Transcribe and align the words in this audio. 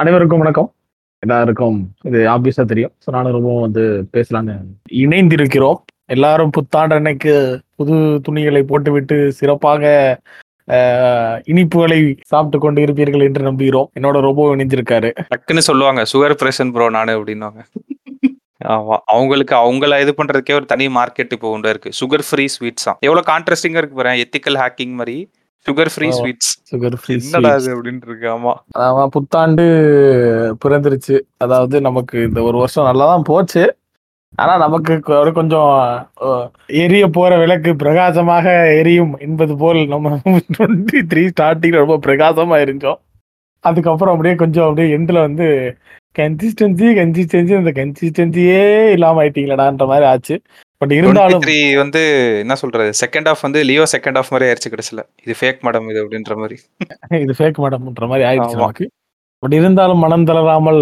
அனைவருக்கும் 0.00 0.42
வணக்கம். 0.42 0.68
எல்லாருக்கும் 1.22 1.78
இது 2.08 2.18
ஆப்வியஸா 2.34 2.62
தெரியும். 2.70 2.92
ஸோ 3.04 3.08
நானும் 3.14 3.34
ரொம்பவும் 3.36 3.64
வந்து 3.64 3.82
பேசலான்னு 4.14 4.54
இணைந்திருக்கிறோம். 5.00 5.78
எல்லாரும் 6.14 6.52
புத்தாண்டு 6.56 6.94
அன்னைக்கு 6.98 7.32
புது 7.78 7.96
துணிகளை 8.26 8.62
போட்டுவிட்டு 8.70 9.16
சிறப்பாக 9.40 9.82
இனிப்புகளை 11.52 11.98
சாப்பிட்டு 12.30 12.60
கொண்டு 12.64 12.84
இருப்பீர்கள் 12.84 13.26
என்று 13.26 13.42
நம்புகிறோம். 13.48 13.90
என்னோட 14.00 14.22
ரொம்ப 14.28 14.46
இணைஞ்சிருக்காரு 14.54 15.10
டக்குன்னு 15.32 15.64
சொல்லுவாங்க 15.68 16.04
சுகர் 16.12 16.38
பிரஷன் 16.42 16.72
ப்ரோ 16.76 16.86
நானு 16.96 17.16
அப்படின்னுவாங்க. 17.18 17.60
ஆமா 18.76 18.98
அவங்களுக்கு 19.16 19.56
அவங்கள 19.64 20.00
இது 20.04 20.14
பண்றதுக்கே 20.20 20.56
ஒரு 20.60 20.68
தனி 20.72 20.88
மார்க்கெட் 20.98 21.36
இப்போ 21.38 21.50
உண்டு 21.56 21.74
இருக்கு 21.74 21.92
சுகர் 22.00 22.26
ஃப்ரீ 22.30 22.46
ஸ்வீட்ஸ் 22.56 22.88
தான் 22.88 23.00
எவ்வளவு 23.08 23.30
கான்ட்ராஸ்டிங்கா 23.32 23.82
இருக்கு 23.82 24.00
பாரு 24.00 24.16
எத்திக்கல் 24.24 24.60
ஹேக்கிங் 24.62 24.96
மாதிரி. 25.02 25.18
சுகர் 25.66 25.90
ஃப்ரீ 25.92 26.06
ஆமா. 26.06 26.16
ஸ்வீட்ஸ் 26.18 26.52
சுகர் 26.70 26.96
ஃப்ரீ 27.00 27.14
என்னடா 27.18 27.50
இது 27.56 27.72
அப்படின்னு 27.74 28.06
இருக்கு 28.08 28.28
ஆமா. 28.28 28.52
அதான் 28.78 29.12
புத்தாண்டு 29.16 29.64
பிறந்துருச்சு. 30.64 31.16
அதாவது 31.38 31.76
நமக்கு 31.80 32.16
இந்த 32.28 32.40
ஒரு 32.42 32.56
வருஷம் 32.58 32.88
நல்லா 32.88 33.06
தான் 33.06 33.28
போச்சு. 33.28 33.64
ஆனா 34.34 34.52
நமக்கு 34.56 34.94
கொஞ்சம் 35.38 35.70
எரிய 36.82 37.04
போற 37.10 37.36
விளக்கு 37.36 37.70
பிரகாசமாக 37.76 38.46
எரியும் 38.80 39.14
என்பது 39.20 39.54
போல் 39.56 39.80
நம்ம 39.88 40.12
டுவெண்ட்டி 40.54 41.00
த்ரீ 41.12 41.24
ஸ்டார்டிங் 41.32 41.80
ரொம்ப 41.82 41.96
பிரகாசமா 42.06 42.58
இருந்தோம் 42.60 43.00
அதுக்கப்புறம் 43.64 44.14
அப்படியே 44.14 44.34
கொஞ்சம் 44.34 44.66
அப்படியே 44.66 44.94
எண்டில் 44.96 45.24
வந்து 45.26 45.46
கன்சிஸ்டன்சி 46.16 46.86
கன்சிஸ்டன்சி 46.98 47.54
அந்த 47.58 47.72
கன்சிஸ்டன்சியே 47.80 48.62
இல்லாம 48.94 49.20
ஆயிட்டீங்களடான்ற 49.22 49.86
மாதிரி 49.86 50.06
ஆச்சு. 50.06 50.36
பட் 50.80 50.92
இருந்தாலும் 50.98 51.42
வந்து 51.82 52.02
என்ன 52.42 52.54
சொல்றது 52.54 52.92
செகண்ட் 53.00 53.28
ஆஃப் 53.30 53.42
வந்து 53.46 53.60
லியோ 53.70 53.84
செகண்ட் 53.94 54.18
ஆஃப் 54.20 54.30
மாதிரி 54.32 54.46
ஆயிடுச்சு 54.48 54.72
கடைசியில. 54.74 55.00
இது 55.24 55.34
ஃபேக் 55.40 55.60
மேடம் 55.66 55.88
இது 55.90 56.00
அப்படின்ற 56.04 56.34
மாதிரி. 56.42 56.56
இது 57.24 57.34
ஃபேக் 57.38 57.60
மேடம்ன்ற 57.64 58.06
மாதிரி 58.12 58.24
ஆயிடுச்சு. 58.28 58.56
நமக்கு. 58.56 58.86
பட் 59.42 59.54
இருந்தாலும் 59.58 60.02
மனம் 60.04 60.26
தளராமல் 60.30 60.80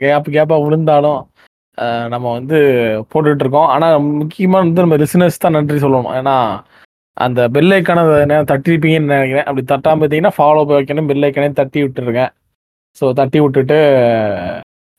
கேப் 0.00 0.28
கேப்பா 0.36 0.56
விழுந்தாலும் 0.64 1.20
நம்ம 2.12 2.26
வந்து 2.38 2.58
போட்டுட்டு 3.12 3.44
இருக்கோம். 3.44 3.68
ஆனா 3.74 3.86
முக்கியமா 4.20 4.58
வந்து 4.64 4.84
நம்ம 4.84 4.96
லிசனர்ஸ் 5.02 5.42
தான் 5.44 5.56
நன்றி 5.58 5.78
சொல்லணும். 5.84 6.14
ஏன்னா 6.18 6.36
அந்த 7.16 7.40
பெல் 7.54 7.74
ஐக்கான 7.76 8.02
தட்டிருப்பீங்கன்னு 8.50 9.14
நினைக்கிறேன். 9.14 9.46
அப்படி 9.48 9.64
தட்டாம 9.72 10.00
பார்த்தீங்கன்னா 10.00 10.34
ஃபாலோ 10.38 10.62
வைக்கணும் 10.70 11.08
பெல் 11.10 11.26
ஐக்கனையும் 11.28 11.60
தட்டி 11.60 11.80
விட்டுருங்க. 11.84 12.24
ஸோ 12.96 13.06
தட்டி 13.12 13.40
விட்டுட்டு 13.40 13.78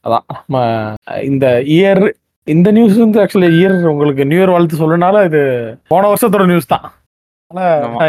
அதான் 0.06 0.26
நம்ம 0.34 0.58
இந்த 1.24 1.46
இயர் 1.78 2.04
இந்த 2.48 2.68
நியூஸ் 2.76 2.96
வந்து 3.04 3.20
ஆக்சுவலி 3.24 3.50
இயர் 3.58 3.76
உங்களுக்கு 3.92 4.24
நியூ 4.30 4.40
இயர் 4.40 4.52
வாழ்த்து 4.54 4.82
சொல்லனால 4.82 5.16
இது 5.28 5.42
போன 5.92 6.08
வருஷத்தோட 6.12 6.46
நியூஸ் 6.52 6.72
தான். 6.74 6.86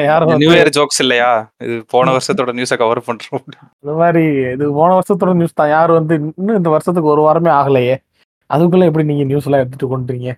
யாரும் 0.09 0.31
நியூ 0.43 0.53
இயர் 0.57 0.71
ஜோக்ஸ் 0.77 1.01
இல்லையா? 1.05 1.31
இது 1.65 1.75
போன 1.95 2.13
வருஷத்தோட 2.17 2.51
நியூஸை 2.59 2.77
கவர் 2.83 3.01
பண்றோம். 3.09 3.43
இந்த 3.83 3.95
மாதிரி 4.03 4.25
இது 4.55 4.65
போன 4.79 4.91
வருஷத்தோட 4.99 5.33
நியூஸ் 5.41 5.59
தான். 5.61 5.73
யார் 5.77 5.93
வந்து 5.99 6.15
இன்னும் 6.21 6.59
இந்த 6.61 6.71
வருஷத்துக்கு 6.75 7.13
ஒரு 7.15 7.25
வாரமே 7.27 7.51
ஆகலையே. 7.61 7.97
அதுக்குள்ள 8.51 8.89
எப்படி 8.91 9.07
நீங்க 9.11 9.27
நியூஸ் 9.31 9.49
எல்லாம் 9.49 9.63
எடுத்துட்டு 9.65 9.93
கொண்டுறீங்க? 9.95 10.31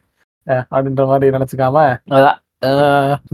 அப்படின்ற 0.75 1.05
மாதிரி 1.11 1.35
நினைச்சுக்காம 1.37 1.85
அதான் 2.17 2.41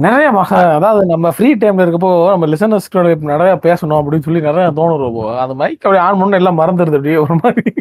நிறைய 0.05 0.29
மக 0.39 0.53
அதாவது 0.77 1.03
நம்ம 1.13 1.31
ஃப்ரீ 1.37 1.49
டைம்ல 1.63 1.85
இருக்கப்போ 1.85 2.11
நம்ம 2.33 2.47
லிசனர்ஸ்களோட 2.53 3.17
நிறைய 3.33 3.53
பேசணும் 3.67 3.99
அப்படின்னு 4.01 4.27
சொல்லி 4.27 4.41
நிறைய 4.49 4.69
தோணும் 4.79 5.19
அந்த 5.43 5.55
மைக் 5.63 5.83
அப்படியே 5.85 6.05
ஆன் 6.07 6.21
பண்ண 6.21 6.41
எல்லாம் 6.41 6.61
மறந்துடுது 6.61 6.99
அப்படியே 6.99 7.19
ஒரு 7.25 7.37
மாதிரி. 7.43 7.73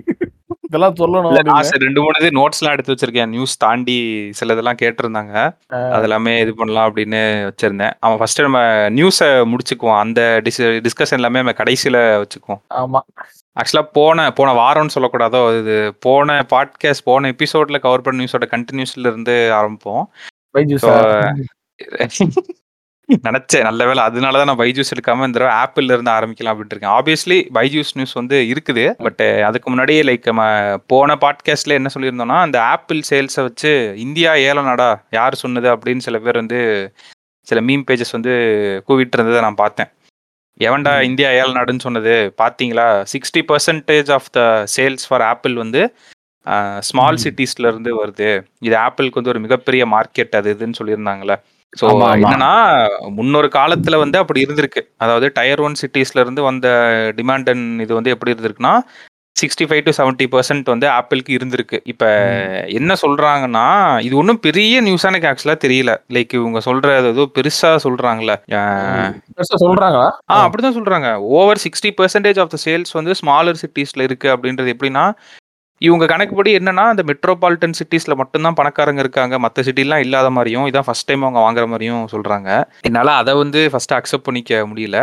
இதெல்லாம் 0.69 0.95
சொல்லணும் 0.95 1.59
சரி 1.59 1.83
ரெண்டு 1.83 2.01
மூணு 2.01 2.13
இது 2.19 2.27
நோட்ஸ் 2.27 2.59
எல்லாம் 2.59 2.77
எடுத்து 2.77 2.93
வச்சிருக்கேன். 2.93 3.27
நியூஸ் 3.27 3.57
தாண்டி 3.57 4.27
சில 4.31 4.51
இதெல்லாம் 4.51 4.75
கேட்டிருந்தாங்க. 4.81 5.55
அது 5.67 6.01
எல்லாமே 6.01 6.39
இது 6.39 6.55
பண்ணலாம் 6.55 6.95
அப்படின்னு 6.95 7.21
வச்சிருந்தேன். 7.51 7.91
அவன் 7.99 8.17
ஃபர்ஸ்ட் 8.17 8.41
நம்ம 8.41 8.59
நியூஸை 8.89 9.53
முடிச்சுக்குவோம். 9.53 9.99
அந்த 9.99 10.41
டிஸ் 10.43 10.85
டிஸ்கஷன் 10.85 11.19
எல்லாமே 11.21 11.35
நம்ம 11.35 11.51
கடைசியில 11.51 12.23
வச்சுக்குவோம். 12.23 12.61
ஆமா. 12.69 12.99
ஆக்சுவலா 13.59 13.81
போன 13.93 14.31
போன 14.31 14.51
வாரம்னு 14.53 14.95
சொல்லக்கூடாதோ 14.95 15.59
இது 15.59 15.95
போன 15.99 16.45
பாட்காஸ்ட் 16.49 17.03
போன 17.03 17.31
எபிசோட்ல 17.31 17.79
கவர் 17.79 18.01
பண்ண 18.01 18.23
நியூஸோட 18.23 18.45
கண்டினியூஸ்ல 18.49 19.07
இருந்து 19.11 19.49
ஆரம்பிப்போம். 19.53 20.03
நினைச்சேன் 23.27 23.65
நல்ல 23.67 23.85
வேளை. 23.89 24.01
அதனால 24.09 24.37
தான் 24.39 24.49
நான் 24.49 24.59
பைஜூஸ் 24.61 24.91
எடுக்காம 24.95 25.25
இந்த 25.27 25.37
தடவை 25.37 25.53
ஆப்பிள்ல 25.61 25.95
இருந்து 25.95 26.11
ஆரம்பிக்கலாம் 26.15 26.53
அப்படின்ட்டு 26.53 26.75
இருக்கேன். 26.75 26.95
ஆப்வியஸ்லி 26.97 27.37
பைஜூஸ் 27.57 27.93
நியூஸ் 27.97 28.15
வந்து 28.19 28.37
இருக்குது. 28.53 28.85
பட் 29.05 29.23
அதுக்கு 29.47 29.69
முன்னாடியே 29.69 30.01
லைக் 30.09 30.29
நம்ம 30.31 30.43
போன 30.93 31.15
பாட்காஸ்ட்ல 31.23 31.77
என்ன 31.79 31.91
சொல்லியிருந்தோம்னா 31.95 32.39
அந்த 32.47 32.59
ஆப்பிள் 32.73 32.99
சேல்ஸை 33.09 33.43
வச்சு 33.47 33.71
இந்தியா 34.05 34.33
ஏலநாடா 34.49 34.89
யார் 35.19 35.41
சொன்னது 35.43 35.69
அப்படின்னு 35.75 36.05
சில 36.07 36.19
பேர் 36.25 36.41
வந்து 36.43 36.59
சில 37.47 37.61
மீம் 37.69 37.85
பேஜஸ் 37.89 38.15
வந்து 38.17 38.33
கூவிட்டு 38.87 39.17
இருந்ததை 39.17 39.41
நான் 39.41 39.61
பார்த்தேன். 39.63 39.91
எவன்டா. 40.67 40.93
இந்தியா 41.09 41.29
ஏலநாடுன்னு 41.41 41.85
சொன்னது? 41.85 42.15
பார்த்தீங்களா? 42.41 42.87
Sixty 43.13 43.41
percentage 43.49 44.09
of 44.15 44.27
the 44.37 44.41
sales 44.75 45.05
for 45.09 45.23
Apple 45.31 45.55
வந்து 45.63 45.81
ஸ்மால். 46.87 47.19
சிட்டிஸ்ல 47.23 47.69
இருந்து 47.71 47.91
வருது. 48.01 48.29
இது 48.67 48.75
ஆப்பிளுக்கு 48.85 49.19
வந்து 49.19 49.33
ஒரு 49.33 49.41
மிகப்பெரிய 49.45 49.85
மார்க்கெட் 49.95 50.37
அது 50.41 50.57
இதுன்னு 50.57 50.79
சொல்லியிருந்தாங்க 50.81 51.37
ஆமா. 51.89 52.07
என்னன்னா 52.15 52.51
முன்னொரு 53.09 53.47
காலத்துல 53.53 53.97
வந்து 53.97 54.17
அப்படி 54.17 54.45
இருந்திருக்கு. 54.45 54.81
அதாவது 54.97 55.31
டயர் 55.33 55.61
ஒன் 55.61 55.79
சிட்டிஸ்ல 55.81 56.19
இருந்து 56.19 56.41
வந்த 56.41 56.67
டிமாண்ட் 57.17 57.49
அண்ட் 57.49 57.81
இது 57.81 57.93
வந்து 57.93 58.09
எப்படி 58.09 58.33
இருந்திருக்குன்னா 58.33 58.73
sixty 59.35 59.65
five 59.67 59.83
to 59.83 59.91
seventy 59.97 60.25
percent 60.31 60.65
வந்து 60.65 60.87
ஆப்பிளுக்கு 60.87 61.31
இருந்திருக்கு. 61.37 61.77
இப்போ 61.85 62.07
என்ன 62.69 62.95
சொல்றாங்கன்னா 63.01 63.65
இது 64.01 64.17
ஒன்றும் 64.17 64.39
பெரிய 64.39 64.81
நியூஸாக 64.81 65.11
எனக்கு 65.13 65.29
ஆக்சுவலாக 65.29 65.59
தெரியல. 65.65 65.91
லைக் 66.09 66.33
இவங்க 66.33 66.59
சொல்ற 66.65 67.09
ஏதோ 67.11 67.25
பெருசா 67.37 67.71
சொல்றாங்கல்ல. 67.85 68.33
சொல்றாங்களா? 69.63 70.09
ஆ 70.31 70.37
அப்படிதான் 70.45 70.77
சொல்றாங்க. 70.79 71.11
Over 71.37 71.61
sixty 71.65 71.91
percentage 72.01 72.39
of 72.39 72.49
the 72.49 72.59
sales 72.65 72.91
வந்து 72.93 73.13
ஸ்மாலர் 73.21 73.61
சிட்டிஸ்ல 73.63 74.01
இருக்கு 74.01 74.29
அப்படின்றது 74.35 74.73
எப்படின்னா 74.75 75.05
இவங்க 75.79 76.05
கணக்குப்படி 76.05 76.51
என்னன்னா 76.57 76.85
அந்த 76.93 77.03
மெட்ரோபாலிட்டன் 77.03 77.77
சிட்டிஸ்ல 77.79 78.15
மட்டும்தான் 78.15 78.57
பணக்காரங்க 78.61 78.97
இருக்காங்க. 78.97 79.39
மற்ற 79.39 79.63
சிட்டிலாம் 79.63 79.97
இல்லாத 79.97 80.29
மாதிரியும் 80.29 80.67
இதான் 80.67 80.87
ஃபர்ஸ்ட் 80.87 81.05
டைம் 81.05 81.23
அவங்க 81.23 81.39
வாங்குற 81.39 81.67
மாதிரியும் 81.67 82.07
சொல்றாங்க. 82.11 82.49
என்னால 82.81 83.11
அதை 83.11 83.33
வந்து 83.33 83.69
ஃபர்ஸ்ட் 83.69 83.93
அக்செப்ட் 83.93 84.27
பண்ணிக்க 84.29 84.65
முடியல. 84.73 84.99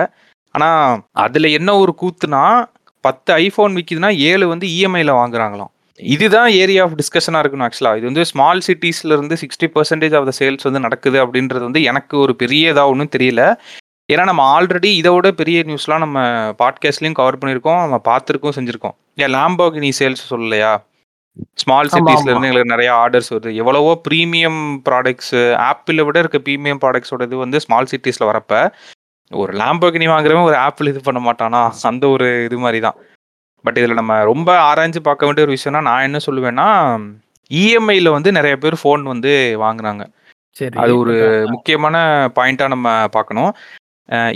ஆனா 0.55 0.69
அதுல 1.13 1.49
என்ன 1.49 1.77
ஒரு 1.77 1.95
கூத்துனா 2.03 2.65
பத்து 3.01 3.33
ஐபோன் 3.33 3.75
விற்கிதுன்னா 3.75 4.17
ஏழு 4.17 4.49
வந்து 4.49 4.67
இஎம்ஐல 4.67 5.13
வாங்குறாங்களாம். 5.23 5.73
இதுதான் 6.01 6.49
ஏரியா 6.51 6.85
ஆஃப் 6.85 6.97
டிஸ்கஷனாக 7.01 7.43
இருக்கணும் 7.43 7.67
ஆக்சுவலாக 7.67 7.97
இது 7.97 8.05
வந்து 8.05 8.25
ஸ்மால் 8.25 8.61
சிட்டிஸ்ல 8.67 9.15
இருந்து 9.17 9.37
sixty 9.43 9.67
percentage 9.67 10.17
of 10.17 10.29
the 10.31 10.33
sales 10.39 10.67
வந்து 10.69 10.81
நடக்குது 10.81 11.19
அப்படின்றது 11.27 11.65
வந்து 11.69 11.83
எனக்கு 11.83 12.19
ஒரு 12.19 12.37
பெரிய 12.37 12.73
இதாக 12.73 12.93
ஒன்றும் 12.93 13.13
தெரியல. 13.17 13.43
ஏன்னா 14.12 14.25
நம்ம 14.25 14.61
ஆல்ரெடி 14.61 14.84
இதை 14.84 15.12
விட 15.12 15.33
பெரிய 15.33 15.61
நியூஸ்லாம் 15.61 15.99
நம்ம 15.99 16.21
பாட்காஸ்ட்லயும் 16.59 17.12
கவர் 17.12 17.39
பண்ணியிருக்கோம் 17.39 17.81
நம்ம 17.81 18.00
பார்த்துருக்கோம் 18.05 18.56
செஞ்சிருக்கோம். 18.56 18.94
ஏன் 19.17 19.34
லாம்போகினி 19.34 19.91
சேல்ஸ் 19.99 20.22
சொல்லலையா? 20.31 20.77
ஸ்மால் 21.55 21.89
சிட்டிஸ்ல. 21.89 22.28
இருந்து 22.28 22.49
எங்களுக்கு 22.49 22.75
நிறைய 22.77 22.93
ஆர்டர்ஸ் 22.93 23.31
வருது. 23.31 23.55
எவ்வளவோ 23.55 24.00
ப்ரீமியம் 24.09 24.61
ப்ராடக்ட்ஸ் 24.91 25.55
ஆப்பிளை 25.55 26.05
விட 26.05 26.19
இருக்க 26.19 26.39
ப்ரீமியம் 26.39 26.81
ப்ராடக்ட்ஸோட 26.84 27.22
இது 27.22 27.37
வந்து 27.37 27.61
ஸ்மால் 27.61 27.87
சிட்டிஸ்ல 27.91 28.21
வரப்ப 28.21 28.71
ஒரு 29.31 29.53
லாம்போகினி 29.53 30.06
வாங்குறவன் 30.09 30.43
ஒரு 30.43 30.56
ஆப்பிள் 30.56 30.87
இது 30.87 31.00
பண்ண 31.00 31.33
மாட்டானா? 31.33 31.72
அந்த 31.83 32.09
ஒரு 32.09 32.45
இது 32.45 32.59
மாதிரி 32.59 32.81
தான். 32.81 32.95
பட் 33.62 33.77
இதில் 33.77 33.95
நம்ம 33.95 34.22
ரொம்ப 34.22 34.75
ஆராய்ஞ்சு 34.75 35.00
பார்க்க 35.00 35.27
வேண்டிய 35.27 35.47
ஒரு 35.47 35.56
விஷயம்னா 35.56 35.83
நான் 35.83 36.03
என்ன 36.03 36.19
சொல்லுவேன்னா 36.27 36.69
இஎம்ஐல 37.50 38.11
வந்து 38.11 38.33
நிறைய 38.33 38.56
பேர் 38.56 38.81
ஃபோன் 38.84 39.03
வந்து 39.03 39.56
வாங்குறாங்க. 39.61 40.06
சரி. 40.50 40.78
அது 40.78 40.99
ஒரு 40.99 41.47
முக்கியமான 41.50 41.97
பாயிண்டா 42.34 42.69
நம்ம 42.69 43.09
பார்க்கணும். 43.09 43.55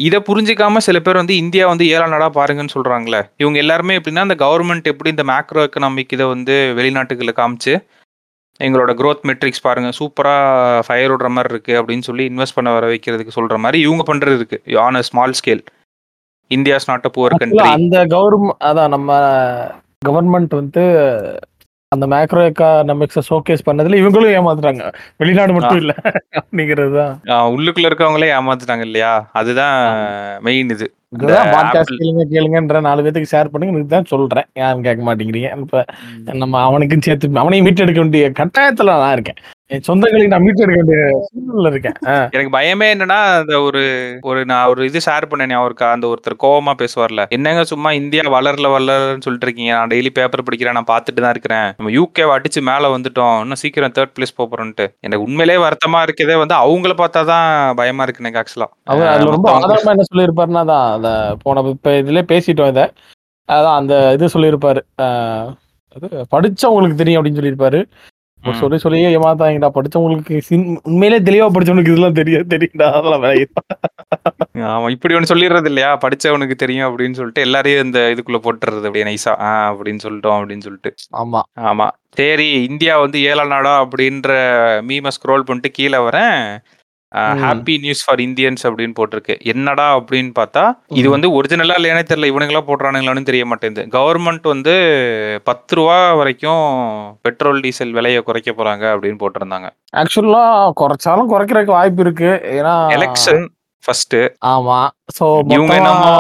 இதை 0.01 0.19
புரிஞ்சிக்காம 0.21 0.79
சில 0.79 0.99
பேர் 1.01 1.17
வந்து 1.17 1.37
இந்தியா 1.37 1.65
வந்து 1.67 1.85
ஏழாம் 1.89 2.11
நாடா 2.11 2.29
பாருங்கன்னு 2.35 2.75
சொல்றாங்களே. 2.75 3.21
இவங்க 3.37 3.59
எல்லாருமே 3.59 3.97
எப்படின்னா 3.99 4.23
இந்த 4.23 4.37
கவர்மெண்ட் 4.41 4.87
எப்படி 4.87 5.11
இந்த 5.11 5.25
மேக்ரோ 5.25 5.63
எக்கனாமிக் 5.67 6.13
இதை 6.13 6.27
வந்து 6.27 6.57
வெளிநாட்டுகளை 6.75 7.35
காமிச்சு 7.37 7.75
எங்களோட 8.61 8.93
growth 8.95 9.21
மெட்ரிக்ஸ் 9.25 9.63
பாருங்க 9.63 9.91
சூப்பரா 9.99 10.33
ஃபயர் 10.87 11.13
விடுற 11.13 11.29
மாதிரி 11.29 11.55
இருக்கு 11.55 11.75
அப்படின்னு 11.81 12.01
சொல்லி 12.01 12.25
இன்வெஸ்ட் 12.25 12.57
பண்ண 12.57 12.73
வர 12.73 12.87
வைக்கிறதுக்கு 12.87 13.37
சொல்ற 13.37 13.59
மாதிரி 13.59 13.79
இவங்க 13.81 14.05
பண்றது 14.09 14.37
இருக்கு 14.37 14.59
on 14.79 14.95
a 14.95 15.03
small 15.03 15.37
scale 15.39 15.63
India's 16.51 16.89
not 16.91 17.07
a 17.07 17.13
poor 17.17 17.37
country 17.37 17.65
அந்த 17.71 17.97
கவர்மெண்ட் 18.07 18.61
அதான் 18.69 18.89
நம்ம 18.89 19.11
கவர்மெண்ட் 20.07 20.55
வந்து 20.55 20.85
அந்த 21.95 22.07
மேக்ரோ 22.11 22.43
எக்கானமிக்ஸை 22.49 23.23
ஷோகேஸ் 23.29 23.65
பண்ணதுல 23.69 23.97
இவங்களும் 24.01 24.35
ஏமாத்துறாங்க. 24.39 24.83
வெளிநாடு 25.21 25.53
மட்டும் 25.57 25.81
இல்ல 25.83 25.93
அப்படிங்கிறது 26.41 26.93
தான். 26.99 27.15
உள்ளுக்குள்ள 27.55 27.89
இருக்கவங்களே 27.91 28.29
ஏமாத்துட்டாங்க 28.37 28.85
இல்லையா? 28.89 29.11
அதுதான் 29.41 29.75
மெயின் 30.47 30.71
இது. 30.75 30.87
கேளுங்க 31.23 32.25
கேளுங்கன்ற 32.35 32.81
நாலு 32.87 33.05
பேத்துக்கு 33.05 33.33
ஷேர் 33.33 33.51
பண்ணுங்க 33.53 33.81
இதுதான் 33.81 34.11
சொல்றேன். 34.13 34.47
யாரும் 34.63 34.85
கேட்க 34.87 35.03
மாட்டேங்கிறீங்க. 35.09 35.51
இப்ப 35.65 35.85
நம்ம 36.43 36.61
அவனுக்கும் 36.69 37.05
சேர்த்து 37.09 37.33
அவனையும் 37.45 37.67
மீட் 37.69 37.85
எடுக்க 37.87 38.01
வேண்டிய 38.05 38.29
கட்டாயத்துல 38.41 38.95
நான் 39.03 39.17
இருக்கேன். 39.19 39.41
என் 39.75 39.85
சொந்தங்களுக்கு 39.87 40.33
நான் 40.33 40.45
மீட் 40.45 40.63
எடுக்க 40.63 40.79
வேண்டிய 40.81 41.01
சூழ்நிலை 41.27 41.71
இருக்கேன். 41.73 41.97
எனக்கு 42.35 42.53
பயமே 42.57 42.87
என்னன்னா 42.95 43.19
அந்த 43.41 43.55
ஒரு 43.67 43.83
ஒரு 44.31 44.41
நான் 44.51 44.69
ஒரு 44.73 44.81
இது 44.89 45.01
ஷேர் 45.07 45.27
பண்ணேன் 45.31 45.55
அவருக்கு 45.59 45.85
அந்த 45.95 46.07
ஒருத்தர் 46.13 46.37
கோவமா 46.45 46.73
பேசுவார்ல. 46.81 47.25
என்னங்க 47.37 47.63
சும்மா 47.73 47.91
இந்தியா 48.01 48.23
வளரல 48.37 48.71
வளரன்னு 48.75 49.25
சொல்லிட்டு 49.27 49.49
இருக்கீங்க. 49.49 49.73
நான் 49.79 49.93
டெய்லி 49.93 50.13
பேப்பர் 50.19 50.47
படிக்கிறேன் 50.49 50.77
நான் 50.79 50.91
பார்த்துட்டு 50.93 51.25
தான் 51.25 51.35
இருக்கிறேன். 51.37 51.69
நம்ம 51.79 51.93
யூகே 51.99 52.27
அடிச்சு 52.37 52.63
மேல 52.71 52.91
வந்துட்டோம். 52.97 53.37
இன்னும் 53.45 53.63
சீக்கிரம் 53.63 53.97
தேர்ட் 53.99 54.15
பிளேஸ் 54.19 54.37
போறோம்ட்டு 54.41 54.87
எனக்கு 55.07 55.27
உண்மையிலேயே 55.29 55.63
வருத்தமா 55.67 56.01
இருக்கதே 56.09 56.39
வந்து 56.43 56.57
அவங்கள 56.65 56.95
பார்த்தா 57.03 57.23
தான் 57.33 57.49
பயமா 57.81 58.05
இருக்கு 58.07 58.25
எனக்கு 58.27 58.43
ஆக்சுவலா 58.43 58.71
அவர் 58.93 59.35
ரொம்ப 59.37 59.49
ஆதாரமா 59.57 59.95
என்ன 59.97 60.09
சொல்லியிருப்பாருன்னா 60.13 60.65
தான் 60.75 60.87
அத 60.97 61.09
போன 61.47 61.67
இப்ப 61.77 61.97
இதுல 62.03 62.23
பேசிட்டோம் 62.35 62.73
இத. 62.75 62.83
அதான் 63.49 63.79
அந்த 63.81 63.95
இது 64.17 64.35
சொல்லியிருப்பாரு. 64.37 64.81
அது 65.97 66.09
படிச்சவங்களுக்கு 66.35 67.01
தெரியும் 67.01 67.19
அப்படின்னு 67.21 67.39
சொல்லியிருப்பாரு. 67.39 67.79
சொல்லி 68.45 68.79
சொல்லியே 68.79 69.17
ஏமாத்தாங்கடா 69.17 69.71
படிச்சவங்களுக்கு 69.75 70.37
உண்மையிலே 70.83 71.19
தெளிவா 71.19 71.49
படிச்சவனுக்கு 71.55 71.91
இதெல்லாம் 71.91 72.13
தெரியும் 72.13 72.49
தெரியும்டா. 72.49 72.93
அதெல்லாம் 72.93 73.25
ஆமா 74.71 74.91
இப்படி 74.91 75.15
ஒண்ணு 75.15 75.31
சொல்லிடுறது 75.31 75.65
இல்லையா? 75.65 75.99
படிச்சவனுக்கு 76.05 76.55
தெரியும் 76.55 76.87
அப்படின்னு 76.89 77.13
சொல்லிட்டு 77.13 77.41
எல்லாரையும் 77.41 77.85
இந்த 77.85 78.15
இதுக்குள்ள 78.15 78.41
போட்டுறது 78.43 78.81
அப்படியே 78.81 79.05
நைஸா 79.05 79.41
ஆ 79.41 79.73
அப்படின்னு 79.73 79.99
சொல்லிட்டோம் 80.03 80.39
அப்படின்னு 80.41 80.59
சொல்லிட்டு. 80.59 80.95
ஆமா. 81.19 81.43
ஆமா. 81.61 81.91
சரி 82.11 82.63
இந்தியா 82.65 82.99
வந்து 82.99 83.23
ஏழை 83.23 83.47
நாடா 83.47 83.85
அப்படின்ற 83.85 84.31
மீமை 84.89 85.09
ஸ்க்ரோல் 85.09 85.41
பண்ணிட்டு 85.41 85.71
கீழே 85.71 85.99
வரேன். 85.99 86.59
ஹாப்பி 87.43 87.75
நியூஸ் 87.85 88.03
ஃபார் 88.07 88.21
இந்தியன்ஸ் 88.25 88.63
அப்படின்னு 88.69 88.95
போட்டிருக்கு. 88.99 89.35
என்னடா 89.53 89.87
அப்படின்னு 89.99 90.33
பார்த்தா 90.39 90.63
இது. 91.01 91.09
வந்து 91.15 91.29
ஒரிஜினலா 91.37 91.77
இல்லையானே 91.79 92.03
தெரியல 92.11 92.31
இவனுங்களா 92.33 92.63
போடுறானுங்களான்னு 92.69 93.29
தெரிய 93.31 93.45
மாட்டேங்குது. 93.51 93.85
கவர்மெண்ட் 93.97 94.47
வந்து 94.53 94.75
பத்து 95.49 95.79
ரூபா 95.79 95.99
வரைக்கும் 96.21 96.63
பெட்ரோல் 97.27 97.63
டீசல் 97.65 97.97
விலையை 97.99 98.21
குறைக்க 98.29 98.53
போறாங்க 98.61 98.85
அப்படின்னு 98.95 99.21
போட்டிருந்தாங்க. 99.25 99.71
ஆக்சுவலா 100.03 100.45
குறைச்சாலும் 100.83 101.33
குறைக்கிறதுக்கு 101.35 101.79
வாய்ப்பு 101.79 102.05
இருக்கு. 102.07 102.31
ஏன்னா 102.59 102.77
எலெக்ஷன் 102.99 103.45
ஃபர்ஸ்ட் 103.85 104.19
ஆமா. 104.55 104.81
சோ 105.19 105.27
இவங்க 105.57 105.75
என்னமோ 105.81 106.15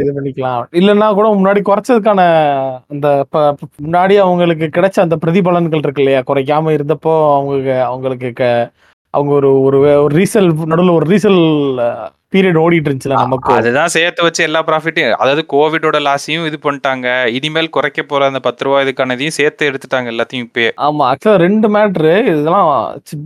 இது 0.00 0.10
பண்ணிக்கலாம். 0.16 0.60
இல்லைன்னா 0.80 1.06
கூட 1.18 1.28
முன்னாடி 1.38 1.60
குறைச்சதுக்கான 1.68 2.20
அந்த 2.92 3.06
முன்னாடி 3.84 4.14
அவங்களுக்கு 4.24 4.66
கிடைச்ச 4.76 4.98
அந்த 5.04 5.16
பிரதிபலன்கள் 5.24 5.82
இருக்கு 5.84 6.02
இல்லையா? 6.02 6.20
குறைக்காம 6.28 6.72
இருந்தப்போ 6.76 7.14
அவங்களுக்கு 7.36 7.74
அவங்களுக்கு 7.88 8.50
அவங்க 9.16 9.32
ஒரு 9.40 9.50
ஒரு 9.66 9.78
ஒரு 10.04 10.12
ரீசல் 10.20 10.48
நடுவில் 10.70 10.96
ஒரு 10.98 11.06
ரீசல் 11.12 11.38
பீரியட் 12.34 12.58
ஓடிட்டு 12.62 12.88
இருந்துச்சுல 12.88 13.16
நமக்கு. 13.20 13.52
அதுதான் 13.60 13.92
சேர்த்து 13.94 14.24
வச்சு 14.24 14.42
எல்லா 14.46 14.60
ப்ராஃபிட்டையும் 14.68 15.14
அதாவது 15.22 15.42
கோவிடோட 15.52 15.98
லாஸையும் 16.06 16.44
இது 16.48 16.58
பண்ணிட்டாங்க. 16.66 17.06
இனிமேல் 17.36 17.70
குறைக்க 17.76 18.02
போற 18.10 18.28
அந்த 18.30 18.40
பத்து 18.44 18.64
ரூபா 18.66 18.80
இதுக்கானதையும் 18.84 19.34
சேர்த்து 19.38 19.68
எடுத்துட்டாங்க 19.70 20.12
எல்லாத்தையும் 20.12 20.44
இப்பயே. 20.46 20.68
ஆமா 20.88 21.06
ஆக்சுவலா 21.12 21.40
ரெண்டு 21.44 21.70
மேட்ரு 21.76 22.12
இதெல்லாம் 22.28 22.70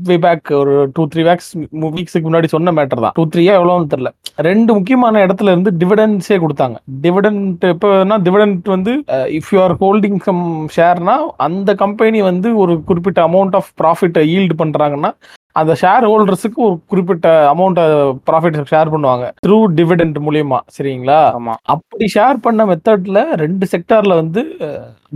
வே 0.08 0.16
பேக் 0.26 0.52
ஒரு 0.60 0.76
டூ 0.96 1.04
த்ரீ 1.12 1.24
வேக்ஸ் 1.28 1.50
வீக்ஸுக்கு 1.96 2.26
முன்னாடி 2.28 2.50
சொன்ன 2.54 2.74
மேட்டர் 2.78 3.04
தான். 3.06 3.14
டூ 3.18 3.26
த்ரீயா 3.34 3.58
எவ்வளோன்னு 3.60 3.92
தெரியல. 3.92 4.12
ரெண்டு 4.48 4.70
முக்கியமான 4.78 5.26
இடத்துல 5.26 5.52
இருந்து 5.54 5.72
டிவிடன்ஸே 5.82 6.40
கொடுத்தாங்க. 6.46 6.76
டிவிடெண்ட் 7.04 7.68
எப்போனா 7.74 8.18
டிவிடெண்ட் 8.28 8.74
வந்து 8.76 8.94
if 9.40 9.52
you 9.54 9.60
are 9.66 9.76
holding 9.84 10.18
some 10.30 10.44
ஷேர்னா 10.78 11.18
அந்த 11.48 11.70
கம்பெனி 11.84 12.20
வந்து 12.32 12.50
ஒரு 12.64 12.74
குறிப்பிட்ட 12.90 13.20
அமௌண்ட் 13.30 13.56
ஆஃப் 13.62 13.72
ப்ராஃபிட்டை 13.82 14.24
ஈல்டு 14.36 14.56
பண்றாங்கன்னா 14.64 15.12
அந்த 15.60 15.72
ஷேர் 15.82 16.04
ஹோல்டர்ஸுக்கு 16.10 16.60
ஒரு 16.66 16.76
குறிப்பிட்ட 16.90 17.28
அமௌண்ட் 17.52 17.80
ப்ராஃபிட் 18.28 18.56
ஷேர் 18.72 18.92
பண்ணுவாங்க. 18.94 19.26
த்ரூ 19.46 19.58
டிவிடெண்ட் 19.78 20.18
மூலியமா 20.26 20.58
சரிங்களா? 20.76 21.18
ஆமா. 21.38 21.54
அப்படி 21.74 22.06
ஷேர் 22.16 22.38
பண்ண 22.46 22.64
மெத்தட்ல 22.70 23.20
ரெண்டு 23.42 23.66
செக்டார்ல 23.72 24.14
வந்து 24.22 24.42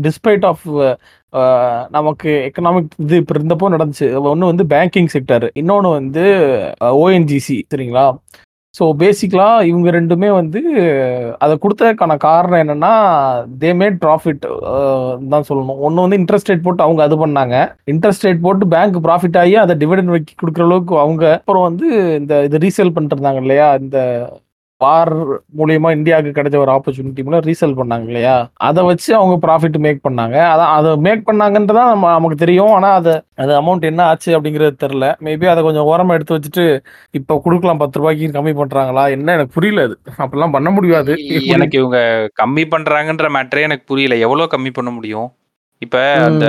டிஸ்பைட் 0.06 0.46
ஆஃப் 0.50 0.66
நமக்கு 1.96 2.30
எக்கனாமிக் 2.48 2.92
இது 3.04 3.16
இப்போ 3.22 3.34
இருந்தப்போ 3.36 3.72
நடந்துச்சு. 3.74 4.06
ஒன்று 4.32 4.50
வந்து 4.52 4.66
பேங்கிங் 4.74 5.10
செக்டர் 5.14 5.46
இன்னொன்று 5.62 5.90
வந்து 5.98 6.24
ஓஎன்ஜிசி 7.00 7.58
சரிங்களா? 7.72 8.06
ஸோ 8.74 8.84
பேசிக்கலாக 9.02 9.66
இவங்க 9.68 9.88
ரெண்டுமே 9.96 10.28
வந்து 10.38 10.60
அதை 11.44 11.54
கொடுத்ததுக்கான 11.62 12.16
காரணம் 12.26 12.62
என்னன்னா 12.64 12.90
தே 13.62 13.70
மேட் 13.80 13.96
ப்ராஃபிட் 14.04 14.44
தான் 15.32 15.46
சொல்லணும். 15.48 15.80
ஒன்று 15.86 16.04
வந்து 16.04 16.18
இன்ட்ரெஸ்ட் 16.20 16.50
ரேட் 16.50 16.66
போட்டு 16.66 16.84
அவங்க 16.86 17.02
அது 17.06 17.16
பண்ணாங்க. 17.24 17.56
இன்ட்ரெஸ்ட் 17.92 18.26
ரேட் 18.26 18.44
போட்டு 18.46 18.66
பேங்க் 18.74 18.98
ப்ராஃபிட் 19.06 19.38
ஆகி 19.42 19.56
அதை 19.64 19.76
டிவிடன் 19.82 20.12
வைக்க 20.14 20.34
கொடுக்குற 20.42 20.66
அளவுக்கு 20.68 20.96
அவங்க 21.04 21.24
அப்புறம் 21.40 21.66
வந்து 21.68 21.88
இந்த 22.20 22.42
இது 22.48 22.62
ரீசேல் 22.66 22.94
பண்ணிட்டு 22.96 23.16
இருந்தாங்க 23.18 23.42
இல்லையா? 23.44 23.68
இந்த 23.84 23.98
வார் 24.80 25.10
மூலியமா 25.58 25.90
இந்தியாவுக்கு 25.90 26.40
கிடைச்ச 26.40 26.56
ஒரு 26.56 26.72
ஆப்பர்ச்சுனிட்டி 26.72 27.22
மூலம் 27.22 27.40
ரீசேல் 27.40 27.78
பண்ணாங்க 27.78 28.04
இல்லையா? 28.04 28.34
அதை 28.66 28.84
வச்சு 28.84 29.10
அவங்க 29.14 29.34
ப்ராஃபிட் 29.46 29.78
மேக் 29.78 30.00
பண்ணாங்க. 30.08 30.36
அதான் 30.50 30.72
அதை 30.74 30.96
மேக் 30.96 31.24
பண்ணாங்கன்றதான் 31.26 31.90
நம்ம 31.92 32.10
நமக்கு 32.10 32.36
தெரியும். 32.36 32.72
ஆனா 32.72 32.90
அது 32.92 33.12
அது 33.36 33.52
அமௌண்ட் 33.60 33.80
என்ன 33.82 34.02
ஆச்சு 34.04 34.40
அப்படிங்கிறது 34.40 34.74
தெரியல. 34.84 35.08
மேபி 35.24 35.46
அதை 35.46 35.62
கொஞ்சம் 35.62 35.88
ஓரமா 35.88 36.12
எடுத்து 36.12 36.38
வச்சுட்டு 36.38 36.66
இப்போ 37.10 37.40
கொடுக்கலாம் 37.44 37.76
பத்து 37.76 37.98
ரூபாய்க்கு 37.98 38.30
கம்மி 38.36 38.54
பண்றாங்களா? 38.60 39.10
என்ன? 39.10 39.32
எனக்கு 39.32 39.52
புரியல 39.52 39.82
அது. 39.82 39.96
அப்படிலாம் 40.18 40.52
பண்ண 40.52 40.70
முடியாது. 40.70 41.12
எனக்கு 41.48 41.78
இவங்க 41.78 41.98
கம்மி 42.42 42.64
பண்றாங்கன்ற 42.74 43.28
மேட்டரே 43.36 43.60
எனக்கு 43.60 43.84
புரியல. 43.86 44.16
எவ்வளவு 44.18 44.52
கம்மி 44.56 44.72
பண்ண 44.72 44.90
முடியும்? 44.90 45.28
இப்ப 45.82 45.98
அந்த 46.28 46.46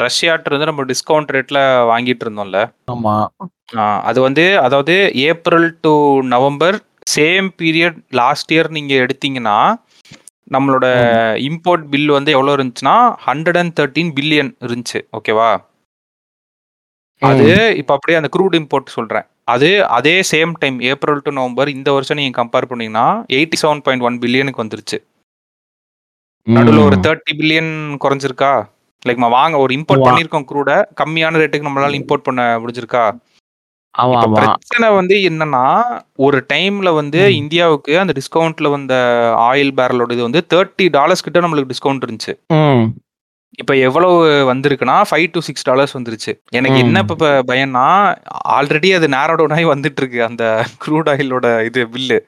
ரஷ்யாட்டு 0.00 0.48
இருந்து 0.50 0.64
நம்ம 0.64 0.84
டிஸ்கவுண்ட் 0.84 1.32
ரேட்ல 1.34 1.58
வாங்கிட்டு 1.90 2.24
இருந்தோம்ல. 2.26 2.60
ஆமா. 2.92 3.16
அது 4.02 4.20
வந்து 4.20 4.44
அதாவது 4.58 4.94
April 5.26 5.78
to 5.80 5.92
November 6.22 6.76
same 7.06 7.48
period 7.58 7.98
last 8.12 8.52
year 8.52 8.70
நீங்க 8.70 8.94
எடுத்தீங்கன்னா 8.94 9.58
நம்மளோட 10.50 10.86
இம்போர்ட் 11.48 11.84
பில் 11.88 12.10
வந்து 12.10 12.30
எவ்வளவு 12.32 12.56
இருந்துச்சுன்னா 12.56 12.96
ஹண்ட்ரட் 13.26 13.56
அண்ட் 13.56 13.74
தேர்ட்டீன் 13.80 14.12
பில்லியன் 14.16 14.50
இருந்துச்சு 14.60 15.00
ஓகேவா 15.12 15.50
அது 17.22 17.46
இப்ப 17.76 17.94
அப்படியே 17.94 18.18
அந்த 18.18 18.30
க்ரூட் 18.36 18.56
இம்போர்ட் 18.58 18.88
சொல்றேன். 18.88 19.26
அது 19.44 19.68
அதே 19.88 20.14
same 20.30 20.52
time 20.58 20.80
April 20.90 21.22
to 21.22 21.30
November 21.32 21.68
இந்த 21.68 21.92
வருஷம் 21.92 22.16
நீங்க 22.16 22.34
கம்பேர் 22.40 22.68
பண்ணீங்கன்னா 22.70 23.06
எயிட்டி 23.28 23.56
செவன் 23.62 23.82
பாயிண்ட் 23.82 24.04
ஒன் 24.04 24.18
பில்லியனுக்கு 24.22 24.62
வந்துருச்சு. 24.62 24.98
நடுவில் 26.46 26.86
ஒரு 26.88 26.96
தேர்ட்டி 26.96 27.32
பில்லியன் 27.38 27.72
குறைஞ்சிருக்கா? 28.04 28.52
லைக் 29.02 29.22
வாங்க 29.38 29.56
ஒரு 29.58 29.72
இம்போர்ட் 29.78 30.02
ஆமா. 30.02 30.08
பண்ணிருக்கோம் 30.08 30.46
க்ரூட 30.50 30.70
கம்மியான 31.00 31.40
ரேட்டுக்கு 31.42 31.68
நம்மளால 31.68 31.98
இம்போர்ட் 32.00 32.26
பண்ண 32.28 32.42
முடிஞ்சிருக்கா? 32.62 33.04
ஆமா 33.94 34.12
இப்ப 34.14 34.28
ஆமா 34.28 34.34
பிரச்சனை 34.34 34.90
வந்து 34.90 35.14
என்னன்னா 35.28 35.64
ஒரு 36.16 36.46
டைம்ல 36.52 36.94
வந்து 36.94 37.28
ம். 37.28 37.34
இந்தியாவுக்கு 37.34 37.98
அந்த 37.98 38.12
டிஸ்கவுண்ட்ல 38.12 38.70
வந்த 38.70 38.94
ஆயில் 39.44 39.72
பேரலோட 39.76 40.12
இது 40.12 40.22
வந்து 40.22 40.46
தேர்ட்டி 40.54 40.90
டாலர்ஸ் 40.90 41.22
கிட்ட 41.22 41.40
நம்மளுக்கு 41.40 41.70
டிஸ்கவுண்ட் 41.70 42.04
இருந்துச்சு. 42.06 42.34
ம். 42.54 42.84
இப்ப 43.58 43.76
எவ்வளவு 43.76 44.14
வந்திருக்குன்னா 44.54 45.02
ஃபைவ் 45.10 45.26
டு 45.30 45.40
சிக்ஸ் 45.40 45.62
டாலர்ஸ் 45.62 45.98
வந்துருச்சு. 45.98 46.32
எனக்கு 46.50 46.76
ம். 46.76 46.84
என்ன 46.84 46.98
இப்ப 46.98 47.14
ப- 47.14 47.42
பயம்னா 47.46 47.84
ஆல்ரெடி 48.52 48.94
அது 48.94 49.08
நேரோ 49.08 49.34
டவுன் 49.34 49.50
ஆகி 49.50 49.64
வந்துட்டு 49.64 49.96
இருக்கு 49.96 50.24
அந்த 50.24 50.44
க்ரூட் 50.84 51.10
ஆயிலோட 51.10 51.64
இது 51.64 51.88
பில்லு 51.88 52.18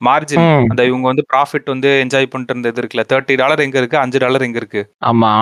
மார்ஜின். 0.00 0.46
அந்த 0.64 0.82
இவங்க 0.84 1.06
வந்து 1.06 1.24
ப்ராஃபிட் 1.32 1.68
வந்து 1.68 1.90
என்ஜாய் 2.02 2.26
பண்ணிட்டு 2.26 2.52
இருந்தது 2.54 2.80
இருக்குல்ல. 2.82 3.04
தேர்ட்டி 3.12 3.34
டாலர் 3.36 3.60
எங்க 3.60 3.78
இருக்கு? 3.78 3.98
அஞ்சு 3.98 4.18
டாலர் 4.18 4.42
எங்க 4.42 4.58
இருக்கு? 4.62 4.82
ஆமா. 5.06 5.32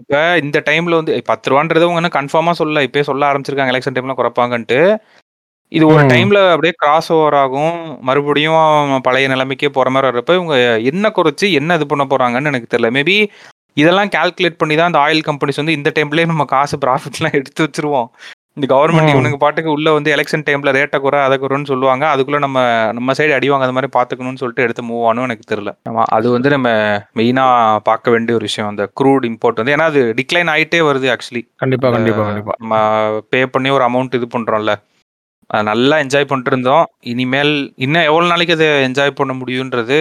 இப்ப 0.00 0.14
இந்த 0.42 0.58
டைம்ல 0.68 0.98
வந்து 1.00 1.14
பத்து 1.26 1.50
ரூபான்றது 1.50 1.86
அவங்க 1.86 2.02
என்ன 2.02 2.12
கன்ஃபார்மா 2.18 2.54
சொல்ல 2.60 2.84
இப்பயே 2.88 3.04
சொல்ல 3.10 3.28
ஆரம்பிச்சிருக்காங்க. 3.30 3.74
எலெக்ஷன் 3.74 3.96
டைம்ல 3.98 4.16
குறைப்பாங்கன்ட்டு. 4.20 4.80
இது 5.72 5.84
ஒரு. 5.88 6.04
டைம்ல 6.12 6.38
அப்படியே 6.52 6.74
கிராஸ் 6.78 7.10
ஓவர் 7.12 7.38
ஆகும். 7.42 7.74
மறுபடியும் 8.02 8.60
பழைய 9.02 9.26
நிலைமைக்கே 9.28 9.70
போற 9.70 9.88
மாதிரி 9.90 10.08
வர்றப்ப 10.08 10.38
இவங்க 10.38 10.56
என்ன 10.90 11.12
குறைச்சு 11.18 11.48
என்ன 11.60 11.76
இது 11.78 11.86
பண்ண 11.86 12.04
போறாங்கன்னு 12.12 12.52
எனக்கு 12.52 12.72
தெரியல. 12.72 12.90
மேபி 12.98 13.16
இதெல்லாம் 13.76 14.10
கால்குலேட் 14.14 14.60
பண்ணி 14.60 14.74
தான் 14.76 14.90
இந்த 14.90 15.00
ஆயில் 15.00 15.26
கம்பெனிஸ் 15.26 15.60
வந்து 15.62 15.76
இந்த 15.78 15.90
டைம்லயே 15.96 16.26
நம்ம 16.26 16.44
காசு 16.54 16.76
ப்ராஃபிட்லாம் 16.84 17.36
எடுத்து 17.38 17.64
வச்சிருவோம். 17.66 18.08
இந்த 18.60 18.68
கவர்மெண்ட். 18.72 19.12
இவனுக்கு 19.14 19.38
பாட்டுக்கு 19.42 19.70
உள்ள 19.74 19.88
வந்து 19.96 20.10
எலெக்ஷன் 20.14 20.44
டைம்ல 20.46 20.72
ரேட்டை 20.76 20.98
குறை 21.04 21.20
அதை 21.26 21.36
குறைன்னு 21.42 21.70
சொல்லுவாங்க. 21.70 22.04
அதுக்குள்ள 22.14 22.38
நம்ம 22.44 22.58
நம்ம 22.98 23.14
சைடு 23.18 23.32
அடிவாங்க 23.36 23.66
அது 23.66 23.76
மாதிரி 23.76 23.90
பாத்துக்கணும்னு 23.96 24.40
சொல்லிட்டு 24.42 24.64
எடுத்து 24.66 24.82
மூவ் 24.88 25.06
ஆனும் 25.10 25.26
எனக்கு 25.28 25.50
தெரியல. 25.52 25.72
ஆமா 25.90 26.04
அது 26.16 26.26
வந்து 26.36 26.50
நம்ம 26.54 26.68
மெயினா 27.20 27.46
பார்க்க 27.88 28.14
வேண்டிய 28.14 28.38
ஒரு 28.38 28.46
விஷயம். 28.48 28.70
அந்த 28.72 28.86
க்ரூட் 29.00 29.26
இம்போர்ட் 29.30 29.60
வந்து 29.62 29.74
ஏன்னா 29.76 29.88
அது 29.92 30.02
டிக்ளைன் 30.20 30.52
ஆயிட்டே 30.54 30.82
வருது 30.90 31.08
ஆக்சுவலி 31.14 31.42
கண்டிப்பா 31.64 31.90
கண்டிப்பா 31.96 32.24
கண்டிப்பா. 32.28 32.54
நம்ம 32.62 33.22
பே 33.32 33.42
பண்ணி 33.56 33.70
ஒரு 33.78 33.86
அமௌண்ட் 33.88 34.18
இது 34.20 34.28
பண்றோம்ல. 34.36 34.74
அது 35.50 35.64
நல்லா 35.70 35.96
என்ஜாய் 36.04 36.28
பண்ணிட்டு 36.30 36.52
இருந்தோம். 36.52 36.84
இனிமேல் 37.12 37.54
இன்னும் 37.84 38.08
எவ்வளவு 38.08 38.32
நாளைக்கு 38.32 38.56
அதை 38.58 38.68
என்ஜாய் 38.88 39.18
பண்ண 39.20 39.32
முடியுன்றது 39.38 39.98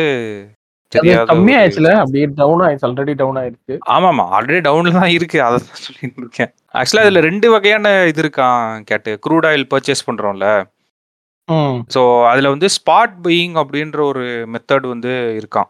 ஒரு- 0.91 1.25
கம்மியாயிடுச்சுல 1.29 1.89
அப்படியே 2.01 2.25
டவுன் 2.37 2.61
ஆயிடுச்சு 2.65 2.85
ஆல்ரெடி 2.87 3.13
டவுன் 3.17 3.39
ஆயிடுச்சு. 3.41 3.73
ஆமாமா 3.95 4.23
ஆல்ரெடி 4.35 4.61
டவுன்ல 4.67 4.93
தான் 4.97 5.11
இருக்கு 5.17 5.37
அதை 5.47 5.57
தான் 5.59 5.81
சொல்லிட்டு 5.83 6.21
இருக்கேன் 6.23 6.51
ஆக்சுவலா 6.75 7.03
இதுல 7.05 7.21
ரெண்டு 7.27 7.47
வகையான 7.53 7.87
இது 8.11 8.21
இருக்கான் 8.23 8.61
கேட்டு. 8.89 9.11
க்ரூட் 9.25 9.47
ஆயில் 9.49 9.69
பர்ச்சேஸ் 9.73 10.07
பண்றோம்ல. 10.07 10.47
ஸோ 11.95 12.01
அதுல 12.31 12.49
வந்து 12.53 12.67
ஸ்பாட் 12.77 13.15
பையிங் 13.25 13.55
அப்படின்ற 13.61 13.99
ஒரு 14.09 14.23
மெத்தட் 14.53 14.87
வந்து 14.93 15.11
இருக்கான். 15.39 15.69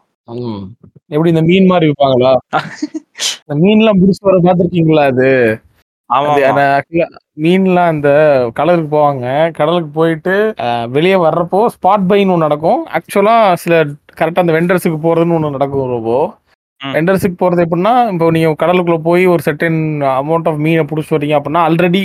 எப்படி 1.10 1.30
இந்த 1.34 1.42
மீன் 1.50 1.70
மாதிரி 1.70 1.86
விற்பாங்களா 1.90 2.32
இந்த 3.42 3.54
மீன்லாம் 3.62 4.00
புடிச்சு 4.00 4.26
வர 4.28 4.36
பாத்திருக்கீங்களா 4.44 5.04
அது? 5.12 5.30
மீன்லாம் 7.44 7.90
அந்த 7.92 8.10
கடலுக்கு 8.58 8.88
போவாங்க. 8.94 9.26
கடலுக்கு 9.58 9.90
போயிட்டு 9.98 10.34
வெளியே 10.96 11.16
வர்றப்போ 11.24 11.60
ஸ்பாட் 11.74 12.06
பைன்னு 12.10 12.44
நடக்கும். 12.44 12.80
ஆக்சுவலா 12.96 13.34
சில 13.64 13.74
கரெக்டாக 14.18 14.44
அந்த 14.44 14.52
வெண்டர்ஸுக்கு 14.52 14.98
போறதுன்னு 15.02 15.36
ஒன்று 15.36 15.56
நடக்கும் 15.56 15.94
ரொம்ப. 15.94 16.12
வெண்டர்ஸுக்கு 16.80 17.36
போறது 17.38 17.64
எப்படின்னா 17.64 17.94
இப்போ 18.12 18.26
நீங்க 18.30 18.50
கடலுக்குள்ள 18.60 18.98
போய் 19.02 19.24
ஒரு 19.26 19.42
செட்டன் 19.46 19.80
அமௌண்ட் 20.20 20.48
ஆஃப் 20.48 20.60
மீனை 20.64 20.84
பிடிச்சி 20.90 21.14
வரீங்க 21.16 21.38
அப்படின்னா 21.38 21.62
ஆல்ரெடி 21.68 22.02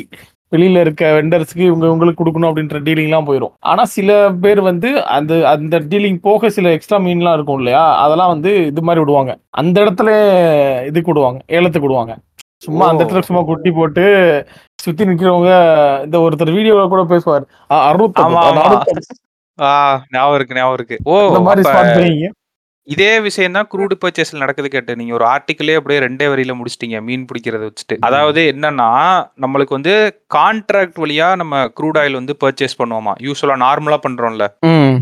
வெளியில 0.52 0.82
இருக்க 0.82 1.04
வெண்டர்ஸ்க்கு 1.16 1.64
இவங்க 1.70 1.86
இவங்களுக்கு 1.88 2.20
கொடுக்கணும் 2.22 2.50
அப்படின்ற 2.50 2.80
டீலிங்லாம் 2.88 3.28
போயிடும் 3.30 3.54
ஆனா 3.70 3.84
சில 3.96 4.10
பேர் 4.44 4.62
வந்து 4.62 4.90
அந்த 5.16 5.34
அந்த 5.54 5.80
டீலிங் 5.92 6.20
போக 6.22 6.50
சில 6.50 6.74
எக்ஸ்ட்ரா 6.76 7.00
மீன்லாம் 7.06 7.36
இருக்கும் 7.38 7.60
இல்லையா? 7.60 7.84
அதெல்லாம் 8.04 8.34
வந்து 8.34 8.52
இது 8.72 8.82
மாதிரி 8.82 9.04
விடுவாங்க. 9.04 9.32
அந்த 9.54 9.76
இடத்துல 9.84 10.10
இதுக்கு 10.90 11.12
விடுவாங்க 11.12 11.40
ஏலத்துக்கு 11.58 11.88
விடுவாங்க 11.88 12.16
சும்மா 12.62 12.84
அந்த. 12.86 13.02
இடத்துல 13.04 13.26
சும்மா 13.28 13.42
குட்டி 13.44 13.72
போட்டு 13.72 14.06
சுத்தி 14.80 15.10
நிக்கிறவங்க 15.10 15.52
இந்த 16.06 16.18
ஒருத்தர் 16.26 16.56
வீடியோல 16.58 16.88
கூட 16.94 17.04
பேசுவார். 17.14 17.46
அறுபத்தி 17.90 18.22
ஞாபகம் 19.60 20.36
இருக்கு 20.36 20.56
ஞாபகம் 20.56 20.74
இருக்கு. 20.74 20.98
ஓ 21.06 21.16
இதே 22.88 23.20
விஷயம் 23.20 23.52
தான் 23.52 23.68
க்ரூட் 23.74 23.94
பர்ச்சேஸ்ல 24.02 24.38
நடக்குது 24.38 24.70
கேட்டு 24.70 24.96
நீங்க 24.96 25.14
ஒரு 25.14 25.26
ஆர்டிக்கிளே 25.26 25.76
அப்படியே 25.76 26.00
ரெண்டே 26.00 26.28
வரியில 26.32 26.54
முடிச்சிட்டீங்க 26.54 27.02
மீன் 27.04 27.26
பிடிக்கிறத 27.26 27.70
வச்சுட்டு. 27.70 27.96
அதாவது 28.00 28.42
என்னன்னா 28.42 28.90
நம்மளுக்கு 29.42 29.70
வந்து 29.70 29.94
கான்ட்ராக்ட் 30.36 31.00
வழியா 31.04 31.36
நம்ம 31.36 31.66
க்ரூட் 31.80 31.98
ஆயில் 31.98 32.14
வந்து 32.14 32.36
பர்ச்சேஸ் 32.44 32.80
பண்ணுவோமா? 32.84 33.14
யூஸ்வலா 33.20 33.56
நார்மலா 33.66 34.00
பண்றோம்ல. 34.08 34.48
ம். 34.62 34.98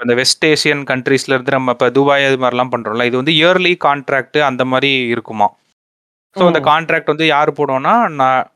இந்த 0.00 0.14
வெஸ்ட் 0.14 0.46
ஏசியன் 0.46 0.82
கண்ட்ரீஸ்ல 0.82 1.28
இருந்து 1.28 1.50
நம்ம 1.50 1.70
இப்போ 1.70 1.90
துபாய் 1.90 2.24
அது 2.24 2.36
மாதிரிலாம் 2.36 2.74
பண்றோம்ல. 2.74 3.04
இது 3.04 3.16
வந்து 3.16 3.32
இயர்லி 3.32 3.76
கான்ட்ராக்ட் 3.84 4.38
அந்த 4.38 4.64
மாதிரி 4.64 5.06
இருக்குமா? 5.06 5.48
ஸோ 6.36 6.42
அந்த. 6.48 6.60
கான்ட்ராக்ட் 6.68 7.10
வந்து 7.12 7.26
யார் 7.26 7.50
போடுவோம்னா 7.58 7.92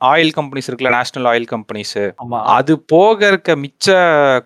ஆயில் 0.09 0.33
கம்பெனிஸ் 0.37 0.67
இருக்குல்ல 0.69 0.91
நேஷனல் 0.95 1.27
ஆயில் 1.31 1.47
கம்பெனிஸ் 1.53 1.93
ஆமா. 2.23 2.39
அது 2.57 2.73
போக 2.93 3.19
இருக்க 3.31 3.55
மிச்ச 3.63 3.87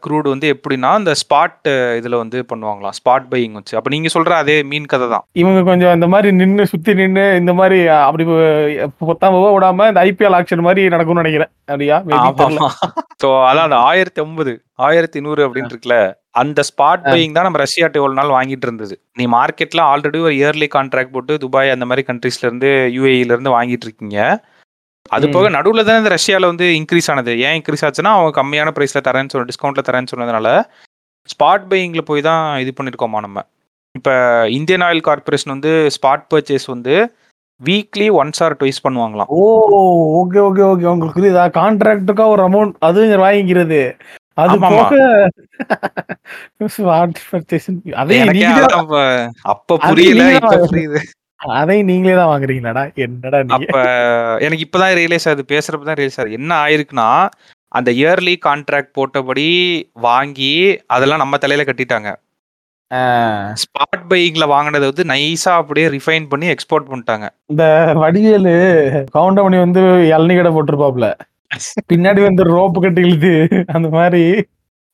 க்ரூட் 0.06 0.28
வந்து 0.34 0.48
எப்படின்னா 0.56 0.92
இந்த 1.02 1.14
ஸ்பாட் 1.22 1.70
இதுல 2.00 2.18
வந்து 2.22 2.40
பண்ணுவாங்களாம் 2.52 2.96
ஸ்பாட் 3.00 3.28
பையிங் 3.34 3.58
வச்சு. 3.60 3.76
அப்ப 3.80 3.92
நீங்க 3.96 4.12
சொல்ற 4.16 4.36
அதே 4.44 4.58
மீன் 4.72 4.92
கதை 4.94 5.08
தான். 5.16 5.26
இவங்க 5.44 5.64
கொஞ்சம் 5.72 5.96
இந்த 5.98 6.10
மாதிரி 6.14 6.32
நின்னு 6.42 6.66
சுத்தி 6.74 6.94
நின்னு 7.02 7.26
இந்த 7.42 7.54
மாதிரி 7.60 7.80
அப்படி 8.08 8.26
பொத்தாம 9.02 9.44
விடாம 9.58 9.90
இந்த 9.92 10.04
ஐபிஎல் 10.10 10.38
ஆக்ஷன் 10.40 10.68
மாதிரி 10.70 10.94
நடக்கும்னு 10.96 11.24
நினைக்கிறேன். 11.24 11.52
அப்படியா. 11.74 12.00
ஸோ 13.24 13.30
அதான் 13.50 13.68
அந்த 13.70 13.80
ஆயிரத்தி 13.92 14.22
ஐம்பது 14.26 14.54
ஆயிரத்தி 14.80 15.20
நூறு 15.20 15.42
அப்படின்னு 15.46 15.72
இருக்குல்ல 15.72 15.98
அந்த 16.34 16.62
ஸ்பாட் 16.62 17.06
பையிங் 17.06 17.34
தான் 17.34 17.44
நம்ம 17.44 17.60
ரஷ்யாட்ட 17.62 18.00
எவ்வளவு 18.00 18.20
நாள் 18.20 18.36
வாங்கிட்டு 18.36 18.66
இருந்தது. 18.68 18.96
நீ 19.16 19.24
மார்க்கெட்ல 19.28 19.82
ஆல்ரெடி 19.92 20.20
ஒரு 20.20 20.34
இயர்லி 20.34 20.68
கான்ட்ராக்ட் 20.76 21.12
போட்டு 21.12 21.38
துபாய் 21.38 21.70
அந்த 21.70 21.86
மாதிரி 21.86 22.04
கண்ட்ரீஸ்ல 22.08 22.46
இருந்து 22.46 22.70
யூஏஇல 22.98 23.34
இருந்து 23.36 23.56
வாங்கிட்டு 23.58 23.88
இருக்கீங்க. 23.88 24.18
அது 25.12 25.28
ம். 25.28 25.32
போக 25.32 25.50
நடுவுல 25.50 25.84
தான் 25.84 25.98
இந்த 25.98 26.12
ரஷ்யால 26.16 26.46
வந்து 26.46 26.66
இன்க்ரீஸ் 26.80 27.10
ஆனது. 27.12 27.34
ஏன் 27.40 27.56
இன்க்ரீஸ் 27.60 27.86
ஆச்சுன்னா 27.86 28.14
அவங்க 28.16 28.32
கம்மியான 28.42 28.72
பிரைஸ்ல 28.78 29.02
தரேன்னு 29.08 29.32
சொன்ன 29.34 29.48
டிஸ்கவுண்ட்ல 29.52 29.84
தரேன்னு 29.90 30.12
சொன்னதுனால 30.14 30.50
ஸ்பாட் 31.30 31.68
பையிங்ல 31.72 32.02
போய் 32.02 32.22
தான் 32.22 32.60
இது 32.60 32.74
பண்ணிருக்கோமா 32.78 33.20
நம்ம. 33.20 33.40
இப்ப 33.96 34.12
இந்தியன் 34.50 34.86
ஆயில் 34.88 35.08
கார்பரேஷன் 35.08 35.54
வந்து 35.56 35.72
ஸ்பாட் 35.96 36.28
பர்ச்சேஸ் 36.34 36.68
வந்து 36.68 36.96
வீக்லி 37.62 38.08
ஒன்ஸ் 38.20 38.42
ஆர் 38.44 38.58
ட்வைஸ் 38.60 38.84
பண்ணுவாங்களாம். 38.84 39.30
ஓ 39.30 39.44
ஓகே 40.20 40.40
ஓகே 40.40 40.64
ஓகே 40.64 40.86
உங்களுக்கு 40.86 41.20
புரியுதா? 41.20 41.46
கான்ட்ராக்டுக்கா 41.60 42.26
ஒரு 42.28 42.44
அமௌண்ட் 42.48 42.76
அது 42.80 43.06
இங்க 43.06 43.18
வாங்கிக்கிறது. 43.18 43.82
அது 44.38 44.56
அப்ப- 48.80 49.02
அது 49.80 49.90
புரியல 49.90 50.24
அதையும் 51.56 51.90
நீங்களே 51.90 52.16
தான் 52.16 52.30
வாங்குறீங்களாடா? 52.30 52.84
என்னடா 52.98 53.40
அப்ப 53.58 53.76
எனக்கு 54.42 54.66
இப்பதான் 54.66 54.96
ரியலைஸ் 55.00 55.28
ஆகுது 55.28 55.44
பேசுறப்ப 55.48 55.84
தான் 55.84 56.00
ரியலைஸ் 56.00 56.20
ஆகுது. 56.20 56.38
என்ன 56.40 56.52
ஆயிருக்குன்னா 56.64 57.10
அந்த 57.72 57.90
இயர்லி 57.98 58.34
கான்ட்ராக்ட் 58.46 58.96
போட்டபடி 58.98 59.48
வாங்கி 60.02 60.54
அதெல்லாம் 60.88 61.20
நம்ம 61.20 61.38
தலையில 61.38 61.64
கட்டிட்டாங்க. 61.64 62.10
ஸ்பாட் 63.62 64.04
பையிங்ல 64.10 64.46
வாங்கினதை 64.52 64.86
வந்து 64.86 65.04
நைஸா 65.06 65.54
அப்படியே 65.58 65.88
ரிஃபைன் 65.90 66.28
பண்ணி 66.30 66.48
எக்ஸ்போர்ட் 66.48 66.90
பண்ணிட்டாங்க. 66.90 67.26
இந்த 67.50 67.64
வடிவேலு 67.96 68.54
கவுண்டமணி 69.16 69.58
வந்து 69.60 69.82
இளநீ 70.12 70.36
கடை 70.36 70.52
போட்டிருப்பாப்ல 70.52 71.08
பின்னாடி 71.92 72.22
வந்து 72.24 72.44
ரோப்பு 72.54 72.80
கட்டி 72.82 73.02
இழுத்து 73.02 73.34
அந்த 73.68 73.88
மாதிரி. 73.90 74.24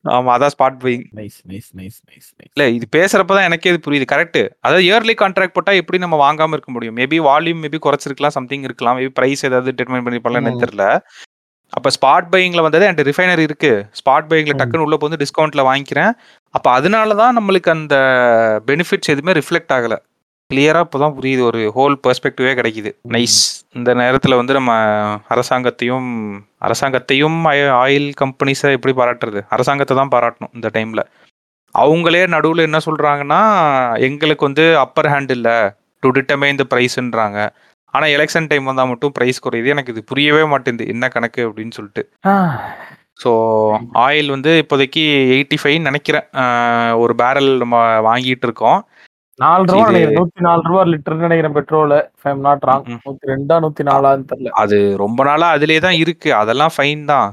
ஆமா 0.06 0.32
அதான் 0.36 0.54
spot 0.56 0.80
buying 0.82 1.04
nice 1.16 1.38
nice 1.50 1.70
nice 1.78 2.00
nice 2.08 2.28
இல்ல 2.50 2.64
இது 2.70 2.86
பேசுறப்பதான் 2.96 3.44
எனக்கே 3.44 3.70
இது 3.70 3.80
புரியுது. 3.86 4.08
கரெக்ட் 4.12 4.40
அதாவது 4.62 4.84
இயர்லி 4.84 5.14
கான்ட்ராக்ட் 5.22 5.54
போட்டா 5.54 5.72
எப்படி 5.74 5.98
நம்ம 5.98 6.18
வாங்காம 6.24 6.56
இருக்க 6.58 6.72
முடியும்? 6.72 6.98
மேபி 6.98 7.20
வால்யூம் 7.28 7.62
மேபி 7.64 7.80
குறைச்சிருக்கலாம் 7.86 8.36
சம்திங் 8.38 8.64
இருக்கலாம். 8.64 8.98
மேபி 8.98 9.12
பிரைஸ் 9.14 9.46
ஏதாவது 9.46 9.72
டிட்டர்மைன் 9.72 10.06
பண்ணிருப்பாங்கன்னு 10.06 10.44
ம். 10.44 10.48
எனக்கு 10.48 10.66
தெரியல. 10.66 10.88
அப்ப 11.74 11.90
ஸ்பாட் 11.96 12.28
பையிங்ல 12.34 12.62
வந்தது 12.62 12.86
என்கிட்ட 12.88 13.06
ரிஃபைனரி 13.12 13.40
இருக்கு. 13.42 13.72
ஸ்பாட் 14.00 14.28
பையிங்ல. 14.32 14.56
டக்குன்னு 14.62 14.86
உள்ள 14.88 14.98
வந்து 15.02 15.22
டிஸ்கவுண்ட்ல 15.24 15.64
வாங்கிக்கிறேன். 15.70 16.12
அப்ப 16.54 16.68
அதனால 16.72 17.16
தான் 17.16 17.38
நம்மளுக்கு 17.40 17.72
அந்த 17.72 17.96
பெனிஃபிட்ஸ் 18.68 19.14
எதுவுமே 19.16 19.34
ரிஃப்ளெக்ட் 19.34 19.74
ஆகல. 19.74 19.96
கிளியரா 20.54 20.82
இப்போதான் 20.86 21.18
புரியுது. 21.18 21.44
ஒரு 21.50 21.62
ஹோல் 21.76 21.96
பெர்ஸ்பெக்டிவே 22.06 22.54
கிடைக்குது. 22.60 22.94
நைஸ் 23.16 23.42
இந்த 23.78 23.92
நேரத்துல 24.02 24.38
வந்து 24.40 24.54
நம்ம 24.58 24.72
அரசாங்கத்தையும் 25.34 26.10
அரசாங்கத்தையும் 26.68 27.38
ஆயில் 27.84 28.10
கம்பெனிஸை 28.22 28.72
எப்படி 28.78 28.94
பாராட்டுறது? 29.00 29.40
அரசாங்கத்தை 29.56 29.96
தான் 30.00 30.14
பாராட்டணும் 30.16 30.54
இந்த 30.58 30.70
டைம்ல 30.78 31.04
அவங்களே 31.76 32.22
நடுவில் 32.34 32.68
என்ன 32.68 32.80
சொல்றாங்கன்னா 32.88 33.40
எங்களுக்கு 34.08 34.48
வந்து 34.48 34.66
அப்பர் 34.84 35.10
ஹேண்ட் 35.14 35.32
இல்லை. 35.38 35.56
டு 36.04 36.10
டிட்டர்மைன் 36.18 36.60
த 36.62 36.66
ப்ரைஸ்ன்றாங்க 36.74 37.40
ஆனா 37.94 38.06
எலெக்ஷன் 38.16 38.50
டைம் 38.52 38.70
வந்தா 38.70 38.84
மட்டும் 38.92 39.14
பிரைஸ் 39.18 39.44
குறையுது. 39.46 39.74
எனக்கு 39.74 39.94
இது 39.94 40.02
புரியவே 40.12 40.44
மாட்டேங்குது. 40.52 40.86
என்ன 40.94 41.08
கணக்கு 41.16 41.42
அப்படின்னு 41.48 41.76
சொல்லிட்டு. 41.78 42.04
ஸோ 43.24 43.32
ஆயில் 44.06 44.30
வந்து 44.36 44.52
இப்போதைக்கு 44.64 45.04
எயிட்டி 45.36 45.58
ஃபைவ் 45.62 45.80
நினைக்கிறேன் 45.88 46.28
ஒரு 47.04 47.16
பேரல் 47.22 47.52
நம்ம 47.64 47.82
வாங்கிட்டு 48.10 48.48
இருக்கோம். 48.50 48.80
நாலு 49.42 49.64
ரூபா 49.74 49.86
நூத்தி 50.18 50.42
நாலு 50.48 50.62
ரூபா 50.70 50.82
லிட்டர் 50.90 51.24
நினைக்கிறேன் 51.26 51.56
பெட்ரோல் 51.58 51.94
நாட் 52.48 52.66
ராங். 52.70 52.84
நூத்தி 53.06 53.32
ரெண்டா 53.32 53.56
நூத்தி 53.64 53.84
நாலான்னு 53.90 54.28
தெரியல. 54.32 54.52
அது 54.64 54.78
ரொம்ப 55.04 55.24
நாளா 55.30 55.48
அதிலே 55.56 55.78
தான் 55.86 55.98
இருக்கு. 56.04 56.30
அதெல்லாம் 56.42 56.74
ஃபைன் 56.76 57.04
தான். 57.14 57.30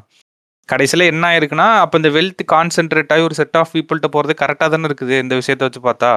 கடைசியில 0.72 1.06
என்ன 1.12 1.24
ஆயிருக்குன்னா 1.30 1.68
அப்ப 1.84 2.00
இந்த 2.00 2.10
வெல்த் 2.16 2.42
கான்சென்ட்ரேட் 2.54 3.12
ஆகி 3.14 3.26
ஒரு 3.28 3.36
செட் 3.40 3.58
ஆஃப் 3.60 3.72
பீப்புள்கிட்ட 3.74 4.10
போறது 4.16 4.34
கரெக்டா 4.42 4.66
தானே 4.74 4.88
இருக்குது 4.90 5.14
இந்த 5.24 5.34
விஷயத்த 5.40 5.66
வச்சு 5.66 5.82
பார்த்தா. 5.88 6.12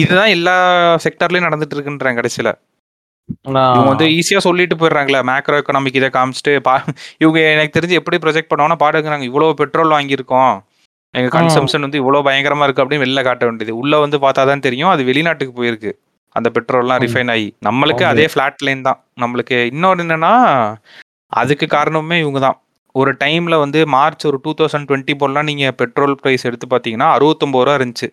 இதுதான் 0.00 0.32
எல்லா 0.36 0.56
செக்டர்லயும் 1.04 1.46
நடந்துட்டு 1.48 1.76
இருக்குன்றேன் 1.76 2.18
கடைசியில. 2.20 2.50
இவங்க 3.48 3.88
வந்து 3.92 4.06
ஈஸியா 4.18 4.40
சொல்லிட்டு 4.46 4.74
போயிடுறாங்களே 4.80 5.20
மேக்ரோ 5.30 5.58
எக்கனாமிக் 5.60 5.98
இதை 6.00 6.08
காமிச்சிட்டு 6.16 6.52
பா 6.66 6.74
இவங்க 7.22 7.38
எனக்கு 7.54 7.76
தெரிஞ்சு 7.76 7.98
எப்படி 8.00 8.18
ப்ரொஜெக்ட் 8.24 8.50
பண்ணுவாங்கன்னா 8.50 8.82
பாடுங்கிறாங்க. 8.84 9.24
இவ்வளவு 9.30 9.58
பெட்ரோல் 9.60 9.94
வாங்கியிருக்கோம். 9.96 10.54
எங்க. 11.16 11.38
கன்சம்ஷன் 11.38 11.80
வந்து 11.80 11.98
இவ்வளவு 11.98 12.30
பயங்கரமா 12.30 12.62
இருக்கு 12.62 12.84
அப்படின்னு 12.84 13.04
வெளில 13.04 13.22
காட்ட 13.22 13.44
வேண்டியது. 13.44 13.76
உள்ள 13.76 13.98
வந்து 13.98 14.18
பார்த்தா 14.18 14.44
தான் 14.44 14.60
தெரியும். 14.60 14.88
அது 14.88 15.04
வெளிநாட்டுக்கு 15.04 15.62
போயிருக்கு. 15.62 15.92
அந்த 16.36 16.50
பெட்ரோல்லாம். 16.50 17.00
ரிஃபைன் 17.04 17.30
ஆகி. 17.30 17.54
நம்மளுக்கு. 17.64 18.04
அதே 18.04 18.24
ஃபிளாட் 18.24 18.64
லைன் 18.64 18.82
தான். 18.82 19.04
நம்மளுக்கு 19.20 19.64
இன்னொன்று 19.64 20.04
என்னன்னா 20.04 20.34
அதுக்கு 21.32 21.66
காரணமே 21.66 22.18
இவங்க 22.18 22.38
தான் 22.38 22.58
ஒரு 22.94 23.14
டைம்ல 23.24 23.58
வந்து 23.58 23.86
மார்ச் 23.86 24.26
ஒரு 24.26 24.40
டூ 24.42 24.54
தௌசண்ட் 24.58 24.86
டுவெண்ட்டி 24.90 25.14
போலாம் 25.14 25.44
நீங்க 25.44 25.72
பெட்ரோல் 25.72 26.16
பிரைஸ் 26.20 26.44
எடுத்து 26.44 26.66
பார்த்தீங்கன்னா 26.70 27.08
அறுபத்தொம்பது 27.16 27.64
ரூபா 27.64 27.74
இருந்துச்சு. 27.76 28.08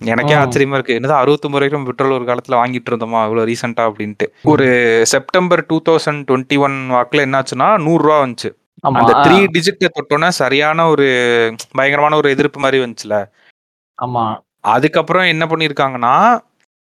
எனக்கே. 0.00 0.34
ஆச்சரியமா 0.34 0.72
இருக்கு. 0.72 0.94
என்னது 0.94 1.16
அறுபத்தொம்பது 1.22 1.60
ரூபாய்க்கு 1.60 1.76
நம்ம 1.76 1.90
பெட்ரோல் 1.90 2.12
ஒரு 2.12 2.24
காலத்துல 2.24 2.56
வாங்கிட்டு 2.56 2.90
இருந்தோமா? 2.90 3.20
இவ்வளவு 3.22 3.46
ரீசெண்டா 3.46 3.84
அப்படின்ட்டு. 3.88 4.26
ஒரு 4.42 4.66
September 5.04 5.66
two 5.66 5.82
thousand 5.88 6.22
twenty 6.30 6.58
one 6.58 6.76
வாக்குல 6.90 7.24
என்னாச்சுன்னா 7.26 7.78
நூறு 7.78 8.02
ரூபா 8.02 8.24
வந்துச்சு. 8.24 8.50
அந்த 8.80 9.12
த்ரீ 9.12 9.46
டிஜிட்டை 9.50 9.88
தொட்டோன்னா 9.88 10.28
சரியான 10.28 10.88
ஒரு 10.88 11.06
பயங்கரமான 11.72 12.16
ஒரு 12.16 12.30
எதிர்ப்பு 12.30 12.60
மாதிரி 12.60 12.84
வந்துச்சுல. 12.84 13.28
ஆமா. 14.02 14.40
அதுக்கப்புறம் 14.60 15.24
என்ன 15.24 15.46
பண்ணிருக்காங்கன்னா 15.46 16.40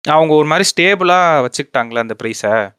அவங்க 0.04 0.35
ஒரு 0.35 0.47
மாதிரி 0.47 0.68
ஸ்டேபிளா 0.68 1.18
வச்சுக்கிட்டாங்களே 1.45 1.99
அந்த 1.99 2.16
ப்ரைஸை. 2.23 2.76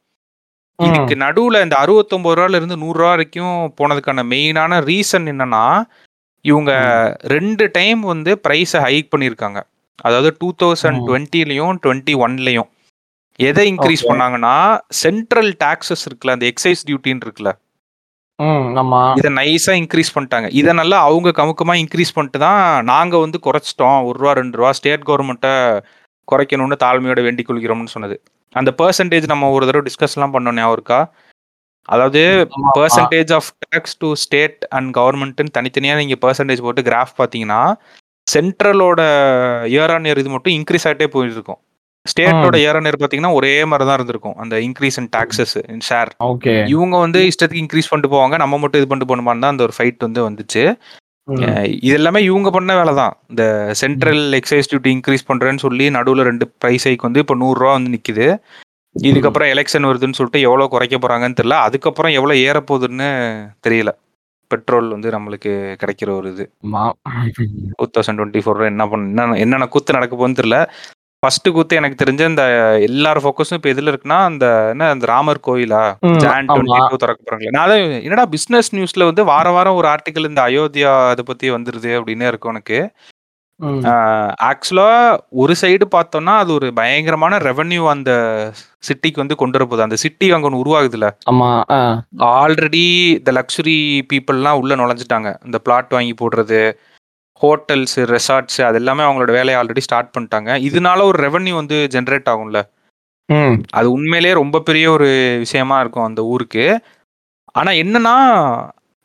இதுக்கு 0.80 1.16
நடுவுல 1.16 1.64
இந்த 1.64 1.76
அறுபத்தொன்பது 1.76 2.42
ரூபால 2.42 2.56
இருந்து 2.56 2.78
நூறு 2.78 2.98
ரூபா 2.98 3.10
வரைக்கும் 3.10 3.74
போனதுக்கான 3.78 4.24
மெயினான 4.24 4.82
ரீசன் 4.82 5.28
என்னன்னா 5.32 5.84
இவங்க 6.42 6.72
ரெண்டு 7.22 7.70
டைம் 7.72 8.00
வந்து 8.02 8.40
ப்ரைஸை 8.48 8.80
ஹைக் 8.86 9.10
பண்ணியிருக்காங்க 9.16 9.62
அதாவது 9.96 10.36
டூ 10.40 10.54
தௌசண்ட். 10.62 11.00
டுவெண்ட்டிலையும் 11.08 11.80
டுவெண்ட்டி 11.86 12.14
ஒன்லையும் 12.26 12.70
எதை 13.36 13.74
இன்க்ரீஸ். 13.74 14.06
பண்ணாங்கன்னா 14.08 14.80
சென்ட்ரல் 14.90 15.56
டாக்ஸஸ் 15.64 16.06
இருக்குல்ல 16.08 16.30
அந்த 16.30 16.46
எக்ஸைஸ் 16.46 16.86
டியூட்டின்னு 16.88 17.26
இருக்குல்ல. 17.26 17.52
இதை 19.20 19.30
நைஸா 19.40 19.74
இன்க்ரீஸ் 19.82 20.14
பண்ணிட்டாங்க. 20.16 20.48
இதை 20.60 20.74
நல்லா 20.82 20.98
அவங்க 21.08 21.30
கமுக்கமா 21.40 21.74
இன்க்ரீஸ் 21.84 22.14
பண்ணிட்டு 22.16 22.40
தான் 22.46 22.62
நாங்க 22.92 23.18
வந்து 23.18 23.40
குறைச்சிட்டோம். 23.48 24.00
ஒரு 24.08 24.18
ரூபா 24.22 24.34
ரெண்டு 24.40 24.58
ரூபா 24.60 24.72
ஸ்டேட் 24.80 25.08
கவர்மெண்ட்டை 25.10 25.54
குறைக்கணும்னு 26.28 26.78
தாழ்மையோட 26.86 27.22
வேண்டிக் 27.28 27.50
கொள்கிறோம்னு 27.50 27.94
சொன்னது. 27.96 28.18
அந்த 28.56 28.70
பெர்சன்டேஜ் 28.82 29.32
நம்ம 29.34 29.50
ஒரு 29.56 29.66
தடவை 29.70 29.84
டிஸ்கஸ்லாம் 29.88 30.36
பண்ணோம் 30.36 30.58
ஞாபகம் 30.62 31.08
அதாவது. 31.90 32.22
Percentage 32.78 33.32
of 33.38 33.50
tax 33.66 33.98
to 33.98 34.10
state 34.24 34.60
and 34.78 34.90
கவர்மெண்ட்னு 34.98 35.56
தனித்தனியாக 35.58 36.02
நீங்கள் 36.02 36.22
பெர்சன்டேஜ் 36.26 36.66
போட்டு 36.66 36.88
கிராஃப் 36.90 37.16
பார்த்தீங்கன்னா 37.22 37.62
சென்ட்ரலோட 38.28 39.02
இயர் 39.74 39.94
ஆன் 39.96 40.06
இயர் 40.08 40.22
இது 40.24 40.30
மட்டும் 40.30 40.56
இன்க்ரீஸ் 40.58 40.86
ஆகிட்டே 40.90 41.08
போயிட்டு 41.14 41.38
இருக்கும் 41.38 41.60
ஸ்டேட்டோட 42.12 42.56
இயர் 42.64 42.78
ஆன் 42.80 42.88
இயர் 42.88 42.98
பார்த்தீங்கன்னா 43.02 43.34
ஒரே 43.40 43.52
மாதிரி 43.72 43.88
தான் 43.90 43.98
இருந்திருக்கும். 44.00 44.38
அந்த 44.44 44.56
increase 44.68 44.98
in 45.02 45.10
taxes 45.18 45.56
in 45.74 45.84
share 45.90 46.12
okay. 46.32 46.54
இவங்க 46.76 46.96
வந்து 47.06 47.22
இஷ்டத்துக்கு 47.32 47.64
இன்க்ரீஸ் 47.66 47.92
பண்ணிட்டு 47.92 48.14
போவாங்க. 48.16 48.38
நம்ம 48.44 48.60
மட்டும் 48.64 48.82
இது 48.82 48.90
பண்ணிட்டு 48.92 49.12
போகணுமான்னு 49.12 49.46
தான் 49.46 49.56
அந்த 49.56 49.66
ஒரு 49.68 49.76
ஃபைட் 49.78 50.08
வந்து 50.08 50.24
வந்துச்சு. 50.30 50.64
இது 51.86 51.96
எல்லாமே 52.00 52.20
இவங்க 52.30 52.50
பண்ண 52.56 52.72
வேலை 52.80 52.94
தான். 53.02 53.14
இந்த 53.32 53.44
சென்ட்ரல் 53.82 54.24
எக்ஸைஸ் 54.40 54.70
டியூட்டி 54.70 54.92
இன்க்ரீஸ் 54.96 55.28
பண்றேன்னு 55.30 55.64
சொல்லி 55.66 55.88
நடுவில் 55.98 56.28
ரெண்டு 56.30 56.46
ப்ரைஸ் 56.64 56.88
ஹைக் 56.90 57.08
வந்து 57.08 57.24
இப்போ 57.24 57.36
நூறுரூவா 57.44 57.74
வந்து 57.78 57.94
நிக்குது. 57.96 58.28
இதுக்கப்புறம் 58.96 59.52
எலெக்ஷன் 59.54 59.88
வருதுன்னு 59.90 60.18
சொல்லிட்டு 60.20 60.46
எவ்வளோ 60.48 60.68
குறைக்க 60.76 60.98
போறாங்கன்னு 61.04 61.40
தெரியல. 61.40 61.58
அதுக்கப்புறம் 61.68 62.16
எவ்வளோ 62.20 62.36
ஏற 62.48 62.60
போகுதுன்னு 62.70 63.10
தெரியல. 63.66 63.92
பெட்ரோல் 64.52 64.88
வந்து 64.94 65.10
நம்மளுக்கு 65.16 65.52
கிடைக்கிற 65.82 66.10
ஒரு 66.20 66.28
இது. 66.34 66.46
டூ 67.80 67.86
தௌசண்ட் 67.96 68.20
டுவெண்ட்டி 68.20 68.42
ஃபோர் 68.46 68.62
என்ன 68.74 68.86
பண்ண 68.94 69.10
என்ன 69.12 69.36
என்னென்ன 69.44 69.68
கூத்து 69.74 69.98
நடக்க 69.98 70.14
போகுதுன்னு 70.16 70.40
தெரியல. 70.40 70.60
ஃபர்ஸ்ட் 71.24 71.48
கூத்து 71.50 71.78
எனக்கு 71.80 72.00
தெரிஞ்ச 72.02 72.22
இந்த 72.30 72.44
எல்லார் 72.86 73.20
ஃபோக்கஸும் 73.22 73.58
இப்போ 73.58 73.70
எதுல 73.72 73.92
இருக்குன்னா 73.92 74.20
அந்த 74.28 74.46
என்ன 74.72 74.90
அந்த 74.94 75.06
ராமர் 75.10 75.42
கோயிலா 75.48 75.82
ஜான். 76.22 76.48
டுவெண்ட்டி 76.50 76.78
திறக்க 77.02 77.20
போறாங்களே 77.22 77.54
நான் 77.56 77.66
அதான் 77.66 77.82
என்னடா 78.00 78.26
பிசினஸ் 78.34 78.70
நியூஸ்ல 78.76 79.08
வந்து 79.10 79.24
வார 79.30 79.48
வாரம் 79.56 79.78
ஒரு 79.80 79.88
ஆர்டிக்கல் 79.92 80.30
இந்த 80.30 80.42
அயோத்தியா 80.48 80.92
அதை 81.10 81.24
பத்தி 81.26 81.50
வந்துருது 81.56 81.92
அப்படின்னே 81.98 82.30
இருக்கும் 82.30 82.54
எனக்கு. 82.54 82.80
ஆக்சுவலா 84.50 84.88
ஒரு 85.40 85.54
சைடு 85.62 85.86
பார்த்தோம்னா 85.94 86.34
அது 86.42 86.52
ஒரு 86.58 86.68
பயங்கரமான 86.78 87.40
ரெவென்யூ 87.46 87.82
அந்த 87.94 88.12
சிட்டிக்கு 88.84 89.22
வந்து 89.22 89.36
கொண்டு 89.38 89.58
வர 89.58 89.66
போகுது 89.66 89.86
அந்த 89.86 89.98
சிட்டி 90.04 90.28
அங்க 90.32 90.48
ஒன்று 90.50 90.62
உருவாகுதுல 90.62 91.08
ஆமா. 91.32 91.50
ஆல்ரெடி 92.36 92.86
இந்த 93.18 93.34
லக்ஸுரி 93.38 93.78
பீப்புள்லாம் 94.10 94.60
உள்ள 94.62 94.78
நுழைஞ்சிட்டாங்க 94.82 95.32
இந்த 95.46 95.60
பிளாட் 95.66 95.96
வாங்கி 95.98 96.16
போடுறது 96.18 96.62
ஹோட்டல்ஸ் 97.42 97.98
ரெசார்ட்ஸ் 98.14 98.60
அது 98.68 98.78
எல்லாமே 98.82 99.04
அவங்களோட 99.08 99.32
வேலையை 99.38 99.58
ஆல்ரெடி 99.62 99.84
ஸ்டார்ட் 99.88 100.14
பண்ணிட்டாங்க. 100.16 100.50
இதனால 100.70 101.00
ஒரு 101.12 101.20
ரெவென்யூ 101.28 101.54
வந்து 101.62 101.78
ஜென்ரேட் 101.96 102.30
ஆகும்ல. 102.34 102.62
அது 103.78 103.88
உண்மையிலேயே 103.96 104.34
ரொம்ப 104.42 104.58
பெரிய 104.68 104.86
ஒரு 104.96 105.10
விஷயமா 105.46 105.76
இருக்கும் 105.80 106.08
அந்த 106.10 106.22
ஊருக்கு. 106.34 106.66
ஆனா 107.60 107.72
என்னன்னா 107.84 108.16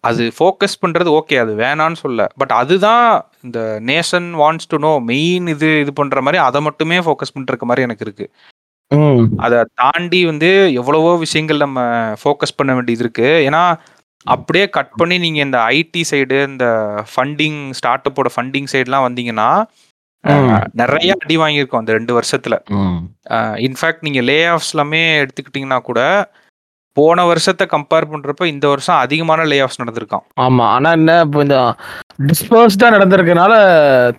அது 0.04 0.22
ஃபோக்கஸ் 0.36 0.80
பண்றது 0.82 1.10
ஓகே 1.18 1.36
அது 1.42 1.52
வேணான்னு 1.60 1.98
சொல்ல. 2.02 2.26
பட் 2.40 2.52
அதுதான் 2.60 3.06
இந்த 3.46 3.60
nation 3.90 4.28
wants 4.40 4.70
to 4.72 4.78
know 4.86 4.92
main 5.12 5.46
இது 5.54 5.68
இது 5.84 5.92
பண்ற 6.00 6.22
மாதிரி 6.26 6.40
அதை 6.48 6.60
மட்டுமே 6.66 6.98
ஃபோக்கஸ் 7.06 7.34
பண்ணிருக்க 7.34 7.66
மாதிரி 7.70 7.86
எனக்கு 7.88 8.06
இருக்கு. 8.06 8.26
அதை 9.44 9.58
தாண்டி 9.82 10.20
வந்து 10.30 10.50
எவ்வளவோ 10.80 11.12
விஷயங்கள் 11.22 11.64
நம்ம 11.64 11.80
ஃபோக்கஸ் 12.22 12.58
பண்ண 12.58 12.72
வேண்டியது 12.78 13.04
இருக்கு. 13.04 13.28
ஏன்னா 13.48 13.62
அப்படியே 14.26 14.66
கட் 14.76 14.94
பண்ணி 15.00 15.16
நீங்க 15.24 15.40
இந்த 15.46 15.58
ஐடி 15.78 16.02
சைடு 16.10 16.36
இந்த 16.50 16.66
ஃபண்டிங் 17.12 17.58
ஸ்டார்ட் 17.78 18.08
அப்போட 18.10 18.30
ஃபண்டிங் 18.34 18.70
சைடுலாம் 18.74 19.06
வந்தீங்கன்னா 19.06 19.48
நிறைய 20.80 21.14
அடி 21.22 21.34
வாங்கியிருக்கோம் 21.40 21.82
அந்த 21.82 21.92
ரெண்டு 21.96 22.12
வருஷத்துல. 22.18 22.54
இன்ஃபேக்ட் 23.66 24.04
நீங்க 24.06 24.20
லே 24.28 24.38
ஆஃப்ஸ் 24.52 24.72
எல்லாமே 24.74 25.00
எடுத்துக்கிட்டீங்கன்னா 25.22 25.78
கூட 25.88 26.00
போன 26.96 27.24
வருஷத்தை 27.30 27.64
கம்பேர் 27.72 28.10
பண்றப்ப 28.12 28.46
இந்த 28.52 28.66
வருஷம் 28.72 29.00
அதிகமான 29.04 29.44
லே 29.50 29.56
ஆஃப்ஸ் 29.64 29.80
நடந்திருக்கான் 29.82 30.24
ஆமா 30.44 30.66
ஆனா 30.76 30.90
என்ன 30.98 31.16
இப்போ 31.26 31.40
இந்த 31.46 31.58
டிஸ்பர்ஸ்டா 32.28 32.88
நடந்திருக்கனால 32.96 33.52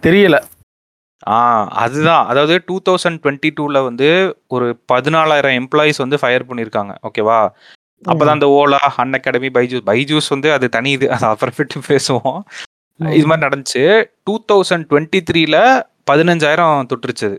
தெரியல. 0.05 0.37
ஆ 1.33 1.37
அதுதான். 1.83 2.25
அதாவது 2.31 2.55
டூ 2.67 2.75
தௌசண்ட் 2.87 3.19
டுவெண்ட்டி 3.21 3.49
டூல 3.59 3.81
வந்து 3.87 4.09
ஒரு 4.55 4.67
பதினாலாயிரம் 4.91 5.57
எம்ப்ளாயிஸ் 5.61 6.03
வந்து 6.03 6.19
ஃபயர் 6.23 6.47
பண்ணியிருக்காங்க. 6.49 6.93
ஓகேவா 7.09 7.39
அப்பதான் 8.11 8.35
அந்த 8.35 8.47
ஓலா 8.47 8.79
அன் 8.95 9.13
அகாடமி 9.13 9.47
பைஜூஸ். 9.47 9.85
பைஜூஸ் 9.85 10.29
வந்து 10.29 10.51
அது 10.51 10.69
தனி 10.69 10.91
இது. 10.91 11.11
அது 11.11 11.25
அப்புறமேட்டு 11.27 11.81
பேசுவோம். 11.87 12.39
இது 13.13 13.25
மாதிரி 13.27 13.47
நடந்துச்சு. 13.47 14.05
டூ 14.23 14.43
தௌசண்ட் 14.51 14.85
டுவெண்ட்டி 14.89 15.19
த்ரீல 15.31 15.57
பதினஞ்சாயிரம் 16.11 16.85
தொட்டுருச்சு 16.89 17.37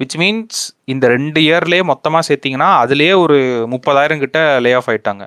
விச் 0.00 0.16
மீன்ஸ் 0.16 0.58
இந்த 0.84 1.08
ரெண்டு 1.08 1.40
இயர்லயே 1.40 1.80
மொத்தமா 1.82 2.18
சேர்த்தீங்கன்னா 2.28 2.70
அதுலயே 2.82 3.16
ஒரு 3.16 3.36
முப்பதாயிரம் 3.70 4.18
கிட்ட 4.18 4.60
லே 4.60 4.72
ஆஃப் 4.72 4.88
ஆயிட்டாங்க. 4.88 5.26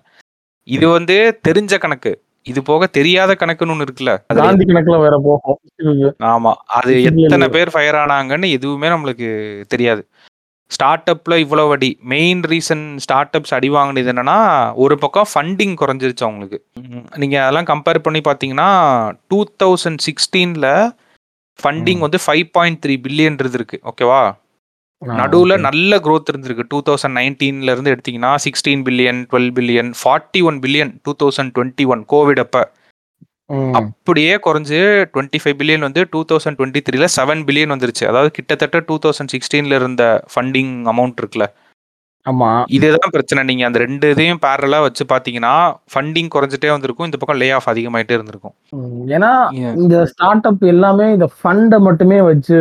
இது 0.63 0.89
வந்து 0.89 1.39
தெரிஞ்ச 1.47 1.79
கணக்கு. 1.79 2.21
இது 2.43 2.61
போக 2.61 2.85
தெரியாத 2.87 3.35
கணக்குன்னு 3.39 3.69
ஒன்று 3.69 3.85
இருக்குல்ல 3.85 4.17
அது 4.27 4.39
காந்தி 4.39 4.65
கணக்குல 4.65 4.99
வேற 4.99 5.21
போகும். 5.23 5.59
ஆமா. 6.19 6.51
அது 6.51 7.03
எத்தனை 7.03 7.49
பேர் 7.49 7.71
ஃபயர் 7.71 7.95
ஆனாங்கன்னு 7.95 8.49
எதுவுமே 8.49 8.87
நம்மளுக்கு 8.87 9.29
தெரியாது. 9.67 10.07
ஸ்டார்ட் 10.71 11.09
அப்ல 11.09 11.35
இவ்வளவு 11.35 11.71
அடி 11.71 11.89
மெயின் 12.13 12.41
ரீசன் 12.51 12.83
ஸ்டார்ட் 13.05 13.35
அப்ஸ் 13.37 13.53
அடி 13.57 13.69
வாங்கினது 13.69 14.11
என்னன்னா 14.13 14.37
ஒரு 14.83 14.95
பக்கம் 15.03 15.29
ஃபண்டிங் 15.31 15.75
குறைஞ்சிருச்சு 15.81 16.25
அவங்களுக்கு. 16.27 16.57
ம், 16.81 17.05
நீங்க 17.17 17.35
அதெல்லாம் 17.43 17.69
கம்பேர் 17.71 17.99
பண்ணி 17.99 18.21
பாத்தீங்கன்னா 18.29 18.69
டூ 19.31 19.39
தௌசண்ட் 19.63 20.01
சிக்ஸ்டீன்ல 20.07 20.67
ஃபண்டிங். 21.59 22.01
வந்து 22.05 22.19
ஃபைவ் 22.25 22.45
பாயிண்ட் 22.57 22.81
த்ரீ 22.85 22.95
பில்லியன் 23.07 23.39
இருக்கு 23.59 23.79
ஓகேவா 23.91 24.21
நடுவுல 25.01 25.53
நல்ல 25.65 25.97
growth 26.05 26.29
இருந்திருக்கு. 26.31 26.63
டூ 26.71 26.79
தௌசண்ட் 26.87 27.17
நைன்டீன்ல 27.19 27.73
இருந்து 27.73 27.91
எடுத்தீங்கன்னா 27.95 28.31
sixteen 28.45 28.81
billion 28.87 29.19
twelve 29.31 29.51
billion 29.57 29.91
forty 30.01 30.41
one 30.49 30.57
billion 30.63 30.91
two 31.05 31.11
thousand 31.21 31.53
twenty 31.55 31.85
one 31.85 32.01
covid 32.13 32.41
அப்ப. 32.43 32.63
அப்படியே 33.71 34.35
குறைஞ்சு 34.35 34.79
டுவெண்ட்டி 35.13 35.39
ஃபைவ் 35.43 35.57
பில்லியன் 35.59 35.79
வந்து 35.79 36.07
டூ 36.11 36.23
தௌசண்ட் 36.31 36.57
டுவெண்ட்டி 36.59 36.81
த்ரீல 36.89 37.07
செவன் 37.15 37.41
பில்லியன் 37.43 37.73
வந்துருச்சு. 37.75 38.05
அதாவது 38.07 38.31
கிட்டத்தட்ட 38.31 38.79
டூ 38.79 38.97
தௌசண்ட் 39.05 39.33
சிக்ஸ்டீன்ல 39.33 39.75
இருந்த 39.75 40.23
ஃபண்டிங் 40.35 40.73
அமௌண்ட் 40.93 41.21
இருக்குல்ல. 41.21 41.47
ஆமா. 42.25 42.63
இதுதான் 42.67 43.11
பிரச்சனை. 43.11 43.43
நீங்க 43.43 43.65
அந்த 43.65 43.79
ரெண்டு 43.79 44.09
இதையும் 44.09 44.39
பேரலா 44.41 44.81
வச்சு 44.81 45.05
பாத்தீங்கன்னா 45.05 45.53
ஃபண்டிங் 45.93 46.29
குறைஞ்சிட்டே 46.35 46.69
வந்திருக்கும். 46.69 47.05
இந்த 47.05 47.17
பக்கம் 47.17 47.37
லே 47.37 47.51
ஆஃப் 47.51 47.69
அதிகமாயிட்டே 47.69 48.11
இருந்திருக்கும். 48.11 48.55
ஏன்னா. 49.07 49.31
இந்த 49.75 50.05
ஸ்டார்ட் 50.05 50.45
அப் 50.45 50.63
எல்லாமே 50.63 51.11
இந்த 51.11 51.29
ஃபண்டை 51.43 51.79
மட்டுமே 51.79 52.21
வச்சு 52.21 52.57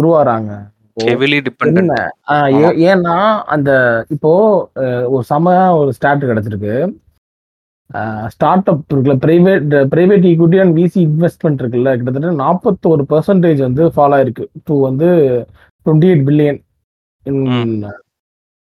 உருவாறாங்க. 0.00 0.72
இப்போ 0.88 1.12
ஹெவிலி 1.12 1.38
டிபெண்ட் 1.46 1.92
ஏன்னா 2.90 3.42
அந்த 3.44 4.06
இப்போ 4.08 4.32
ஒரு 5.06 5.24
சம 5.24 5.76
ஒரு 5.76 5.92
ஸ்டார்ட் 5.92 6.24
கிடைச்சிருக்கு. 6.24 6.94
ஸ்டார்ட் 8.34 8.68
அப் 8.72 8.92
இருக்குல்ல 8.92 9.16
private 9.24 9.74
private 9.92 10.24
equity 10.30 10.58
and 10.62 10.76
VC 10.80 10.98
investment 11.08 11.60
இருக்குல்ல 11.62 11.90
கிட்டத்தட்ட 11.96 12.32
நாற்பத்தோரு 12.44 13.04
பெர்சன்டேஜ் 13.12 13.60
வந்து 13.66 13.84
ஃபாலோ 13.96 14.16
ஆயிருக்கு. 14.18 14.46
டு 14.68 14.74
வந்து 14.88 15.08
twenty 15.86 16.08
eight 16.12 16.26
billion 16.28 16.58
in 17.26 17.44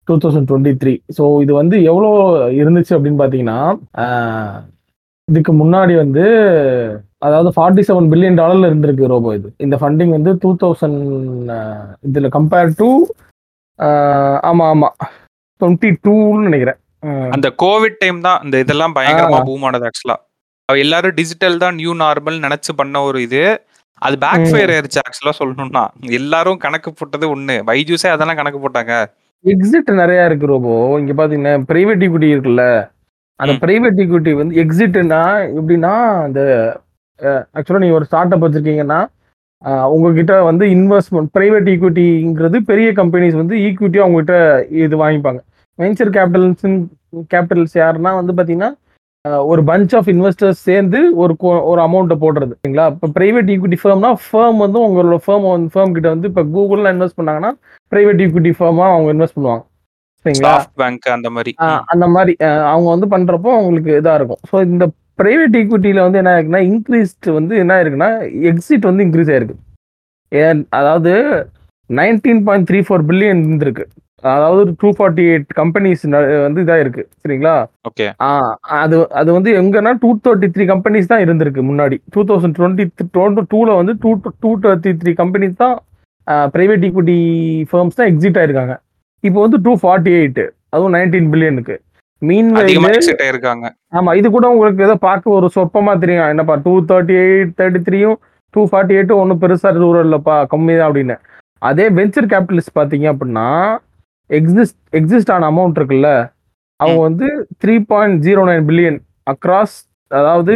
two 0.09 0.15
thousand 0.25 0.49
twenty 0.51 0.73
three 0.83 0.95
so 1.17 1.25
இது 1.45 1.53
வந்து 1.61 1.77
எவ்வளோ 1.91 2.11
இருந்துச்சு 2.61 2.95
அப்படின்னு 2.97 3.21
பார்த்தீங்கன்னா 3.23 3.59
இதுக்கு 5.29 5.53
முன்னாடி 5.63 5.95
வந்து 6.03 6.25
அதாவது 7.27 7.51
ஃபார்ட்டி 7.57 7.83
செவன் 7.89 8.09
பில்லியன் 8.13 8.39
டாலர்ல 8.41 8.69
இருந்திருக்கு 8.71 9.11
ரோபோ 9.13 9.31
இது. 9.39 9.49
இந்த 9.65 9.77
ஃபண்டிங் 9.81 10.13
வந்து 10.17 10.31
டூ 10.43 10.51
தௌசண்ட் 10.63 11.01
இதுல 12.09 12.31
கம்பேர் 12.37 12.71
டு 12.81 12.89
ஆமா 14.51 14.65
ஆமா 14.75 14.89
டுவெண்ட்டி 15.61 15.91
டூன்னு 16.05 16.47
நினைக்கிறேன். 16.49 16.80
அந்த 17.35 17.49
கோவிட் 17.63 18.01
டைம் 18.03 18.19
தான் 18.29 18.41
இந்த 18.47 18.57
இதெல்லாம் 18.65 18.95
பயங்கரமா. 18.99 19.41
பூம் 19.49 19.65
ஆனது 19.69 19.87
ஆக்சுவலா 19.89 20.17
எல்லாரும் 20.69 21.17
டிஜிட்டல் 21.19 21.57
தான் 21.65 21.77
நியூ 21.81 21.93
நார்மல் 22.03 22.37
நினைச்சு 22.47 22.73
பண்ண 22.81 22.97
ஒரு 23.09 23.19
இது. 23.27 23.43
அது 24.07 24.17
பேக் 24.25 24.45
ஃபயர் 24.51 24.73
ஆயிருச்சு 24.75 25.01
ஆக்சுவலா 25.07 25.35
சொல்லணும்னா. 25.39 25.83
எல்லாரும் 26.19 26.61
கணக்கு 26.65 26.91
போட்டது 26.99 27.27
ஒண்ணு. 27.35 27.57
பைஜூஸே 27.69 28.11
அதெல்லாம் 28.15 28.39
கணக்கு 28.41 28.61
போட்டாங்க. 28.65 28.93
எக்ஸிட் 29.45 29.91
நிறைய 30.03 30.29
இருக்கு 30.29 30.51
ரோபோ. 30.53 30.75
இங்க 31.01 31.13
பாத்தீங்கன்னா 31.21 31.55
பிரைவேட் 31.71 32.05
ஈக்விட்டி 32.07 32.29
இருக்குல்ல? 32.35 32.65
அந்த. 33.41 33.53
பிரைவேட் 33.65 34.01
ஈக்விட்டி 34.05 34.33
வந்து 34.41 34.61
எக்ஸிட்னா 34.63 35.23
எப்படின்னா 35.59 35.93
அந்த 36.27 36.41
ஆக்சுவலா 37.57 37.83
நீங்க 37.85 37.99
ஒரு 38.01 38.09
ஸ்டார்ட் 38.11 38.35
அப் 38.37 38.45
வச்சிருக்கீங்கன்னா 38.47 39.01
உங்ககிட்ட 39.95 40.35
வந்து 40.49 40.65
இன்வெஸ்ட்மெண்ட் 40.77 41.31
பிரைவேட் 41.37 41.71
ஈக்விட்டிங்கிறது 41.73 42.59
பெரிய 42.71 42.91
கம்பெனிஸ் 43.01 43.41
வந்து 43.41 43.55
ஈக்விட்டியா 43.67 44.07
உங்ககிட்ட 44.09 44.37
இது 44.85 44.95
வாங்கிப்பாங்க. 45.05 45.41
வெஞ்சர் 45.81 46.11
கேபிட்டல்ஸ் 46.17 46.65
கேபிட்டல்ஸ் 47.33 47.75
யாருன்னா 47.81 48.13
வந்து 48.17 48.33
பாத்தீங்கன்னா 48.39 48.71
அஹ், 49.25 49.43
ஒரு 49.49 49.63
பஞ்ச் 49.65 49.95
ஆஃப் 49.97 50.09
இன்வெஸ்டர்ஸ் 50.13 50.61
சேர்ந்து 50.67 50.99
ஒரு 51.23 51.33
ஒரு 51.71 51.81
அமௌண்ட்டை 51.83 52.17
போடுறது. 52.21 52.53
சரிங்களா? 52.57 52.87
இப்போ 52.95 53.09
பிரைவேட் 53.17 53.51
ஈக்விட்டி 53.55 53.79
ஃபேம்னா 53.81 54.11
ஃபேம் 54.23 54.59
வந்து 54.65 54.79
உங்களோட 54.85 55.19
ஃபேம் 55.25 55.45
வந்து 55.49 55.73
ஃபேம் 55.75 55.93
கிட்ட 55.97 56.09
வந்து 56.13 56.29
இப்போ 56.31 56.43
கூகுள்ல 56.55 56.93
இன்வெஸ்ட் 56.95 57.19
பண்ணாங்கன்னா 57.19 57.51
பிரைவேட் 57.93 58.23
ஈக்விட்டி 58.25 58.53
ஃபேமா 58.59 58.87
அவங்க 58.93 59.11
இன்வெஸ்ட் 59.15 59.37
பண்ணுவாங்க. 59.37 59.65
சரிங்களா? 60.25 60.55
பேங்க் 60.81 61.09
அந்த 61.13 61.29
மாதிரி. 61.35 61.53
அந்த 61.93 62.07
மாதிரி 62.15 62.33
அவங்க 62.71 62.89
வந்து 62.91 63.09
பண்றப்போ 63.13 63.51
அவங்களுக்கு 63.57 63.93
இதா 64.01 64.15
இருக்கும். 64.19 64.43
ஸோ 64.51 64.65
இந்த 64.69 64.87
பிரைவேட் 65.19 65.57
ஈக்விட்டியில 65.61 66.05
வந்து 66.07 66.21
என்ன 66.21 66.33
ஆயிருக்குன்னா 66.33 66.63
இன்க்ரீஸ்ட் 66.71 67.29
வந்து 67.37 67.55
என்ன 67.63 67.73
ஆயிருக்குன்னா 67.77 68.11
எக்ஸிட் 68.51 68.89
வந்து 68.89 69.05
இன்க்ரீஸ் 69.07 69.33
ஆயிருக்கு. 69.33 69.57
ஏன் 70.33 70.61
அதாவது 70.79 71.13
nineteen 71.91 72.43
point 72.47 72.69
three 72.69 72.81
four 72.87 73.05
billion 73.09 73.43
இருந்திருக்கு. 73.45 73.85
அதாவது 74.35 74.63
டூ 74.81 74.89
ஃபார்ட்டி 74.97 75.25
எயிட் 75.33 75.51
கம்பெனிஸ் 75.59 76.03
வந்து 76.47 76.63
இதா 76.65 76.77
இருக்கு 76.83 77.03
சரிங்களா? 77.23 77.55
ஓகே. 77.89 78.07
அது 78.83 78.97
அது 79.21 79.31
வந்து 79.37 79.51
எங்கன்னா 79.61 79.93
டூ 80.03 80.11
தேர்ட்டி 80.27 80.49
த்ரீ 80.55 80.65
கம்பெனிஸ் 80.73 81.11
தான் 81.13 81.23
இருந்திருக்கு 81.27 81.63
முன்னாடி. 81.71 81.99
டூ 82.15 82.23
தௌசண்ட் 82.31 82.57
டுவெண்ட்டி 82.59 82.87
டுவெண்ட்டி 83.17 83.45
டூல 83.53 83.77
வந்து 83.81 83.95
two 84.05 84.13
two 84.45 84.53
thirty 84.65 84.93
three 85.03 85.15
companies 85.23 85.61
தான் 85.65 85.77
பிரைவேட் 86.55 86.87
ஈக்விட்டி 86.89 87.19
ஃபர்ம்ஸ் 87.71 87.99
தான் 88.01 88.11
எக்ஸிட் 88.13 88.41
ஆயிருக்காங்க. 88.41 88.75
இப்போ 89.25 89.39
வந்து 89.45 89.61
டூ 89.67 89.75
ஃபார்ட்டி 89.83 90.13
எயிட் 90.19 90.43
அதுவும் 90.75 90.95
நைன்டீன் 90.97 91.31
பில்லியனுக்கு 91.35 91.77
மீன் 92.23 92.51
ஆயிருக்காங்க. 93.25 93.67
ஆமா 93.99 94.11
இது 94.21 94.29
கூட 94.37 94.47
உங்களுக்கு 94.55 94.87
ஏதோ 94.87 94.97
பார்க்க 95.09 95.37
ஒரு 95.37 95.47
சொற்பமா 95.55 95.93
தெரியும். 96.03 96.31
என்னப்பா 96.33 96.57
டூ 96.67 96.75
தேர்ட்டி 96.91 97.15
எயிட் 97.27 97.53
தேர்ட்டி 97.61 97.81
த்ரீயும் 97.87 98.19
டூ 98.55 98.63
ஃபார்ட்டி 98.71 98.95
எயிட்டும் 98.97 99.21
ஒன்றும் 99.23 99.41
பெருசா 99.43 99.71
தூரம் 99.77 100.07
இல்லப்பா 100.07 100.37
கம்மி 100.53 100.75
தான் 100.79 100.89
அப்படின்னு. 100.89 101.17
அதே 101.69 101.87
வெஞ்சர் 101.99 102.29
கேபிட்டலிஸ்ட் 102.33 102.77
பார்த்தீங்க 102.79 103.07
அப்படின்னா 103.13 103.47
எக்ஸிஸ்ட் 104.31 104.97
எக்ஸிஸ்ட் 104.97 105.33
ஆன 105.33 105.51
அமௌண்ட் 105.51 105.79
இருக்குல்ல 105.79 106.31
அவங்க 106.81 107.01
வந்து 107.01 107.47
three 107.65 107.85
point 107.85 108.23
zero 108.23 108.43
nine 108.45 108.67
billion 108.67 108.99
across 109.31 109.89
அதாவது 110.09 110.55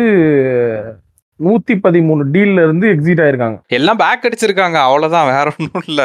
நூத்தி 1.41 1.75
பதிமூணு 1.75 2.23
டீல்ல 2.25 2.63
இருந்து 2.63 2.89
எக்ஸிட் 2.89 3.21
ஆயிருக்காங்க. 3.21 3.59
எல்லாம் 3.69 3.97
பேக் 3.97 4.25
அடிச்சிருக்காங்க 4.25 4.75
அவ்வளவுதான் 4.75 5.27
வேற 5.27 5.53
ஒண்ணும் 5.59 5.85
இல்ல. 5.87 6.03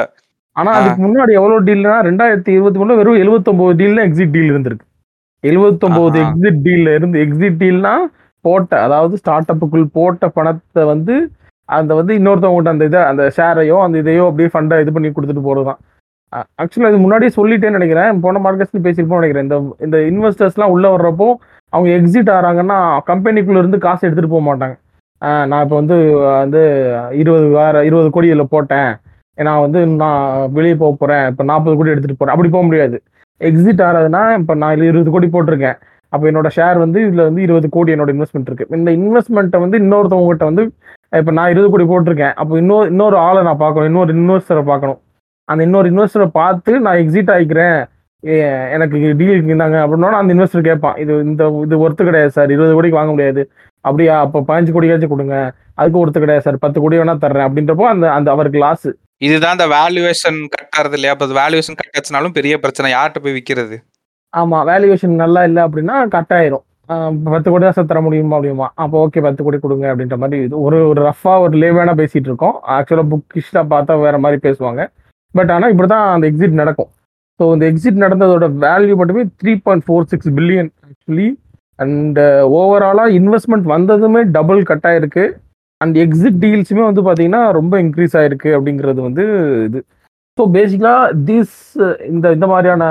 ஆனா. 0.56 0.72
அதுக்கு 0.72 1.02
முன்னாடி 1.04 1.32
எவ்வளவு 1.32 1.64
டீல்னா 1.64 2.02
ரெண்டாயிரத்தி 2.02 2.48
இருபத்தி 2.48 2.80
மூணுல 2.80 2.96
வெறும் 2.96 3.16
எழுபத்தொன்பது 3.16 3.76
டீல் 3.78 3.98
எக்ஸிட் 3.98 4.32
டீல் 4.32 4.52
இருந்திருக்கு. 4.52 4.86
எழுபத்தொன்பது. 5.44 6.20
எக்ஸிட் 6.20 6.62
டீல்ல 6.66 6.96
இருந்து 6.96 7.20
எக்ஸிட் 7.20 7.60
டீல்னா 7.60 7.94
போட்ட 8.46 8.82
அதாவது 8.82 9.18
ஸ்டார்ட் 9.18 9.52
அப்புக்குள் 9.52 9.86
போட்ட 9.94 10.28
பணத்தை 10.28 10.84
வந்து 10.84 11.32
அந்த 11.66 11.96
வந்து 11.96 12.14
இன்னொருத்தவங்ககிட்ட 12.14 12.70
அந்த 12.70 12.86
இதை 12.86 13.02
அந்த 13.02 13.32
ஷேரையோ 13.38 13.84
அந்த 13.84 13.98
இதையோ 14.02 14.26
அப்படியே 14.28 14.50
ஃபண்டை 14.54 14.82
இது 14.82 14.92
பண்ணி 14.92 15.10
கொடுத்துட்டு 15.10 15.48
போறதுதான். 15.50 15.80
ஆக்சுவலாக 16.62 16.92
இது 16.94 17.04
முன்னாடியே 17.04 17.32
சொல்லிட்டேன்னு 17.38 17.78
நினைக்கிறேன். 17.80 18.20
போன 18.26 18.40
மார்க்கெட்ஸ் 18.46 18.86
பேசியிருப்போம் 18.88 19.22
நினைக்கிறேன். 19.22 19.46
இந்த 19.48 19.58
இந்த 19.86 19.98
இன்வெஸ்டர்ஸ்லாம் 20.12 20.74
உள்ளே 20.76 20.90
வர்றப்போ 20.96 21.28
அவங்க 21.74 21.90
எக்ஸிட் 21.98 22.32
ஆகிறாங்கன்னா 22.36 22.78
கம்பெனிக்குள்ள 23.10 23.62
இருந்து 23.64 23.80
காசு 23.86 24.02
எடுத்துகிட்டு 24.06 24.34
போக 24.36 24.44
மாட்டாங்க. 24.50 24.76
நான் 25.50 25.64
இப்போ 25.66 25.76
வந்து 25.82 25.98
வந்து 26.44 26.62
இருபது 27.22 27.48
வேற 27.60 27.84
இருபது 27.90 28.10
கோடி 28.16 28.30
இதில் 28.32 28.52
போட்டேன். 28.54 28.92
நான் 29.48 29.64
வந்து 29.66 29.80
நான் 30.04 30.24
வெளியே 30.58 30.76
போக 30.84 30.92
போகிறேன் 31.02 31.26
இப்போ 31.32 31.44
நாற்பது 31.52 31.76
கோடி 31.80 31.92
எடுத்துகிட்டு 31.94 32.20
போகிறேன் 32.22 32.36
அப்படி 32.36 32.52
போக 32.56 32.66
முடியாது. 32.70 32.98
எக்ஸிட் 33.42 33.84
ஆகிறதுனா 33.88 34.22
இப்போ 34.40 34.54
நான் 34.62 34.74
இதில் 34.76 34.90
இருபது 34.92 35.12
கோடி 35.16 35.28
போட்டிருக்கேன். 35.36 35.78
அப்போ 36.14 36.26
என்னோட 36.30 36.50
ஷேர் 36.56 36.78
வந்து 36.86 37.00
இதில் 37.08 37.28
வந்து 37.28 37.42
இருபது 37.48 37.68
கோடி 37.76 37.94
என்னோட 37.96 38.12
இன்வெஸ்ட்மெண்ட் 38.16 38.50
இருக்குது 38.50 38.78
இந்த 38.80 38.92
இன்வெஸ்ட்மெண்ட்டை 39.00 39.60
வந்து 39.66 39.78
இன்னொருத்தவங்ககிட்ட 39.84 40.46
வந்து 40.52 40.64
இப்போ 41.20 41.32
நான் 41.38 41.52
இருபது 41.54 41.70
கோடி 41.74 41.86
போட்டிருக்கேன். 41.92 42.34
அப்போ 42.42 42.54
இன்னொரு 42.62 42.88
இன்னொரு 42.94 43.18
ஆளை 43.28 43.42
நான் 43.50 43.62
பார்க்கணும். 43.64 43.90
இன்னொரு 43.92 44.14
இன்வெஸ்டரை 44.20 44.64
பார்க்கணும். 44.72 45.00
அந்த 45.52 45.62
இன்னொரு 45.68 45.88
இன்வெஸ்டரை 45.92 46.28
பார்த்து 46.42 46.72
நான் 46.86 47.00
எக்ஸிட் 47.04 47.32
ஆகிக்கிறேன் 47.36 47.80
எனக்கு 48.76 48.98
டீல் 49.20 49.34
இருந்தாங்க 49.36 49.78
அப்படின்னா 49.84 50.20
அந்த 50.22 50.34
இன்வெஸ்டர் 50.36 50.68
கேட்பான் 50.70 50.98
இது 51.04 51.14
இந்த 51.30 51.44
இது 51.66 51.76
ஒர்த்து 51.86 52.08
கிடையாது 52.10 52.32
சார் 52.38 52.54
இருபது 52.56 52.74
கோடிக்கு 52.78 53.00
வாங்க 53.00 53.12
முடியாது. 53.16 53.42
அப்படியா? 53.86 54.16
அப்போ 54.26 54.40
பதினஞ்சு 54.48 54.74
கோடியாச்சும் 54.76 55.14
கொடுங்க. 55.14 55.36
அதுக்கு 55.80 56.02
ஒருத்தர் 56.02 56.24
கிடையாது 56.26 56.46
சார் 56.48 56.64
பத்து 56.66 56.82
கோடி 56.84 57.00
வேணா 57.02 57.16
தர்றேன். 57.26 57.48
அப்படின்றப்போ 57.50 57.86
அந்த 57.94 58.06
அந்த 58.18 58.30
அவருக்கு 58.36 58.64
லாஸ் 58.66 58.90
இதுதான் 59.28 59.56
இந்த 59.58 59.68
வேல்யூவேஷன் 59.76 60.40
கட் 60.56 60.76
ஆறது 60.80 60.96
இல்லையா? 60.98 61.14
அப்ப 61.16 61.26
வேல்யூவேஷன் 61.42 61.80
கட் 61.80 61.96
ஆச்சுனாலும் 62.00 62.36
பெரிய 62.40 62.54
பிரச்சனை. 62.64 62.90
யார்கிட்ட 62.96 63.22
போய் 63.24 63.38
விக்கிறது? 63.38 63.78
ஆமா 64.34 64.58
வேல்யூவேஷன் 64.72 65.22
நல்லா 65.24 65.42
இல்லை 65.50 65.62
அப்படின்னா 65.68 65.96
கட் 66.16 66.34
ஆயிரும். 66.38 66.66
பத்து 67.34 67.48
கோடி 67.52 67.64
தான் 67.64 67.76
சார் 67.78 67.90
தர 67.90 68.00
முடியுமா 68.06 68.36
அப்படியுமா? 68.38 68.68
அப்போ 68.84 68.96
ஓகே 69.06 69.24
பத்து 69.26 69.42
கோடி 69.46 69.58
கொடுங்க 69.64 69.86
அப்படின்ற 69.92 70.16
மாதிரி 70.22 70.38
இது 70.46 70.56
ஒரு 70.68 70.78
ஒரு 70.92 71.02
ரஃபா 71.10 71.34
ஒரு 71.46 71.56
லேவான 71.64 71.94
பேசிட்டு 72.02 72.30
இருக்கோம். 72.30 72.56
ஆக்சுவலா 72.76 73.06
புக் 73.12 73.38
இஷ்டா 73.42 73.62
பார்த்தா 73.74 74.00
வேற 74.06 74.18
மாதிரி 74.26 74.40
பேசுவாங்க. 74.48 74.84
பட் 75.36 75.52
ஆனால் 75.56 75.72
இப்படி 75.74 75.90
தான் 75.94 76.08
அந்த 76.16 76.26
எக்ஸிட் 76.32 76.60
நடக்கும். 76.62 76.90
ஸோ 77.40 77.46
இந்த 77.56 77.66
எக்ஸிட் 77.72 78.02
நடந்ததோட 78.06 78.46
வேல்யூ 78.66 78.96
மட்டுமே 79.02 79.24
three 79.42 79.54
point 79.66 79.86
four 79.88 80.10
six 80.14 80.32
billion 80.40 80.72
actually 80.88 81.30
and 81.80 82.20
ஓவராலாக 82.60 83.16
இன்வெஸ்ட்மெண்ட் 83.20 83.68
வந்ததுமே 83.76 84.22
டபுள் 84.38 84.62
கட் 84.72 84.88
ஆயிருக்கு. 84.90 85.26
அண்ட் 85.82 85.96
எக்ஸிட் 86.06 86.42
டீல்ஸுமே 86.44 86.84
வந்து 86.90 87.02
பார்த்தீங்கன்னா 87.06 87.44
ரொம்ப 87.60 87.74
இன்க்ரீஸ் 87.86 88.16
ஆயிருக்கு 88.22 88.50
அப்படிங்கிறது 88.58 89.02
வந்து 89.08 89.26
இது. 89.68 89.82
ஸோ 90.38 90.44
பேசிக்கலாக 90.56 91.14
திஸ் 91.30 91.58
இந்த 92.12 92.26
இந்த 92.38 92.48
மாதிரியான 92.52 92.84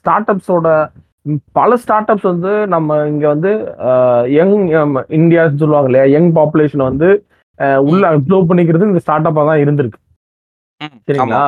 ஸ்டார்ட் 0.00 0.30
அப்ஸோட 0.32 0.68
பல 1.58 1.70
ஸ்டார்ட் 1.82 2.10
அப்ஸ் 2.12 2.28
வந்து 2.32 2.52
நம்ம 2.74 2.96
இங்கே 3.12 3.26
வந்து 3.32 3.50
uh, 3.88 4.20
யங் 4.36 4.54
இந்தியான்னு 5.18 5.54
um, 5.54 5.60
சொல்லுவாங்க 5.62 5.88
இல்லையா? 5.90 6.06
யங் 6.14 6.30
பாப்புலேஷன் 6.38 6.88
வந்து 6.88 7.08
uh, 7.58 7.78
உள்ள 7.88 8.02
அப்சர்வ் 8.12 8.50
பண்ணிக்கிறது 8.50 8.88
இந்த 8.90 9.02
ஸ்டார்ட் 9.04 9.28
அப்பாக 9.30 9.46
தான் 9.50 9.62
இருந்திருக்கு. 9.64 10.00
சரிங்களா? 11.06 11.44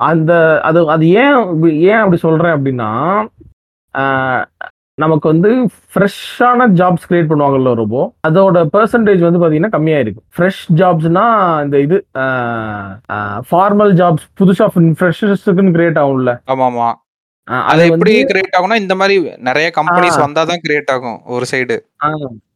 அந்த 0.00 0.32
அது 0.64 0.80
அது 0.90 1.04
ஏன் 1.18 1.38
ஏன் 1.86 2.00
அப்படி 2.00 2.18
சொல்றேன் 2.22 2.54
அப்படின்னா 2.56 2.90
நமக்கு 4.98 5.26
வந்து 5.28 5.50
ஃப்ரெஷ்ஷான 5.90 6.66
ஜாப்ஸ் 6.78 7.06
கிரியேட் 7.08 7.28
பண்ணுவாங்கல்ல 7.30 7.72
ரொம்ப 7.74 7.98
அதோட 8.24 8.62
பெர்சன்டேஜ் 8.72 9.20
வந்து 9.20 9.40
பாத்தீங்கன்னா 9.42 9.74
கம்மியா 9.74 9.98
இருக்கு 9.98 10.22
ஃப்ரெஷ் 10.34 10.62
ஜாப்ஸ்னா 10.80 11.24
இந்த 11.64 11.76
இது 11.80 11.96
ஃபார்மல் 13.50 13.92
ஜாப்ஸ் 14.00 14.26
புதுசா 14.40 14.66
ஃப்ரெஷர்ஸுக்குன்னு 14.94 15.74
கிரியேட் 15.76 16.00
ஆகும்ல. 16.02 16.32
ஆமா 16.46 16.66
ஆமா. 16.68 16.88
ஆஹ், 17.48 17.64
அது 17.70 17.82
எப்படி 17.88 18.14
கிரியேட் 18.30 18.56
ஆகும்னா 18.56 18.80
இந்த 18.80 18.94
மாதிரி 18.94 19.14
நிறைய 19.42 19.68
கம்பெனிஸ் 19.76 20.18
ஆ. 20.18 20.24
வந்தாதான் 20.24 20.62
கிரியேட் 20.64 20.90
ஆகும் 20.90 21.18
ஒரு 21.28 21.46
சைடு 21.52 21.76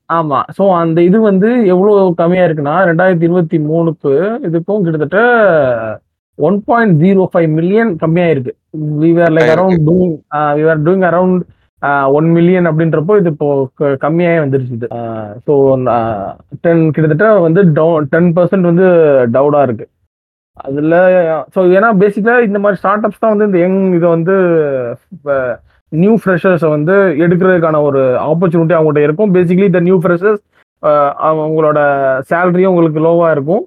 ஆமா. 0.09 0.39
ஸோ 0.57 0.65
அந்த 0.79 0.99
இது 1.03 1.19
வந்து 1.23 1.49
எவ்வளவு 1.73 2.01
கம்மியா 2.15 2.45
இருக்குன்னா 2.47 2.75
ரெண்டாயிரத்தி 2.89 3.27
இருபத்தி 3.29 3.59
மூணுக்கு 3.69 4.13
இதுக்கும் 4.47 4.85
கிட்டத்தட்ட 4.85 5.21
one 6.39 6.59
point 6.67 6.95
zero 7.03 7.25
five 7.33 7.49
million 7.51 7.91
கம்மியா 7.99 8.29
இருக்கு 8.29 8.53
we're 9.03 9.35
like. 9.37 9.53
Around 9.55 9.83
doing 9.89 10.15
we're 10.59 10.85
doing 10.87 11.07
around 11.11 11.41
one 12.17 12.29
million 12.33 12.69
அப்படின்றப்போ 12.71 13.15
இது 13.19 13.31
இப்போ 13.31 13.49
க- 13.79 13.97
கம்மியாயே 14.05 14.39
வந்துருச்சு 14.43 14.77
இது. 14.79 14.89
ஸோ 15.47 15.53
டென் 16.65 16.85
கிட்டத்தட்ட 16.91 17.27
வந்து 17.47 17.63
டென் 18.13 18.31
பர்சன்ட் 18.37 18.71
வந்து 18.71 18.87
டவுடா 19.35 19.63
இருக்கு. 19.63 19.87
அதுல 20.59 20.95
ஸோ 21.55 21.61
ஏன்னா 21.77 21.89
பேசிக்கலா 22.01 22.37
இந்த 22.47 22.59
மாதிரி 22.59 22.81
ஸ்டார்ட் 22.81 23.07
அப்ஸ் 23.07 23.23
தான் 23.23 23.35
வந்து 23.35 23.49
இந்த 23.49 23.59
யங் 23.63 23.81
இதை 23.95 24.09
வந்து 24.09 24.35
நியூ 26.01 26.15
ஃப்ரெஷர்ஸை 26.21 26.69
வந்து 26.77 26.95
எடுக்கிறதுக்கான 27.25 27.81
ஒரு 27.89 28.01
ஆப்பர்ச்சுனிட்டி 28.31 28.75
அவங்கள்ட்ட 28.77 29.07
இருக்கும். 29.07 29.33
பேசிக்கலி 29.37 29.71
இந்த 29.71 29.83
நியூ 29.89 29.97
ஃப்ரெஷர்ஸ் 30.03 30.43
அவங்களோட 31.29 31.79
சேலரியும் 32.31 32.73
உங்களுக்கு 32.73 33.01
லோவாக 33.07 33.35
இருக்கும். 33.37 33.63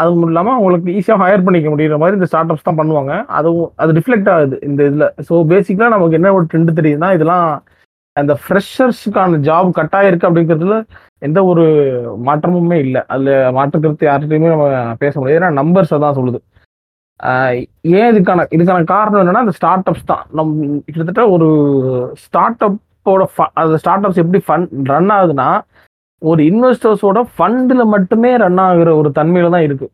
அது 0.00 0.08
மட்டும் 0.14 0.32
இல்லாமல் 0.32 0.56
அவங்களுக்கு 0.56 0.94
ஈஸியாக 0.98 1.20
ஹையர் 1.22 1.44
பண்ணிக்க 1.46 1.68
முடியுற 1.72 1.96
மாதிரி 2.00 2.18
இந்த 2.18 2.28
ஸ்டார்ட் 2.30 2.50
அப்ஸ் 2.52 2.66
தான் 2.68 2.78
பண்ணுவாங்க. 2.80 3.12
அதுவும் 3.38 3.70
அது 3.82 3.96
ரிஃப்ளெக்ட் 3.98 4.30
ஆகுது 4.34 4.56
இந்த 4.68 4.80
இதில். 4.88 5.06
ஸோ 5.28 5.34
பேசிக்கலாக 5.52 5.94
நமக்கு 5.96 6.18
என்ன 6.18 6.32
ஒரு 6.38 6.46
ட்ரெண்ட் 6.50 6.78
தெரியுதுன்னா 6.80 7.10
இதெல்லாம் 7.16 7.46
அந்த 8.20 8.34
ஃப்ரெஷர்ஸுக்கான 8.44 9.40
ஜாப் 9.48 9.70
கட் 9.78 9.96
இருக்குது 10.08 10.28
அப்படிங்கிறதுல 10.28 10.76
எந்த 11.26 11.38
ஒரு 11.50 11.64
மாற்றமுமே 12.28 12.78
இல்லை. 12.86 13.00
அதில் 13.14 13.32
மாற்று 13.56 14.06
யார்கிட்டையுமே 14.10 14.52
நம்ம 14.54 14.66
பேச 15.02 15.14
முடியாது. 15.18 15.38
ஏன்னா 15.40 15.50
நம்பர்ஸை 15.60 15.98
தான் 16.06 16.18
சொல்லுது. 16.18 16.40
ஏன் 17.98 18.10
இதுக்கான 18.12 18.46
இதுக்கான 18.56 18.84
காரணம் 18.94 19.22
என்னன்னா 19.22 19.44
அந்த 19.44 19.54
ஸ்டார்ட் 19.58 19.88
அப்ஸ் 19.90 20.10
தான். 20.12 20.24
நம் 20.38 20.52
கிட்டத்தட்ட 20.86 21.22
ஒரு 21.34 21.48
ஸ்டார்ட் 22.24 22.62
அப்போட 22.68 23.22
அந்த 23.62 23.76
ஸ்டார்ட் 23.82 24.06
அப்ஸ் 24.06 24.22
எப்படி 24.24 24.40
ஃபன் 24.48 24.66
ரன் 24.92 25.12
ஆகுதுன்னா 25.16 25.48
ஒரு 26.22 26.40
இன்வெஸ்டர்ஸோட 26.50 27.18
ஃபண்டில் 27.34 27.84
மட்டுமே 27.94 28.30
ரன் 28.44 28.60
ஆகுற 28.66 28.92
ஒரு 29.00 29.10
தன்மையில 29.18 29.50
தான் 29.54 29.66
இருக்கு. 29.68 29.86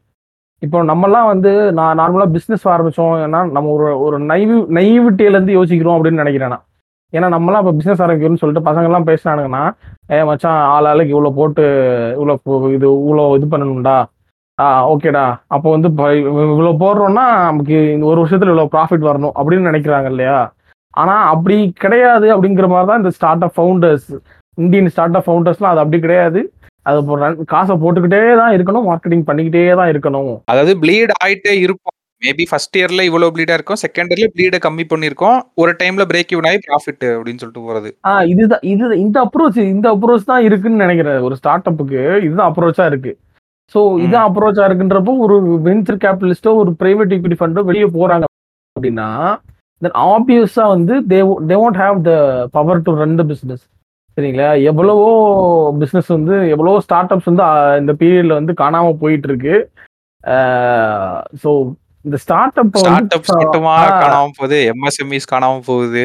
இப்போ 0.63 0.79
நம்மலாம் 0.91 1.31
வந்து 1.33 1.51
நான் 1.79 1.99
நார்மலாக 2.01 2.33
பிஸ்னஸ் 2.35 2.65
ஆரம்பித்தோம் 2.75 3.17
ஏன்னா 3.25 3.41
நம்ம 3.57 3.73
ஒரு 3.77 3.89
ஒரு 4.05 4.17
நைவு 4.31 4.57
நைவிட்டியிலேருந்து 4.79 5.57
யோசிக்கிறோம் 5.59 5.97
அப்படின்னு 5.97 6.23
நினைக்கிறேன் 6.23 6.53
நான். 6.55 6.65
ஏன்னா 7.13 7.29
நம்மலாம் 7.35 7.63
இப்போ 7.63 7.75
பிஸ்னஸ் 7.79 8.03
ஆரம்பிக்கணும்னு 8.05 8.43
சொல்லிட்டு 8.43 8.69
பசங்கள்லாம் 8.69 9.09
பேசினானுங்கன்னா 9.11 9.65
ஏ 10.15 10.19
மச்சான் 10.31 10.61
ஆள் 10.75 10.89
ஆளுக்கு 10.91 11.15
இவ்வளோ 11.15 11.33
போட்டு 11.41 11.65
இவ்வளோ 12.19 12.37
இது 12.77 12.87
இவ்வளோ 13.03 13.27
இது 13.39 13.49
பண்ணணும்டா. 13.53 13.97
ஆ 14.59 14.67
ஓகேடா. 14.91 15.25
அப்போ 15.55 15.69
வந்து 15.75 15.89
இவ்வளோ 16.51 16.73
போடுறோம்னா 16.83 17.25
நமக்கு 17.49 17.77
இந்த 17.95 18.05
ஒரு 18.11 18.19
வருஷத்துல 18.23 18.53
இவ்வளோ 18.53 18.67
ப்ராஃபிட் 18.75 19.09
வரணும் 19.09 19.35
அப்படின்னு 19.39 19.71
நினைக்கிறாங்க 19.71 20.09
இல்லையா? 20.13 20.37
ஆனா 20.95 21.15
அப்படி 21.33 21.57
கிடையாது 21.85 22.27
அப்படிங்கிற 22.35 22.67
மாதிரி 22.73 22.89
தான் 22.91 23.01
இந்த 23.03 23.13
start 23.17 23.45
up 23.47 23.57
founders 23.57 24.11
Indian 24.59 24.93
start 24.95 25.19
up 25.19 25.27
ஃபவுண்டர்ஸ்லாம் 25.29 25.73
அது 25.73 25.83
அப்படி 25.85 26.01
கிடையாது. 26.05 26.41
அது 26.89 26.99
இப்போ 27.03 27.17
காசை 27.55 27.75
போட்டுக்கிட்டே 27.83 28.23
தான் 28.43 28.55
இருக்கணும் 28.57 28.87
மார்க்கெட்டிங் 28.91 29.27
பண்ணிக்கிட்டே 29.29 29.65
தான் 29.81 29.91
இருக்கணும். 29.93 30.33
அதாவது 30.53 30.73
ப்ளீட் 30.83 31.13
ஆயிட்டே 31.25 31.55
இருக்கும் 31.67 31.93
மேபி 32.23 32.45
ஃபர்ஸ்ட் 32.51 32.77
இயர்ல 32.79 33.03
இவ்வளவு 33.09 33.33
ப்ளீடா 33.37 33.55
இருக்கும் 33.59 33.81
செகண்ட் 33.85 34.11
இயர்ல 34.13 34.27
ப்ளீடை 34.35 34.59
கம்மி 34.67 34.85
பண்ணிருக்கோம் 34.93 35.39
ஒரு 35.63 35.73
டைம்ல 35.81 36.05
பிரேக் 36.11 36.33
இவன் 36.35 36.49
ஆகி 36.51 36.61
ப்ராஃபிட் 36.69 37.05
அப்படின்னு 37.17 37.41
சொல்லிட்டு 37.43 37.67
போறது. 37.69 37.91
ஆ 38.11 38.13
இதுதான் 38.33 38.65
இது 38.73 38.95
இந்த 39.05 39.19
அப்ரோச் 39.27 39.59
இந்த 39.75 39.87
அப்ரோச் 39.97 40.31
தான் 40.33 40.47
இருக்குன்னு 40.49 40.85
நினைக்கிறேன். 40.85 41.21
ஒரு 41.29 41.37
ஸ்டார்ட் 41.41 41.69
அப்புக்கு 41.71 42.01
இதுதான் 42.27 42.51
அப்ரோச்சா 42.51 42.87
இருக்கு. 42.93 43.13
ஸோ 43.73 43.81
இதான் 44.05 44.27
அப்ரோச்சா 44.29 44.67
இருக்குன்றப்போ 44.69 45.13
ஒரு 45.25 45.37
வெஞ்சர் 45.67 46.03
கேபிட்டலிஸ்டோ 46.03 46.51
ஒரு 46.61 46.71
பிரைவேட் 46.81 47.15
equity 47.17 47.37
ஃபண்டோ 47.39 47.65
வெளியே 47.65 47.87
போறாங்க 47.95 48.25
அப்படின்னா 48.77 49.09
தென் 49.83 49.97
ஆப்வியஸா 50.09 50.65
வந்து 50.75 50.95
they 51.11 51.19
they 51.49 51.57
won't 51.63 51.79
have 51.83 51.97
the 52.03 52.13
power 52.53 52.85
to 52.87 52.93
run 53.01 53.17
the 53.21 53.25
business 53.31 53.63
சரிங்களா? 54.17 54.49
எவ்வளவோ 54.71 55.07
பிஸ்னஸ் 55.81 56.11
வந்து 56.17 56.35
எவ்வளவோ 56.51 56.81
ஸ்டார்ட் 56.81 57.13
அப்ஸ் 57.15 57.31
வந்து 57.31 57.45
இந்த 57.81 57.93
பீரியட்ல 58.01 58.35
வந்து 58.41 58.53
காணாம 58.61 58.93
போயிட்டு 59.01 59.29
இருக்கு 59.31 59.55
ஸோ 61.43 61.51
இந்த 62.05 62.17
ஸ்டார்ட் 62.17 62.61
அப் 62.63 62.77
ஸ்டார்ட் 62.83 63.15
அப்ஸ் 63.17 63.35
மட்டுமா 63.41 63.73
காணாம 64.03 64.31
போகுது? 64.39 64.59
எம்எஸ்எம்இஸ் 64.73 65.31
காணாம 65.33 65.61
போகுது? 65.67 66.05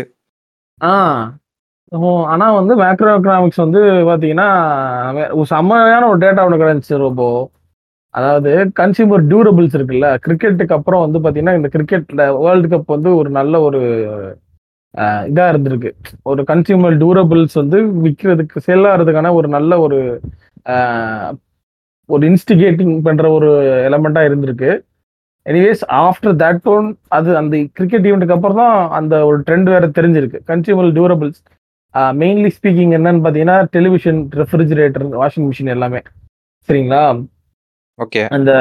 ஆ. 0.82 0.96
ஆனா 2.32 2.52
வந்து 2.54 2.74
மேக்ரோ 2.76 3.14
எக்கனாமிக்ஸ் 3.18 3.64
வந்து 3.64 3.80
பாத்தீங்கன்னா 4.10 4.50
ஒரு 5.38 5.46
செம்மையான 5.46 6.10
ஒரு 6.10 6.20
டேட்டா 6.26 6.44
ஒன்று 6.46 6.62
கிடைச்சிச்சு 6.62 6.98
ரொம்ப 6.98 7.24
அதாவது 8.14 8.52
கன்சியூமர் 8.80 9.24
டியூரபிள்ஸ் 9.32 9.76
இருக்குல்ல 9.78 10.08
கிரிக்கெட்டுக்கு 10.26 10.78
அப்புறம் 10.78 11.04
வந்து 11.06 11.20
பாத்தீங்கன்னா 11.20 11.56
இந்த 11.56 11.70
கிரிக்கெட்ல 11.76 12.24
வேர்ல்டு 12.46 12.68
கப் 12.68 12.96
வந்து 12.96 13.16
ஒரு 13.16 13.30
நல்ல 13.30 13.62
ஒரு 13.62 13.82
இதா 15.30 15.46
இருந்திருக்கு. 15.52 15.90
ஒரு 16.24 16.42
கன்சியூமர் 16.44 16.96
டியூரபிள்ஸ் 17.02 17.56
வந்து 17.62 17.80
விற்கிறதுக்கு 18.06 18.60
செல்லாகிறதுக்கான 18.68 19.34
ஒரு 19.40 19.48
நல்ல 19.48 19.80
ஒரு 19.80 20.00
ஒரு 22.10 22.24
இன்ஸ்டிகேட்டிங் 22.32 22.96
பண்ற 23.08 23.26
ஒரு 23.32 23.50
எலமெண்டா 23.88 24.22
இருந்திருக்கு. 24.30 24.72
எனிவேஸ் 25.46 25.84
ஆஃப்டர் 26.06 26.36
தட் 26.44 26.68
ஒன் 26.76 26.88
அது 27.18 27.30
அந்த 27.42 27.58
கிரிக்கெட் 27.78 28.08
ஈவெண்ட்டுக்கு 28.08 28.38
அப்புறம் 28.38 28.60
தான் 28.64 28.76
அந்த 29.00 29.26
ஒரு 29.26 29.38
ட்ரெண்ட் 29.48 29.70
வேற 29.76 29.88
தெரிஞ்சிருக்கு. 30.00 30.40
கன்சியூமர் 30.52 30.92
டியூரபிள்ஸ் 30.98 31.40
மெயின்லி 32.22 32.50
ஸ்பீக்கிங் 32.58 32.96
என்னன்னு 32.98 33.24
பார்த்தீங்கன்னா 33.26 33.58
டெலிவிஷன் 33.76 34.20
ரெஃப்ரிஜிரேட்டர் 34.42 35.06
வாஷிங் 35.22 35.48
மிஷின் 35.50 35.74
எல்லாமே. 35.76 36.02
சரிங்களா? 36.70 37.04
ஓகே 38.00 38.22
அந்த 38.36 38.52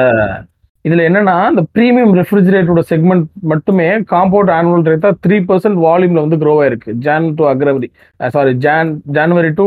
இதுல 0.85 1.05
என்னன்னா 1.09 1.35
இந்த 1.51 1.63
ப்ரீமியம் 1.75 2.13
ரெஃப்ரிஜிரேட்டரோட 2.19 2.81
செக்மெண்ட் 2.91 3.25
மட்டுமே 3.51 3.87
காம்பவுண்ட் 4.13 4.51
ஆனுவல் 4.57 4.85
ரேட் 4.89 5.05
தான் 5.05 5.17
த்ரீ 5.25 5.37
பர்சன்ட் 5.49 5.79
வால்யூம்ல 5.85 6.23
வந்து 6.25 6.39
க்ரோ 6.43 6.53
ஆயிருக்கு. 6.61 6.91
Jan 7.05 7.27
to 7.39 7.45
அக்ரவரி 7.51 7.89
sorry 8.35 8.53
Jan 8.65 8.91
January 9.17 9.51
to 9.59 9.65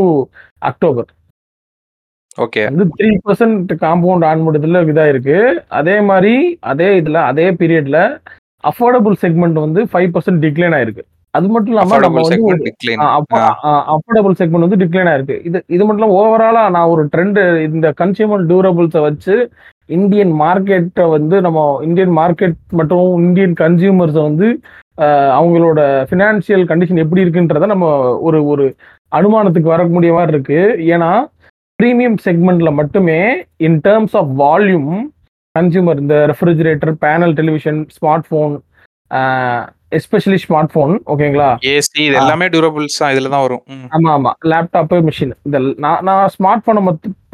October 0.71 1.11
okay 2.45 2.63
வந்து 2.71 2.85
த்ரீ 2.99 3.11
பர்சன்ட் 3.25 3.73
காம்பவுண்ட் 3.85 4.27
ஆன்மோட் 4.31 4.59
இதுல 4.61 4.83
இதாயிருக்கு. 4.93 5.39
அதே 5.81 5.97
மாதிரி 6.11 6.35
அதே 6.73 6.89
இதுல 7.01 7.21
அதே 7.31 7.47
பீரியட்ல 7.61 7.99
அஃபோர்டபுள் 8.71 9.17
செக்மெண்ட் 9.25 9.59
வந்து 9.65 9.83
ஃபைவ் 9.93 10.11
பர்சன்ட் 10.15 10.43
டிக்ளைன் 10.45 10.77
ஆயிருக்கு. 10.79 11.05
அது 11.35 11.47
மட்டும் 11.53 11.73
இல்லாம 11.73 11.99
நம்ம 12.05 12.23
வந்து 12.29 12.55
அஃபோர்டபுள் 13.95 14.35
செக்மெண்ட் 14.41 14.67
வந்து 14.67 14.81
டிக்ளைன் 14.83 15.11
ஆயிருக்கு. 15.13 15.37
இது 15.49 15.59
இது 15.75 15.83
மட்டும் 15.85 16.01
இல்லாம 16.01 16.17
ஓவராலா 16.23 16.63
நான் 16.77 16.91
ஒரு 16.95 17.03
ட்ரெண்ட் 17.13 17.41
இந்த 17.69 17.89
கன்சியூமர் 18.01 18.43
டியூரபிள்ஸை 18.51 19.03
வச்சு 19.09 19.35
இந்தியன் 19.99 20.33
மார்க்கெட்டை 20.43 21.05
வந்து 21.17 21.37
நம்ம 21.47 21.61
இந்தியன் 21.89 22.15
மார்க்கெட் 22.21 22.57
மற்றும் 22.81 23.09
இந்தியன் 23.27 23.55
கன்சியூமர்ஸை 23.63 24.23
வந்து 24.29 24.49
அவங்களோட 25.39 25.81
ஃபினான்சியல் 26.09 26.65
கண்டிஷன் 26.71 27.03
எப்படி 27.05 27.25
இருக்குன்றத 27.25 27.69
நம்ம 27.75 27.87
ஒரு 28.27 28.39
ஒரு 28.53 28.65
அனுமானத்துக்கு 29.13 29.73
வர 29.75 29.83
முடிய 29.95 30.13
மாதிரி 30.17 30.33
இருக்கு. 30.35 30.61
ஏன்னா 30.95 31.11
ப்ரீமியம் 31.79 32.19
செக்மெண்ட்ல 32.27 32.71
மட்டுமே 32.81 33.21
in 33.67 33.79
terms 33.87 34.17
of 34.21 34.33
volume 34.43 34.93
consumer 35.55 36.03
இந்த 36.03 36.17
refrigerator 36.31 36.93
panel 37.05 37.35
television 37.39 37.81
smart 37.97 38.29
phone 38.29 38.55
especially 39.99 40.39
smart 40.45 40.73
phone 40.73 40.93
ஓகேங்களா 41.13 41.49
ஏசி 41.73 42.01
இது 42.07 42.17
எல்லாமே 42.21 42.47
டியூரபிள்ஸ் 42.55 42.99
தான் 43.01 43.13
இதுல 43.15 43.31
தான் 43.35 43.45
வரும். 43.47 43.63
ஆமா 43.97 44.11
ஆமா. 44.17 44.33
லேப்டாப்பு 44.53 44.99
மிஷின் 45.09 45.35
இந்த 45.47 45.59
நான் 45.85 46.03
நான் 46.09 46.33
ஸ்மார்ட் 46.35 46.65
போனை 46.67 46.83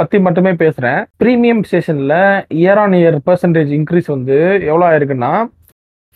பத்தி 0.00 0.18
மட்டுமே 0.26 0.52
பேசுறேன். 0.62 1.00
ப்ரீமியம் 1.22 1.62
ஸ்டேஷன்ல 1.68 2.14
year 2.60 2.80
on 2.84 2.96
year 3.00 3.18
percentage 3.28 3.72
increase 3.78 4.10
வந்து 4.14 4.38
எவ்வளவு 4.70 4.88
ஆயிருக்குன்னா 4.90 5.32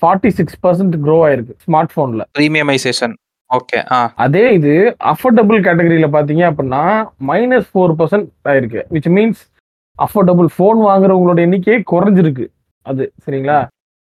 ஃபார்ட்டி 0.03 0.33
சிக்ஸ் 0.39 0.59
பர்சன்ட் 0.65 0.97
க்ரோ 1.05 1.19
ஆயிருக்கு 1.27 1.55
ஸ்மார்ட் 1.67 1.95
போன்ல 1.97 2.23
ப்ரீமியமைசேஷன் 2.39 3.15
ஓகே 3.51 3.79
அதே 4.25 4.45
இது 4.59 4.75
அஃபோர்டபுள் 5.13 5.59
கேட்டகரியில 5.67 6.09
பாத்தீங்க 6.15 6.43
அப்படின்னா 6.51 6.83
மைனஸ் 7.31 7.69
ஃபோர் 7.73 7.95
பர்சன்ட் 8.01 8.29
ஆயிருக்கு. 8.51 8.81
விச் 8.95 9.11
மீன்ஸ் 9.17 9.43
அஃபோர்டபுள் 9.99 10.49
ஃபோன் 10.55 10.79
வாங்குறவங்களோட 10.89 11.41
எண்ணிக்கையே 11.47 11.79
குறைஞ்சிருக்கு. 11.93 12.45
அது 12.87 13.03
சரிங்களா? 13.25 13.59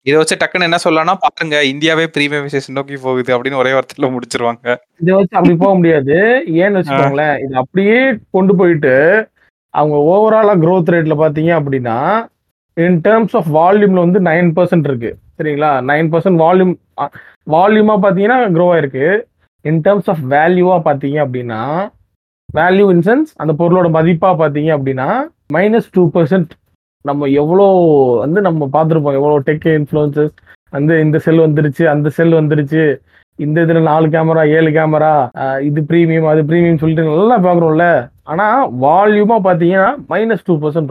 இதை 0.07 0.17
வச்சு 0.19 0.37
டக்குன்னு 0.41 0.67
என்ன 0.69 0.79
சொல்லலாம்னா 0.85 1.15
பாருங்க 1.25 1.57
இந்தியாவே 1.71 2.05
ப்ரீமியமைசேஷன் 2.15 2.77
நோக்கி 2.79 2.97
போகுது 3.03 3.31
அப்படின்னு 3.35 3.61
ஒரே 3.63 3.73
வார்த்தையில 3.77 4.09
முடிச்சிருவாங்க. 4.15 4.67
இதை 5.03 5.13
வச்சு 5.17 5.37
அப்படி 5.39 5.55
போக 5.63 5.73
முடியாது. 5.79 6.17
ஏன்னு 6.63 6.79
வச்சுக்கோங்களேன் 6.79 7.35
இது 7.45 7.55
அப்படியே 7.63 7.99
கொண்டு 8.37 8.55
போயிட்டு 8.61 8.95
அவங்க 9.75 9.97
ஓவராலா 10.13 10.55
growth 10.63 10.89
ரேட்ல 10.95 11.17
பாத்தீங்க 11.23 11.51
அப்படின்னா 11.59 11.97
இன் 12.77 12.99
டேர்ம்ஸ் 13.07 13.35
ஆஃப் 13.41 13.51
வால்யூம்ல 13.59 14.05
வந்து 14.07 14.21
நைன் 14.29 14.49
பர்சன்ட் 14.57 14.89
இருக்கு. 14.89 15.11
சரிங்களா? 15.39 15.73
நைன் 15.91 16.09
பர்சன்ட் 16.13 16.41
வால்யூம் 16.45 16.75
வால்யூமா 17.55 17.95
பாத்தீங்கன்னா 18.05 18.39
க்ரோ 18.57 18.67
ஆயிருக்கு. 18.75 19.07
இன் 19.65 19.81
டேர்ம்ஸ் 19.87 20.11
ஆஃப் 20.13 20.23
வேல்யூவா 20.35 20.77
பாத்தீங்க 20.89 21.19
அப்படின்னா 21.27 21.61
வேல்யூ 22.59 22.87
இன் 22.95 23.05
சென்ஸ் 23.09 23.31
அந்த 23.43 23.53
பொருளோட 23.61 23.89
மதிப்பா 23.99 24.31
பாத்தீங்க 24.43 24.71
அப்படின்னா 24.77 25.09
மைனஸ் 25.57 25.91
டூ 25.97 26.03
பர்சன்ட் 26.17 26.51
நம்ம 27.05 27.29
எவ்வளோ 27.43 27.67
வந்து 28.23 28.41
நம்ம 28.47 28.69
பார்த்துருப்போம் 28.73 29.19
எவ்வளோ 29.19 29.37
டெக் 29.49 29.69
இன்ஃப்ளூயன்சஸ் 29.79 30.35
வந்து 30.77 30.95
இந்த 31.05 31.19
செல் 31.27 31.45
வந்துருச்சு 31.47 31.85
அந்த 31.93 32.09
செல் 32.17 32.39
வந்துருச்சு. 32.41 32.83
இந்த 33.39 33.59
இதுல 33.65 33.81
நாலு 33.91 34.07
கேமரா 34.15 34.43
ஏழு 34.57 34.71
கேமரா 34.79 35.13
இது 35.69 35.81
ப்ரீமியம் 35.91 36.31
அது 36.33 36.41
ப்ரீமியம் 36.51 36.81
சொல்லிட்டு 36.83 37.07
நல்லா 37.09 37.39
பார்க்குறோம்ல. 37.47 37.87
ஆனா 38.33 38.47
வால்யூமா 38.85 39.37
பாத்தீங்கன்னா 39.47 39.89
minus 40.13 40.45
two 40.49 40.55
percent 40.63 40.91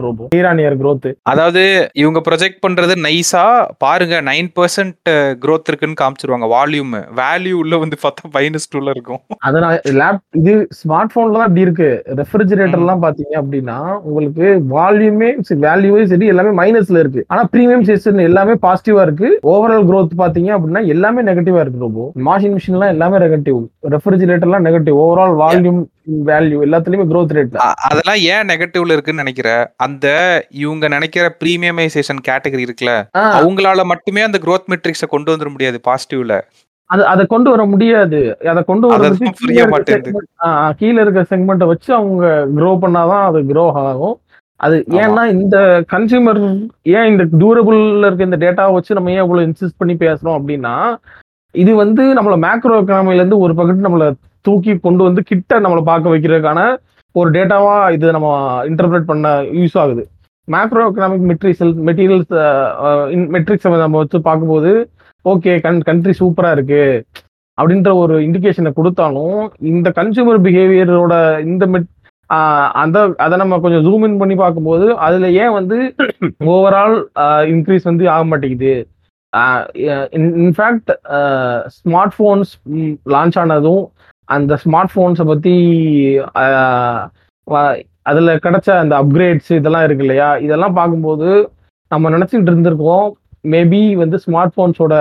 on 0.50 0.60
year 0.62 0.76
growth. 0.80 1.06
அதாவது 1.32 1.62
இவங்க 2.02 2.18
ப்ரொஜெக்ட் 2.28 2.60
பண்றது 2.64 2.94
நைஸா 3.06 3.44
பாருங்க 3.84 4.16
நைன் 4.28 4.50
பர்சன்ட் 4.58 5.10
growth 5.44 5.68
இருக்குன்னு 5.70 6.00
காமிச்சிருவாங்க 6.00 6.46
வால்யூம் 6.54 6.92
வேல்யூ 7.20 7.54
உள்ள 7.62 7.74
வந்து 7.84 7.98
பார்த்தா 8.04 8.30
மைனஸ் 8.36 8.68
டூல 8.72 8.94
இருக்கும். 8.96 9.20
அதனால 9.48 9.94
லேப் 10.00 10.20
இது 10.40 10.54
ஸ்மார்ட் 10.80 11.14
போன்ல 11.14 11.38
தான் 11.38 11.48
இப்படி 11.50 11.66
இருக்கு. 11.66 11.90
ரெஃப்ரிஜிரேட்டர் 12.20 12.82
எல்லாம் 12.84 13.04
பாத்தீங்க 13.06 13.34
அப்படின்னா 13.42 13.78
உங்களுக்கு 14.06 14.48
வால்யூமே 14.74 15.30
வேல்யூவே 15.66 16.04
சரி 16.12 16.28
எல்லாமே 16.34 16.52
மைனஸ்ல 16.62 17.02
இருக்கு. 17.04 17.24
ஆனா 17.32 17.44
ப்ரீமியம் 17.54 17.86
சீசன் 17.90 18.26
எல்லாமே 18.28 18.56
பாசிட்டிவா 18.66 19.04
இருக்கு. 19.08 19.30
ஓவரால் 19.54 19.88
growth 19.92 20.14
பாத்தீங்க 20.22 20.50
அப்படின்னா 20.56 20.84
எல்லாமே 20.96 21.26
நெகட்டிவா 21.30 21.62
இருக்கு 21.64 21.86
ரொம்ப 21.86 22.10
வாஷிங் 22.30 22.54
மிஷின் 22.58 22.76
எல்லாம் 22.78 22.94
எல்லாமே 22.96 23.22
நெகட்டிவ் 23.26 23.60
ரெஃப்ரிஜிரேட்டர் 23.96 24.48
எல்லாம் 24.50 24.66
நெகட்டிவ் 24.68 24.98
ஓவரால் 25.06 25.34
வால்யூம் 25.44 25.80
வேல்யூ 26.26 26.58
எல்லாத்துலயுமே 26.66 27.06
growth 27.10 27.32
ரேட் 27.36 27.56
அதெல்லாம் 27.84 28.20
ஏன் 28.32 28.48
நெகட்டிவ்ல 28.50 28.94
இருக்குன்னு 28.94 29.22
நினைக்கிற? 29.22 29.48
அந்த 29.86 30.06
இவங்க 30.62 30.88
நினைக்கிற 30.88 31.24
ப்ரீமியமைசேஷன் 31.42 32.22
கேட்டகரி 32.28 32.66
இருக்குல்ல 32.66 32.94
அவங்களால 33.34 33.84
மட்டுமே 33.92 34.22
அந்த 34.22 34.40
growth 34.44 34.66
மெட்ரிக்ஸ 34.72 35.06
கொண்டு 35.10 35.32
வந்துட 35.32 35.50
முடியாது 35.54 35.80
பாசிட்டிவ்ல 35.88 36.36
அது 36.90 37.02
அதை 37.06 37.24
கொண்டு 37.26 37.48
வர 37.50 37.62
முடியாது. 37.72 38.20
அதை 38.50 38.62
கொண்டு 38.62 38.86
அதான் 38.94 39.36
புரிய 39.42 39.64
மாட்டேங்குது. 39.72 40.22
கீழே 40.78 40.98
இருக்க 41.02 41.20
செக்மெண்ட்டை 41.30 41.66
வச்சு 41.70 41.90
அவங்க 41.98 42.24
க்ரோ 42.56 42.70
பண்ணாதான் 42.84 43.24
அது 43.28 43.40
க்ரோ 43.50 43.64
ஆகும். 43.82 44.16
அது. 44.60 44.76
ஏன்னா 45.02 45.22
இந்த 45.34 45.56
கன்சியூமர் 45.92 46.40
ஏன் 46.94 47.08
இந்த 47.12 47.24
டியூரபிள்ல 47.34 48.08
இருக்க 48.08 48.28
இந்த 48.28 48.40
டேட்டாவை 48.44 48.72
வச்சு 48.76 48.96
நம்ம 48.98 49.12
ஏன் 49.14 49.24
இவ்வளவு 49.24 49.46
இன்சிஸ்ட் 49.48 49.80
பண்ணி 49.80 49.96
பேசுறோம் 50.02 50.38
அப்படின்னா 50.38 50.74
இது 51.54 51.72
வந்து 51.82 52.02
நம்மள 52.16 52.34
மேக்ரோ 52.46 52.74
எக்கனாமில 52.80 53.20
இருந்து 53.22 53.38
ஒரு 53.44 53.54
பக்கத்து 53.54 53.86
நம்மள 53.86 54.08
தூக்கி 54.44 54.72
கொண்டு 54.78 55.02
வந்து 55.08 55.22
கிட்ட 55.30 55.60
நம்மளை 55.60 55.82
பார்க்க 55.90 56.14
வைக்கிறதுக்கான 56.14 56.60
ஒரு 57.14 57.28
டேட்டாவா 57.36 57.76
இது 57.96 58.06
நம்ம 58.16 58.28
இன்டர்பிரேட் 58.70 59.10
பண்ண 59.10 59.28
யூஸ் 59.58 59.76
ஆகுது. 59.82 60.02
Macro 60.48 60.84
economic 60.88 61.26
metrics 61.30 61.64
materials 61.88 62.32
metrics 63.34 63.68
நம்ம 63.84 63.98
வச்சு 63.98 64.20
பார்க்கும்போது 64.28 64.72
ஓகே 65.24 65.52
கன் 65.66 65.80
கண்ட்ரி 65.88 66.12
சூப்பராக 66.20 66.56
இருக்கு 66.56 66.84
அப்படின்ற 67.58 67.90
ஒரு 68.02 68.14
இண்டிகேஷனை 68.26 68.70
கொடுத்தாலும் 68.72 69.38
இந்த 69.72 69.88
கன்சூமர் 69.98 70.44
பிஹேவியரோட 70.46 71.14
இந்த 71.44 71.64
மெட் 71.66 71.88
அந்த 72.82 72.98
அதை 73.16 73.34
நம்ம 73.38 73.58
கொஞ்சம் 73.60 73.84
ஜூம் 73.86 74.04
இன் 74.08 74.18
பண்ணி 74.18 74.36
பார்க்கும்போது 74.36 74.86
அதில் 75.06 75.28
ஏன் 75.42 75.54
வந்து 75.58 75.76
ஓவரால் 76.54 76.96
இன்க்ரீஸ் 77.52 77.88
வந்து 77.90 78.04
ஆக 78.08 78.24
மாட்டேங்குது? 78.24 78.74
இன்ஃபேக்ட் 80.38 80.90
ஸ்மார்ட் 81.76 82.14
ஃபோன்ஸ் 82.16 82.52
லான்ச் 83.06 83.38
ஆனதும் 83.38 83.82
அந்த 84.36 84.58
ஸ்மார்ட் 84.64 84.92
ஃபோன்ஸை 84.94 85.24
பற்றி 85.30 85.54
அதில் 88.04 88.28
வ- 88.34 88.42
கிடைச்ச 88.44 88.68
அந்த 88.82 88.94
அப்கிரேட்ஸ் 89.02 89.52
இதெல்லாம் 89.56 89.84
இருக்கு 89.84 90.04
இல்லையா? 90.04 90.28
இதெல்லாம் 90.46 90.76
பார்க்கும்போது 90.78 91.28
நம்ம 91.90 92.10
நினச்சிக்கிட்டு 92.10 92.52
இருந்திருக்கோம். 92.52 93.08
மேபி 93.54 93.82
வந்து 94.02 94.16
smart 94.26 94.54
ஃபோன்ஸோட 94.56 94.94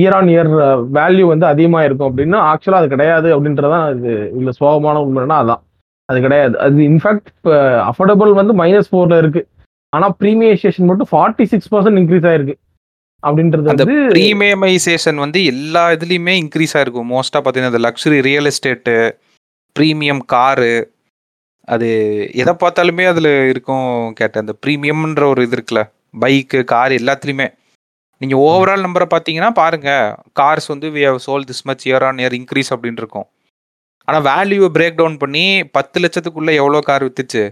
year 0.00 0.14
on 0.18 0.30
year 0.34 0.50
value 0.98 1.24
வந்து 1.32 1.46
அதிகமாக 1.46 1.84
இருக்கும் 1.84 2.10
அப்படின்னு 2.10 2.38
ஆக்சுவலாக 2.50 2.80
அது 2.82 2.88
கிடையாது 2.88 3.28
அப்படின்றதான் 3.36 3.84
இது 3.96 4.12
இதுல 4.38 4.52
சோகமான 4.60 4.96
உண்மைன்னா 5.06 5.36
அதான். 5.42 5.62
அது 6.10 6.20
கிடையாது. 6.20 6.54
அது 6.66 6.82
இன்ஃபேக்ட் 6.90 7.28
இப்போ 7.36 7.54
அஃபோர்டபுள் 7.88 8.32
வந்து 8.40 8.54
மைனஸ் 8.62 8.90
ஃபோரில் 8.92 9.18
இருக்குது 9.24 9.48
ஆனால் 9.92 10.14
ப்ரீமியேஷேஷன் 10.20 10.88
மட்டும் 10.90 11.10
ஃபார்ட்டி 11.12 11.42
சிக்ஸ் 11.52 11.70
பர்சன்ட் 11.74 12.00
இன்க்ரீஸ் 12.02 12.28
ஆயிருக்கு. 12.30 12.56
அப்படின்றது 13.28 13.70
அந்த 13.72 13.84
வந்து 13.84 13.98
ப்ரீமியமைசேஷன் 14.14 15.18
வந்து 15.24 15.40
எல்லா 15.52 15.82
இதுலயுமே 15.96 16.34
இன்க்ரீஸ் 16.42 16.74
ஆயிருக்கும். 16.78 17.10
மோஸ்டா 17.14 17.40
பாத்தீங்கன்னா 17.44 17.72
இந்த 17.74 17.82
luxury 17.86 18.18
real 18.28 18.48
estate 18.50 18.96
premium 19.76 20.22
car 20.34 20.72
அது 21.74 21.88
எதை 22.42 22.52
பார்த்தாலுமே 22.62 23.04
அதுல 23.12 23.28
இருக்கும் 23.52 23.88
கேட்டேன். 24.20 24.44
அந்த 24.44 24.54
ப்ரீமியம்ன்ற 24.64 25.24
ஒரு 25.32 25.42
இது 25.46 25.56
இருக்குல்ல 25.56 25.82
பைக்கு 26.22 26.60
கார் 26.72 26.92
எல்லாத்துலயுமே. 27.00 27.48
நீங்க 28.20 28.36
ஓவரால் 28.46 28.84
நம்பரை 28.86 29.06
பார்த்தீங்கன்னா 29.12 29.50
பாருங்க 29.60 29.90
கார்ஸ் 30.40 30.66
வந்து 30.72 30.88
we 30.96 31.02
have 31.08 31.20
sold 31.26 31.46
this 31.50 31.64
much 31.68 31.84
year 31.88 32.04
on 32.08 32.18
year 32.22 32.34
increase 32.38 32.72
அப்படின்னு 32.74 33.02
இருக்கும். 33.02 33.28
ஆனா 34.08 34.18
வேல்யூவை 34.30 34.68
பிரேக் 34.76 34.98
டவுன் 35.00 35.16
பண்ணி 35.22 35.44
பத்து 35.76 35.98
லட்சத்துக்குள்ள 36.04 36.50
எவ்வளோ 36.60 36.80
கார் 36.88 37.04
வித்துச்சு? 37.06 37.42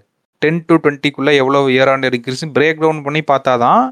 டென் 0.42 0.60
டு 0.68 0.74
டுவெண்ட்டிக்குள்ள 0.82 1.30
எவ்வளோ 1.42 1.60
year 1.76 1.90
on 1.92 2.04
year 2.04 2.16
increase 2.18 2.44
break 2.58 2.82
down 2.84 3.02
பண்ணி 3.06 3.22
பார்த்தாதான் 3.32 3.82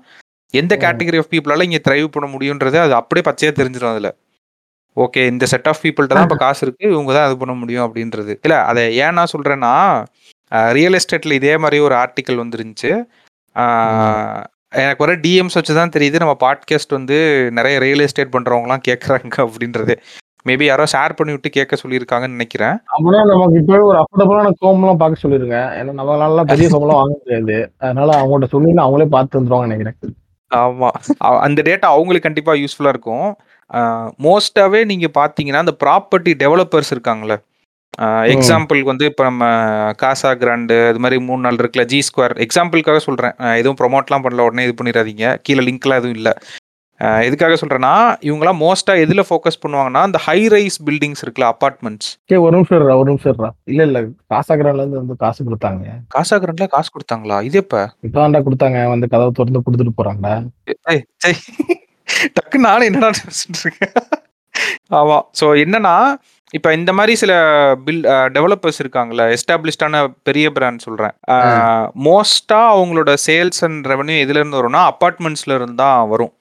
எந்த. 0.60 0.74
கேட்டகரி 0.84 1.18
ஆஃப் 1.22 1.30
பீப்புளால 1.32 1.66
இங்க 1.68 1.80
த்ரைவ் 1.88 2.06
பண்ண 2.14 2.28
முடியுன்றது 2.34 2.78
அது 2.84 2.94
அப்படியே 3.00 3.26
பச்சையா 3.28 3.52
தெரிஞ்சிடும் 3.60 3.92
அதுல. 3.94 4.10
ஓகே 4.96 5.22
இந்த 5.32 5.44
செட் 5.52 5.68
ஆஃப் 5.70 5.80
பீப்புள்கிட்ட 5.84 6.16
தான் 6.16 6.26
இப்போ 6.28 6.38
காசு 6.42 6.60
இருக்கு 6.66 6.84
இவங்க 6.94 7.10
தான் 7.16 7.26
அது 7.28 7.34
பண்ண 7.40 7.54
முடியும் 7.62 7.84
அப்படின்றது. 7.86 8.34
இல்ல 8.44 8.56
அதை 8.70 8.82
ஏன் 9.04 9.16
நான் 9.18 9.32
சொல்றேன்னா 9.34 9.72
ரியல் 10.76 10.96
எஸ்டேட்ல 10.98 11.38
இதே 11.40 11.54
மாதிரி 11.62 11.78
ஒரு 11.86 11.94
ஆர்டிக்கல் 12.02 12.42
வந்துருந்துச்சு. 12.42 12.92
எனக்கு 14.82 15.02
வர 15.04 15.12
டிஎம்ஸ் 15.24 15.56
வச்சு 15.58 15.74
தான் 15.78 15.92
தெரியுது 15.96 16.22
நம்ம 16.22 16.34
பாட்காஸ்ட் 16.44 16.96
வந்து 16.98 17.16
நிறைய 17.58 17.76
ரியல் 17.84 18.04
எஸ்டேட் 18.06 18.34
பண்றவங்கலாம் 18.34 18.86
கேட்குறாங்க 18.88 19.36
அப்படின்றது. 19.46 19.94
மேபி 20.48 20.64
யாரோ 20.66 20.84
ஷேர் 20.92 21.16
பண்ணி 21.18 21.32
விட்டு 21.34 21.50
கேட்க 21.54 21.76
சொல்லியிருக்காங்கன்னு 21.82 22.36
நினைக்கிறேன். 22.36 22.76
அப்படின்னா 22.94 23.22
நமக்கு 23.30 23.60
இப்போ 23.60 23.78
ஒரு 23.90 23.98
அஃபோர்டபுளான 24.02 24.52
கோம்லாம் 24.62 25.00
பார்க்க 25.02 25.22
சொல்லிருங்க. 25.24 25.58
ஏன்னா 25.78 25.94
நம்மளால 26.00 26.44
பெரிய 26.52 26.68
சம்பளம் 26.74 27.00
வாங்க 27.00 27.14
முடியாது. 27.20 27.56
அதனால 27.84 28.08
அவங்கள்ட்ட 28.20 28.48
சொல்லி 28.54 28.72
அவங்களே 28.84 29.08
பார்த்து 29.16 29.38
வந்துருவாங்க 29.40 29.68
நினைக்கிறேன். 29.72 30.16
ஆமா. 30.54 30.88
அந்த 31.18 31.62
டேட்டா 31.64 31.88
அவங்களுக்கு 31.94 32.28
கண்டிப்பா 32.28 32.52
யூஸ்ஃபுல்லா 32.52 32.88
இருக்கும். 32.88 33.26
மோஸ்டாவே 34.22 34.84
நீங்க 34.84 35.06
பாத்தீங்கன்னா 35.14 35.62
அந்த 35.64 35.74
ப்ராப்பர்ட்டி 35.84 36.34
டெவலப்பர்ஸ் 36.42 36.92
இருக்காங்கல்ல. 36.94 37.36
எக்ஸாம்பிளுக்கு 38.32 38.82
வந்து 38.82 39.04
இப்போ 39.04 39.24
நம்ம 39.24 39.44
காசா 40.02 40.34
கிராண்டு 40.34 40.86
அது 40.88 40.98
மாதிரி 40.98 41.20
மூணு 41.20 41.40
நாள் 41.40 41.54
இருக்குல்ல 41.54 41.84
ஜி 41.84 42.02
ஸ்கொயர் 42.08 42.46
எக்ஸாம்பிளுக்காக 42.46 42.96
சொல்றேன். 42.98 43.34
அஹ் 43.38 43.56
எதுவும் 43.56 43.78
ப்ரொமோட்லாம் 43.80 44.24
பண்ணல 44.24 44.40
உடனே 44.40 44.64
இது 44.64 44.84
பண்ணிடாதீங்க. 44.84 45.38
கீழே 45.42 45.64
லிங்க்லாம் 45.66 45.98
எதுவும் 46.00 46.14
இல்லை. 46.14 46.32
எதுக்காக 47.26 47.56
சொல்றேன்னா 47.60 47.92
இவங்கலாம் 48.28 48.58
மோஸ்டா 48.62 48.92
எதுல 49.04 49.22
ஃபோக்கஸ் 49.28 49.60
பண்ணுவாங்கன்னா 49.62 50.02
அந்த 50.08 50.18
ஹை 50.26 50.38
ரைஸ் 50.54 50.78
பில்டிங்ஸ் 50.86 51.22
இருக்குல்ல 51.24 51.48
அபார்ட்மெண்ட்ஸ் 51.54 52.08
ஓகே 52.26 52.38
ஒரு 52.44 52.52
நிமிஷம் 52.56 52.76
ஒரு 53.00 53.08
நிமிஷம். 53.10 53.56
இல்ல 53.72 53.82
இல்ல 53.88 54.00
காசாகிரால 54.32 54.82
இருந்து 54.82 55.00
வந்து 55.02 55.16
காசு 55.24 55.40
கொடுத்தாங்க. 55.48 55.84
காசா 56.14 56.36
கிராண்ட்ல 56.44 56.68
காசு 56.74 56.90
கொடுத்தாங்களா? 56.94 57.38
இது 57.48 57.58
எப்ப? 57.62 57.82
இப்பதான்டா 58.06 58.40
கொடுத்தாங்க 58.46 58.86
வந்து 58.92 59.10
கதவை 59.14 59.32
திறந்து 59.38 59.64
கொடுத்துட்டு 59.66 59.96
சை. 61.24 61.32
டக்கு 62.36 62.58
நானும் 62.66 62.88
என்னடா 62.88 63.10
இருக்கேன். 63.64 63.94
ஆமா 64.98 65.18
ஸோ 65.40 65.46
என்னன்னா 65.64 65.94
இப்போ 66.54 66.68
இந்த 66.78 66.90
மாதிரி 66.98 67.12
சில 67.22 67.32
பில் 67.86 68.02
டெவலப்பர்ஸ் 68.36 68.80
இருக்காங்கல்ல 68.82 69.24
எஸ்டாப்ளிஷ்டான 69.36 70.02
பெரிய 70.28 70.46
பிராண்ட் 70.56 70.84
சொல்றேன். 70.86 71.14
மோஸ்டா 72.06 72.60
அவங்களோட 72.74 73.12
சேல்ஸ் 73.26 73.62
அண்ட் 73.68 73.86
ரெவன்யூ 73.92 74.18
எதுல 74.24 74.40
இருந்து 74.40 74.60
வரும்னா 74.60 74.82
அப்பார்ட்மெண்ட்ஸ்ல 74.92 75.56
இருந்து 75.58 75.78
தான் 75.84 76.08
வரும். 76.14 76.32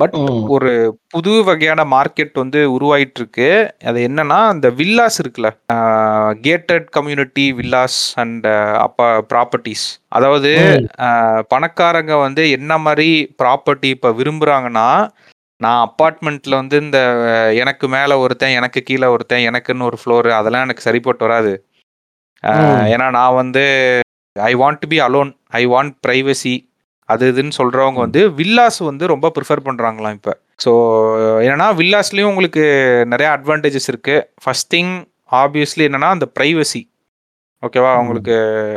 பட். 0.00 0.14
ஒரு 0.54 0.70
புது 1.14 1.32
வகையான 1.48 1.80
மார்க்கெட் 1.92 2.34
வந்து 2.42 2.60
உருவாயிட்டு 2.76 3.20
இருக்கு 3.20 3.48
அது 3.90 3.98
என்னன்னா 4.08 4.38
இந்த 4.54 4.68
வில்லாஸ் 4.80 5.18
இருக்குல்ல 5.22 5.50
கேட்டட் 6.46 6.88
கம்யூனிட்டி 6.96 7.46
வில்லாஸ் 7.60 8.00
அண்ட் 8.22 8.48
அப்பா 8.86 9.06
ப்ராப்பர்ட்டிஸ். 9.32 9.86
அதாவது 10.18 10.52
பணக்காரங்க 11.54 12.14
வந்து 12.26 12.44
என்ன 12.58 12.78
மாதிரி 12.86 13.10
ப்ராப்பர்ட்டி 13.42 13.90
இப்போ 13.96 14.12
விரும்புறாங்கன்னா 14.20 14.88
நான் 15.60 15.82
அப்பார்ட்மெண்ட்ல 15.86 16.54
வந்து 16.60 16.76
இந்த 16.84 16.98
எனக்கு 17.62 17.86
மேல 17.94 18.18
ஒருத்தன் 18.22 18.56
எனக்கு 18.60 18.80
கீழே 18.88 19.06
ஒருத்தன் 19.14 19.46
எனக்குன்னு 19.50 19.88
ஒரு 19.90 19.98
ஃப்ளோர் 20.00 20.28
அதெல்லாம் 20.38 20.64
எனக்கு 20.66 20.86
சரிப்பட்டு 20.88 21.24
வராது. 21.26 21.52
ஏன்னா 22.94 23.06
நான் 23.18 23.38
வந்து 23.42 23.62
I 24.36 24.52
want 24.62 24.80
to 24.82 24.88
be 24.92 24.98
alone. 25.06 25.30
I 25.60 25.62
want 25.74 25.94
privacy. 26.06 26.54
அது 27.08 27.24
இதுன்னு 27.32 27.56
சொல்றவங்க 27.58 27.98
வந்து 28.04 28.20
வில்லாஸ் 28.40 28.80
வந்து 28.90 29.04
ரொம்ப 29.12 29.26
ப்ரிஃபர் 29.36 29.66
பண்றாங்களாம் 29.68 30.16
இப்போ. 30.18 30.32
ஸோ 30.64 30.72
என்னன்னா 31.44 31.68
வில்லாஸ்லயும் 31.80 32.30
உங்களுக்கு 32.32 32.64
நிறைய 33.12 33.28
அட்வான்டேஜஸ் 33.36 33.88
இருக்கு. 33.92 34.16
ஃபர்ஸ்ட் 34.42 34.70
திங் 34.74 34.92
ஆப்வியஸ்லி 35.42 35.84
என்னன்னா 35.88 36.10
அந்த 36.16 36.28
ப்ரைவசி 36.38 36.82
ஓகேவா. 37.62 37.92
உங்களுக்கு 38.02 38.34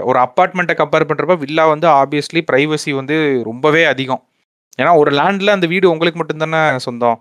ஒரு 0.09 0.19
அப்பார்ட்மெண்ட்டை 0.25 0.75
கம்பேர் 0.81 1.09
பண்றப்ப 1.09 1.35
வில்லா 1.43 1.63
வந்து 1.73 1.87
ஆப்வியஸ்லி 2.01 2.41
ப்ரைவசி 2.49 2.91
வந்து 2.99 3.15
ரொம்பவே 3.49 3.83
அதிகம். 3.93 4.21
ஏன்னா 4.79 4.91
ஒரு 5.01 5.11
லேண்ட்ல 5.19 5.55
அந்த 5.57 5.67
வீடு 5.71 5.91
உங்களுக்கு 5.93 6.19
மட்டும்தானே 6.21 6.61
சொந்தம். 6.87 7.17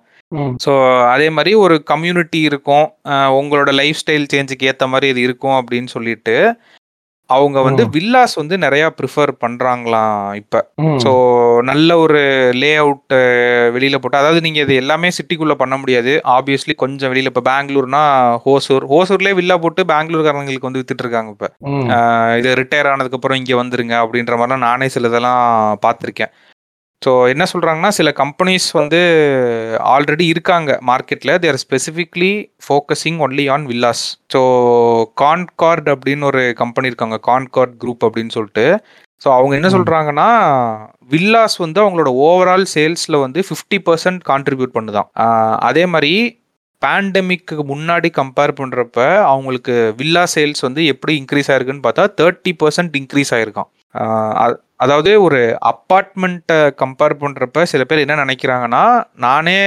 ஸோ 0.64 0.72
அதே 1.12 1.28
மாதிரி 1.36 1.52
ஒரு 1.64 1.76
கம்யூனிட்டி 1.92 2.40
இருக்கும். 2.48 2.86
உங்களோட 3.38 3.70
லைஃப் 3.80 4.00
ஸ்டைல் 4.00 4.26
சேஞ்சுக்கு 4.34 4.68
ஏற்ற 4.70 4.86
மாதிரி 4.92 5.08
இது 5.12 5.20
இருக்கும் 5.28 5.56
அப்படின்னு 5.60 5.90
சொல்லிட்டு 5.96 6.34
அவங்க 7.30 7.58
வந்து. 7.60 7.82
வில்லாஸ் 7.94 8.34
வந்து 8.40 8.54
நிறைய 8.64 8.84
ப்ரிஃபர் 8.98 9.32
பண்றாங்களாம் 9.42 10.12
இப்போ. 10.40 10.60
ஸோ 11.04 11.10
நல்ல 11.70 11.98
ஒரு 12.04 12.20
லே 12.60 12.70
அவுட் 12.82 13.14
வெளியில 13.74 13.96
போட்டு 13.98 14.20
அதாவது 14.20 14.40
நீங்க 14.40 14.60
இது 14.60 14.74
எல்லாமே 14.82 15.10
சிட்டிக்குள்ள 15.16 15.56
பண்ண 15.60 15.76
முடியாது 15.76 15.96
ஆப்வியஸ்லி 16.36 16.76
கொஞ்சம் 16.82 17.12
வெளியில 17.12 17.32
இப்போ 17.32 17.44
பெங்களூர்னா 17.48 18.02
ஹோசூர் 18.44 18.86
ஹோசூர்லேயே 18.92 19.38
வில்லா 19.40 19.56
போட்டு 19.58 19.84
பெங்களூர்காரங்களுக்கு 19.92 20.68
வந்து 20.68 20.82
வித்துட்டு 20.82 21.04
இருக்காங்க 21.06 21.32
இப்போ. 21.36 21.50
இது 22.40 22.58
ரிட்டையர் 22.60 22.90
ஆனதுக்கு 22.92 23.18
அப்புறம் 23.18 23.40
இங்க 23.40 23.54
வந்துருங்க 23.60 23.96
அப்படின்ற 24.02 24.34
மாதிரிலாம் 24.36 24.66
நானே 24.68 24.88
சிலதெல்லாம் 24.94 25.42
பார்த்துருக்கேன் 25.84 26.32
ஸோ 27.02 27.28
என்ன 27.28 27.44
சொல்றாங்கன்னா 27.52 27.88
சில 27.88 28.10
கம்பெனிஸ் 28.12 28.68
வந்து 28.72 29.00
ஆல்ரெடி 29.94 30.24
இருக்காங்க 30.26 30.70
மார்க்கெட்ல 30.86 31.38
there 31.38 31.58
specifically 31.64 32.30
focusing 32.64 33.18
only 33.18 33.44
on 33.50 33.66
villas 33.66 34.04
so 34.32 34.40
Concorde 35.22 35.88
அப்படின்னு 35.94 36.24
ஒரு 36.24 36.42
கம்பெனி 36.54 36.86
இருக்காங்க. 36.86 37.18
கான்கார்ட் 37.28 37.74
குரூப் 37.84 38.06
அப்படின்னு 38.06 38.28
சொல்லிட்டு. 38.28 38.66
ஸோ 39.22 39.28
அவங்க 39.32 39.52
என்ன 39.54 39.68
ம். 39.68 39.76
சொல்றாங்கன்னா 39.76 40.26
வில்லாஸ் 41.10 41.56
வந்து 41.58 41.78
அவங்களோட 41.80 42.10
ஓவரால் 42.24 42.66
சேல்ஸ்ல 42.74 43.20
வந்து 43.20 43.40
ஃபிஃப்டி 43.40 43.78
பர்சன்ட் 43.86 44.20
கான்ட்ரிபியூட் 44.28 44.76
பண்ணுதான். 44.76 45.08
அதே 45.60 45.86
மாதிரி 45.86 46.12
பேண்டமிக்கு 46.82 47.54
முன்னாடி 47.70 48.08
கம்பேர் 48.12 48.52
பண்றப்ப 48.52 48.98
அவங்களுக்கு 49.24 49.94
வில்லா 49.96 50.24
சேல்ஸ் 50.34 50.60
வந்து 50.60 50.82
எப்படி 50.86 51.14
இன்க்ரீஸ் 51.22 51.50
ஆயிருக்குன்னு 51.50 51.86
பார்த்தா 51.86 52.04
தேர்ட்டி 52.20 52.52
பர்சன்ட் 52.60 52.94
இன்க்ரீஸ் 52.96 53.32
ஆயிருக்கான் 53.34 53.70
அதாவது 54.80 55.10
ஒரு 55.22 55.40
அப்பார்ட்மெண்ட்டை 55.70 56.58
கம்பேர் 56.82 57.14
பண்ணுறப்ப 57.22 57.62
சில 57.72 57.84
பேர் 57.84 58.04
என்ன 58.04 58.24
நினைக்கிறாங்கன்னா 58.24 58.84
நானே 59.26 59.58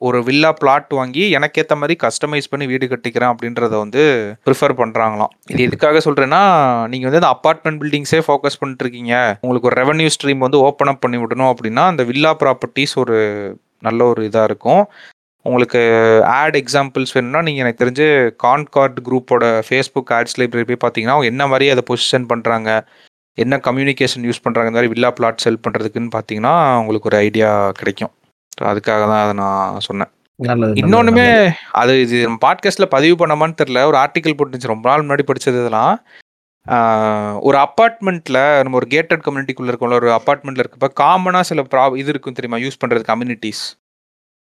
ஒரு 0.00 0.18
வில்லா 0.24 0.50
பிளாட் 0.58 0.92
வாங்கி 0.98 1.22
எனக்கேற்ற 1.36 1.74
மாதிரி 1.76 1.94
கஸ்டமைஸ் 2.02 2.50
பண்ணி 2.50 2.66
வீடு 2.72 2.86
கட்டிக்கிறேன் 2.90 3.30
அப்படின்றத 3.32 3.74
வந்து 3.78 4.02
ப்ரிஃபர் 4.46 4.74
பண்ணுறாங்களாம் 4.80 5.32
இது 5.52 5.66
எதுக்காக 5.68 6.00
சொல்கிறேன்னா 6.04 6.42
நீங்கள் 6.92 7.08
வந்து 7.08 7.20
அந்த 7.22 7.32
அப்பார்ட்மெண்ட் 7.36 7.80
பில்டிங்ஸே 7.82 8.20
ஃபோக்கஸ் 8.26 8.60
பண்ணிட்டுருக்கீங்க. 8.60 9.14
உங்களுக்கு 9.40 9.70
ஒரு 9.70 9.78
ரெவன்யூ 9.82 10.10
ஸ்ட்ரீம் 10.16 10.44
வந்து 10.46 10.60
ஓப்பன் 10.68 10.92
அப் 10.92 11.02
பண்ணி 11.06 11.20
விடணும் 11.22 11.50
அப்படின்னா 11.52 11.84
அந்த 11.92 12.04
வில்லா 12.10 12.32
ப்ராப்பர்ட்டிஸ் 12.44 12.94
ஒரு 13.04 13.18
நல்ல 13.88 14.00
ஒரு 14.12 14.22
இதாக 14.28 14.48
இருக்கும். 14.50 14.82
உங்களுக்கு 15.46 15.80
ஆட் 16.38 16.56
எக்ஸாம்பிள்ஸ் 16.62 17.14
வேணும்னா 17.16 17.42
நீங்கள் 17.42 17.64
எனக்கு 17.64 17.82
தெரிஞ்சு 17.82 18.06
கான்கார்ட் 18.44 18.98
குரூப்போட 19.06 19.44
ஃபேஸ்புக் 19.68 20.10
ஆட்ஸ் 20.16 20.38
லைப்ரரி 20.40 20.64
போய் 20.70 20.82
பார்த்தீங்கன்னா 20.84 21.16
அவங்க 21.16 21.32
என்ன 21.32 21.44
மாதிரி 21.46 21.66
அதை 21.74 21.84
பொசிஷன் 21.90 22.26
பண்ணுறாங்க 22.32 22.70
என்ன 23.38 23.56
கம்யூனிகேஷன் 23.66 24.26
யூஸ் 24.28 24.44
பண்ணுறாங்க 24.44 24.70
இந்த 24.70 24.78
மாதிரி 24.78 24.92
வில்லா 24.94 25.10
பிளாட் 25.10 25.42
செல் 25.44 25.64
பண்ணுறதுக்குன்னு 25.64 26.14
பார்த்தீங்கன்னா 26.16 26.54
உங்களுக்கு 26.80 27.10
ஒரு 27.10 27.18
ஐடியா 27.26 27.50
கிடைக்கும். 27.70 28.12
அதுக்காக 28.62 29.02
தான் 29.12 29.24
அதை 29.24 29.34
நான் 29.42 29.80
சொன்னேன். 29.88 30.10
இன்னொன்றுமே. 30.80 31.26
அது 31.80 31.92
இது 32.00 32.16
நம்ம 32.24 32.40
பாட்காஸ்ட்ல 32.46 32.86
பதிவு 32.96 33.14
பண்ணமான்னு 33.22 33.58
தெரில 33.62 33.84
ஒரு 33.86 33.98
ஆர்டிக்கல் 33.98 34.36
போட்டுச்சு 34.38 34.72
ரொம்ப 34.74 34.88
நாள் 34.90 35.04
முன்னாடி 35.06 35.24
படிச்சது 35.30 35.60
இதெல்லாம். 35.62 35.94
ஒரு 37.40 37.56
அப்பார்ட்மெண்ட்ல 37.58 38.38
நம்ம 38.62 38.78
ஒரு 38.80 38.88
கேட்டட் 38.90 39.24
கம்யூனிட்டிக்குள்ள 39.26 39.70
இருக்கோம்ல 39.72 39.98
ஒரு 40.00 40.10
அப்பார்ட்மெண்ட்ல 40.18 40.64
இருக்கப்ப 40.64 40.88
காமனா 41.02 41.40
சில 41.50 41.62
ப்ரா 41.62 41.84
இது 41.96 42.10
இருக்கும் 42.14 42.36
தெரியுமா? 42.38 42.60
யூஸ் 42.64 42.80
பண்றது 42.82 43.04
கம்யூனிட்டிஸ் 43.12 43.62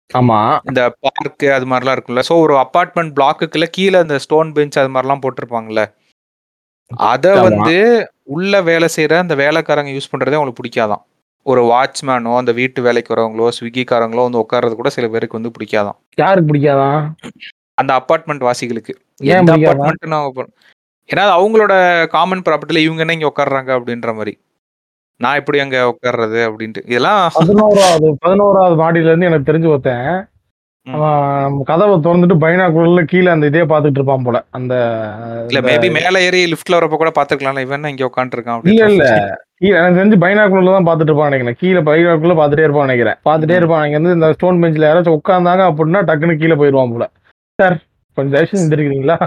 ஆமா. 0.09 0.37
இந்த 0.69 0.81
பார்க்கு 1.05 1.47
அது 1.55 1.65
மாதிரிலாம் 1.65 1.95
இருக்கும்ல. 1.97 2.23
ஸோ 2.29 2.35
ஒரு 2.39 2.53
அப்பார்ட்மெண்ட் 2.63 3.11
பிளாக்குக்குள்ள 3.17 3.67
கீழே 3.71 3.99
இந்த 3.99 4.17
ஸ்டோன் 4.19 4.49
பெஞ்ச் 4.53 4.79
அது 4.79 4.89
மாதிரிலாம் 4.95 5.23
போட்டிருப்பாங்கல்ல. 5.25 5.83
அதை. 6.95 7.39
வந்து 7.39 8.09
உள்ள 8.23 8.61
வேலை 8.61 8.87
செய்யற 8.95 9.17
அந்த 9.17 9.35
வேலைக்காரங்க 9.35 9.91
யூஸ் 9.91 10.11
பண்றதே 10.11 10.33
அவங்களுக்கு 10.33 10.61
பிடிக்காதான் 10.61 11.01
ஒரு 11.43 11.61
வாட்ச்மேனோ 11.63 12.35
அந்த 12.37 12.51
வீட்டு 12.51 12.81
வேலைக்கு 12.81 13.13
வரவங்களோ 13.13 13.49
ஸ்விக்கிக்காரங்களோ 13.59 14.21
வந்து 14.21 14.45
உட்கார்றது 14.45 14.75
கூட 14.75 14.89
சில 14.89 15.07
பேருக்கு 15.07 15.39
வந்து 15.41 15.51
பிடிக்காதான் 15.59 15.97
யாருக்கு 16.15 16.53
பிடிக்காதான் 16.53 17.11
அந்த 17.73 17.93
அப்பார்ட்மெண்ட் 17.99 18.43
வாசிகளுக்கு. 18.43 18.93
ஏன்னா 21.09 21.23
அவங்களோட 21.37 21.73
காமன் 22.07 22.41
ப்ராப்பர்ட்டில 22.41 22.77
இவங்க 22.77 23.01
என்ன 23.01 23.13
இங்க 23.13 23.33
உட்கார்றாங்க 23.35 23.71
அப்படின்ற 23.77 24.15
மாதிரி. 24.15 24.39
நான் 25.15 25.35
எப்படி 25.35 25.59
அங்க 25.59 25.95
உட்கார்றது 25.95 26.39
அப்படின்ட்டு. 26.49 26.81
இதெல்லாம் 26.85 27.31
பதினோராவது 27.33 28.17
பதினோராவது 28.19 28.75
மாடியில 28.83 29.05
இருந்து 29.05 29.25
எனக்கு 29.25 29.51
தெரிஞ்சு 29.51 29.67
ஒருத்தன் 29.67 30.30
ம். 30.87 30.93
அவன் 30.97 31.63
கதவை 31.63 31.95
திறந்துட்டு 31.97 32.35
பைனாக்குள்ள 32.43 33.01
கீழே 33.05 33.29
அந்த 33.33 33.45
இதே 33.45 33.63
பாத்துட்டு 33.63 33.99
இருப்பான் 33.99 34.23
போல. 34.23 34.37
அந்த 34.49 34.73
இல்ல 35.49 35.59
மேபி 35.61 35.89
மேல 35.97 36.21
ஏறி 36.21 36.39
லிஃப்ட்ல 36.51 36.77
வரப்ப 36.79 36.97
கூட 36.97 37.11
பாத்துக்கலாம்ல 37.17 37.65
இவன் 37.67 37.91
இங்க 37.91 38.09
உட்காந்துருக்கான் 38.09 38.63
இல்ல 38.67 38.87
இல்ல. 38.91 39.05
எனக்கு 39.69 39.97
தெரிஞ்சு 39.99 40.17
பைனாக்குள்ள 40.23 40.71
தான் 40.71 40.87
பாத்துட்டு 40.87 41.11
இருப்பான் 41.11 41.29
நினைக்கிறேன். 41.31 41.59
கீழே 41.61 41.81
பைனாக்குள்ள 41.89 42.35
பாத்துட்டே 42.39 42.65
இருப்பான் 42.67 42.87
நினைக்கிறேன். 42.87 43.17
பாத்துட்டே. 43.29 43.57
இருப்பான். 43.57 43.85
இங்க 43.85 43.99
வந்து 43.99 44.13
இந்த 44.13 44.29
ஸ்டோன் 44.33 44.61
பெஞ்ச்ல 44.63 44.89
யாராச்சும் 44.89 45.17
உட்கார்ந்தாங்க 45.19 45.65
அப்படின்னா 45.71 46.01
டக்குன்னு 46.01 46.39
கீழே 46.39 46.55
போயிருவான் 46.55 46.93
போல. 46.95 47.07
சார் 47.59 47.75
கொஞ்சம் 48.17 48.33
தயவுசெய்து 48.33 48.63
எந்திரிக்கிறீங்களா? 48.63 49.17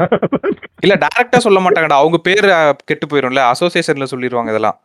இல்ல 0.83 0.95
டைரக்டா 1.05 1.39
சொல்ல 1.39 1.61
மாட்டாங்கடா. 1.61 2.01
அவங்க 2.03 2.19
பேர் 2.23 2.49
கெட்டு 2.85 3.07
போயிரும்ல. 3.07 3.43
அசோசியேஷன்ல 3.53 4.09
சொல்லிடுவாங்க 4.11 4.51
இதெல்லாம். 4.51 4.77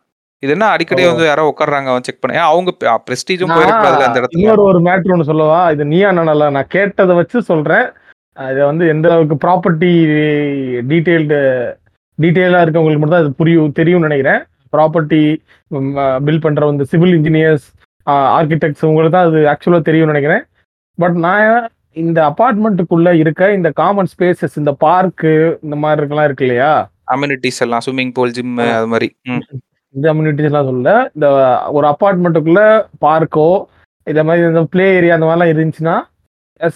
இது 0.44 0.52
என்ன 0.56 0.66
அடிக்கடி. 0.74 1.02
வந்து 1.10 1.26
யாரோ 1.30 1.42
உட்கார்றாங்க 1.50 1.96
செக் 2.06 2.20
பண்ண 2.22 2.44
அவங்க 2.50 2.70
பிரஸ்டீஜும் 3.08 3.54
போயிடக்கூடாதுல 3.56 4.06
அந்த 4.08 4.20
இடத்துல. 4.20 4.40
இன்னொரு 4.42 4.62
ஒரு 4.70 4.78
மேட்ரு 4.86 5.14
ஒன்று 5.14 5.30
சொல்லவா? 5.30 5.58
இது 5.74 5.84
நீயா 5.92 6.10
நானல்ல 6.18 6.46
நான் 6.56 6.72
கேட்டதை 6.76 7.14
வச்சு 7.20 7.40
சொல்றேன். 7.50 7.86
இது 8.52 8.60
வந்து 8.70 8.84
எந்த 8.94 9.06
அளவுக்கு 9.10 9.36
ப்ராப்பர்ட்டி 9.44 9.90
டீட்டெயில்டு 10.92 11.40
டீட்டெயிலாக 12.18 12.64
இருக்கவங்களுக்கு 12.64 13.02
மட்டும் 13.02 13.16
தான் 13.18 13.26
அது 13.26 13.38
புரியும் 13.40 13.76
தெரியும்னு 13.80 14.08
நினைக்கிறேன். 14.08 14.40
ப்ராப்பர்ட்டி 14.74 15.22
பில் 16.26 16.44
பண்ற 16.46 16.64
வந்து 16.70 16.84
சிவில் 16.92 17.16
இன்ஜினியர்ஸ் 17.18 17.66
ஆர்கிடெக்ட்ஸ் 18.38 18.86
உங்களுக்கு 18.90 19.14
தான் 19.16 19.28
அது 19.30 19.40
ஆக்சுவலாக 19.52 19.84
தெரியும்னு 19.88 20.12
நினைக்கிறேன். 20.14 20.44
பட் 20.98 21.16
நான் 21.26 21.68
இந்த 22.02 22.18
அபார்ட்மெண்ட்டுக்குள்ள 22.30 23.10
இருக்க 23.22 23.52
இந்த 23.58 23.68
காமன் 23.80 24.10
ஸ்பேசஸ் 24.12 24.60
இந்த 24.60 24.72
பார்க்கு 24.84 25.32
இந்த 25.66 25.76
மாதிரி 25.82 26.00
இருக்கலாம் 26.02 26.28
இருக்கு 26.28 26.46
இல்லையா? 26.46 26.72
அம்யூனிட்டிஸ் 27.14 27.60
எல்லாம் 27.66 27.82
ஸ்விம்மிங் 27.86 28.14
பூல் 28.18 28.34
ஜிம். 28.38 28.54
அது 28.78 28.90
மாதிரி. 28.94 29.08
அம்யூனிட்டிஸ் 29.94 30.48
எல்லாம் 30.50 30.68
சொல்ல 30.68 30.88
இந்த 31.14 31.26
ஒரு 31.70 31.86
அப்பார்ட்மெண்ட்டுக்குள்ள 31.86 32.62
பார்க்கோ 33.00 33.48
இந்த 34.06 34.22
மாதிரி 34.24 34.46
இந்த 34.46 34.62
ப்ளே 34.72 34.86
ஏரியா 34.98 35.16
அந்த 35.16 35.26
மாதிரிலாம் 35.26 35.52
இருந்துச்சுன்னா 35.52 35.96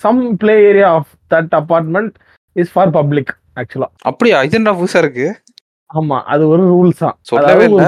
some 0.02 0.20
play 0.36 0.54
area 0.68 0.88
of 0.98 1.10
that 1.30 1.54
apartment 1.60 2.12
is 2.56 2.72
for 2.74 2.92
public 2.98 3.32
ஆக்சுவலா 3.56 3.88
அப்படியா? 4.04 4.36
இது 4.42 4.56
என்ன 4.58 4.72
புதுசா 4.74 5.00
இருக்கு? 5.02 5.26
ஆமா 5.90 6.16
அது 6.32 6.42
ஒரு 6.48 6.62
ரூல்ஸ் 6.70 7.02
தான். 7.02 7.16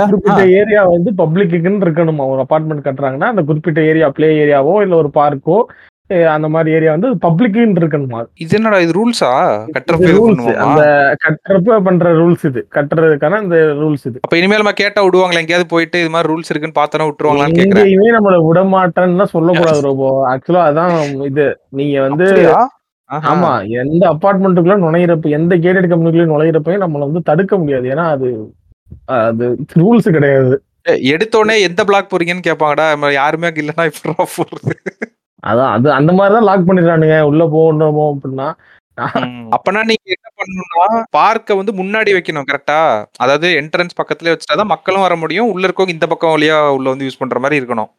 குறிப்பிட்ட 0.07 0.43
ஏரியா 0.59 0.83
வந்து 0.91 1.11
பப்ளிக்குன்னு 1.21 1.85
இருக்கணுமா? 1.87 2.25
ஒரு 2.33 2.41
அபார்ட்மெண்ட் 2.45 2.87
கட்டுறாங்கன்னா 2.87 3.31
அந்த 3.33 3.43
குறிப்பிட்ட 3.43 3.81
ஏரியா 3.91 4.09
ப்ளே 4.17 4.29
ஏரியாவோ 4.43 4.75
இல்ல 4.85 4.95
ஒரு 4.97 5.11
பார்க்கோ 5.17 5.57
அந்த 6.35 6.49
மாதிரி 6.55 6.75
ஏரியா 6.77 6.91
வந்து 6.97 7.09
பப்ளிக்குன்னு 7.25 7.81
இருக்கணுமா? 7.83 8.21
இது 8.43 8.57
என்னடா 8.59 8.79
இது 8.79 8.93
ரூல்ஸா 8.99 9.31
கட்டுறப்ப. 9.77 10.11
பண்ணுவோமா? 10.19 10.53
அந்த 10.65 10.83
கட்டுறப்ப 11.25 11.79
பண்ற 11.87 12.13
ரூல்ஸ் 12.21 12.45
இது. 12.51 12.61
கட்டுறதுக்கான 12.77 13.41
இந்த 13.43 13.59
ரூல்ஸ் 13.81 14.05
இது. 14.11 14.19
அப்ப 14.25 14.39
இனிமேல் 14.41 14.63
நம்ம 14.63 14.75
கேட்டா 14.83 15.03
விடுவாங்களா? 15.07 15.43
எங்கேயாவது 15.45 15.73
போயிட்டு 15.75 16.01
இது 16.01 16.11
மாதிரி 16.11 16.31
ரூல்ஸ் 16.33 16.51
இருக்குன்னு 16.53 16.79
பார்த்தோன்னா 16.81 17.09
விட்டுருவாங்களான்னு 17.09 17.59
கேக்குறேன். 17.61 17.87
எங்கேயுமே 17.87 18.15
நம்மள 18.17 18.39
விட 18.47 18.63
மாட்டேன்னு 18.75 19.27
சொல்லக்கூடாது 19.35 19.83
ரோபோ. 19.89 20.11
ஆக்சுவலா 20.33 20.65
அதான் 20.71 20.95
இது. 21.31 21.47
நீங்க 21.81 21.97
வந்து. 22.09 22.29
ஆமா 23.31 23.51
எந்த 23.81 24.05
அபார்ட்மெண்ட்டுக்குள்ள 24.13 24.77
நுழையிறப்ப 24.85 25.35
எந்த 25.39 25.55
கேட்டட் 25.65 25.91
கம்பெனிக்குள்ள 25.91 26.31
நுழையிறப்பையும் 26.33 26.85
நம்மள 26.85 27.09
வந்து 27.09 27.29
தடுக்க 27.31 27.55
முடியாது. 27.59 27.87
ஏன்னா 27.95 28.07
அது 28.15 28.29
அது 29.21 29.45
ரூல்ஸ் 29.81 30.09
கிடையாது. 30.17 30.55
ஏ, 30.89 30.95
எடுத்த 31.13 31.39
உடனே 31.39 31.55
எந்த 31.69 31.81
பிளாக் 31.85 32.11
போறீங்கன்னு 32.11 32.49
கேட்பாங்கடா 32.49 32.87
யாருமே 33.21 33.49
இல்லைன்னா 33.63 33.87
போறது? 34.37 34.75
அதான் 35.47 35.73
அது 35.75 35.89
அந்த 35.99 36.11
மாதிரி 36.13 36.35
தான் 36.37 36.49
லாக் 36.49 36.69
பண்ணிடுறானுங்க. 36.69 37.19
உள்ள 37.31 37.43
போகணுமோ 37.55 38.07
அப்படின்னா. 38.13 38.49
அப்பனா 39.57 39.81
நீங்க 39.89 40.07
என்ன 40.15 40.29
பண்ணணும்னா 40.39 40.85
பார்க்க 41.17 41.59
வந்து 41.59 41.73
முன்னாடி 41.81 42.11
வைக்கணும் 42.17 42.49
கரெக்டா 42.51 42.79
அதாவது 43.25 43.49
என்ட்ரன்ஸ் 43.61 43.99
பக்கத்துலயே 43.99 44.35
வச்சுட்டாதான் 44.35 44.73
மக்களும் 44.75 45.05
வர 45.07 45.17
முடியும். 45.23 45.51
உள்ள 45.55 45.67
இருக்கவங்க 45.69 45.97
இந்த 45.97 46.07
பக்கம் 46.13 46.35
வழியா 46.35 46.59
உள்ள 46.77 46.89
வந்து 46.93 47.07
யூஸ் 47.09 47.23
பண்ற 47.23 47.39
மாதிரி 47.39 47.61
இருக்கணும். 47.61 47.91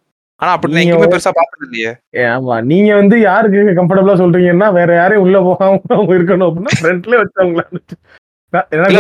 ஆனா 0.42 0.52
அப்படி 0.56 0.74
நீங்க 0.74 0.84
எங்கேயுமே 0.86 1.12
பெருசா 1.14 1.32
பார்த்தது 1.36 1.66
இல்லையே. 1.68 1.92
ஆமா. 2.34 2.56
நீங்க 2.72 2.90
வந்து 2.96 3.16
யாருக்கு 3.22 3.78
கம்ஃபர்டபுளா 3.80 4.16
சொல்றீங்கன்னா 4.22 4.68
வேற 4.80 4.90
யாரையும் 4.96 5.26
உள்ள 5.26 5.38
போகாம 5.48 5.80
இருக்கணும் 6.18 6.48
அப்படின்னா 6.50 6.76
ஃப்ரண்ட்ல 6.80 7.22
வச்சவங்களா 7.22 7.66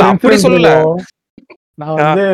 அப்படி 0.07 0.37
சொல்லல. 0.45 0.71
நான் 1.77 1.97
வந்து 1.97 2.25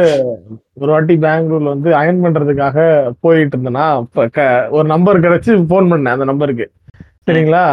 ஒரு 0.74 0.90
வாட்டி 0.92 1.14
பெங்களூர்ல 1.18 1.74
வந்து 1.74 1.90
அயன் 1.96 2.22
பண்றதுக்காக 2.24 2.78
போயிட்டு 3.20 3.56
இருந்தேன்னா 3.58 3.88
ஒரு 4.72 4.88
நம்பர் 4.88 5.24
கிடைச்சு 5.26 5.52
ஃபோன் 5.70 5.90
பண்ணேன் 5.92 6.16
அந்த 6.16 6.26
நம்பருக்கு 6.26 6.66
சரிங்களா? 7.28 7.64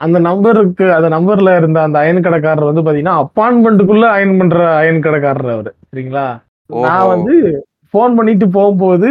அந்த 0.00 0.18
நம்பருக்கு 0.18 0.86
அந்த 0.94 1.08
நம்பர்ல 1.08 1.56
இருந்த 1.56 1.82
அந்த 1.82 1.98
அயன் 1.98 2.24
கடைக்காரர் 2.24 2.70
வந்து 2.70 2.84
பாத்தீங்கன்னா 2.84 3.18
அப்பார்ட்மெண்ட்டுக்குள்ள 3.22 4.06
அயன் 4.10 4.38
பண்ற 4.38 4.60
அயன் 4.78 5.04
கடைக்காரர் 5.04 5.52
அவரு. 5.52 5.70
சரிங்களா? 5.90 6.24
நான். 6.70 7.08
வந்து 7.08 7.34
ஃபோன் 7.94 8.16
பண்ணிட்டு 8.16 8.46
போகும்போது 8.48 9.08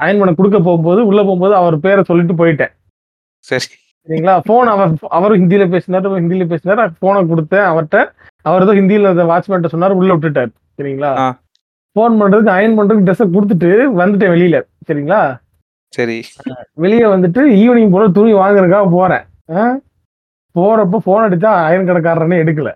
அயன் 0.00 0.20
பண்ண 0.20 0.32
கொடுக்க 0.34 0.58
போகும்போது 0.60 1.00
உள்ள 1.06 1.20
போகும்போது 1.22 1.54
அவர் 1.54 1.76
பேரை 1.80 2.02
சொல்லிட்டு 2.02 2.34
போயிட்டேன். 2.34 2.72
சரி. 3.44 3.68
சரிங்களா? 4.08 4.34
போன் 4.46 4.68
அவர் 4.68 4.92
அவரும் 5.10 5.40
ஹிந்தியில 5.40 5.64
பேசினாரு 5.68 6.14
ஹிந்தியில 6.16 6.46
பேசினாரு 6.52 6.86
போனை 6.98 7.22
கொடுத்தேன் 7.24 7.68
அவர்கிட்ட. 7.72 8.00
அவர் 8.48 8.64
ஏதோ 8.66 8.74
ஹிந்தியில 8.78 9.12
அந்த 9.14 9.24
வாட்ச்மேன் 9.30 9.74
சொன்னாரு 9.74 9.98
உள்ள 10.00 10.10
விட்டுட்டாரு. 10.14 10.50
சரிங்களா. 10.80 11.12
போன் 11.96 12.18
பண்றதுக்கு 12.20 12.56
அயன் 12.56 12.76
பண்றதுக்கு 12.78 13.06
ட்ரெஸ்ஸை 13.06 13.26
கொடுத்துட்டு 13.36 13.70
வந்துட்டேன் 14.00 14.34
வெளியில. 14.34 14.56
சரிங்களா? 14.88 15.20
சரி. 15.92 16.16
வெளியே 16.84 17.06
வந்துட்டு 17.14 17.42
ஈவினிங் 17.60 17.94
போல 17.94 18.08
துணி 18.18 18.32
வாங்குறதுக்காக 18.42 18.88
போறேன்? 18.96 19.24
போறப்ப 20.56 21.00
போன் 21.06 21.24
அடிச்சா 21.26 21.50
அயன் 21.68 21.88
கடைக்காரனே 21.88 22.36
எடுக்கல. 22.42 22.70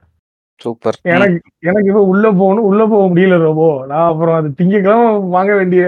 சூப்பர். 0.61 0.97
எனக்கு 1.13 1.39
எனக்கு 1.69 1.89
இப்ப 1.91 2.03
உள்ள 2.13 2.25
போகணும் 2.41 2.67
உள்ள 2.71 2.83
போக 2.91 3.05
முடியல 3.11 3.39
ரொம்ப 3.45 3.63
நான் 3.91 4.09
அப்புறம் 4.11 4.37
அது 4.39 4.49
திங்கக்கிழமை 4.59 5.07
வாங்க 5.37 5.53
வேண்டிய 5.61 5.83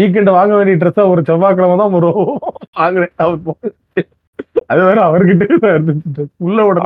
வீக்கெண்ட் 0.00 0.30
வாங்க 0.38 0.52
வேண்டிய 0.58 0.76
ட்ரெஸ்ஸா 0.82 1.04
ஒரு 1.12 1.22
செவ்வாய்க்கிழமை 1.30 1.76
தான் 1.82 1.96
ஒரு 2.00 2.10
வாங்குறேன். 2.80 3.12
அது 4.72 4.80
வேற 4.88 4.98
அவர்கிட்ட 5.08 5.58
தான் 5.64 5.74
இருந்துச்சு. 5.76 6.24
உள்ள 6.48 6.58
விட 6.66 6.78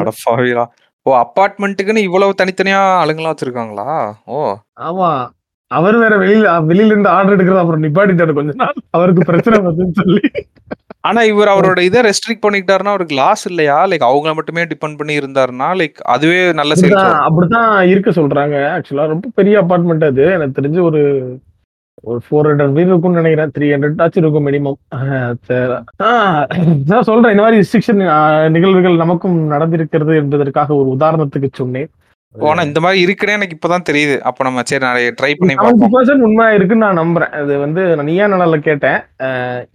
ஓ 1.06 1.12
அப்பார்ட்மெண்ட்டுக்குன்னு 1.16 1.98
இவ்வளவு 1.98 2.38
தனித்தனியா 2.38 2.80
ஆளுங்களா 3.00 3.32
வச்சிருக்காங்களா? 3.32 3.88
ஓ. 4.26 4.38
ஆமா. 4.80 5.10
அவர் 5.70 5.96
வேற 5.96 6.14
வெளியில 6.16 6.48
வெளியில 6.66 6.86
இருந்து 6.86 7.08
ஆர்டர் 7.08 7.34
எடுக்கிறது 7.36 7.58
அப்புறம் 7.58 7.82
நிப்பாட்டிட்டாரு 7.82 8.32
கொஞ்ச 8.32 8.52
நாள். 8.54 8.76
அவருக்கு 8.90 9.22
பிரச்சனை 9.24 9.58
வருதுன்னு 9.58 9.96
சொல்லி. 9.96 10.22
ஆனா 11.00 11.22
இவர் 11.22 11.48
அவரோட 11.48 11.80
இதை 11.80 12.00
ரெஸ்ட்ரிக்ட் 12.02 12.44
பண்ணிக்கிட்டாருன்னா 12.44 12.92
அவருக்கு 12.94 13.14
லாஸ் 13.14 13.46
இல்லையா? 13.46 13.86
லைக் 13.86 14.06
அவங்கள 14.06 14.34
மட்டுமே 14.34 14.62
டிபெண்ட் 14.64 14.96
பண்ணி 14.96 15.18
இருந்தாருன்னா 15.18 15.68
லைக் 15.80 15.98
அதுவே 16.06 16.52
நல்ல 16.52 16.74
சேல்ஸ் 16.74 16.94
அப்படிதான் 16.94 17.26
அப்படித்தான் 17.28 17.88
இருக்க 17.88 18.10
சொல்றாங்க 18.10 18.56
ஆக்சுவலா 18.74 19.06
ரொம்ப 19.06 19.28
பெரிய 19.34 19.62
அபார்ட்மெண்ட் 19.62 20.04
அது. 20.04 20.24
எனக்கு 20.32 20.60
தெரிஞ்சு 20.60 20.82
ஒரு 20.82 21.02
ஒரு 22.08 22.18
ஃபோர் 22.24 22.46
ஹண்ட்ரட் 22.48 22.74
வீடு 22.76 22.90
இருக்கும்னு 22.90 23.20
நினைக்கிறேன். 23.20 23.52
த்ரீ 23.56 23.66
ஹண்ட்ரட் 23.74 24.00
ஆச்சு 24.04 24.20
இருக்கும் 24.22 24.46
மினிமம் 24.48 24.78
நான் 26.90 27.06
சொல்றேன். 27.10 27.32
இந்த 27.34 27.44
மாதிரி 27.44 27.60
ரெஸ்ட்ரிக்ஷன் 27.60 28.02
நிகழ்வுகள் 28.56 29.02
நமக்கும் 29.04 29.38
நடந்திருக்கிறது 29.52 30.16
என்பதற்காக 30.22 30.74
ஒரு 30.80 30.88
உதாரணத்துக்கு 30.96 31.50
சொன்னேன். 31.60 31.88
ஆனா 32.34 32.62
இந்த 32.68 32.80
மாதிரி 32.84 32.98
இருக்குன்னே 33.04 33.36
எனக்கு 33.36 33.56
இப்பதான் 33.56 33.86
தெரியுது. 33.88 34.14
அப்ப 34.28 34.44
நம்ம 34.46 34.62
சரி 34.70 34.82
நான் 34.84 35.14
ட்ரை 35.20 35.30
பண்ணி 35.38 35.54
பார்ப்போம். 35.60 36.24
உண்மை 36.26 36.46
இருக்குன்னு 36.56 36.86
நான் 36.86 37.00
நம்புறேன். 37.02 37.32
அது 37.40 37.54
வந்து 37.62 37.82
நான் 37.96 38.08
நீயா 38.10 38.26
நலல 38.32 38.58
கேட்டேன். 38.68 38.98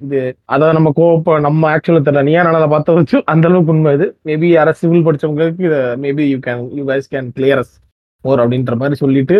இது 0.03 0.19
அதை 0.53 0.67
நம்ம 0.77 0.91
கோப்ப 0.99 1.39
நம்ம 1.47 1.71
ஆக்சுவலா 1.73 2.03
தெரியல. 2.07 2.23
நீயா 2.29 2.43
நலல 2.49 2.67
பார்த்த 2.75 2.97
வச்சு 2.99 3.17
அந்த 3.33 3.47
அளவுக்கு 3.49 3.73
உண்மை 3.75 3.93
இது. 3.97 4.07
மேபி 4.29 4.49
யாரா 4.51 4.73
சிவில் 4.81 5.07
படிச்சவங்களுக்கு 5.07 5.67
இதை 5.69 5.81
maybe 6.05 6.25
you 6.33 6.39
can 6.47 6.63
you 6.79 6.85
guys 6.91 7.11
can 7.15 7.33
clear 7.39 7.63
us 7.63 7.75
more 8.25 8.43
அப்படின்ற 8.45 8.75
மாதிரி 8.83 9.01
சொல்லிட்டு 9.03 9.39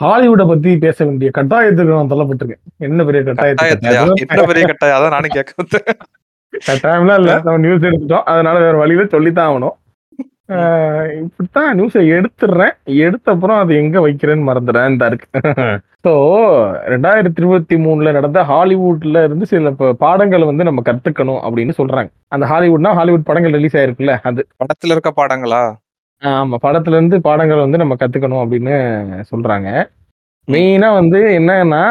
ஹாலிவுட்டை 0.00 0.44
பத்தி 0.48 0.70
பேச 0.84 0.98
வேண்டிய 1.04 1.30
கட்டாயத்துக்கு 1.38 1.96
நான் 1.96 2.12
தள்ளப்பட்டிருக்கேன். 2.12 2.62
என்ன 2.88 3.04
பெரிய 3.08 3.22
கட்டாயத்திலயா? 3.28 3.72
கட்டாயத்துக்கு 3.74 4.34
என்ன 4.34 4.46
பெரிய 4.50 4.64
கட்டாயம்? 4.70 4.96
அதான் 4.98 5.14
நானும் 5.16 5.34
கேட்க. 5.36 5.52
கட்டாயம்லாம் 6.68 7.18
இல்ல. 7.20 7.32
நம்ம 7.46 7.58
நியூஸ் 7.64 7.86
எடுத்துட்டோம். 7.88 8.26
அதனால 8.32 8.56
வேற 8.66 8.76
வழியில 8.82 9.06
சொல்லித்தான் 9.14 9.48
ஆகணும். 9.50 9.76
இப்படித்தான் 11.20 11.70
நியூஸை 11.78 12.02
எடுத்துடுறேன். 12.16 12.74
எடுத்த 13.06 13.32
அப்புறம் 13.32 13.60
அது 13.62 13.72
எங்க 13.82 13.96
வைக்கிறேன்னு 14.06 14.48
மறந்துடுறேன். 14.48 14.90
இந்த 14.92 15.06
இருக்கு. 15.06 15.28
ஸோ 16.06 16.12
ரெண்டாயிரத்தி 16.92 17.40
இருபத்தி 17.42 17.76
மூணுல 17.76 18.12
நடந்த 18.18 18.42
ஹாலிவுட்ல 18.50 19.24
இருந்து 19.24 19.46
சில 19.52 19.72
பாடங்களை 20.04 20.46
வந்து 20.50 20.68
நம்ம 20.68 20.82
கத்துக்கணும் 20.90 21.40
அப்படின்னு 21.46 21.74
சொல்றாங்க. 21.80 22.10
அந்த 22.34 22.46
ஹாலிவுட்னா 22.52 22.92
ஹாலிவுட் 23.00 23.28
படங்கள் 23.30 23.56
ரிலீஸ் 23.58 23.76
ஆயிருக்குல்ல 23.76 24.14
அது. 24.30 24.44
படத்துல 24.62 24.96
இருக்க 24.96 25.12
பாடங்களா? 25.20 25.62
ஆமா 26.22 26.56
படத்துல 26.62 26.96
இருந்து 26.96 27.16
பாடங்கள் 27.24 27.64
வந்து 27.64 27.78
நம்ம 27.78 27.94
கத்துக்கணும் 27.96 28.42
அப்படின்னு 28.42 28.76
சொல்றாங்க 29.30 29.68
மெயினா 30.48 30.88
வந்து 30.98 31.20
என்னன்னா 31.38 31.82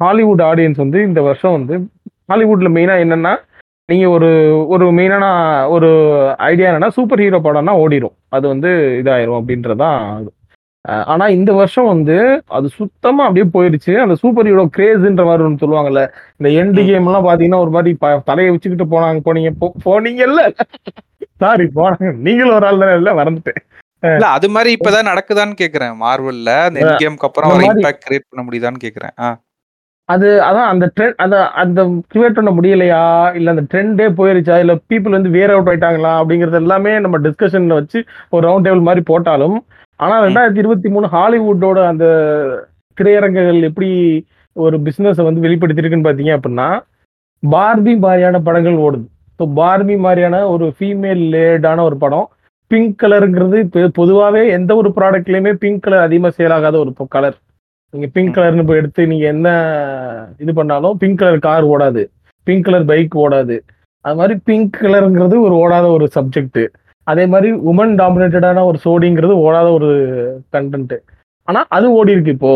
ஹாலிவுட் 0.00 0.42
ஆடியன்ஸ் 0.48 0.82
வந்து 0.82 0.98
இந்த 1.08 1.20
வருஷம் 1.26 1.56
வந்து 1.56 1.74
ஹாலிவுட்ல 2.28 2.70
மெயினா 2.74 2.96
என்னன்னா 3.04 3.32
நீங்க 3.88 4.06
ஒரு 4.10 4.28
ஒரு 4.72 4.84
மெயினான 4.96 5.24
ஒரு 5.74 5.88
ஐடியா 6.46 6.68
என்னன்னா 6.70 6.90
சூப்பர் 6.96 7.22
ஹீரோ 7.22 7.38
படம்னா 7.40 7.72
ஓடிடும் 7.80 8.16
அது 8.30 8.44
வந்து 8.48 8.70
இதாயிரும் 9.00 9.38
அப்படின்றதான் 9.40 9.96
இது. 10.20 10.30
அஹ் 10.84 11.04
ஆனா 11.08 11.24
இந்த 11.34 11.50
வருஷம் 11.56 11.88
வந்து 11.88 12.16
அது 12.50 12.66
சுத்தமா 12.76 13.22
அப்படியே 13.24 13.46
போயிருச்சு 13.54 13.92
அந்த 14.00 14.14
சூப்பர் 14.20 14.48
ஹீரோ 14.48 14.64
கிரேஸ்ன்ற 14.76 15.24
மாதிரி 15.26 15.46
ஒன்று 15.46 15.62
சொல்லுவாங்கல்ல 15.64 16.02
இந்த 16.38 16.50
எண்டு 16.60 16.80
ம். 16.80 16.88
கேம் 16.88 17.08
எல்லாம் 17.08 17.26
பாத்தீங்கன்னா 17.26 17.62
ஒரு 17.64 17.72
மாதிரி 17.74 17.92
ப- 18.00 18.22
தலையை 18.24 18.52
வச்சுக்கிட்டு 18.52 18.86
போனாங்க 18.92 19.22
போனீங்க 19.26 19.52
போ- 19.60 19.76
போனீங்கல்ல 19.86 20.44
சாரி 21.42 21.66
போனாங்க 21.76 22.12
நீங்களும் 22.26 22.56
ஒரு 22.58 22.66
ஆள் 22.68 22.82
தானே 22.82 22.94
இல்ல 23.00 23.10
மறந்துட்டேன். 23.18 23.60
இல்ல 24.16 24.26
அது 24.36 24.48
மாதிரி 24.54 24.70
இப்பதான் 24.76 25.10
நடக்குதான்னு 25.10 25.54
கேக்குறேன். 25.60 25.94
மார்வல்ல 26.02 26.50
அந்த 26.68 26.80
கேம்க்கு 27.02 27.28
அப்புறம் 27.28 27.54
ஒரு 27.54 27.64
இம்பாக்ட் 27.68 28.04
கிரியேட் 28.06 28.28
பண்ண 28.28 28.42
முடியுதான்னு 28.46 28.84
கேக்குறேன். 28.84 29.14
அது 30.08 30.28
அதான் 30.46 30.70
அந்த 30.72 30.84
ட்ரெண்ட் 30.96 31.20
அந்த 31.24 31.36
அந்த 31.62 31.80
கிரியேட் 32.12 32.36
பண்ண 32.38 32.50
முடியலையா? 32.50 33.02
இல்ல 33.38 33.52
அந்த 33.54 33.64
ட்ரெண்டே 33.72 34.06
போயிருச்சா? 34.20 34.54
இல்ல 34.62 34.74
பீப்புள் 34.90 35.16
வந்து 35.16 35.34
வேர் 35.36 35.52
அவுட் 35.54 35.70
ஆயிட்டாங்களா? 35.72 36.12
அப்படிங்கறது 36.20 36.60
எல்லாமே 36.62 36.92
நம்ம 37.04 37.18
டிஸ்கஷன்ல 37.26 37.78
வச்சு 37.80 37.98
ஒரு 38.34 38.42
ரவுண்ட் 38.48 38.66
டேபிள் 38.68 38.88
மாதிரி 38.88 39.04
போட்டாலும் 39.10 39.56
ஆனா 40.00 40.14
ரெண்டாயிரத்தி 40.24 40.62
இருபத்தி 40.62 40.88
மூணு 40.88 41.06
ஹாலிவுட்டோட 41.14 41.78
அந்த 41.92 42.06
திரையரங்குகள் 42.98 43.60
எப்படி 43.68 43.90
ஒரு 44.56 44.76
பிசினஸ் 44.86 45.20
வந்து 45.28 45.44
வெளிப்படுத்திருக்குன்னு 45.46 46.08
பாத்தீங்க 46.08 46.32
அப்படின்னா 46.36 46.68
பார்பி 47.42 47.92
மாதிரியான 48.04 48.40
படங்கள் 48.46 48.82
ஓடுது. 48.86 49.06
ஸோ 49.40 49.46
பார்பி 49.58 49.94
மாதிரியான 50.06 50.38
ஒரு 50.54 50.66
ஃபீமேல் 50.76 51.22
லேடான 51.34 51.82
ஒரு 51.88 51.96
படம். 52.02 52.26
பிங்க் 52.70 52.98
கலருங்கிறது 53.02 53.58
இப்போ 53.66 53.80
பொதுவாகவே 53.98 54.42
எந்த 54.56 54.72
ஒரு 54.80 54.88
ப்ராடக்ட்லயுமே 54.96 55.52
பிங்க் 55.62 55.84
கலர் 55.84 56.04
அதிகமாக 56.06 56.34
சேல் 56.38 56.54
ஆகாத 56.56 56.76
ஒரு 56.82 56.92
கலர் 57.14 57.36
நீங்க 57.94 58.08
பிங்க் 58.16 58.34
கலர்னு 58.36 58.64
போய் 58.66 58.80
எடுத்து 58.80 59.02
நீங்க 59.12 59.24
என்ன 59.34 59.48
இது 60.42 60.52
பண்ணாலும் 60.58 60.98
பிங்க் 61.00 61.20
கலர் 61.22 61.38
கார் 61.46 61.64
ஓடாது. 61.72 62.02
பிங்க் 62.46 62.66
கலர் 62.66 62.86
பைக் 62.90 63.16
ஓடாது. 63.24 63.56
அது 64.04 64.18
மாதிரி 64.20 64.34
பிங்க் 64.48 64.76
கலருங்கிறது 64.84 65.36
ஒரு 65.46 65.54
ஓடாத 65.62 65.86
ஒரு 65.96 66.06
சப்ஜெக்ட் 66.16 66.62
அதே 67.06 67.24
மாதிரி 67.32 67.50
உமன் 67.70 67.94
டாமினேட்டடான 68.00 68.64
ஒரு 68.70 68.78
சோடிங்கிறது 68.84 69.34
ஓடாத 69.46 69.68
ஒரு 69.78 69.90
கண்டென்ட் 70.56 70.94
ஆனா 71.48 71.60
அது 71.76 71.86
ஓடி 71.98 72.14
இருக்கு 72.16 72.36
இப்போ. 72.36 72.54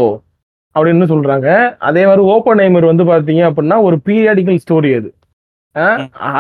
அப்படின்னு 0.76 1.07
சொல்றாங்க. 1.12 1.49
அதே 1.89 2.03
மாதிரி 2.09 2.22
ஓப்பன் 2.35 2.62
ஐமர் 2.66 2.91
வந்து 2.93 3.05
பாத்தீங்க 3.11 3.43
அப்படின்னா 3.49 3.76
ஒரு 3.89 3.97
பீரியாடிக்கல் 4.07 4.62
ஸ்டோரி 4.64 4.91
அது. 4.99 5.09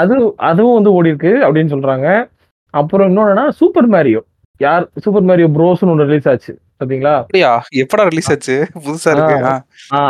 அது 0.00 0.14
அதுவும் 0.50 0.76
வந்து 0.78 0.92
ஓடி 0.98 1.12
இருக்கு 1.12 1.32
அப்படின்னு 1.46 1.72
சொல்றாங்க. 1.74 2.08
அப்புறம் 2.74 3.08
இன்னொன்னா 3.10 3.46
சூப்பர் 3.60 3.88
மேரியோ 3.94 4.20
யார் 4.60 4.84
சூப்பர் 5.04 5.26
மேரியோ 5.30 5.48
ப்ரோஸ்னு 5.56 5.92
ஒன்று 5.92 6.08
ரிலீஸ் 6.10 6.28
ஆச்சு 6.32 6.52
பாத்தீங்களா? 6.80 7.12
அப்படியா? 7.22 7.50
எப்படா 7.82 8.04
ரிலீஸ் 8.10 8.30
ஆச்சு? 8.32 8.56
புதுசா 8.84 9.10
இருக்கு. 9.14 9.36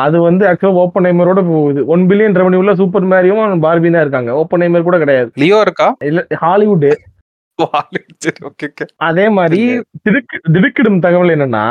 அது 0.04 0.16
வந்து 0.26 0.44
ஆக்சுவலா 0.50 0.80
ஓப்பன் 0.82 1.06
ஐமரோட 1.10 1.40
போகுது. 1.50 1.80
ஒன் 1.94 2.04
பில்லியன் 2.10 2.38
ரெவன்யூல 2.40 2.74
சூப்பர் 2.80 3.06
மேரியும் 3.12 3.64
பார்பி 3.66 3.92
தான் 3.94 4.04
இருக்காங்க. 4.04 4.30
ஓப்பன் 4.42 4.64
ஐமர் 4.66 4.86
கூட 4.88 4.98
கிடையாது. 5.02 5.30
லியோ 5.42 5.58
இருக்கா? 5.66 5.88
இல்ல 6.10 6.26
ஹாலிவுட் 6.44 6.88
அதே 9.08 9.26
மாதிரி 9.38 9.60
திடுக்கு 10.04 10.36
திடுக்கிடும் 10.54 11.02
தகவல் 11.04 11.32
என்னன்னா 11.34 11.66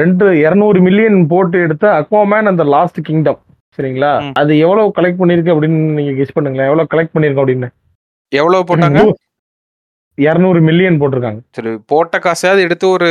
ரெண்டு 0.00 0.26
இருநூறு 0.44 0.78
மில்லியன் 0.86 1.18
போட்டு 1.32 1.56
எடுத்த 1.66 1.86
அக்வாமேன் 2.00 2.50
அந்த 2.50 2.64
லாஸ்ட் 2.74 3.00
கிங்டம் 3.08 3.40
சரிங்களா. 3.76 4.10
அது 4.40 4.52
எவ்வளவு 4.64 4.94
கலெக்ட் 4.98 5.20
பண்ணிருக்கு 5.20 5.52
அப்படின்னு 5.54 5.80
நீங்க 5.98 6.12
கெஸ் 6.18 6.36
பண்ணுங்களேன். 6.36 6.68
எவ்வளவு 6.70 6.90
கலெக்ட் 6.94 7.14
பண்ணிருக்கோம் 7.14 7.44
அப்படின்னு. 7.44 7.70
எவ்வளவு 8.32 8.68
போட்டாங்க? 8.70 9.00
இருநூறு 10.18 10.60
மில்லியன் 10.66 11.00
போட்டிருக்காங்க. 11.00 11.40
சரி 11.56 11.72
போட்ட 11.92 12.18
காசாவது 12.26 12.60
எடுத்து 12.66 12.86
ஒரு 12.96 13.08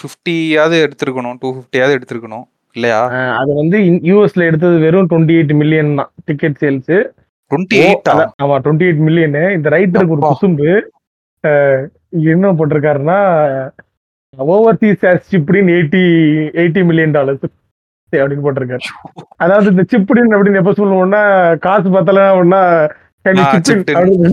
ஃபிஃப்டியாவது 0.00 0.76
எடுத்திருக்கணும். 0.84 1.38
டூ 1.42 1.48
ஃபிஃப்டியாவது 1.56 1.96
எடுத்திருக்கணும். 1.98 2.46
இல்லையா? 2.76 3.00
அது 3.40 3.50
வந்து 3.60 3.78
யூஎஸ்ல 4.10 4.46
எடுத்தது 4.48 4.76
வெறும் 4.84 5.08
டுவெண்ட்டி 5.10 5.36
எயிட் 5.38 5.54
மில்லியன் 5.60 5.92
தான் 6.00 6.10
டிக்கெட் 6.28 6.56
சேல்ஸ் 6.62 6.94
டுவெண்ட்டி 7.50 7.78
அதான், 8.12 8.32
ஆமா 8.44 8.56
டுவெண்ட்டி 8.64 8.86
எயிட் 8.88 9.02
மில்லியன் 9.08 9.36
இந்த 9.56 9.68
ரைட்டருக்கு 9.76 10.16
ஒரு. 10.16 10.24
குசும்பு 10.30 10.70
என்ன 12.32 12.50
போட்டிருக்காருன்னா 12.58 13.18
ஓவர்சீஸ் 14.54 15.04
இப்படின்னு 15.38 15.74
எயிட்டி 15.76 16.02
எயிட்டி 16.62 16.80
மில்லியன் 16.88 17.14
டாலர்ஸ் 17.16 17.46
அப்படின்னு 18.12 18.44
போட்டிருக்காரு. 18.46 18.86
அதாவது 19.44 19.70
இந்த 19.72 19.84
சிப்டின் 19.92 20.34
அப்படின்னு 20.34 20.60
எப்ப 20.62 20.74
சொல்லுவோம்னா 20.80 21.22
காசு 21.66 21.88
பத்தல. 21.94 22.20
அப்படின்னு. 22.38 24.32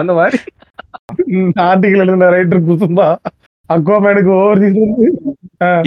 அந்த 0.00 0.12
மாதிரி. 0.18 0.38
ஆர்டிகல் 1.68 2.02
எழுதின 2.04 2.30
ரைட்டர் 2.36 2.66
குசும்பா. 2.68 3.08
அக்வாமேனுக்கு 3.70 4.30
ஓவர் 4.40 4.60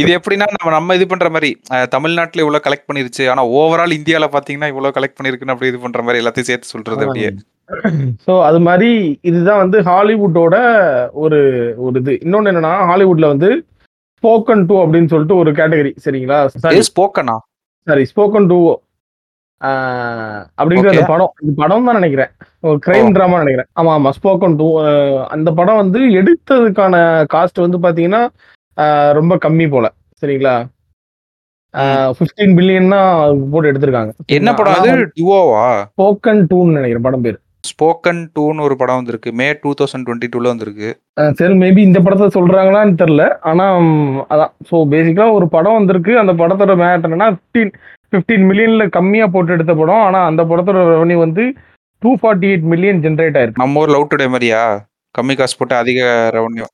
இது 0.01 0.11
எப்படின்னா 0.17 0.45
நம்ம 0.53 0.71
நம்ம 0.75 0.95
இது 0.97 1.05
பண்ற 1.07 1.27
மாதிரி 1.36 1.49
தமிழ்நாட்டுல 1.95 2.43
இவ்வளவு 2.43 2.65
கலெக்ட் 2.65 2.88
பண்ணிருச்சு. 2.89 3.23
ஆனா 3.32 3.41
ஓவரால் 3.59 3.97
இந்தியால 3.99 4.27
பாத்தீங்கன்னா 4.36 4.69
இவ்வளவு 4.71 4.95
கலெக்ட் 4.97 5.17
பண்ணிருக்குன்னு 5.17 5.53
அப்படி 5.55 5.71
இது 5.71 5.80
பண்ற 5.86 6.01
மாதிரி 6.03 6.21
எல்லாத்தையும் 6.23 6.49
சேர்த்து 6.51 6.73
சொல்றது 6.73 7.05
அப்படியே. 7.05 7.32
சோ 8.25 8.34
அது 8.49 8.59
மாதிரி 8.67 8.91
இதுதான் 9.30 9.61
வந்து 9.63 9.80
ஹாலிவுட்டோட 9.89 10.55
ஒரு 11.23 11.39
ஒரு 11.77 11.99
இது. 12.01 12.13
இன்னொன்னு 12.25 12.51
என்னன்னா 12.53 12.73
ஹாலிவுட்ல 12.91 13.27
வந்து 13.34 13.49
ஸ்போக்கன் 14.20 14.63
டூ 14.70 14.76
அப்படின்னு 14.84 15.11
சொல்லிட்டு 15.13 15.39
ஒரு 15.41 15.51
கேட்டகரி 15.59 15.91
சரிங்களா? 16.05 16.38
சாரி 16.63 16.80
ஸ்போக்கனா 16.91 17.36
சாரி 17.88 18.05
ஸ்போக்கன் 18.11 18.47
டூ 18.51 18.59
அப்படிங்கிற 20.61 20.89
அந்த. 20.91 21.05
படம் 21.11 21.32
இது 21.43 21.51
படம் 21.61 21.88
தான் 21.88 21.97
நினைக்கிறேன். 21.99 22.30
ஒரு 22.67 22.78
கிரைம். 22.86 23.09
டிராமா 23.15 23.39
நினைக்கிறேன். 23.41 23.70
ஆமா 23.80 23.91
ஆமா 23.97 24.09
ஸ்போக்கன் 24.17 24.55
டூ 24.59 24.67
அந்த 25.36 25.49
படம் 25.59 25.80
வந்து 25.82 26.01
எடுத்ததுக்கான 26.20 26.95
காஸ்ட் 27.34 27.63
வந்து 27.65 27.80
பாத்தீங்கன்னா 27.86 28.22
ரொம்ப 29.20 29.36
கம்மி 29.45 29.67
போல 29.74 29.88
சரிங்களா? 30.22 30.55
ஃபிஃப்டீன் 32.17 32.55
பில்லியன் 32.57 32.93
தான் 32.95 33.09
போட்டு 33.51 33.72
எடுத்திருக்காங்க. 33.72 34.11
என்ன 34.38 34.49
படம் 34.59 34.78
அது? 34.78 34.91
ஸ்போக்கன் 35.89 36.41
டூன்னு 36.51 36.78
நினைக்கிறேன் 36.80 37.07
படம் 37.07 37.26
பேர். 37.26 37.38
ஸ்போக்கன் 37.64 38.22
டூன்னு 38.36 38.66
ஒரு 38.68 38.76
படம் 38.82 38.99
வந்திருக்கு. 38.99 39.30
மே 39.39 39.47
டூ 39.62 39.70
தௌசண்ட் 39.80 40.05
டுவெண்ட்டி 40.07 40.28
டூல 40.34 40.51
வந்திருக்கு. 40.51 40.89
சரி 41.39 41.55
மேபி 41.64 41.82
இந்த 41.89 41.99
படத்தை 42.05 42.28
சொல்றாங்களான்னு 42.38 42.99
தெரியல. 43.01 43.26
ஆனா 43.51 43.66
அதான். 44.34 44.53
ஸோ 44.70 44.76
பேசிக்கா 44.93 45.26
ஒரு 45.38 45.47
படம் 45.55 45.78
வந்திருக்கு. 45.80 46.14
அந்த 46.22 46.36
படத்தோட 46.41 46.76
மேட்டர் 46.84 47.10
என்னன்னா 47.10 47.30
ஃபிஃப்டீன் 47.36 47.74
ஃபிஃப்டீன் 48.12 48.45
மில்லியன்ல 48.51 48.86
கம்மியா 48.97 49.28
போட்டு 49.34 49.55
எடுத்த 49.57 49.74
படம். 49.82 50.03
ஆனா 50.07 50.22
அந்த 50.32 50.43
படத்தோட 50.51 50.86
ரெவன்யூ 50.93 51.20
வந்து 51.26 51.45
two 52.01 52.12
forty 52.22 52.49
eight 52.51 52.68
million 52.74 53.01
generate 53.05 53.38
ஆயிருக்கு. 53.39 53.62
நம்ம 53.64 53.82
ஊர் 53.84 53.93
லவ் 53.95 54.10
டுடே 54.12 54.28
மாதிரியா? 54.34 54.62
கம்மி 55.16 55.36
காசு 55.39 55.57
போட்டு 55.60 55.76
அதிக 55.84 56.01
ரெவன்யூ 56.38 56.66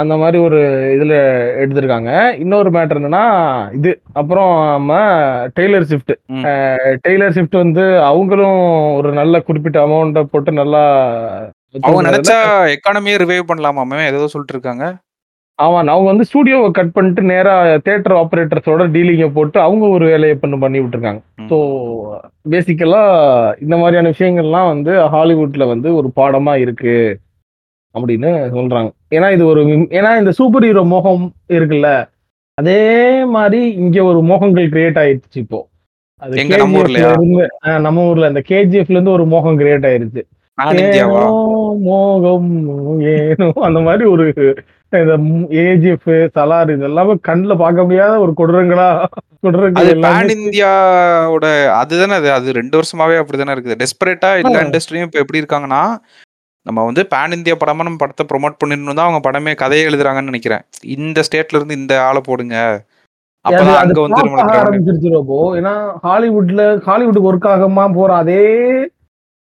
அந்த 0.00 0.14
மாதிரி 0.16 0.38
ஒரு 0.38 0.58
இதுல 0.94 1.14
எடுத்திருக்காங்க. 1.62 2.10
இன்னொரு 2.42 2.70
மேட்டர் 2.76 2.98
என்னன்னா 3.00 3.24
இது. 3.78 3.90
அப்புறம் 4.20 4.52
நம்ம 4.74 4.92
டெய்லர் 5.58 5.88
ஷிஃப்ட். 5.90 6.14
டெய்லர் 7.06 7.34
ஷிஃப்ட் 7.36 7.62
வந்து 7.62 7.84
அவங்களும் 8.10 8.62
ஒரு 8.98 9.10
நல்ல 9.12 9.40
குறிப்பிட்ட 9.48 9.80
அமௌண்ட்டை 9.86 10.24
போட்டு 10.32 10.52
நல்லா 10.60 10.82
அவங்க 11.84 12.02
நினைச்சா 12.08 12.38
எக்கானமியே 12.76 13.20
ரிவைவ் 13.24 13.50
பண்ணலாமாமே 13.50 14.00
ஏதோ 14.10 14.32
சொல்லிட்டு 14.34 14.56
இருக்காங்க 14.56 14.84
ஆமா 15.58 15.78
அவங்க 15.92 16.08
வந்து 16.10 16.26
ஸ்டூடியோவை 16.28 16.68
கட் 16.70 16.92
பண்ணிட்டு 16.96 17.22
நேரா 17.30 17.54
தியேட்டர் 17.86 18.14
ஆபரேட்டர்ஸோட 18.20 18.82
டீலிங்கை 18.94 19.28
போட்டு 19.36 19.58
அவங்க 19.60 19.84
ஒரு 19.96 20.04
வேலையை 20.12 20.34
பண்ணி 20.42 20.56
பண்ணி 20.64 20.78
விட்டுருக்காங்க. 20.82 21.20
ஸோ 21.50 21.56
பேசிக்கலா 22.52 23.00
இந்த 23.64 23.76
மாதிரியான 23.76 24.12
விஷயங்கள்லாம் 24.14 24.68
வந்து 24.72 24.92
ஹாலிவுட்ல 25.14 25.66
வந்து 25.72 25.88
ஒரு 25.94 26.10
பாடமா 26.20 26.54
இருக்கு. 26.64 26.94
அப்படின்னு 27.94 28.30
சொல்றாங்க. 28.56 28.90
ஏன்னா 29.16 29.28
இது 29.36 29.44
ஒரு 29.52 29.60
ஏன்னா 29.98 30.12
இந்த 30.22 30.32
சூப்பர் 30.38 30.66
ஹீரோ 30.68 30.84
மோகம் 30.94 31.26
இருக்குல்ல 31.56 31.90
அதே 32.58 32.80
மாதிரி 33.34 33.60
இங்க 33.82 33.98
ஒரு 34.10 34.20
மோகங்கள் 34.30 34.72
கிரியேட் 34.74 35.00
ஆயிடுச்சு 35.02 35.38
இப்போ. 35.44 35.60
அது 36.22 36.44
நம்ம 37.86 38.04
ஊர்ல 38.08 38.32
இந்த 38.32 38.42
கேஜிஎஃப்ல 38.50 38.96
இருந்து 38.96 39.16
ஒரு 39.18 39.26
மோகம் 39.34 39.58
கிரியேட் 39.60 39.86
ஆயிருச்சு. 39.90 40.22
மோகம் 41.88 42.48
ஏனோ 43.12 43.46
அந்த 43.68 43.80
மாதிரி 43.86 44.04
ஒரு 44.14 44.24
இந்த 44.92 45.14
ஏஜிஎஃப் 45.64 46.08
சலார் 46.36 46.70
இது 46.74 46.86
எல்லாமே 46.88 47.14
கண்ணுல 47.28 47.54
பார்க்க 47.62 47.84
முடியாத 47.86 48.14
ஒரு 48.24 48.32
கொடூரங்களா? 48.38 48.86
கொடூரங்கள் 49.44 49.90
பேன் 50.06 50.32
இந்தியாவோட 50.36 51.46
அதுதானே 51.80 52.16
அது? 52.20 52.30
அது 52.36 52.56
ரெண்டு 52.60 52.78
வருஷமாவே 52.78 53.18
அப்படிதானே 53.22 53.54
இருக்குது. 53.56 53.78
டெஸ்பரேட்டா 53.82 54.30
எல்லா. 54.42 54.62
இண்டஸ்ட்ரியும் 54.66 55.06
இப்ப 55.08 55.22
எப்படி 55.24 55.42
இருக்காங்கன்னா 55.42 55.82
நம்ம 56.68 56.84
வந்து 56.84 57.02
பேன் 57.12 57.36
இந்தியா 57.36 57.56
படமா 57.56 57.84
நம்ம 57.86 57.96
படத்தை 57.96 58.24
ப்ரோமோட் 58.26 58.60
பண்ணிடணும் 58.60 58.98
தான் 58.98 59.06
அவங்க 59.06 59.20
படமே 59.24 59.54
கதையை 59.54 59.84
எழுதுறாங்கன்னு 59.86 60.22
நினைக்கிறேன். 60.22 60.62
இந்த 60.96 61.20
ஸ்டேட்ல 61.20 61.58
இருந்து 61.58 61.74
இந்த 61.74 62.02
ஆளை 62.02 62.20
போடுங்க. 62.24 62.56
அப்பதான் 63.44 63.80
அங்க 63.82 64.00
வந்து 64.00 64.22
ஏன்னா 65.58 65.72
ஹாலிவுட்ல 66.02 66.62
ஹாலிவுட் 66.78 67.20
ஒர்க் 67.28 67.48
ஆகாம 67.50 67.94
போற 67.94 68.16
அதே 68.16 68.42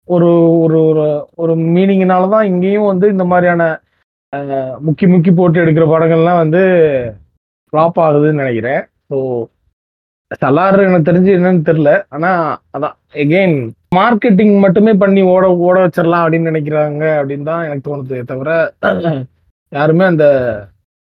ஒரு 0.07 0.29
ஒரு 0.59 0.77
ஒரு- 0.85 1.05
ஒரு 1.35 1.53
மீனிங்னால 1.73 2.29
தான் 2.29 2.45
இங்கேயும் 2.45 2.85
வந்து 2.85 3.07
இந்த 3.09 3.23
மாதிரியான 3.23 3.63
முக்கி 4.85 5.05
முக்கி 5.07 5.31
போட்டு 5.35 5.61
எடுக்கிற 5.63 5.85
படங்கள்லாம் 5.87 6.41
வந்து 6.43 6.61
ஃப்ளாப் 7.73 7.99
ஆகுதுன்னு 8.01 8.41
நினைக்கிறேன். 8.41 8.81
ஸோ 9.09 9.17
சலார் 10.41 10.83
எனக்கு 10.83 11.09
தெரிஞ்சு 11.11 11.31
என்னன்னு 11.37 11.61
தெரியல. 11.69 11.91
ஆனா 12.09 12.31
அதான் 12.73 12.95
எகெயின் 13.13 13.57
மார்க்கெட்டிங் 13.91 14.53
மட்டுமே 14.63 14.91
பண்ணி 15.01 15.21
ஓட 15.31 15.45
ஓட 15.67 15.75
வச்சிடலாம் 15.83 16.23
அப்படின்னு 16.23 16.51
நினைக்கிறாங்க 16.51 17.03
அப்படின்னு 17.19 17.47
தான் 17.49 17.65
எனக்கு 17.67 17.87
தோணுது 17.87 18.19
தவிர 18.29 18.51
யாருமே 19.71 20.05
அந்த 20.11 20.25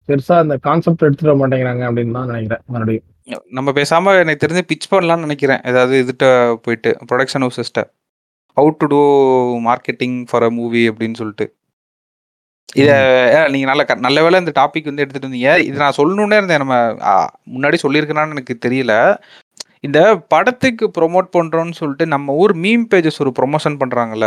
பெருசா 0.09 0.36
அந்த 0.45 0.55
கான்செப்ட் 0.66 1.07
எடுத்துட 1.09 1.32
மாட்டேங்கிறாங்க 1.41 1.82
அப்படின்னு 1.88 2.16
தான் 2.18 2.30
நினைக்கிறேன் 2.32 2.62
மறுபடியும். 2.74 3.07
நம்ம 3.59 3.70
பேசாம 3.78 4.14
எனக்கு 4.22 4.43
தெரிஞ்சு 4.45 4.64
பிச் 4.70 4.91
பண்ணலாம்னு 4.93 5.26
நினைக்கிறேன். 5.26 5.62
ஏதாவது 5.70 5.95
இதுட்ட 6.05 6.26
போயிட்டு 6.64 6.93
production 7.11 7.45
ஹவுசஸ்ட்ட 7.47 7.82
how 8.57 8.70
to 8.80 8.86
do 8.95 9.01
marketing 9.68 10.18
for 10.30 10.47
a 10.49 10.51
movie 10.59 10.82
அப்படின்னு 10.91 11.20
சொல்லிட்டு. 11.22 11.47
இத 12.82 12.91
நீங்க 13.53 13.66
நல்ல 13.70 13.82
நல்ல 14.07 14.18
வேளை 14.24 14.41
இந்த 14.43 14.53
டாபிக் 14.59 14.91
வந்து 14.91 15.03
எடுத்துட்டு 15.05 15.28
வந்தீங்க. 15.28 15.53
இது 15.68 15.76
நான் 15.84 15.97
சொல்லணும்னே 16.01 16.38
இருந்தேன். 16.41 16.62
நம்ம 16.64 16.76
முன்னாடி 17.55 17.76
சொல்லியிருக்கேனான்னு 17.84 18.36
எனக்கு 18.36 18.57
தெரியல. 18.66 18.95
இந்த 19.84 20.00
படத்துக்கு 20.28 20.90
ப்ரோமோட் 20.98 21.28
பண்றோம்னு 21.36 21.72
சொல்லிட்டு 21.72 22.06
நம்ம 22.06 22.32
ஊர் 22.34 22.54
மீம் 22.56 22.84
பேஜஸ் 22.90 23.20
ஒரு 23.20 23.32
ப்ரொமோஷன் 23.38 23.78
பண்றாங்கல்ல? 23.82 24.26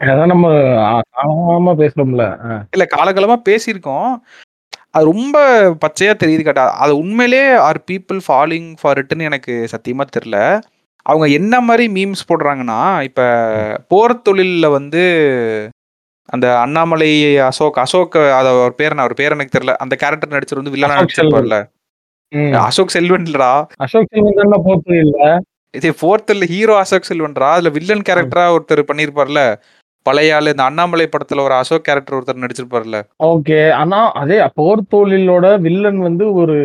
அதான் 0.00 0.26
நம்ம 0.26 0.46
ஆழமா 1.22 1.72
பேசுறோம்ல. 1.78 2.24
இல்ல 2.74 2.84
காலகாலமா 2.96 3.36
பேசியிருக்கோம். 3.48 4.10
அது 4.90 5.04
ரொம்ப 5.04 5.36
பச்சையா 5.84 6.12
தெரியுது 6.22 6.42
கேட்டா. 6.42 6.66
அது 6.76 6.92
உண்மையிலே 6.98 7.42
ஆர் 7.66 7.80
பீப்புள் 7.90 8.20
ஃபாலோயிங் 8.28 8.70
ஃபார் 8.80 8.98
இட்னு 8.98 9.28
எனக்கு 9.30 9.54
சத்தியமா 9.72 10.04
தெரியல. 10.16 10.38
அவங்க 11.06 11.26
என்ன 11.30 11.54
மாதிரி 11.60 11.86
மீம்ஸ் 11.96 12.28
போடுறாங்கன்னா 12.30 12.78
இப்ப 13.02 13.22
போர் 13.88 14.22
தொழில்ல 14.28 14.66
வந்து 14.70 15.02
அந்த 16.28 16.46
அண்ணாமலை 16.58 17.10
அசோக் 17.42 17.78
அசோக் 17.78 18.16
அது 18.38 18.48
அவர் 18.54 18.74
பேர் 18.74 18.94
நான் 18.94 19.06
அவர் 19.06 19.20
பேர் 19.20 19.34
எனக்கு 19.34 19.56
தெரியல. 19.58 19.74
அந்த 19.84 19.94
கேரக்டர் 19.96 20.34
நடிச்சர் 20.34 20.60
வந்து 20.62 20.74
வில்லனா 20.74 20.98
நடிச்சிருப்பார்ல. 21.00 21.58
அசோக் 22.62 22.94
செல்வன் 22.94 23.26
இல்லடா 23.28 23.52
அசோக் 23.84 24.10
செல்வன் 24.12 24.64
போட்டு 24.66 24.94
இல்ல. 25.04 25.18
இது 25.74 25.88
ஃபோர்த்தில் 25.98 26.44
ஹீரோ 26.52 26.74
அசோக் 26.78 27.08
செல்வன்டா. 27.08 27.48
அதுல 27.54 27.70
வில்லன் 27.76 28.06
கேரக்டரா 28.08 28.44
ஒருத்தர் 28.54 28.88
பண்ணியிருப்பார்ல 28.90 29.40
பழைய 30.06 30.34
ஆளு 30.36 30.52
இந்த 30.54 30.64
அண்ணாமலை 30.64 31.06
படத்துல 31.06 31.42
ஒரு 31.42 31.54
அசோக் 31.54 31.86
கேரக்டர் 31.86 32.16
ஒருத்தர் 32.16 32.42
நடிச்சிருப்பார்ல. 32.42 32.98
ஓகே. 33.30 33.60
ஆனா 33.74 34.00
அதே 34.20 34.36
போர் 34.54 34.90
தொழிலோட 34.92 35.46
வில்லன் 35.64 36.00
வந்து 36.00 36.26
ஒரு 36.32 36.56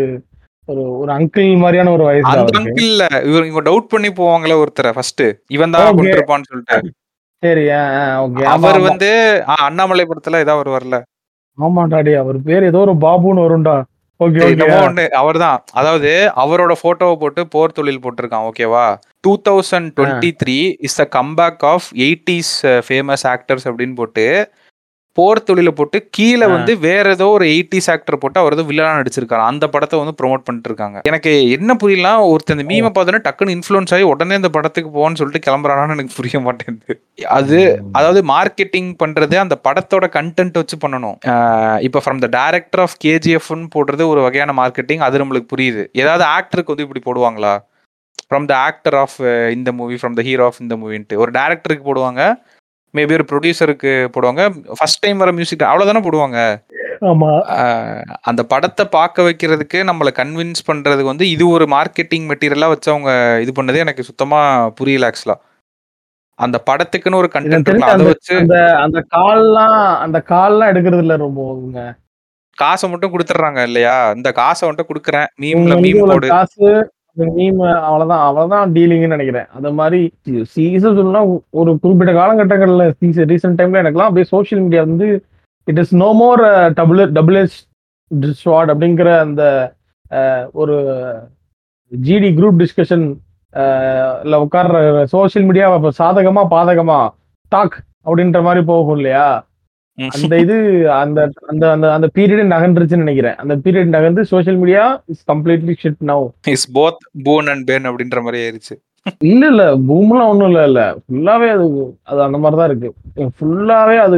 ஒரு 0.67 0.81
ஒரு 0.97 1.11
அங்கிள் 1.11 1.47
மாதிரியான 1.57 1.91
ஒரு 1.91 2.03
வயசு 2.03 2.27
அந்த 2.31 2.57
அங்கிள் 2.59 2.85
இல்ல 2.85 3.03
இவர் 3.29 3.45
இவங்க 3.45 3.63
டவுட் 3.69 3.91
பண்ணி 3.93 4.09
போவாங்களே 4.19 4.57
ஒருத்தரை 4.61 4.91
ஃபர்ஸ்ட் 4.93 5.23
இவன் 5.55 5.73
தான். 5.75 5.87
கொண்டிருப்பான்னு 5.91 6.49
சொல்லிட்டு. 6.49 6.91
சரி 7.43 7.63
ஓகே. 8.25 8.43
அவர் 8.55 8.79
வந்து 8.81 9.09
அண்ணாமலை 9.65 10.05
படத்துல 10.05 10.41
ஏதாவது 10.43 10.61
வருவார்ல. 10.61 10.97
ஆமாண்டாடி 11.57 12.13
அவர் 12.21 12.37
பேர் 12.41 12.67
ஏதோ 12.69 12.81
ஒரு 12.85 12.93
பாபுன்னு 13.05 13.45
வரும்டா. 13.45 13.75
என்னமோ 14.21 14.79
ஒண்ணு 14.87 15.03
அவர்தான். 15.09 15.63
அதாவது 15.71 16.11
அவரோட 16.35 16.73
போட்டோவை 16.81 17.15
போட்டு 17.15 17.47
போர் 17.47 17.71
தொழில் 17.71 18.01
போட்டிருக்கான் 18.03 18.47
ஓகேவா 18.49 18.85
two 19.21 19.33
thousand 19.49 19.89
twenty 19.97 20.31
three 20.43 20.57
is 20.79 20.99
a 20.99 21.07
comeback 21.15 21.65
of 21.65 21.87
eighties 21.97 22.53
famous 22.87 23.25
actors 23.27 23.67
அப்படின்னு 23.67 23.95
போட்டு 23.95 24.25
போர் 25.17 25.39
தொழில 25.47 25.69
போட்டு 25.77 25.97
கீழே. 26.17 26.45
வந்து 26.53 26.73
வேற 26.85 27.05
ஏதோ 27.15 27.25
ஒரு 27.37 27.45
எயிட்டிஸ் 27.53 27.89
ஆக்டர் 27.93 28.19
போட்டு 28.21 28.41
அவர் 28.41 28.55
ஏதோ 28.55 28.63
வில்லனா 28.69 28.91
நடிச்சிருக்காரு. 28.99 29.43
அந்த 29.51 29.65
படத்தை 29.73 29.95
வந்து 30.01 30.13
ப்ரோமோட் 30.19 30.45
பண்ணிட்டு 30.47 30.69
இருக்காங்க 30.71 30.99
எனக்கு 31.09 31.31
என்ன 31.55 31.75
புரியல 31.81 32.11
ஒருத்தர் 32.31 32.57
இந்த 32.57 32.65
மீமை 32.71 32.91
பார்த்தோன்னே 32.97 33.21
டக்குன்னு 33.27 33.55
இன்ஃப்ளூயன்ஸ் 33.57 33.93
ஆகி 33.97 34.05
உடனே 34.11 34.37
இந்த 34.41 34.51
படத்துக்கு 34.57 34.91
போன்னு 34.97 35.19
சொல்லிட்டு 35.21 35.45
கிளம்புறானான்னு 35.47 35.95
எனக்கு 35.97 36.17
புரிய 36.19 36.39
மாட்டேங்குது. 36.45 36.95
அது 37.39 37.59
அதாவது 37.97 38.21
மார்க்கெட்டிங் 38.33 38.91
பண்றது 39.03 39.37
அந்த 39.43 39.57
படத்தோட 39.67 40.07
கண்டென்ட் 40.17 40.59
வச்சு 40.61 40.77
பண்ணணும். 40.85 41.17
இப்ப 41.87 42.03
ஃப்ரம் 42.05 42.21
த 42.25 42.29
டைரக்டர் 42.39 42.83
ஆஃப் 42.85 42.95
கேஜிஎஃப்னு 43.05 43.67
போடுறது 43.75 44.05
ஒரு 44.13 44.23
வகையான 44.27 44.55
மார்க்கெட்டிங் 44.61 45.03
அது 45.09 45.21
நம்மளுக்கு 45.23 45.51
புரியுது. 45.55 45.83
ஏதாவது 46.03 46.25
ஆக்டருக்கு 46.37 46.73
வந்து 46.73 46.87
இப்படி 46.87 47.03
போடுவாங்களா? 47.09 47.53
ஃப்ரம் 48.27 48.45
த 48.49 48.55
ஆக்டர் 48.69 48.97
ஆஃப் 49.03 49.19
இந்த 49.57 49.69
movie 49.77 49.95
from 50.01 50.17
the 50.17 50.23
hero 50.27 50.43
of 50.49 50.59
இந்த 50.65 50.75
மூவின்ட்டு 50.81 51.21
ஒரு 51.23 51.31
டேரக்டருக்கு 51.37 51.85
போடுவாங்க. 51.87 52.21
மேபி 52.93 53.13
ஒரு 53.13 53.25
ப்ரொடியூசருக்கு 53.29 53.91
போடுவாங்க 54.15 54.43
ஃபர்ஸ்ட் 54.77 55.03
டைம் 55.03 55.17
வர 55.17 55.31
மியூசிக் 55.31 55.69
அவ்வளவுதானே 55.69 56.01
போடுவாங்க 56.05 56.39
ஆமா 57.05 57.29
அந்த 58.23 58.41
படத்தை 58.45 58.85
பார்க்க 58.89 59.23
வைக்கிறதுக்கு 59.23 59.79
நம்மளை 59.83 60.11
கன்வின்ஸ் 60.15 60.67
பண்றதுக்கு 60.67 61.13
வந்து 61.13 61.27
இது 61.29 61.45
ஒரு 61.49 61.67
மார்க்கெட்டிங் 61.67 62.27
மெட்டீரியலா 62.31 62.69
வச்சு 62.69 62.91
அவங்க 62.91 63.13
இது 63.41 63.53
பண்ணதே 63.55 63.77
எனக்கு 63.77 64.03
சுத்தமா 64.03 64.39
புரியல 64.75 65.09
ஆக்சுவலா 65.09 65.37
அந்த 66.39 66.57
படத்துக்குன்னு 66.67 67.21
ஒரு 67.21 67.29
கண்டென்ட் 67.33 67.89
அதை 67.89 68.05
வச்சு 68.05 68.33
அந்த 68.37 68.57
அந்த 68.77 68.99
கால்லாம் 69.15 69.79
அந்த 69.97 70.19
கால்லாம் 70.29 70.71
எடுக்கிறது 70.71 71.03
இல்ல 71.03 71.17
ரொம்ப 71.17 71.41
காசை 72.57 72.85
மட்டும் 72.89 73.11
குடுத்துடுறாங்க 73.13 73.61
இல்லையா? 73.63 73.93
இந்த 74.11 74.29
காசை 74.31 74.63
உன்ட்ட 74.69 74.83
குடுக்குறேன். 74.87 75.27
மீம்ல 75.41 75.75
மீம் 75.75 76.01
போடு. 76.07 76.27
காசு, 76.27 76.69
மீம் 77.17 77.61
அவ்வளவுதான் 77.81 78.19
அவ்வளவுதான் 78.19 78.71
டீலிங்னு 78.73 79.07
நினைக்கிறேன் 79.07 79.47
அந்த 79.49 79.69
மாதிரி 79.71 79.99
சீசன் 80.53 80.97
சொல்லலாம் 80.99 81.29
ஒரு 81.51 81.71
குறிப்பிட்ட 81.79 82.11
காலகட்டங்கள்ல 82.13 82.85
சீசன் 82.99 83.29
ரீசென்ட் 83.29 83.59
டைம்ல 83.59 83.81
எனக்குலாம் 83.83 84.09
அப்படியே 84.09 84.29
சோசியல் 84.31 84.63
மீடியா 84.63 84.81
வந்து 84.81 85.09
it 85.67 85.77
is 85.77 85.93
no 85.95 86.09
more 86.13 86.43
double 86.73 87.01
double 87.11 87.39
edge 87.41 87.57
sword 88.41 88.71
அப்படிங்கிற 88.73 89.09
அந்த 89.19 89.43
ஒரு 90.53 90.77
ஜிடி 91.91 92.29
குரூப் 92.37 92.61
டிஸ்கஷன் 92.61 93.05
அ 93.53 93.63
உட்கார்ற 94.43 94.77
சோசியல் 95.13 95.45
மீடியா 95.45 95.67
சாதகமா, 95.99 96.43
பாதகமா 96.51 96.99
டாக் 97.51 97.75
அப்படின்ற 98.05 98.39
மாதிரி 98.41 98.61
போகும் 98.65 98.97
இல்லையா? 98.97 99.25
அந்த 100.15 100.35
இது 100.43 100.55
அந்த 100.97 101.19
அந்த 101.49 101.63
அந்த 101.71 101.85
அந்த 101.93 102.07
பீரியடே 102.15 102.43
நகன்றுச்சுன்னு 102.51 103.03
நெனைக்கிறேன். 103.03 103.37
அந்த 103.37 103.53
பீரியட் 103.63 103.95
நகர்ந்து 103.95 104.21
social 104.31 104.59
media 104.61 104.83
is 105.07 105.23
completely 105.27 105.73
shit 105.81 106.01
now. 106.11 106.25
Is 106.53 106.67
both 106.73 107.01
boon 107.25 107.49
and 107.53 107.65
bane 107.69 107.87
அப்படின்ற 107.89 108.21
மாரி 108.21 108.39
ஆயிருச்சு. 108.43 108.75
இல்ல, 109.25 109.43
இல்ல. 109.51 109.63
பூம்லாம் 109.87 110.31
ஒண்ணும் 110.31 110.49
இல்ல 110.49 110.63
இல்ல. 110.69 110.81
ஃபுல்லாவே 111.03 111.49
அது 111.55 111.65
அது 112.05 112.19
அந்த 112.21 112.37
மாரி 112.37 112.55
தான் 112.55 112.69
இருக்கு. 112.71 112.89
ஃபுல்லாவே 113.35 113.97
அது 113.99 114.17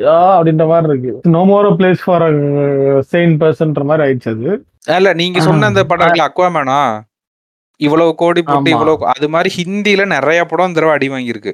யா 0.00 0.16
அப்படின்ற 0.36 0.64
மாரி 0.66 0.88
இருக்கு. 0.90 1.12
No 1.34 1.42
more 1.44 1.68
place 1.78 2.02
for 2.04 2.24
sane 3.12 3.36
பெர்சன்ற 3.42 3.84
மாரி 3.84 4.04
ஆயிடுச்சு 4.06 4.32
அது. 4.34 4.48
இல்ல 4.96 5.12
நீங்க 5.14 5.38
சொன்ன 5.46 5.68
அந்த 5.70 5.84
படம் 5.92 6.26
அக்வாமேனா? 6.26 6.80
இவ்வளவு 7.80 8.12
கோடி 8.14 8.40
போட்டு. 8.42 8.70
இவ்வளவு 8.74 9.06
அது 9.12 9.26
மாரி 9.28 9.50
ஹிந்தில 9.56 10.04
நெறைய 10.12 10.42
படம் 10.50 10.68
இந்த 10.68 10.80
தடவ 10.80 10.96
அடி 10.96 11.08
வாங்கியிருக்கு. 11.08 11.52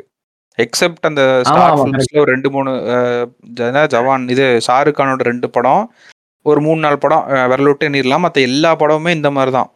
எக்ஸெப்ட் 0.59 1.07
அந்த 1.09 1.23
ஸ்டார். 1.49 1.75
ஃபிலிம்ஸ்ல 1.75 1.93
கரெக்ட். 2.09 2.23
ஒரு 2.23 2.33
2, 2.33 2.49
3 2.55 2.71
அ 2.95 2.97
என்ன 3.69 3.85
ஜவான் 3.95 4.25
இது 4.35 4.47
ஷாருக் 4.67 4.99
கானோட 4.99 5.23
2 5.25 5.49
படம். 5.57 5.85
ஒரு 6.47 6.61
3, 6.63 6.81
4 6.85 6.99
படம் 7.05 7.25
அ 7.33 7.47
விரல் 7.53 7.71
விட்டு 7.71 7.89
எண்ணிறலாம். 7.89 8.25
மத்த 8.27 8.41
எல்லா 8.49 8.71
படமுமே 8.83 9.13
இந்த 9.19 9.31
மாரி 9.37 9.53
தான். 9.59 9.71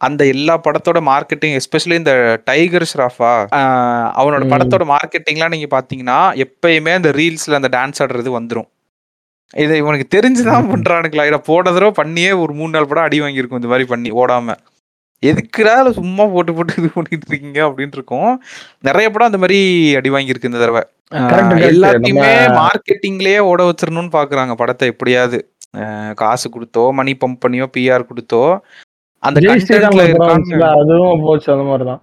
அந்த 0.00 0.22
எல்லா 0.34 0.54
படத்தோட 0.66 0.98
மார்க்கெட்டிங் 1.08 1.54
எஸ்பெஷலி 1.60 1.96
இந்த 2.00 2.14
டைகர் 2.48 2.88
ஷ்ராஃபா 2.92 3.32
அவனோட. 4.20 4.44
படத்தோட 4.52 4.84
மார்க்கெட்டிங்லாம் 4.92 5.54
நீங்க 5.54 5.68
பார்த்தீங்கன்னா, 5.74 6.18
எப்பயுமே 6.44 6.92
அந்த 6.98 7.12
ரீல்ஸ்ல 7.18 7.58
அந்த 7.60 7.70
டான்ஸ் 7.76 8.02
ஆடுறது 8.04 8.32
வந்துரும். 8.38 8.68
இத 9.54 9.72
இவனுக்கு 9.82 10.06
தெரிஞ்சு 10.16 10.42
தான் 10.48 10.64
ம். 10.64 10.70
பண்றானுங்களா? 10.72 11.26
இல்ல 11.30 11.40
போன 11.48 11.70
தடவ 11.70 11.92
பண்ணியே 12.00 12.32
ஒரு 12.42 12.54
3, 12.54 12.74
4 12.74 12.90
படம் 12.90 13.08
அடி 13.08 13.20
வாங்கியிருக்கும் 13.22 13.60
இந்த 13.62 13.70
மாரி 13.72 13.86
பண்ணி 13.92 14.10
ஓடாம. 14.22 14.56
எதுக்குடா 15.22 15.90
சும்மா 15.90 16.26
போட்டு 16.26 16.54
போட்டு 16.54 16.74
இது 16.78 16.88
பண்ணிட்டு 16.94 17.26
இருக்கீங்க 17.28 17.68
அப்படின்னு 17.68 17.92
இருக்கும். 17.92 18.30
நெறைய 18.82 19.08
படம் 19.08 19.26
அந்த 19.26 19.38
மாரி 19.38 19.60
அடி 19.96 20.10
வாங்கியிருக்கு 20.10 20.50
இந்த 20.50 20.60
தடவ. 20.62 20.80
எல்லாத்தையுமே 21.68 22.30
மார்க்கெட்டிங்லயே 22.58 23.38
ஓட 23.50 23.62
வச்சிரணும்னு 23.64 24.12
பார்க்குறாங்க 24.16 24.54
படத்த 24.54 24.90
எப்படியாவது. 24.92 25.38
காசு 26.14 26.46
குடுத்தோ, 26.50 26.92
மணி 26.92 27.16
பம்ப் 27.22 27.42
பண்ணியோ, 27.44 27.66
பிஆர் 27.76 28.08
குடுத்தோ, 28.10 28.42
அந்த 29.22 29.38
அதுவும் 30.80 31.20
போச்சு 31.20 31.52
அந்த 31.52 31.64
மாரி 31.64 31.84
தான். 31.84 32.00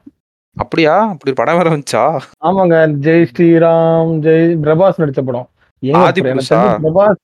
அப்படியா? 0.58 0.94
அப்படி 1.14 1.34
படம் 1.34 1.58
வேற 1.58 1.70
வந்துச்சா? 1.70 2.04
ஆமாங்க. 2.46 2.76
ஜெய் 3.06 3.28
ஸ்ரீராம், 3.32 4.12
ஜெய் 4.26 4.46
பிரபாஸ் 4.64 5.02
நடிச்ச 5.02 5.22
படம். 5.30 5.48
பிரபாஸ் 6.84 7.22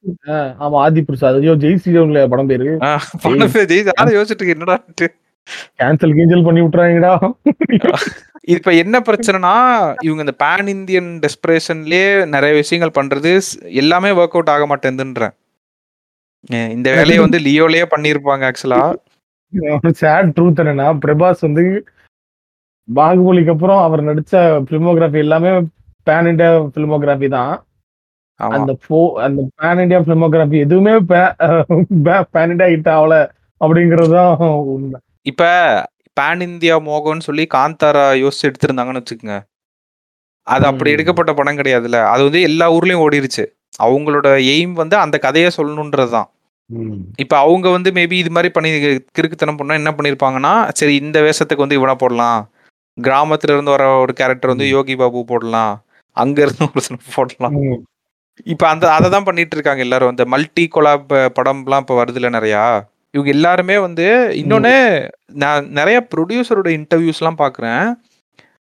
ஆமா 0.64 0.78
ஆதி 0.86 1.02
புருஷா. 1.02 1.28
ஐயோ! 1.40 1.54
ஜெய் 1.64 1.80
ஸ்ரீராம்ல 1.84 2.28
படம் 2.28 2.48
பேரு. 2.48 2.70
ஆ 2.84 2.92
கேன்சல் 5.80 6.16
கீன்சல் 6.18 6.46
பண்ணி 6.48 6.62
விட்டுறாங்கடா. 6.64 7.14
இப்ப 8.56 8.70
என்ன 8.84 8.96
பிரச்சனைனா, 9.08 9.54
இவங்க 10.06 10.22
இந்த 10.26 10.36
பான் 10.44 10.72
இந்தியன் 10.76 11.10
டெஸ்பரேஷன்லயே 11.24 12.06
நெறைய 12.34 12.54
விஷயங்கள் 12.62 12.98
பண்றது 13.00 13.32
எல்லாமே 13.82 14.12
வொர்க் 14.20 14.36
அவுட் 14.38 14.54
ஆக 14.56 14.66
மாட்டேங்குதுன்றேன். 14.72 15.36
இந்த 16.76 16.88
வேலைய 16.98 17.22
வந்து 17.26 17.40
லியோலயே 17.48 17.88
பண்ணியிருப்பாங்க 17.94 18.46
ஆக்சுவலா. 18.50 18.84
சேட் 20.02 20.32
ட்ரூத் 20.38 20.62
என்னன்னா, 20.64 20.88
பிரபாஸ் 21.04 21.46
வந்து 21.48 21.66
பாகுபலிக்கு 22.88 23.54
அப்புறம் 23.56 23.82
அவர் 23.88 24.08
நடிச்ச 24.08 24.36
ஃபில்மோகிராஃபி 24.68 25.20
எல்லாமே 25.26 25.52
பான் 26.08 26.30
இண்டியா 26.32 26.52
ஃபில்மோகிராஃபி 26.74 27.28
தான். 27.36 27.54
அந்த 28.40 28.74
ஃபோ 28.84 29.00
அந்த 29.26 29.42
பான் 29.60 29.82
இண்டியா 29.84 30.00
ஃபில்மோகிராஃபி 30.06 30.58
எதுவுமே 30.66 30.94
பே 31.12 31.22
பே 32.08 32.16
பான் 32.36 32.52
இண்டியா 32.54 32.70
ஹிட் 32.74 32.92
ஆவல 32.98 33.16
அப்படிங்கிறது 33.62 34.12
தான் 34.18 34.32
உண்மை. 34.76 35.00
இப்ப 35.26 35.44
பான் 36.18 36.42
இந்தியா 36.48 36.76
மோகம்னு 36.86 37.28
சொல்லி 37.28 37.44
காந்தாரா 37.54 38.06
யோசிச்சு 38.22 38.48
எடுத்திருந்தாங்கன்னு 38.50 39.02
வச்சுக்கங்க. 39.02 39.36
அது 40.48 40.66
அப்படி. 40.68 40.90
எடுக்கப்பட்ட 40.92 41.32
படம் 41.34 41.60
கிடையாதுல்ல. 41.60 42.00
அது 42.14 42.22
வந்து 42.28 42.42
எல்லா 42.42 42.68
ஊர்லயும் 42.74 43.04
ஓடிருச்சு. 43.06 43.44
அவங்களோட 43.80 44.28
எய்ம் 44.54 44.74
வந்து 44.76 44.96
அந்த 44.98 45.18
கதைய 45.24 45.50
சொல்லணுன்றது 45.58 46.12
தான். 46.12 46.28
ம். 46.70 47.00
இப்ப 47.24 47.36
அவங்க 47.40 47.68
வந்து 47.70 47.90
மேபி 47.92 48.18
இது 48.24 48.32
மாரி 48.32 48.50
பண்ணி 48.50 48.70
கிறுக்குத்தனம் 49.18 49.60
பண்ணா 49.60 49.76
என்ன 49.82 49.92
பண்ணியிருப்பாங்கன்னா, 49.98 50.52
சரி 50.80 50.96
இந்த 51.04 51.20
வேஷத்துக்கு 51.28 51.66
வந்து 51.66 51.80
இவன 51.80 51.96
போடலாம். 52.04 52.42
கிராமத்துல 52.98 53.56
இருந்து 53.56 53.76
வர 53.76 53.86
ஒரு 54.04 54.14
கேரக்டர் 54.16 54.54
வந்து. 54.54 54.68
யோகி 54.76 54.96
பாபு 54.98 55.22
போடலாம். 55.32 55.74
அங்க 56.18 56.38
இருந்து 56.46 56.68
போடலாம். 57.16 57.56
இப்ப 58.48 58.66
அந்த 58.70 58.86
அத 58.94 59.10
தான் 59.10 59.28
பண்ணிட்டு 59.28 59.56
இருக்காங்க 59.58 59.84
எல்லாரும். 59.88 60.14
இந்த 60.16 60.26
மல்டி 60.34 60.66
கொலாப் 60.72 61.08
படம்லாம் 61.38 61.84
இப்ப 61.86 61.96
வருதுல்ல 62.00 62.32
நெறையா. 62.38 62.66
இவங்க 63.14 63.30
எல்லாருமே 63.36 63.76
வந்து 63.80 64.06
ம். 64.18 64.34
இன்னொன்னு 64.42 64.74
நான் 65.42 65.66
நெறைய 65.78 65.98
புரொடியூசரோட 66.12 66.70
இன்டர்வியூஸ்லாம் 66.78 67.42
பார்க்குறேன். 67.42 67.84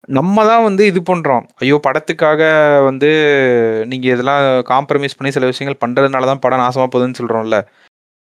நம்ம 0.08 0.44
தான் 0.46 0.64
வந்து 0.64 0.82
இது 0.86 1.00
பண்றோம். 1.08 1.44
ஐயோ! 1.62 1.76
படத்துக்காக 1.86 2.42
வந்து 2.86 3.10
நீங்க 3.90 4.06
இதெல்லாம் 4.14 4.42
காம்ப்ரமைஸ் 4.70 5.16
பண்ணி 5.18 5.32
சில 5.36 5.48
விஷயங்கள் 5.50 5.82
பண்றதுனால 5.82 6.28
தான் 6.30 6.42
படம் 6.44 6.62
நாசமா 6.62 6.86
போகுதுன்னு 6.88 7.18
சொல்றோம்ல. 7.20 7.58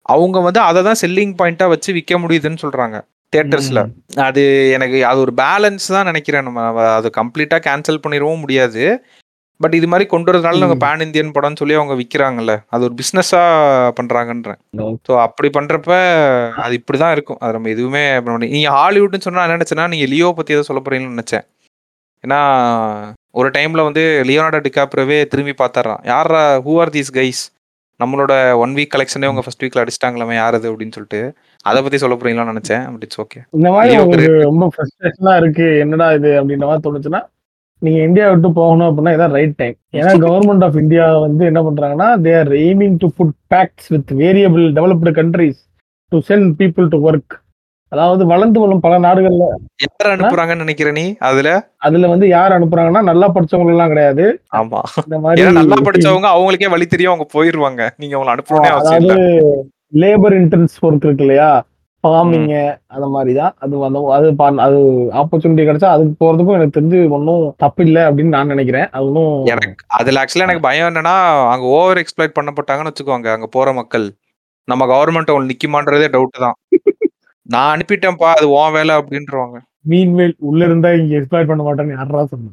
அவங்க 0.06 0.38
வந்து 0.46 0.60
அத 0.62 0.82
தான் 0.82 1.00
செல்லிங் 1.02 1.34
பாயிண்ட்டா 1.40 1.66
வச்சு 1.72 1.90
விக்க 1.98 2.14
முடியுதுன்னு 2.22 2.62
சொல்றாங்க. 2.64 2.96
தியேட்டர்ஸ்ல. 3.32 3.80
ம். 3.86 3.92
அது 4.24 4.42
எனக்கு 4.76 4.98
அது 5.06 5.20
ஒரு 5.20 5.34
பேலன்ஸ் 5.40 5.86
தான் 5.94 6.08
நெனைக்கிறேன். 6.10 6.46
நம்ம 6.48 6.62
அத 6.94 7.10
கம்ப்ளீட்டா 7.18 7.58
கேன்சல் 7.66 8.02
பண்ணிறவும் 8.04 8.42
முடியாது. 8.44 8.84
பட் 9.60 9.74
இது 9.74 9.86
மாரி 9.86 10.04
கொண்டு 10.06 10.30
வரதுனால 10.30 10.66
ம். 10.68 10.78
பான் 10.78 11.04
இந்தியன் 11.04 11.32
படம்னு 11.32 11.60
சொல்லி 11.60 11.74
அவங்க 11.74 11.94
விக்கிறாங்கல்ல. 11.94 12.52
அது 12.68 12.82
ஒரு 12.84 12.94
பிசினஸா 13.00 13.42
பண்றாங்கன்றேன். 13.98 14.58
ஸோ 15.08 15.12
அப்படி 15.20 15.48
பண்றப்ப 15.50 15.90
அது 16.64 16.74
இப்படிதான் 16.80 17.12
இருக்கும். 17.12 17.40
அது 17.42 17.52
நம்ம 17.52 17.70
எதுவுமே 17.70 18.02
பண்ண 18.16 18.34
முடியாது. 18.34 18.56
நீங்க 18.56 18.70
ஹாலிவுட்ன்னு 18.76 19.26
சொன்னா 19.26 19.44
என்ன 19.44 19.56
நெனச்சேன்னா, 19.56 19.86
நீங்க 19.88 20.06
லியோ 20.06 20.30
பத்தி 20.38 20.54
ஏதோ 20.54 20.66
சொல்லப் 20.68 20.86
போறீங்கன்னு 20.86 21.14
நெனச்சேன். 21.14 21.44
ஏன்னா, 22.24 22.40
ஒரு 23.34 23.48
டைம்ல 23.50 23.82
வந்து 23.84 24.02
லியோனார்டோ 24.28 24.60
டிகாப்ரியோவே 24.64 25.18
திரும்பி 25.32 25.54
பார்த்தாராம். 25.58 26.00
யார்ரா 26.06 26.44
ஹூ 26.64 26.74
ஆர் 26.80 26.94
தீஸ் 26.96 27.10
கைஸ்? 27.16 27.42
நம்மளோட 28.00 28.32
1 28.56 28.72
வீக் 28.76 28.92
கலெக்ஷனே 28.94 29.26
ம். 29.26 29.32
உங்க 29.32 29.42
ஃபர்ஸ்ட் 29.44 29.64
வீக்ல 29.64 29.82
அடிச்சுட்டாங்களாமே 29.82 30.34
யார் 30.36 30.56
அது? 30.58 30.68
அப்படின்னு 30.72 30.96
சொல்லிட்டு. 30.96 31.20
அத 31.64 31.82
பத்தி 31.82 31.98
சொல்லப் 31.98 32.20
போறீங்களான்னு 32.20 32.52
நெனச்சேன். 32.52 32.84
But 32.92 33.04
it's 33.06 33.20
okay. 33.24 33.40
இந்த 33.56 33.70
கிரேட். 34.12 34.44
ரொம்ப 34.44 34.66
ஃப்ரஸ்ட்ரேஷனா 34.72 35.34
இருக்கு. 35.36 35.66
என்னடா 35.78 36.08
இது 36.18 36.30
அப்படின்ற 36.40 36.66
மாரி 36.70 36.82
தோணுச்சுன்னா, 36.86 37.22
நீங்க 37.80 38.02
இந்தியா 38.02 38.30
விட்டு 38.30 38.52
போகணும் 38.52 38.86
அப்படின்னா 38.86 39.08
இதான் 39.08 39.30
ரைட் 39.30 39.56
டைம். 39.56 39.74
ஏன்னா 39.92 40.24
கவர்ன்மென்ட் 40.24 40.64
ஆஃப் 40.64 40.76
இந்தியா 40.76 41.18
வந்து 41.18 41.44
என்ன 41.44 41.62
பண்றாங்கன்னா, 41.62 42.20
they 42.20 42.38
are 42.38 42.48
aiming 42.48 42.94
to 42.98 43.10
put 43.16 43.30
pacts 43.54 43.88
with 43.88 44.12
variable 44.12 44.72
developed 44.72 45.12
countries 45.12 45.60
to 46.08 46.20
send 46.28 46.50
people 46.58 46.88
to 46.88 47.10
work. 47.10 47.40
அதாவது 47.88 48.26
வளர்ந்து 48.26 48.60
வரும் 48.60 48.80
பல 48.80 48.98
நாடுகள்ல 48.98 49.48
யார் 49.76 50.20
அனுப்புறாங்கன்னு 50.20 50.62
நெனைக்கிற 50.62 50.92
நீ 50.92 51.16
அதுல? 51.18 51.70
அதுல 51.76 52.08
வந்து 52.08 52.28
யார் 52.28 52.52
அனுப்புறாங்கன்னா, 52.52 53.02
நல்லா 53.02 53.32
படிச்சவங்க 53.32 53.66
எல்லாம் 53.66 53.88
கிடையாது. 53.88 54.42
ஆமா. 54.56 54.80
இந்த 55.04 55.18
ஏன்னா 55.20 55.52
நல்லா 55.52 55.74
படிச்சவங்க 55.74 56.38
அவங்களுக்கே 56.38 56.70
வழி 56.70 56.86
தெரியும். 56.86 57.12
அவங்க 57.12 57.30
போயிருவாங்க. 57.32 57.94
நீங்க 57.96 58.16
அவங்கள 58.16 58.38
அனுப்பணும்னே 58.38 58.66
அதாவது. 58.66 59.68
லேபர் 59.94 60.34
இன்டென்ஸ் 60.34 60.76
ஒர்க் 60.82 61.04
இருக்கு 61.04 61.14
இல்லையா? 61.16 61.64
ம். 62.00 62.02
ஃபார்மிங் 62.04 62.50
அந்த 62.88 63.06
மாரி 63.08 63.32
தான். 63.34 63.52
அது 63.58 63.74
அந்த 63.84 63.98
அது 64.16 64.28
அது 64.66 64.78
ஆப்பர்ச்சுனிட்டி 65.20 65.64
கிடைச்சா 65.64 65.88
அதுக்கு 65.88 66.14
போறதுக்கும் 66.20 66.58
எனக்கு 66.58 66.76
தெரிஞ்சு 66.78 67.00
ஒண்ணும் 67.10 67.44
தப்பில்ல 67.60 67.98
அப்படின்னு 68.08 68.34
நான் 68.36 68.46
நெனைக்கிறேன். 68.46 68.88
அது 68.92 69.04
ஒண்ணும் 69.08 69.34
எனக்கு 69.46 69.84
அதுல 69.98 70.20
ஆக்சுவலா 70.22 70.46
எனக்கு 70.48 70.66
பயம் 70.68 70.88
என்னன்னா, 70.90 71.16
அங்க 71.52 71.66
ஓவர் 71.74 72.00
எக்ஸ்ப்ளாய்ட் 72.02 72.38
பண்ணப்பட்டாங்கன்னு 72.38 72.92
வச்சுக்கோங்க, 72.92 73.30
அங்க 73.32 73.48
போற 73.48 73.72
மக்கள். 73.72 74.06
நம்ம 74.68 74.86
கவர்ன்மென்ட் 74.86 75.32
அவங்கள 75.32 75.50
நிக்குமான்றதே 75.52 76.08
டவுட் 76.08 76.44
தான். 76.46 76.56
நான் 77.46 77.72
அனுப்பிட்டேன்ப்பா 77.74 78.30
அது 78.36 78.46
உன் 78.50 78.72
வேல 78.72 78.96
அப்படின்ருவாங்க. 79.00 79.56
மீன்வேல் 79.88 80.34
உள்ள 80.40 80.64
இருந்தா 80.64 80.92
இங்க 80.92 81.14
எக்ஸ்ப்ளாய்ட் 81.16 81.46
பண்ண 81.46 81.62
மாட்டேன்னு 81.62 81.96
யார்றா 81.96 82.24
சொன்னா? 82.24 82.50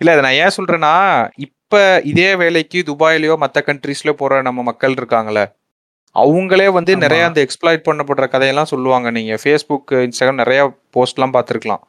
இல்ல 0.00 0.12
இத 0.14 0.20
நான் 0.20 0.38
ஏன் 0.38 0.56
சொல்றேன்னா, 0.56 0.94
இப்ப 1.38 1.74
இதே 2.04 2.34
வேலைக்கு 2.36 2.78
துபாய்லயோ, 2.86 3.36
மத்த 3.40 3.60
கண்ட்ரீஸ்லயோ 3.66 4.14
போற 4.14 4.42
நம்ம 4.42 4.62
மக்கள் 4.62 4.92
இருக்காங்கல்ல. 4.92 5.42
அவங்களே 6.18 6.72
வந்து. 6.72 6.96
நெறைய 6.96 7.24
அந்த 7.24 7.46
எக்ஸ்ப்ளாய்ட் 7.46 7.82
பண்ணப்படுற 7.90 8.28
கதையெல்லாம் 8.28 8.64
சொல்லுவாங்க. 8.64 9.10
நீங்க 9.10 9.34
Facebook, 9.44 9.84
Instagram 9.90 10.42
நெறைய 10.42 10.76
போஸ்ட்லாம் 10.96 11.32
பார்த்துருக்கலாம். 11.32 11.82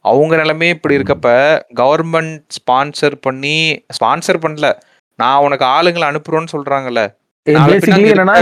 அவங்க 0.00 0.36
நிலைமையே 0.36 0.72
இப்படி. 0.74 0.96
இருக்கப்ப, 0.96 1.58
கவர்ன்மென்ட் 1.74 2.44
ஸ்பான்சர் 2.58 3.14
பண்ணி 3.20 3.84
ஸ்பான்சர் 3.86 4.38
பண்ணல. 4.40 4.72
நான் 5.16 5.42
உனக்கு 5.42 5.64
ஆளுங்கள 5.64 6.10
அனுப்புறோம்ன்னு 6.10 6.46
சொல்றாங்கல்ல. 6.52 7.14
என்னன்னா, 7.48 8.34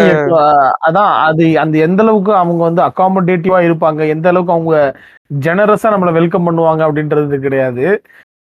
அதான் 0.89 1.23
அது 1.25 1.59
அந்த 1.59 1.79
எந்த 1.79 2.03
அளவுக்கு 2.03 2.35
அவங்க 2.35 2.63
வந்து 2.63 2.83
அக்காமடேட்டிவா 2.83 3.59
இருப்பாங்க, 3.61 4.09
எந்த 4.09 4.29
அளவுக்கு 4.29 4.53
அவங்க 4.53 5.01
ஜெனரஸா 5.41 5.83
நம்மள 5.83 6.13
வெல்கம் 6.13 6.51
பண்ணுவாங்க 6.51 6.83
அப்படின்றது 6.83 7.39
கிடையாது. 7.39 8.03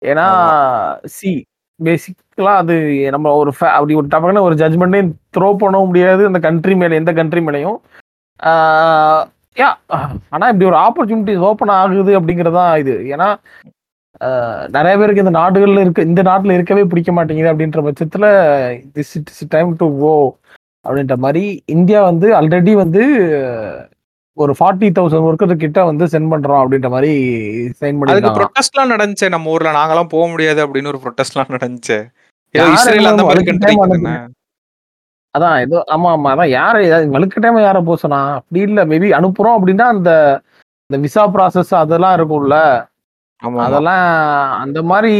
ஏன்னா. 0.05 1.05
சி 1.05 1.47
எல்லாம் 2.37 2.59
அது 2.63 2.75
நம்ம 3.11 3.31
ஒரு 3.41 3.51
அப்படி 3.59 3.93
ஒரு 3.99 4.07
டபக்குன்னு 4.11 4.45
ஒரு 4.47 4.55
ஜட்மெண்ட்டே 4.55 5.01
த்ரோ 5.37 5.49
பண்ணவும் 5.61 5.89
முடியாது. 5.91 6.25
அந்த 6.29 6.39
கண்ட்ரி 6.39 6.75
மேலே 6.75 6.95
எந்த 6.95 7.13
கண்ட்ரி 7.19 7.41
மேலேயும். 7.45 7.77
யா 9.61 9.69
ஆனா 10.29 10.45
இப்படி 10.47 10.65
ஒரு 10.71 10.79
ஆப்பர்ச்சுனிட்டிஸ் 10.85 11.45
ஓப்பன் 11.49 11.73
ஆகுது 11.77 12.11
அப்படிங்கறதுதான் 12.19 12.77
இது. 12.83 12.95
ஏன்னா 13.15 13.29
நிறைய 14.75 14.93
பேருக்கு 14.99 15.23
இந்த 15.23 15.33
நாடுகள்ல 15.39 15.81
இருக்க 15.81 16.09
இந்த 16.11 16.21
நாட்டில் 16.21 16.55
இருக்கவே 16.57 16.83
பிடிக்க 16.83 17.11
மாட்டேங்குது 17.11 17.51
அப்படின்ற 17.53 17.81
பட்சத்துல 17.87 18.25
this 18.95 19.13
it's 19.19 19.43
time 19.49 19.75
to 19.75 19.87
go 19.99 20.15
அப்படின்ற 20.87 21.15
மாதிரி 21.25 21.43
இந்தியா 21.65 22.03
வந்து 22.03 22.27
ஆல்ரெடி 22.39 22.73
வந்து 22.83 23.03
ஒரு 24.37 24.53
ஃபார்ட்டி 24.59 24.89
தௌசண்ட் 24.97 25.27
ஒர்க்கர் 25.27 25.61
கிட்ட 25.63 25.83
வந்து 25.83 26.05
சென்ட் 26.05 26.31
பண்றோம் 26.33 26.59
அப்படின்ற 26.63 26.89
மாதிரி 26.89 27.13
சைன் 27.79 27.99
அதுக்கு 28.09 28.29
பண்ணிருக்காங்க 28.29 28.45
ப்ரொட்டஸ்ட்லாம் 28.83 29.29
நம்ம 29.35 29.49
ஊர்ல. 29.49 29.71
நாங்களாம் 29.77 30.13
போக 30.15 30.25
முடியாது 30.33 30.59
அப்படின்னு 30.67 30.91
ஒரு 30.93 30.99
ப்ரொட்டஸ்ட்லாம் 31.05 31.53
நடந்துச்சே. 31.55 31.99
அதான் 35.35 35.55
ஏதோ 35.63 35.77
ஆமா 35.95 36.09
ஆமா 36.15 36.29
அதான் 36.33 36.51
யாரு 36.51 36.79
வலுக்கட்டாம 37.15 37.61
யார 37.61 37.77
போக 37.81 37.97
சொன்னா? 38.03 38.19
அப்படி 38.37 38.59
இல்ல 38.67 38.81
மேபி 38.91 39.09
அனுப்புறோம் 39.17 39.57
அப்படின்னா 39.57 39.87
அந்த 39.95 40.11
இந்த 40.89 40.97
விசா 41.05 41.23
ப்ராசஸ் 41.33 41.73
அதெல்லாம் 41.79 42.15
இருக்கும்ல. 42.17 42.57
அதெல்லாம் 43.63 44.05
அந்த 44.61 44.79
மாதிரி 44.83 45.11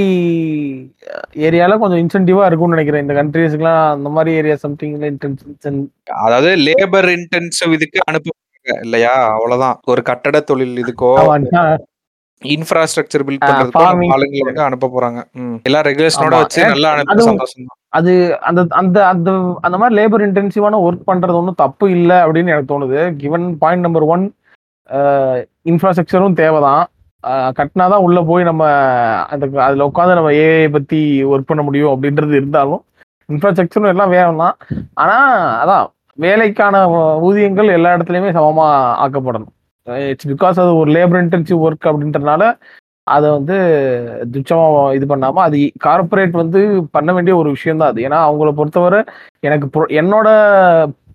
ஏரியால 1.48 1.78
கொஞ்சம் 1.82 2.02
இன்சென்டிவா 2.04 2.46
இருக்கும்னு 2.48 2.76
நினைக்கிறேன். 2.76 3.04
இந்த 3.06 3.16
கண்ட்ரீஸ்க்குலாம் 3.20 3.84
அந்த 3.96 4.10
மாதிரி 4.16 4.32
ஏரியா 4.40 4.56
சம்திங் 4.64 4.96
இன்டென்ஷன் 5.10 5.80
அதாவது 6.20 6.52
லேபர் 6.68 7.10
இன்டென்சிவ் 7.18 7.76
இதுக்கு 7.78 8.00
அனுப்புவாங்க 8.10 8.44
இல்லையா? 8.86 9.14
அவ்வளவுதான். 9.36 9.78
ஒரு 9.94 10.04
கட்டட 10.10 10.40
தொழில் 10.50 10.82
இதுக்கோ 10.84 11.12
இன்ஃப்ராஸ்ட்ரக்சர் 12.42 13.24
பில்ட் 13.28 13.46
பண்றதுக்கோ 13.48 13.84
ஆளுங்களை 14.16 14.44
வந்து 14.48 14.64
அனுப்ப 14.68 14.90
போறாங்க. 14.96 15.20
எல்லா 15.68 15.80
ரெகுலேஷனோட. 15.88 16.36
வச்சு 16.42 16.62
நல்லா 16.74 16.92
அனுப்பி 16.96 17.28
சந்தோஷம் 17.30 17.74
அது 17.98 18.12
அந்த 18.50 18.62
அந்த 18.80 18.98
அந்த 19.12 19.30
அந்த 19.66 19.76
மாதிரி 19.82 19.96
லேபர் 20.00 20.24
இன்டென்சிவான 20.26 20.80
ஒர்க் 20.88 21.08
பண்றது 21.10 21.40
ஒன்றும் 21.40 21.62
தப்பு 21.64 21.86
இல்லை 21.98 22.18
அப்படின்னு 22.26 22.54
எனக்கு 22.54 22.72
தோணுது. 22.74 23.00
கிவன் 23.22 23.48
பாயிண்ட் 23.64 23.86
நம்பர் 23.86 24.06
ஒன் 24.16 24.26
இன்ஃப்ராஸ்ட்ரக்சரும் 25.72 26.40
தேவைதான். 26.42 26.86
கட்டினாதான் 27.58 28.04
உள்ள 28.08 28.20
போய் 28.30 28.50
நம்ம 28.50 28.64
அந்த 29.34 29.46
அதுல 29.68 29.88
உட்காந்து 29.90 30.18
நம்ம 30.20 30.34
ஏஐ 30.44 30.68
பத்தி 30.76 31.00
ஒர்க் 31.32 31.50
பண்ண 31.52 31.62
முடியும் 31.68 31.94
அப்படின்றது 31.94 32.36
இருந்தாலும் 32.40 32.82
இன்ஃப்ராஸ்ட்ரக்சரும் 33.30 33.92
எல்லாம் 33.94 34.14
வேணும் 34.16 34.42
தான். 34.44 34.58
ஆனா 35.02 35.18
அதான் 35.64 35.86
வேலைக்கான 36.26 36.76
ஊதியங்கள் 37.28 37.76
எல்லா 37.78 37.90
இடத்துலயுமே 37.96 38.30
சமமா 38.38 38.68
ஆக்கப்படணும். 39.04 39.54
இட்ஸ் 40.12 40.30
பிகாஸ் 40.32 40.60
அது 40.64 40.72
ஒரு 40.82 40.90
லேபர் 40.96 41.22
இன்டென்சிவ் 41.24 41.64
ஒர்க் 41.68 41.90
அப்படின்றனால 41.92 42.44
அதை 43.08 43.28
வந்து 43.38 43.58
துச்சமாக 44.34 44.96
இது 44.98 45.06
பண்ணாமல் 45.12 45.46
அது 45.48 45.58
கார்ப்பரேட் 45.86 46.34
வந்து 46.42 46.62
பண்ண 46.96 47.10
வேண்டிய 47.18 47.34
ஒரு 47.42 47.50
விஷயம் 47.56 47.82
தான் 47.82 47.92
அது. 47.92 48.00
ஏன்னா 48.08 48.18
அவங்கள 48.28 48.50
பொறுத்தவரை 48.58 49.00
எனக்கு 49.48 49.68
என்னோட 50.02 50.28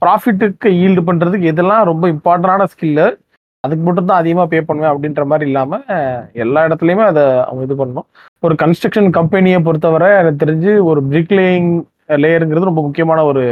ப்ராஃபிட்டுக்கு 0.05 0.69
ஈல்டு 0.85 1.03
பண்ணுறதுக்கு 1.09 1.51
இதெல்லாம் 1.53 1.85
ரொம்ப 1.91 2.05
இம்பார்ட்டண்டான 2.15 2.69
ஸ்கில்லு 2.73 3.07
அதுக்கு 3.65 3.85
மட்டும் 3.87 4.09
தான் 4.09 4.21
அதிகமாக 4.23 4.49
பே 4.53 4.61
பண்ணுவேன் 4.69 4.93
அப்படின்ற 4.93 5.25
மாதிரி 5.31 5.47
இல்லாமல் 5.51 5.85
எல்லா 6.45 6.61
இடத்துலையுமே 6.69 7.05
அதை 7.11 7.23
அவங்க 7.49 7.63
இது 7.67 7.75
பண்ணணும். 7.81 8.07
ஒரு 8.43 8.55
கன்ஸ்ட்ரக்ஷன் 8.63 9.11
கம்பெனியை 9.19 9.59
பொறுத்தவரை 9.67 10.09
எனக்கு 10.23 10.43
தெரிஞ்சு 10.45 10.73
ஒரு 10.91 11.01
பிரிக்லேயிங் 11.11 11.71
லேயருங்கிறது 12.23 12.71
ரொம்ப 12.71 12.83
முக்கியமான 12.87 13.21
ஒரு 13.31 13.45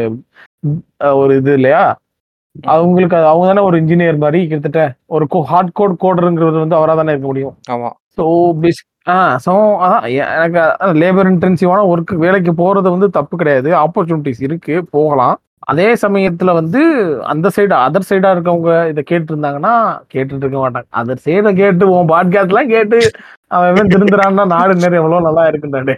ஒரு 1.20 1.32
இது 1.40 1.52
இல்லையா? 1.58 1.82
அவங்களுக்கு 2.62 3.16
அவங்க 3.16 3.46
தானே 3.46 3.60
ஒரு 3.60 3.76
இன்ஜினியர் 3.82 4.22
மாதிரி 4.24 4.40
கிட்டத்தட்ட 4.46 4.82
ஒரு 5.06 5.26
ஹார்ட் 5.50 5.72
கோட் 5.72 6.00
கோடருங்கிறது 6.04 6.58
வந்து 6.58 6.78
அவராக 6.78 6.96
தானே 6.96 7.12
இருக்க 7.12 7.26
முடியும். 7.26 7.54
ஆமா. 7.70 7.90
ஸோ 8.16 8.24
பேசிக் 8.62 8.88
ஆ 9.08 9.14
ஸோ 9.44 9.52
அதான் 9.84 10.02
எனக்கு 10.36 10.62
லேபர் 11.02 11.30
இன்டென்சிவான 11.30 11.84
ஒர்க் 11.92 12.12
வேலைக்கு 12.24 12.52
போறது 12.62 12.88
வந்து 12.94 13.08
தப்பு 13.10 13.36
கிடையாது. 13.36 13.70
ஆப்பர்ச்சுனிட்டிஸ் 13.84 14.42
இருக்கு 14.42 14.84
போகலாம். 14.90 15.36
அதே 15.58 15.86
சமயத்துல 16.02 16.50
வந்து 16.58 16.80
அந்த 17.22 17.50
சைடு 17.56 17.74
அதர் 17.86 18.06
சைடா 18.10 18.28
இருக்கவங்க 18.34 18.72
இதை 18.90 19.02
கேட்டு 19.02 19.32
இருந்தாங்கன்னா 19.32 19.74
கேட்டுட்டு 20.14 20.44
இருக்க 20.44 20.58
மாட்டாங்க. 20.58 20.88
அதர் 21.00 21.24
சைட 21.26 21.52
கேட்டு 21.54 21.90
உன் 21.90 22.10
பாட்காஸ்ட்லாம் 22.12 22.72
கேட்டு 22.76 22.98
அவன் 23.48 23.92
திருந்துறான்னா 23.94 24.46
நாடு 24.54 24.74
நேரம் 24.74 25.00
எவ்வளவு 25.02 25.26
நல்லா 25.28 25.44
இருக்குண்டாடே. 25.50 25.96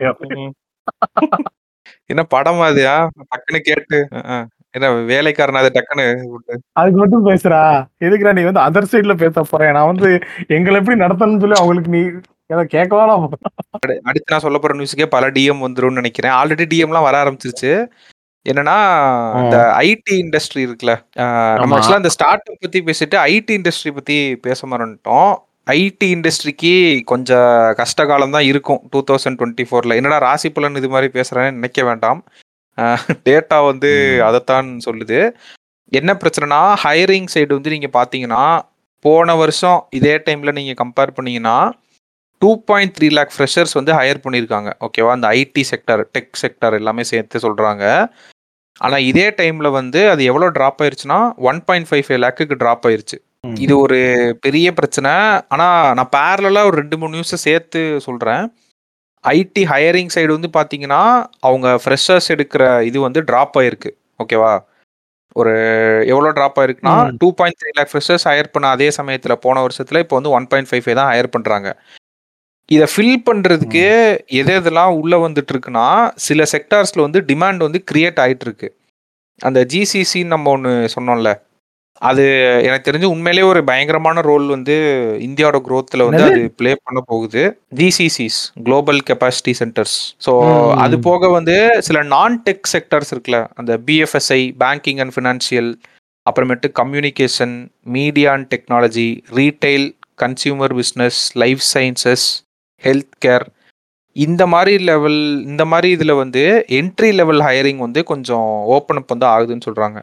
என்ன 2.11 2.23
படம் 2.35 2.67
அதுயா 2.71 2.97
டக்குன்னு 3.31 3.61
கேட்டு. 3.71 4.01
என்ன 4.73 4.93
வேலைக்காரன் 4.93 5.55
அது 5.55 5.71
டக்குன்னு 5.75 6.25
அதுக்கு 6.73 6.99
மட்டும் 6.99 7.27
பேசுறா. 7.27 7.87
எதுக்குடா 8.01 8.33
நீ 8.33 8.43
வந்து 8.43 8.61
அதர் 8.61 8.95
சைடுல 8.95 9.15
பேச 9.15 9.43
போறேன் 9.43 9.71
நான் 9.71 9.87
வந்து 9.87 10.19
எங்களை 10.47 10.81
எப்படி 10.81 11.01
நடத்தணும்னு 11.01 11.41
சொல்லி 11.41 11.55
அவங்களுக்கு 11.55 11.91
நீ 11.91 11.99
ஏதோ 12.47 12.65
கேட்கவா 12.65 13.29
அடு- 13.87 13.99
அடுத்து 14.03 14.31
நான் 14.31 14.41
சொல்ல 14.41 14.59
போற 14.59 14.75
நியூஸுக்கே 14.75 15.07
பல 15.07 15.31
டிஎம் 15.31 15.63
வந்துரும்னு 15.63 15.93
நினைக்கிறேன். 15.93 16.33
ஆல்ரெடி 16.33 16.65
டிஎம்லாம் 16.75 17.03
வர 17.03 17.23
ஆரம்பிச்சிருச்சு. 17.25 17.87
என்னன்னா 18.49 19.43
இந்த 19.43 19.75
ஐடி 19.79 20.13
இண்டஸ்ட்ரி 20.13 20.59
இருக்குல்ல. 20.59 21.01
நம்ம. 21.55 21.79
ஆக்சுவலா 21.79 21.97
இந்த 21.97 22.09
ஸ்டார்ட் 22.09 22.51
அப் 22.51 22.57
பத்தி 22.61 22.83
பேசிட்டு 22.83 23.15
ஐடி 23.15 23.61
இண்டஸ்ட்ரி 23.61 23.95
பத்தி 23.95 24.37
பேச 24.37 24.67
மறந்துட்டோம். 24.67 25.35
ஐடி 25.67 26.05
இண்டஸ்ட்ரிக்கு 26.05 27.03
கொஞ்சம் 27.05 27.75
கஷ்ட 27.77 28.07
காலம் 28.07 28.31
தான் 28.31 28.43
இருக்கும். 28.43 28.81
டூ 28.91 29.05
தௌசண்ட் 29.11 29.33
டுவெண்ட்டி 29.33 29.65
ஃபோர்ல 29.71 29.95
என்னடா 29.95 30.19
ராசி 30.19 30.51
பலன் 30.51 30.75
இது 30.75 30.89
மாதிரி 30.89 31.21
பேசுறேன்னு 31.21 31.53
நினைக்க 31.53 31.85
வேண்டாம். 31.85 32.25
டேட்டா 33.29 33.67
வந்து. 33.67 34.23
அதைத்தான் 34.25 34.79
சொல்லுது. 34.91 35.31
என்ன 35.93 36.15
பிரச்சனைனா 36.15 36.75
ஹையரிங் 36.85 37.27
சைடு 37.35 37.53
வந்து 37.53 37.71
நீங்க 37.71 37.89
பாத்தீங்கன்னா 37.93 38.61
போன 39.01 39.35
வருஷம் 39.35 39.87
இதே 39.91 40.17
டைம்ல 40.17 40.53
நீங்க 40.53 40.85
கம்பேர் 40.85 41.11
பண்ணீங்கன்னா 41.15 41.73
two 42.39 42.65
point 42.65 42.97
three 42.99 43.11
lakh 43.11 43.33
freshers 43.39 43.73
வந்து 43.73 43.93
ஹையர் 43.93 44.23
பண்ணியிருக்காங்க. 44.25 44.73
ஓகேவா 44.81 45.11
அந்த 45.11 45.29
ஐடி 45.29 45.63
செக்டர் 45.71 46.05
டெக் 46.19 46.39
செக்டர் 46.43 46.73
எல்லாமே 46.73 47.03
சேர்த்து 47.03 47.39
சொல்றாங்க. 47.39 48.07
ஆனா 48.79 48.97
இதே 48.99 49.31
டைம்ல 49.31 49.71
வந்து 49.71 50.11
அது 50.11 50.25
எவ்வளவு 50.25 50.53
டிராப் 50.53 50.83
ஆயிருச்சுன்னா 50.83 51.35
ஒன் 51.37 51.65
பாயிண்ட் 51.65 51.87
ஃபைவ் 51.91 52.03
ஃபைவ் 52.09 52.23
லேக்குக்கு 52.25 52.55
டிராப் 52.55 52.87
ஆயிருச்சு. 52.87 53.19
இது 53.55 53.79
ஒரு 53.79 53.99
பெரிய 54.41 54.73
பிரச்சனை. 54.73 55.11
ஆனா 55.49 55.93
நான் 55.95 56.13
பேரலா 56.17 56.65
ஒரு 56.65 56.77
ரெண்டு 56.77 56.99
மூணு 56.99 57.17
நியூஸை 57.17 57.39
சேர்த்து 57.47 58.01
சொல்றேன். 58.01 58.57
ஐடி 59.25 59.63
ஹையரிங் 59.73 60.13
சைடு 60.15 60.31
வந்து 60.37 60.51
பாத்தீங்கன்னா 60.59 61.01
அவங்க 61.41 61.69
ஃப்ரெஷர்ஸ் 61.83 62.29
எடுக்கிற 62.35 62.63
இது 62.89 62.99
வந்து 63.01 63.21
டிராப் 63.31 63.57
ஆயிருக்கு. 63.61 63.91
ஓகேவா 64.23 64.53
ஒரு 65.37 65.53
எவ்வளோ 66.13 66.31
டிராப் 66.39 66.59
ஆயிருக்குன்னா. 66.61 66.95
Two 67.21 67.29
point 67.39 67.59
three 67.61 67.71
lakh 67.79 67.91
freshers 67.93 68.27
hire 68.31 68.53
பண்ண 68.55 68.67
அதே 68.69 68.89
சமயத்துல 68.97 69.35
போன 69.45 69.63
வருஷத்துல 69.67 70.03
இப்போ 70.05 70.17
வந்து 70.19 70.35
ஒன் 70.39 70.49
பாயிண்ட் 70.51 70.71
ஃபைவ் 70.71 70.99
தான் 71.01 71.11
ஹையர் 71.13 71.35
பண்றாங்க. 71.37 71.69
இதை 72.69 72.87
ஃபில் 72.95 73.23
பண்றதுக்கு 73.29 73.85
எது 74.41 74.53
எதெல்லாம் 74.59 74.93
உள்ள 75.01 75.15
வந்துட்டு 75.27 75.53
இருக்குன்னா 75.55 75.87
சில 76.27 76.43
செக்டார்ஸ்ல 76.53 77.01
வந்து 77.07 77.21
டிமாண்ட் 77.31 77.67
வந்து 77.67 77.81
கிரியேட் 77.91 78.21
ஆயிட்டு 78.25 78.47
இருக்கு 78.49 78.69
அந்த 79.41 79.61
ஜிசிசின்னு 79.73 80.35
நம்ம 80.35 80.51
ஒன்று 80.51 80.73
சொன்னோம்ல 80.95 81.31
அது 82.03 82.23
எனக்கு 82.67 82.87
தெரிஞ்சு 82.87 83.09
உண்மையிலேயே 83.13 83.47
ஒரு 83.49 83.61
பயங்கரமான 83.65 84.23
ரோல் 84.29 84.47
வந்து 84.49 84.75
இந்தியாவோட 85.27 85.59
growthல 85.67 86.07
வந்து? 86.07 86.25
அது 86.29 86.41
ப்ளே 86.59 86.71
பண்ண 86.81 87.01
போகுது 87.09 87.43
GCCs 87.79 88.39
global 88.65 89.01
capacity 89.09 89.53
centres 89.61 89.97
so. 90.27 90.33
அது 90.85 90.97
போக 91.07 91.31
வந்து 91.31 91.57
சில 91.89 92.03
நான் 92.11 92.37
டெக் 92.47 92.71
செக்டர்ஸ் 92.73 93.13
இருக்குல்ல 93.13 93.41
அந்த 93.55 93.75
பிஎஃப்எஸ்ஐ 93.87 94.41
பேங்கிங் 94.63 95.01
அண்ட் 95.05 95.15
ஃபினான்ஷியல் 95.17 95.71
அப்புறமேட்டு 96.27 96.71
communication 96.81 97.55
media 97.93 98.31
and 98.35 98.49
technology 98.53 99.09
retail 99.37 99.87
consumer 100.19 100.75
business 100.79 101.21
life 101.37 101.65
sciences 101.73 102.27
health 102.83 103.17
care 103.21 103.47
இந்த 104.17 104.43
மாதிரி 104.53 104.75
லெவல் 104.87 105.21
இந்த 105.47 105.63
மாதிரி 105.67 105.89
இதில் 105.95 106.19
வந்து 106.19 106.43
என்ட்ரி 106.79 107.11
லெவல் 107.19 107.43
ஹையரிங் 107.45 107.81
வந்து 107.81 108.01
கொஞ்சம் 108.11 108.49
ஓப்பன் 108.75 108.99
அப் 108.99 109.13
வந்து 109.13 109.27
ஆகுதுன்னு 109.29 109.67
சொல்கிறாங்க 109.69 109.99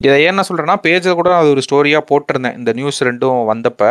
இதை 0.00 0.16
ஏன் 0.24 0.36
நான் 0.38 0.48
சொல்கிறேன்னா 0.48 0.76
பேஜில் 0.82 1.16
கூட 1.20 1.30
அது 1.36 1.48
ஒரு 1.50 1.62
ஸ்டோரியாக 1.66 2.02
போட்டிருந்தேன். 2.10 2.56
இந்த 2.58 2.70
நியூஸ் 2.72 2.98
ரெண்டும் 3.08 3.38
வந்தப்ப 3.50 3.84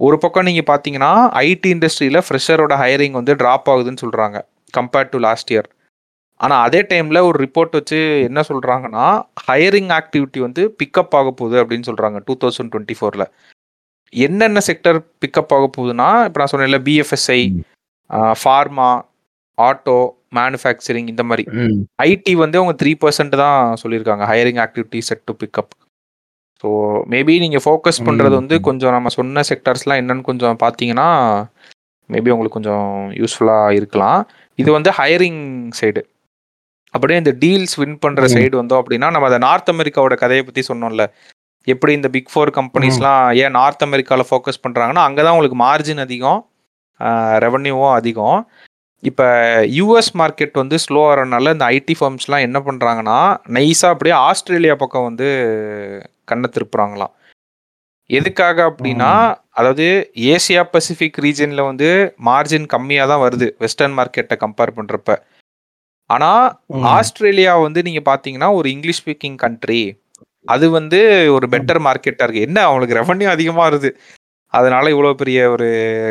ஒரு 0.00 0.16
பக்கம் 0.18 0.46
நீங்கள் 0.48 0.68
பார்த்தீங்கன்னா 0.70 1.10
ஐடி 1.44 1.68
இண்டஸ்ட்ரியில் 1.74 2.24
ஃப்ரெஷரோட 2.26 2.74
ஹையரிங் 2.82 3.16
வந்து 3.18 3.32
ட்ராப் 3.34 3.68
ஆகுதுன்னு 3.72 4.02
சொல்கிறாங்க 4.04 4.38
கம்பேர்ட் 4.74 5.12
டு 5.12 5.18
லாஸ்ட் 5.18 5.50
இயர் 5.52 5.68
ஆனால் 6.40 6.62
அதே 6.66 6.80
டைமில் 6.82 7.26
ஒரு 7.26 7.36
ரிப்போர்ட் 7.38 7.76
வச்சு 7.78 7.98
என்ன 8.28 8.40
சொல்கிறாங்கன்னா 8.48 9.04
ஹையரிங் 9.46 9.90
ஆக்டிவிட்டி 9.90 10.40
வந்து 10.40 10.62
பிக்கப் 10.80 11.14
ஆக 11.14 11.28
போகுது 11.30 11.56
அப்படின்னு 11.62 11.88
சொல்கிறாங்க 11.90 12.20
டூ 12.26 12.34
தௌசண்ட் 12.42 12.72
டுவெண்ட்டி 12.72 12.96
ஃபோரில் 13.00 13.26
என்னென்ன 14.12 14.62
செக்டர் 14.66 14.98
பிக்கப் 15.22 15.54
ஆக 15.54 15.66
போகுதுன்னா 15.76 16.08
இப்போ 16.26 16.40
நான் 16.40 16.52
சொன்னேன்ல 16.52 16.80
பிஎஃப்எஸ்ஐ 16.88 17.40
ஃபார்மா 18.40 18.90
ஆட்டோ 19.58 19.98
மேனுஃபேக்சரிங் 20.38 21.08
இந்த 21.12 21.22
மாதிரி. 21.30 21.44
ஐடி 22.08 22.34
வந்து 22.44 22.58
அவங்க 22.60 22.74
த்ரீ 22.82 22.92
பர்சன்ட் 23.02 23.34
தான் 23.44 23.58
சொல்லியிருக்காங்க. 23.82 24.24
Hiring 24.30 24.60
activity 24.64 25.00
set 25.08 25.24
to 25.30 25.34
pick up 25.42 25.72
so 26.64 26.68
maybe 27.12 27.34
நீங்கள் 27.44 27.64
ஃபோக்கஸ் 27.66 28.00
பண்ணுறது 28.08 28.34
வந்து. 28.40 28.56
கொஞ்சம் 28.68 28.94
நம்ம 28.96 29.10
சொன்ன 29.18 29.44
செக்டர்ஸ்லாம் 29.50 30.00
என்னன்னு 30.02 30.26
கொஞ்சம் 30.30 30.58
பார்த்தீங்கன்னா 30.64 31.08
மேபி 32.10 32.32
உங்களுக்கு 32.34 32.58
கொஞ்சம் 32.58 32.88
யூஸ்ஃபுல்லாக 33.20 33.76
இருக்கலாம். 33.78 34.20
இது 34.62 34.70
வந்து 34.78 34.90
ஹையரிங் 34.98 35.44
சைடு 35.78 36.02
அப்படியே 36.94 37.18
இந்த 37.22 37.32
டீல்ஸ் 37.42 37.76
வின் 37.80 37.96
பண்ணுற. 38.02 38.24
சைடு 38.34 38.54
வந்தோம் 38.60 38.80
அப்படின்னா 38.82 39.08
நம்ம 39.14 39.28
அதை 39.30 39.38
நார்த் 39.46 39.70
அமெரிக்காவோட 39.72 40.16
கதையை 40.20 40.42
பற்றி 40.48 40.62
சொன்னோம்ல. 40.68 41.04
எப்படி 41.66 41.92
இந்த 41.98 42.08
பிக் 42.14 42.30
ஃபோர் 42.32 42.50
கம்பெனிஸ்லாம் 42.58 43.22
ஏன் 43.42 43.54
நார்த் 43.58 43.84
அமெரிக்காவில் 43.86 44.28
ஃபோக்கஸ் 44.30 44.62
பண்ணுறாங்கன்னா 44.64 45.04
அங்கே 45.08 45.22
தான் 45.24 45.34
உங்களுக்கு 45.36 45.58
மார்ஜின் 45.64 46.02
அதிகம் 46.04 46.40
ரெவன்யூவும் 47.44 47.94
அதிகம். 48.00 48.38
இப்போ 49.08 49.26
யூஎஸ் 49.78 50.10
மார்க்கெட் 50.20 50.54
வந்து 50.60 50.76
ஸ்லோ 50.84 51.00
ஆகிறனால 51.08 51.52
இந்த 51.54 51.64
ஐடி 51.76 51.94
ஃபார்ம்ஸ்லாம் 51.98 52.44
என்ன 52.46 52.58
பண்ணுறாங்கன்னா 52.68 53.18
நைஸாக 53.56 53.94
அப்படியே 53.94 54.14
ஆஸ்திரேலியா 54.28 54.74
பக்கம் 54.82 55.06
வந்து 55.08 55.28
கண்ணை 56.30 56.48
திருப்புறாங்களாம். 56.54 57.12
எதுக்காக 58.10 58.58
அப்படின்னா 58.70 59.10
அதாவது 59.58 59.86
ஏசியா 60.34 60.62
பசிபிக் 60.72 61.20
ரீஜனில் 61.24 61.68
வந்து 61.70 61.88
மார்ஜின் 62.28 62.66
கம்மியாக 62.74 63.10
தான் 63.12 63.22
வருது 63.26 63.48
வெஸ்டர்ன் 63.64 63.96
மார்க்கெட்டை 63.98 64.36
கம்பேர் 64.44 64.76
பண்ணுறப்ப 64.78 65.10
ஆனால். 66.10 66.46
ஆஸ்திரேலியா 66.96 67.52
வந்து 67.66 67.80
நீங்கள் 67.88 68.08
பார்த்தீங்கன்னா 68.10 68.50
ஒரு 68.58 68.68
இங்கிலீஷ் 68.74 69.02
ஸ்பீக்கிங் 69.02 69.38
கண்ட்ரி 69.44 69.82
அது 70.54 70.66
வந்து 70.78 70.98
ஒரு 71.36 71.46
பெட்டர் 71.52 71.80
மார்க்கெட்டாக 71.86 72.26
இருக்குது 72.26 72.46
என்ன 72.48 72.58
அவங்களுக்கு 72.68 72.98
ரெவன்யூ 73.00 73.28
அதிகமாக 73.34 73.66
வருது? 73.68 73.90
அதனால 74.54 74.90
இவ்வளோ 74.90 75.12
பெரிய 75.12 75.38
ஒரு 75.50 75.68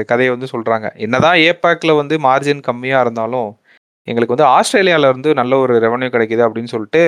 கதையை 0.07 0.31
வந்து 0.35 0.51
சொல்கிறாங்க 0.53 0.87
என்னதான் 1.05 1.37
ஏபேக்கில் 1.49 1.99
வந்து 2.01 2.15
மார்ஜின் 2.17 2.63
கம்மியாக 2.67 3.05
இருந்தாலும் 3.05 3.49
எங்களுக்கு 4.07 4.35
வந்து 4.35 4.49
ஆஸ்திரேலியால 4.55 5.09
இருந்து 5.09 5.29
நல்ல 5.33 5.57
ஒரு 5.57 5.73
ரெவன்யூ 5.85 6.09
கிடைக்குது 6.15 6.45
அப்படின்னு 6.45 6.73
சொல்லிட்டு 6.73 7.03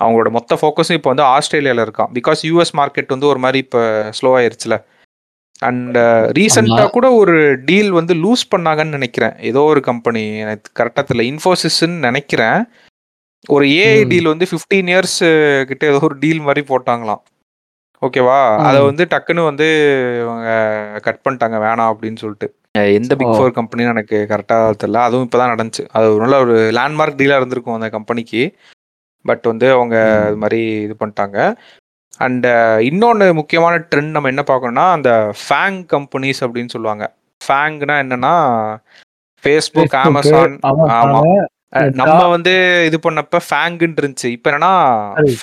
அவங்களோட 0.00 0.30
மொத்த 0.30 0.58
ஃபோக்கஸும் 0.60 0.98
இப்போ 0.98 1.10
வந்து 1.10 1.26
ஆஸ்திரேலியாவில் 1.34 1.84
இருக்கான். 1.86 2.10
பிகாஸ் 2.18 2.40
யூஎஸ் 2.48 2.72
மார்க்கெட் 2.80 3.14
வந்து 3.14 3.26
ஒரு 3.26 3.38
மாதிரி 3.38 3.58
இப்போ 3.58 3.82
ஸ்லோ 4.18 4.30
ஆயிருச்சுல. 4.40 4.76
அண்ட் 5.58 5.96
ரீசெண்டாக 6.38 6.88
கூட 6.90 7.06
ஒரு 7.12 7.36
டீல் 7.68 7.90
வந்து 7.90 8.14
லூஸ் 8.14 8.42
பண்ணாங்கன்னு 8.54 8.96
நினைக்கிறேன். 8.98 9.34
ஏதோ 9.40 9.60
ஒரு 9.60 9.80
கம்பெனி 9.80 10.24
எனக்கு 10.38 10.68
கரெக்டாக 10.80 11.04
தெரியல. 11.10 11.24
இன்ஃபோசிஸ்ன்னு 11.30 11.98
நினைக்கிறேன். 12.08 12.58
ஒரு 13.48 13.64
ஏஐ. 13.66 13.96
டீல் 14.08 14.32
வந்து 14.32 14.46
ஃபிஃப்டீன் 14.50 14.90
இயர்ஸ் 14.92 15.18
கிட்ட 15.70 15.82
ஏதோ 15.86 16.00
ஒரு 16.02 16.16
டீல் 16.18 16.40
மாதிரி 16.40 16.62
போட்டாங்களாம். 16.68 17.22
ஓகேவா 18.02 18.38
அதை. 18.60 18.78
வந்து 18.86 19.04
டக்குன்னு 19.12 19.42
வந்து 19.44 19.66
இவங்க 20.22 20.48
கட் 21.06 21.22
பண்ணிட்டாங்க 21.24 21.58
வேணாம் 21.62 21.92
அப்படின்னு 21.92 22.22
சொல்லிட்டு 22.22 22.48
எந்த 22.94 23.12
பிக். 23.14 23.34
ஃபோர் 23.34 23.56
கம்பெனின்னு 23.58 23.94
எனக்கு 23.94 24.18
கரெக்டாக 24.30 24.74
தெரியல 24.80 25.00
அதுவும் 25.04 25.26
இப்போ 25.26 25.38
தான் 25.38 25.52
நடந்துச்சு 25.52 25.84
அது 25.92 26.06
ஒரு 26.12 26.22
நல்ல 26.24 26.38
ஒரு 26.44 26.56
லேண்ட்மார்க் 26.78 27.20
டீலாக 27.20 27.40
இருந்திருக்கும் 27.40 27.78
அந்த 27.78 27.90
கம்பெனிக்கு 27.94 28.42
பட் 29.24 29.46
வந்து 29.46 29.66
அவங்க. 29.72 29.94
இது 30.26 30.40
மாதிரி 30.42 30.60
இது 30.84 30.96
பண்ணிட்டாங்க 31.00 31.38
அண்ட் 32.20 32.46
இன்னொன்று 32.86 33.26
முக்கியமான 33.34 33.80
ட்ரெண்ட் 33.88 34.14
நம்ம 34.14 34.28
என்ன 34.28 34.44
பார்க்கணும்னா 34.46 34.86
அந்த 34.92 35.10
ஃபேங் 35.40 35.80
கம்பெனிஸ் 35.90 36.42
அப்படின்னு 36.44 36.74
சொல்லுவாங்க 36.74 37.06
ஃபேங்னா 37.40 37.96
என்னன்னா 38.04 38.34
ஃபேஸ்புக் 39.44 39.88
Facebook, 39.88 40.06
அமேசான் 40.06 40.54
Amazon, 40.64 40.86
ஆமா 40.94 41.18
அஹ் 41.72 41.82
Meta. 41.82 41.96
நம்ம 41.98 42.20
வந்து 42.32 42.52
இது 42.86 42.98
பண்ணப்ப 43.02 43.40
ஃபேங்குன்னு 43.48 44.00
இருந்துச்சு 44.02 44.28
இப்போ 44.36 44.50
என்னன்னா 44.50 44.72
சரி. 45.18 45.34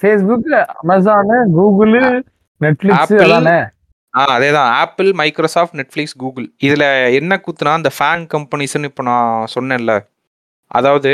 ஃபேஸ்புக் 0.00 0.48
அமேசான் 0.82 1.32
கூகுள் 1.56 1.96
நெட்ஃபிளிக்ஸ் 2.60 3.14
அதானே 3.24 3.58
ஆ 4.14 4.22
அதேதான். 4.34 4.70
ஆப்பிள் 4.82 5.08
மைக்ரோசாஃப்ட் 5.20 5.76
நெட்ஃப்ளிக்ஸ் 5.78 6.16
கூகுள் 6.22 6.46
இதுல 6.66 6.84
என்ன 7.18 7.32
குத்துனா 7.46 7.72
அந்த 7.78 7.90
ஃபேங் 7.96 8.24
கம்பெனிஸ்னு 8.34 8.88
இப்போ 8.90 9.02
நான் 9.08 9.50
சொன்னேன்ல. 9.56 9.92
அதாவது 10.70 11.12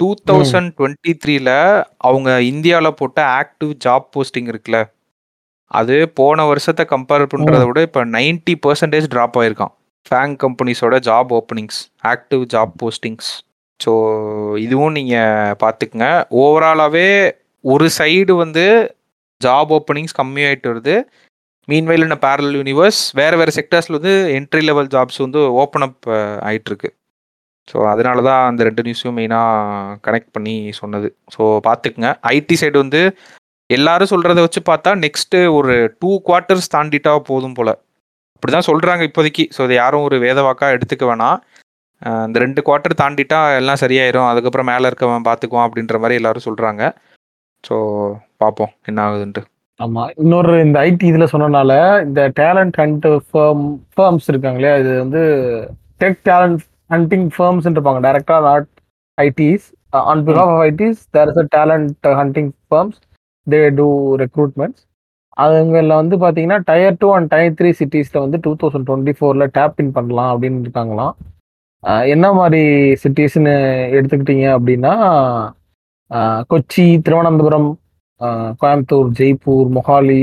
டூ 0.00 0.08
தௌசண்ட் 0.30 0.70
டுவெண்ட்டி 0.78 1.12
த்ரீல 1.22 1.50
அவங்க 2.08 2.28
இந்தியாவில் 2.52 2.96
போட்ட 3.00 3.20
ஆக்டிவ் 3.40 3.72
ஜாப் 3.86 4.06
போஸ்டிங் 4.14 4.48
இருக்குல்ல. 4.52 4.80
அது 5.70 5.96
போன 6.20 6.44
வருஷத்தை 6.50 6.84
கம்பேர் 6.92 7.30
பண்றதை 7.32 7.64
விட 7.68 7.80
இப்போ 7.88 8.02
நைன்டி 8.16 8.54
பர்சன்டேஜ் 8.66 9.10
ட்ராப் 9.14 9.38
ஆயிருக்கான் 9.40 9.74
FAANG 10.06 10.36
கம்பெனிஸோட 10.44 10.96
job 11.08 11.32
openings 11.38 11.80
active 12.12 12.44
job 12.54 12.72
postings 12.82 13.30
so 13.80 13.92
இதுவும் 14.66 14.96
நீங்கள் 14.98 15.56
பார்த்துக்குங்க 15.62 16.08
ஓவராலாகவே 16.42 17.08
ஒரு 17.64 17.86
சைடு 17.98 18.32
வந்து 18.44 18.64
ஜாப் 19.40 19.72
ஓப்பனிங்ஸ் 19.78 20.18
கம்மியாயிட்டு 20.20 20.70
வருது. 20.72 20.94
மீன்வைல் 21.68 22.06
இந்த 22.06 22.16
பேரல் 22.24 22.54
யூனிவர்ஸ் 22.60 23.00
வேறு 23.20 23.36
வேறு 23.40 23.52
செக்டர்ஸில் 23.58 23.96
வந்து 23.98 24.14
என்ட்ரி 24.36 24.62
லெவல் 24.68 24.92
ஜாப்ஸ் 24.94 25.20
வந்து 25.24 25.40
ஓப்பன் 25.62 25.84
அப் 25.86 26.06
uh, 26.16 26.36
ஆகிட்டுருக்கு 26.48 26.90
ஸோ 27.68 27.78
அதனால 27.92 28.18
தான் 28.28 28.42
அந்த 28.50 28.60
ரெண்டு 28.68 28.82
நியூஸையும் 28.86 29.16
மெயினாக 29.18 29.96
கனெக்ட் 30.06 30.30
பண்ணி 30.36 30.54
சொன்னது. 30.80 31.08
ஸோ 31.34 31.42
பார்த்துக்குங்க 31.66 32.10
ஐடி 32.34 32.56
சைடு 32.62 32.76
வந்து 32.84 33.00
எல்லாரும் 33.70 34.12
சொல்கிறத 34.12 34.42
வச்சு 34.46 34.60
பார்த்தா 34.70 34.90
நெக்ஸ்ட்டு 35.04 35.40
ஒரு 35.58 35.74
டூ 36.00 36.10
குவார்ட்டர்ஸ் 36.28 36.72
தாண்டிட்டா 36.74 37.12
போதும் 37.30 37.56
போல். 37.58 37.72
அப்படி 38.36 38.52
தான் 38.56 38.68
சொல்கிறாங்க 38.70 39.02
இப்போதைக்கு. 39.08 39.44
ஸோ 39.56 39.60
இதை 39.66 39.76
யாரும் 39.82 40.06
ஒரு 40.08 40.18
வேதவாக்காக 40.26 40.76
எடுத்துக்க 40.76 41.04
வேணாம். 41.10 41.38
இந்த 42.26 42.38
ரெண்டு 42.44 42.60
குவார்ட்டர் 42.66 43.00
தாண்டிட்டா 43.02 43.38
எல்லாம் 43.60 43.82
சரியாயிரும். 43.82 44.28
அதுக்கப்புறம் 44.30 44.68
மேலே 44.72 44.88
இருக்கவன் 44.90 45.28
பார்த்துக்குவான் 45.28 45.66
அப்படின்ற 45.68 45.98
மாதிரி 46.02 46.18
எல்லாரும் 46.20 46.46
சொல்கிறாங்க 46.48 46.82
ஸோ 47.64 47.76
பார்ப்போம் 48.42 48.72
என்ன 48.90 48.98
ஆகுதுன்ட்டு. 49.06 49.42
ஆமாம் 49.80 50.10
இன்னொரு 50.22 50.52
இந்த 50.66 50.78
ஐடி 50.88 51.06
இதில் 51.12 51.32
சொன்னனால 51.32 51.72
இந்த 52.06 52.20
டேலண்ட் 52.40 52.76
ஹண்ட் 52.82 53.06
ஃபர்ம் 53.28 53.64
ஃபர்ம்ஸ் 53.94 54.28
இருக்காங்களே 54.32 54.72
இது 54.82 54.92
வந்து 55.02 55.22
டெக் 56.02 56.20
டேலண்ட் 56.28 56.62
ஹண்டிங் 56.94 57.28
ஃபர்ம்ஸ் 57.36 57.68
இருப்பாங்க 57.70 58.00
டேரக்டாக 58.06 58.42
not 58.48 58.68
ITs 59.18 59.66
on 60.12 60.22
behalf 60.28 60.52
of 60.54 60.62
ITs 60.68 61.00
there 61.16 61.30
is 61.32 61.40
a 61.44 61.46
talent 61.56 62.08
hunting 62.20 62.52
firms 62.68 62.98
they 63.46 63.60
do 63.80 63.88
recruitments 64.24 64.82
அதுங்களில் 65.44 65.98
வந்து 66.00 66.16
பார்த்தீங்கன்னா 66.22 66.60
tier 66.70 67.00
two 67.02 67.10
and 67.16 67.30
tier 67.34 67.56
three 67.58 67.70
சிட்டிஸில் 67.80 68.22
வந்து 68.24 68.38
டூ 68.46 68.52
தௌசண்ட் 68.62 68.86
டுவெண்ட்டி 68.88 69.14
ஃபோரில் 69.18 69.52
டேப் 69.58 69.80
இன் 69.84 69.92
பண்ணலாம் 69.98 70.30
அப்படின்னு 70.32 70.62
இருக்காங்களாம். 70.66 71.14
என்ன 72.12 72.26
மாதிரி 72.32 72.62
சிட்டிஸ்னு 73.02 73.54
எடுத்துக்கிட்டீங்க 73.96 74.46
அப்படின்னா 74.56 74.94
கொச்சி 76.50 76.84
திருவனந்தபுரம் 77.04 77.68
கோயம்புத்தூர் 78.60 79.10
ஜெய்ப்பூர் 79.18 79.68
மொஹாலி 79.76 80.22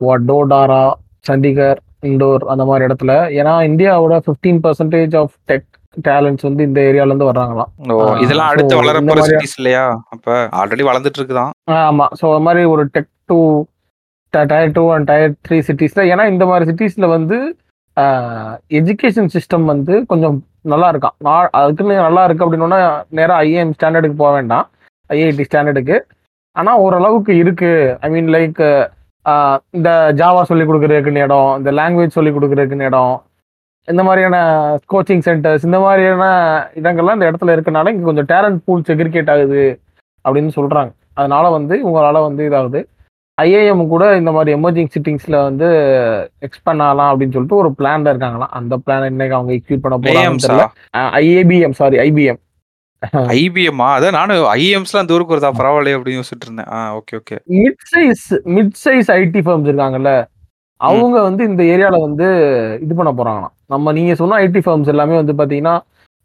வடோடாரா 0.00 0.84
சண்டிகர் 1.24 1.78
இண்டோர் 2.02 2.42
அந்த 2.52 2.64
மாதிரி 2.64 2.86
இடத்துல. 2.88 3.12
ஏன்னா 3.38 3.52
இந்தியாவோட 3.68 4.14
fifteen 4.24 4.60
percentage 4.64 5.14
of 5.16 5.34
tech 5.50 5.68
talents 6.04 6.46
வந்து 6.46 6.62
இந்த 6.62 6.78
ஏரியால 6.88 7.10
இருந்து 7.10 7.28
வர்றாங்களா 7.30 7.64
ஓ 7.90 7.94
ஆ, 8.02 8.08
இதெல்லாம் 8.24 8.50
அடுத்து 8.50 8.78
வளரப்போற 8.80 9.22
சிட்டிஸ் 9.28 9.56
இல்லையா? 9.58 9.84
அப்ப 10.14 10.26
ஆல்ரெடி 10.60 10.84
வளர்ந்துட்டு 10.88 11.20
இருக்குதான். 11.20 11.52
ஆமா. 11.80 12.06
ஸோ 12.20 12.26
அது 12.32 12.44
மாதிரி 12.46 12.64
ஒரு 12.72 12.84
tech 12.94 13.12
to 13.28 13.38
tier 14.32 14.74
two 14.74 14.84
and 14.92 15.08
tier 15.10 15.34
three 15.46 15.58
சிட்டிஸ்ல 15.68 16.04
ஏன்னா 16.12 16.24
இந்த 16.32 16.44
மாதிரி 16.46 16.68
சிட்டிஸ்ல 16.70 17.08
வந்து 17.12 17.38
எஜுகேஷன் 18.78 19.30
சிஸ்டம் 19.34 19.64
வந்து 19.72 19.94
கொஞ்சம் 20.10 20.36
நல்லா 20.72 20.88
இருக்கான் 20.92 21.16
நான் 21.26 21.52
அதுக்குன்னு 21.60 21.94
நல்லா 22.06 22.22
இருக்கு 22.26 22.44
அப்படின்னா 22.46 22.80
நேராக 23.18 23.44
ஐஏஎம் 23.46 23.74
ஸ்டாண்டர்டுக்கு 23.76 24.18
போக 24.22 24.32
வேண்டாம். 24.36 24.66
ஐஐடி 25.10 25.44
ஸ்டாண்டர்டுக்கு 25.48 25.96
ஆனால் 26.56 26.80
ஓரளவுக்கு 26.84 27.32
இருக்கு. 27.42 27.70
ஐ 28.06 28.08
மீன் 28.14 28.30
லைக் 28.36 28.60
இந்த 29.76 29.90
ஜாவா 30.20 30.42
சொல்லி 30.50 30.64
கொடுக்குறதுக்குன்னு 30.66 31.24
இடம் 31.26 31.50
இந்த 31.60 31.70
லாங்குவேஜ் 31.78 32.16
சொல்லி 32.18 32.32
கொடுக்குறதுக்குன்னு 32.34 32.88
இடம் 32.90 33.14
இந்த 33.88 34.02
மாதிரியான 34.06 34.36
கோச்சிங் 34.92 35.24
சென்டர்ஸ் 35.26 35.66
இந்த 35.68 35.78
மாதிரியான 35.84 36.24
இடங்கள்லாம் 36.80 37.16
இந்த 37.18 37.28
இடத்துல 37.30 37.54
இருக்கனால 37.56 37.90
இங்கே 37.92 38.06
கொஞ்சம் 38.08 38.28
டேலண்ட் 38.32 38.62
பூல் 38.66 38.86
செக்ரிகேட் 38.88 39.32
ஆகுது 39.34 39.64
அப்படின்னு 40.24 40.52
சொல்கிறாங்க 40.58 40.92
அதனால 41.20 41.44
வந்து 41.56 41.74
உங்களால் 41.88 42.26
வந்து 42.28 42.44
இதாகுது 42.48 42.80
ஐஏஎம் 43.40 43.86
கூட 43.86 44.16
இந்த 44.16 44.32
மாதிரி 44.32 44.50
எமர்ஜிங் 44.60 44.88
சிட்டிங்ஸ்ல 44.94 45.42
வந்து 45.42 45.66
எக்ஸ்பேண்ட் 46.46 46.82
ஆகலாம் 46.82 47.10
அப்படின்னு 47.10 47.32
சொல்லிட்டு 47.32 47.56
ஒரு 47.56 47.70
பிளான்ல 47.78 48.12
இருக்காங்களாம். 48.12 48.52
அந்த 48.58 48.76
பிளான் 48.86 49.06
இன்னைக்கு 49.06 49.34
அவங்க 49.34 49.52
எக்யூட் 49.52 49.82
பண்ண 49.84 49.96
போறாங்க 49.98 50.68
ஐஏபிஎம் 51.20 51.76
சாரி 51.80 51.98
ஐபிஎம் 52.06 52.40
ஐபிஎம்மா 53.38 53.88
அதான் 53.96 54.16
நானும் 54.18 54.46
ஐஎம்ஸ்லாம் 54.54 55.02
அந்த 55.02 55.14
ஊருக்கு 55.14 55.34
வருதா? 55.36 55.50
பரவாயில்லையே 55.58 55.96
அப்படின்னு 55.96 56.20
யோசிச்சுட்டு 56.20 56.46
இருந்தேன். 56.48 56.70
Okay 56.98 57.14
okay 57.18 57.36
mid 57.58 57.82
size 57.92 58.24
mid 58.56 58.74
size 58.84 59.10
IT 59.18 59.42
firms 59.46 59.70
இருக்காங்கல்ல 59.72 60.12
அவங்க 60.80 61.22
வந்து 61.22 61.44
இந்த 61.44 61.62
ஏரியால 61.62 62.00
வந்து 62.00 62.26
இது 62.82 62.94
பண்ண 62.94 63.12
போறாங்களாம். 63.12 63.54
நம்ம 63.66 63.92
நீங்க 63.92 64.14
சொன்ன 64.14 64.38
ஐடி 64.48 64.62
ஃபர்ம்ஸ் 64.66 64.86
எல்லாமே 64.86 65.22
வந்து 65.22 65.32
பாத்தீங்கன்னா 65.32 65.74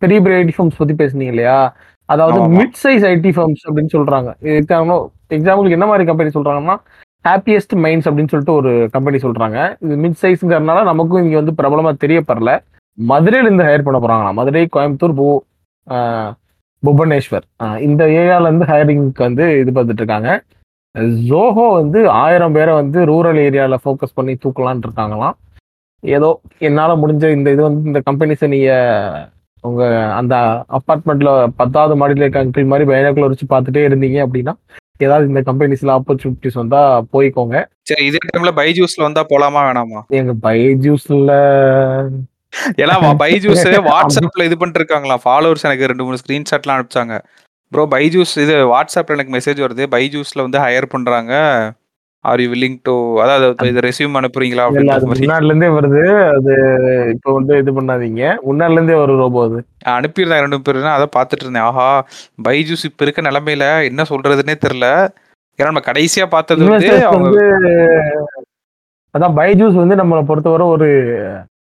பெரிய 0.02 0.22
பெரிய 0.22 0.46
ஐடி 0.46 0.54
ஃபர்ம்ஸ் 0.58 0.78
பத்தி 0.78 0.94
பேசுனீங்க 0.94 1.32
இல்லையா? 1.34 1.60
அதாவது. 2.06 2.40
மிட் 2.58 2.78
சைஸ் 2.84 3.06
ஐடி 3.12 3.32
ஃபர்ம்ஸ் 3.38 3.64
அப்படின்னு 3.68 3.94
சொல்றாங்க. 3.98 4.30
எக்ஸாம்பிளுக்கு 5.38 5.78
என்ன 5.78 5.88
மாதிரி 5.92 6.06
கம்பெனி 6.10 6.32
சொல்றாங்கன்னா 6.38 6.76
ஹாப்பியஸ்ட் 7.30 7.74
மைண்ட்ஸ் 7.84 8.08
அப்படின்னு 8.10 8.32
சொல்லிட்டு 8.34 8.58
ஒரு 8.60 8.72
கம்பெனி 8.96 9.18
சொல்றாங்க. 9.26 9.58
இது 9.86 9.96
மிட் 10.04 10.20
சைஸ்ங்கிறதுனால 10.22 10.84
நமக்கும் 10.92 11.24
இங்க 11.26 11.36
வந்து 11.42 11.58
பிரபலமா 11.60 11.92
தெரியப்படல. 12.04 12.52
மதுரையில 12.98 13.48
இருந்து 13.48 13.68
ஹையர் 13.68 13.88
பண்ண 13.88 13.98
போறாங்களா 14.04 14.32
மதுரை 14.40 14.64
கோயம்புத்தூர் 14.76 15.18
பூ 15.20 15.28
புவனேஸ்வர். 16.84 17.46
இந்த 17.88 18.04
ஏரியால 18.22 18.50
இருந்து 18.50 18.68
ஹையரிங்க்கு 18.72 19.24
வந்து 19.28 19.46
இது 19.62 19.72
பார்த்துட்டு 19.76 20.02
இருக்காங்க. 20.04 20.32
ஜோஹோ 21.28 21.66
வந்து 21.82 22.00
ஆயிரம் 22.24 22.56
பேரை 22.56 22.74
வந்து 22.82 23.00
ரூரல் 23.12 23.40
ஏரியால 23.46 23.76
ஃபோக்கஸ் 23.84 24.18
பண்ணி 24.18 24.34
தூக்கலான் 24.44 24.84
இருக்காங்களாம். 24.86 25.36
ஏதோ 26.04 26.30
என்னால் 26.68 27.00
முடிஞ்ச 27.04 27.26
இந்த 27.38 27.48
இது 27.56 27.62
வந்து 27.68 27.90
இந்த 27.92 28.00
கம்பெனிஸை 28.08 28.48
நீங்கள் 28.56 29.28
உங்கள் 29.70 29.96
அந்த 30.20 30.36
அப்பார்ட்மெண்ட்டில் 30.78 31.34
பத்தாவது 31.60 31.96
மாடியில் 32.02 32.24
இருக்க 32.24 32.44
அங்கிள் 32.44 32.72
மாதிரி 32.72 32.88
பைனாக்குலர் 32.92 33.34
வச்சு 33.34 33.48
பார்த்துட்டே 33.54 33.84
இருந்தீங்க 33.90 34.20
அப்படின்னா 34.26 34.54
ஏதாவது 35.08 35.28
இந்த 35.28 35.42
கம்பெனிஸ்ல 35.50 35.92
ஆப்பர்ச்சுனிட்டிஸ் 35.98 36.60
வந்தா 36.62 36.82
போய்க்கோங்க. 37.14 37.56
சரி 37.90 38.06
இதே 38.06 38.22
டைம்ல 38.30 38.52
பைஜூஸ்ல 38.60 39.02
வந்தா 39.08 39.24
போலாமா 39.30 39.62
வேணாமா? 39.68 40.02
எங்க 40.20 40.34
பைஜூஸ்ல 40.48 41.32
ஏன்னா 42.82 42.96
பைஜூஸ் 43.24 43.64
வாட்ஸ்அப்ல 43.90 44.46
இது 44.48 44.58
பண்ணிட்டு 44.58 44.82
இருக்காங்களா 44.82 45.16
ஃபாலோவர்ஸ் 45.26 45.68
எனக்கு 45.68 45.90
ரெண்டு 45.92 46.04
மூணு 46.04 46.18
ஸ்கிரீன்ஷாட்லாம் 46.24 46.78
அனுப்பிச்சாங்க. 46.78 47.16
ப்ரோ 47.72 47.84
பைஜூஸ் 47.92 48.34
இது 48.44 48.56
வாட்ஸ்அப்ல 48.74 49.16
எனக்கு 49.18 49.36
மெசேஜ் 49.38 49.60
வருது. 49.66 49.84
பைஜூஸ்ல 49.96 50.46
வந்து 50.48 50.60
ஹையர் 50.60 50.94
பண்றாங்க. 50.96 51.34
ஆர் 52.26 52.42
யூ 52.42 52.48
வில்லிங் 52.52 52.78
டு 52.88 52.94
அதாவது 53.24 53.68
இது 53.70 53.84
ரெஸ்யூம் 53.86 54.18
அனுப்புறீங்களா 54.20 54.66
மாதிரி. 54.66 55.22
முன்னாடில 55.22 55.52
இருந்தே 55.52 55.70
வருது. 55.78 56.02
அது 56.36 56.52
இப்ப 57.14 57.34
வந்து 57.38 57.54
இது 57.62 57.72
பண்ணாதீங்க. 57.78 58.24
முன்னாடில 58.48 58.78
இருந்தே 58.80 58.98
வரும் 59.00 59.22
ரோபோ 59.24 59.44
அது. 59.48 59.60
அனுப்பியிருந்தேன் 59.96 60.44
ரெண்டு 60.46 60.60
பேர் 60.68 60.80
அதை 60.98 61.08
பார்த்துட்டு 61.18 61.46
இருந்தேன். 61.46 61.68
ஆஹா 61.70 61.88
பைஜூஸ் 62.48 62.88
இப்ப 62.90 63.06
இருக்க 63.06 63.22
நிலைமையில 63.30 63.68
என்ன 63.90 64.06
சொல்றதுன்னே 64.12 64.56
தெரியல. 64.66 64.90
ஏன்னா 65.60 65.70
நம்ம 65.72 65.84
கடைசியா 65.90 66.26
பார்த்தது 66.36 66.68
வந்து 66.68 66.92
அவங்க 67.10 67.40
அதான் 69.14 69.36
பைஜூஸ் 69.40 69.82
வந்து 69.82 69.96
நம்மளை 70.02 70.22
பொறுத்தவரை 70.28 70.66
ஒரு 70.76 70.88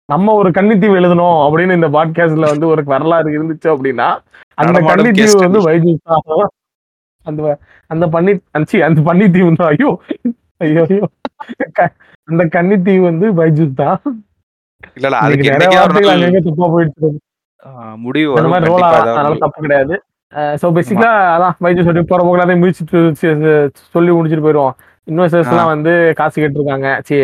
நம்ம 0.08 0.32
ஒரு 0.40 0.48
கன்னித்தீவு 0.56 0.98
எழுதணும் 1.00 1.38
அப்படின்னு 1.44 1.76
இந்த 1.78 1.88
பாட்காஸ்ட்ல 1.96 2.48
வந்து 2.52 2.66
ஒரு 2.72 2.82
வரலாறு 2.92 3.28
இருந்துச்சு 3.36 3.68
அப்படின்னா 3.74 4.08
அந்த 4.62 4.78
கன்னித்தீவு 4.88 5.36
வந்து. 5.44 5.60
பைஜூஸ் 5.68 6.02
தான். 6.08 6.50
அந்த 7.26 7.40
அந்த 7.90 8.04
பண்ணி 8.14 8.32
அஞ்சி 8.56 8.76
அந்த 8.86 9.00
பன்னித்தீவு 9.08 9.50
தான் 9.60 9.72
ஐயோ 9.74 9.90
ஐயோ 10.60 10.82
அந்த 12.28 12.42
கன்னித்தீவு 12.54 13.04
வந்து 13.04 13.26
பைஜூஸ் 13.38 13.74
தான். 13.78 13.98
இல்ல 14.96 15.06
இல்ல 15.08 15.18
அதுக்கு 15.24 15.52
நிறைய 15.54 15.70
வார்த்தைகள் 15.76 16.46
தப்பா. 16.48 16.66
ஆ, 17.62 17.70
முடிவு 18.04 18.30
அந்த 18.36 18.50
மாதிரி 18.52 18.68
ரோல் 18.70 18.84
அதனால 18.90 19.34
தப்பு 19.44 19.64
கிடையாது. 19.64 19.94
சோ 20.60 20.66
பேசிக்கலா 20.76 21.12
அதான் 21.32 21.56
பைஜூஸ் 21.64 21.88
சொல்லி 21.88 22.02
போற 22.04 22.44
அதை 22.44 22.54
முடிச்சுட்டு 22.60 22.98
சொல்லி 23.94 24.10
முடிச்சுட்டு 24.12 24.46
போயிடுவோம் 24.46 24.74
இன்வெஸ்டர்ஸ் 25.10 25.52
எல்லாம் 25.52 25.72
வந்து 25.74 25.92
காசு 26.18 26.36
கேட்டிருக்காங்க. 26.42 26.88
சி 27.08 27.16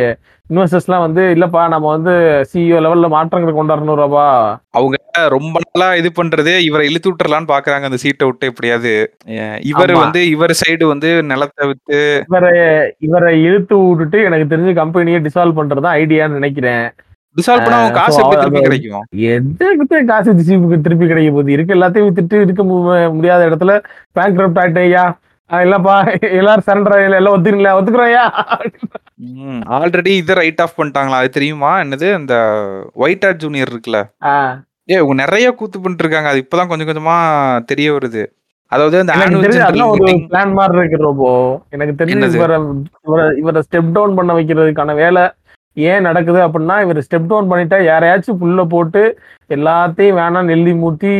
இன்வெஸ்டர்ஸ் 0.50 0.86
எல்லாம் 0.88 1.04
வந்து 1.04 1.22
இல்லப்பா 1.36 1.62
நம்ம 1.72 1.86
வந்து 1.94 2.12
சிஇஓ 2.50 2.80
லெவல்ல 2.84 3.08
மாற்றங்கள் 3.14 3.56
கொண்டு 3.58 3.72
வரணும் 3.74 3.98
ரூபா 4.00 4.26
அவங்க 4.78 4.94
ரொம்ப 5.34 5.60
நாளா 5.66 5.88
இது 6.00 6.08
பண்றதே 6.18 6.54
இவரை 6.66 6.84
இழுத்து 6.90 7.10
விட்டுறலாம்னு 7.10 7.50
பாக்குறாங்க 7.52 7.88
அந்த 7.88 7.98
சீட்டை 8.02 8.26
விட்டு 8.28 8.50
எப்படியாவது. 8.50 8.92
இவர். 9.70 9.92
வந்து 10.02 10.20
இவர் 10.34 10.54
சைடு 10.62 10.84
வந்து 10.92 11.10
நிலத்தை 11.30 11.66
வித்து 11.70 11.98
இவரை 12.28 12.54
இவரை 13.08 13.32
இழுத்து 13.48 13.76
விட்டுட்டு 13.88 14.20
எனக்கு 14.28 14.50
தெரிஞ்ச 14.52 14.74
கம்பெனியை 14.82 15.20
டிசால்வ் 15.26 15.58
பண்றது 15.60 15.90
ஐடியான்னு 16.00 16.38
நினைக்கிறேன். 16.40 16.86
டிசால்வ் 17.36 17.64
பண்ணா 17.64 17.78
காசு 17.96 18.20
திருப்பி 18.32 18.60
கிடைக்கும்? 18.66 19.06
எதுக்கு 19.32 19.98
காசு 20.10 20.30
திருப்பி 20.84 21.06
கிடைக்க 21.06 21.30
போகுது? 21.32 21.50
இருக்கு 21.56 21.74
எல்லாத்தையும் 21.74 22.08
வித்துட்டு 22.08 22.36
இருக்க 22.46 22.62
முடியாத 23.16 23.48
இடத்துல 23.50 23.72
பேங்க் 24.18 24.58
ஆயிட்டேயா 24.62 25.04
இல்லப்பா. 25.50 25.96
எல்லாரும் 26.38 26.66
சரண்டர் 26.68 27.16
எல்லாம் 27.18 27.34
ஒத்துக்கல 27.36 27.72
ஒத்துக்குறோயா 27.78 28.24
ஆல்ரெடி 29.76 30.12
இதை 30.22 30.34
ரைட் 30.40 30.62
ஆஃப் 30.64 30.78
பண்ணிட்டாங்களா? 30.78 31.18
அது 31.22 31.30
தெரியுமா? 31.36 31.70
என்னது? 31.84 32.08
அந்த 32.18 32.34
ஒயிட் 33.04 33.26
ஆட் 33.28 33.42
ஜூனியர் 33.44 33.72
இருக்குல்ல. 33.72 34.00
ஏ 34.90 34.96
இவங்க 35.00 35.14
நிறைய 35.22 35.46
கூத்து 35.60 35.78
பண்ணிட்டு 35.78 36.04
இருக்காங்க 36.04 36.30
அது 36.32 36.42
இப்பதான் 36.44 36.70
கொஞ்சம் 36.72 36.90
கொஞ்சமா 36.90 37.16
தெரிய 37.70 37.88
வருது. 37.96 38.24
அதாவது 38.72 38.96
அந்த 39.00 39.14
பிளான் 40.30 40.54
மாதிரி 40.58 40.78
இருக்கு 40.80 40.98
ரோபோ 41.06 41.28
எனக்கு 41.74 41.98
தெரிஞ்சு 42.00 42.38
இவரை 42.38 42.56
இவரை 43.42 43.60
ஸ்டெப் 43.66 43.92
டவுன் 43.96 44.16
பண்ண 44.18 44.30
வைக்கிறதுக்கான 44.38 44.94
வேலை 45.02 45.24
ஏன் 45.76 46.06
நடக்குது 46.08 46.40
அப்படின்னா 46.44 46.76
இவர் 46.84 47.04
ஸ்டெப் 47.06 47.30
டவுன் 47.30 47.50
பண்ணிட்டா 47.50 47.78
யாரையாச்சும் 47.84 48.40
புல்ல 48.42 48.62
போட்டு 48.74 49.02
எல்லாத்தையும் 49.50 50.18
வேணாம் 50.20 50.48
நெல்லி 50.50 50.72
மூட்டி 50.82 51.10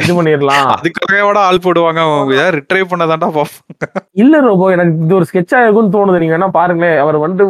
இது 0.00 0.12
பண்ணிடலாம் 0.18 0.68
அதுக்காக 0.74 1.40
ஆள் 1.46 1.64
போடுவாங்க 1.64 2.02
ரிட்ரைவ் 2.58 2.90
பண்ணதாண்டா 2.92 3.44
இல்ல 4.22 4.40
ரோபோ 4.40 4.66
எனக்கு 4.74 5.02
இது 5.04 5.16
ஒரு 5.18 5.28
ஸ்கெட்சா 5.30 5.58
இருக்கும்னு 5.62 5.94
தோணுது. 5.96 6.20
நீங்க 6.22 6.34
வேணா 6.36 6.50
பாருங்களேன் 6.58 7.00
அவர் 7.02 7.18
வந்து 7.24 7.44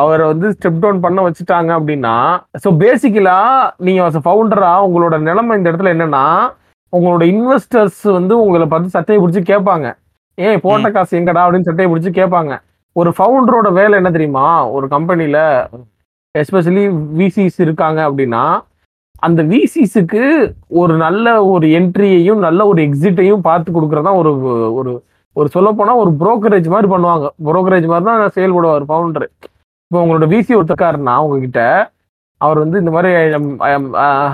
அவரை 0.00 0.26
வந்து 0.32 0.48
ஸ்டெப் 0.56 0.82
டவுன் 0.82 1.04
பண்ண 1.04 1.22
வச்சுட்டாங்க 1.26 1.70
அப்படின்னா 1.78 2.14
ஸோ 2.64 2.70
பேசிக்கலா 2.84 3.38
நீங்க 3.88 4.22
ஃபவுண்டரா 4.26 4.72
உங்களோட 4.88 5.18
நிலைமை 5.28 5.56
இந்த 5.58 5.70
இடத்துல 5.72 5.94
என்னன்னா 5.96 6.24
உங்களோட 6.92 7.22
இன்வெஸ்டர்ஸ் 7.34 8.02
வந்து 8.18 8.34
உங்களை 8.44 8.66
பார்த்து 8.66 8.96
சட்டையை 8.96 9.18
பிடிச்சி 9.22 9.42
கேட்பாங்க. 9.52 9.86
ஏன் 10.38 10.60
போட்ட 10.64 10.90
காசு 10.90 11.12
எங்கடா 11.18 11.44
அப்படின்னு 11.44 11.68
சட்டையை 11.68 11.88
பிடிச்சி 11.90 12.10
கேட்பாங்க. 12.20 12.52
ஒரு 12.96 13.10
ஃபவுண்டரோட 13.16 13.68
வேலை 13.78 13.94
என்ன 14.00 14.10
தெரியுமா? 14.16 14.46
ஒரு 14.76 14.86
கம்பெனில 14.94 15.38
எஸ்பெஷலி 16.34 16.84
விசிஸ் 17.20 17.58
இருக்காங்க 17.66 18.00
அப்படின்னா 18.08 18.42
அந்த 19.26 19.40
விசிஸுக்கு 19.52 20.22
ஒரு 20.80 20.94
நல்ல 21.04 21.26
ஒரு 21.52 21.66
என்ட்ரியையும் 21.78 22.40
நல்ல 22.46 22.60
ஒரு 22.70 22.80
எக்ஸிட்டையும் 22.86 23.46
பார்த்து 23.48 23.74
கொடுக்கறதா 23.76 24.12
ஒரு 24.20 24.30
ஒரு 24.78 24.92
ஒரு 25.36 25.48
சொல்ல 25.54 25.68
போனா 25.76 25.92
ஒரு 26.02 26.10
brokerage 26.22 26.68
மாதிரி 26.72 26.88
பண்ணுவாங்க. 26.92 27.26
Brokerage 27.48 27.86
மாதிரி 27.92 28.06
தான் 28.08 28.34
செயல்படுவார் 28.36 28.84
ஃபவுண்டர் 28.90 29.26
இப்போ 29.90 29.98
உங்களோட 30.02 30.26
விசி 30.32 30.52
ஒருத்தக்காருன்னா 30.58 31.14
உங்ககிட்ட 31.24 31.60
அவர் 32.40 32.58
வந்து 32.64 32.80
இந்த 32.82 32.92
மாதிரி 32.96 33.10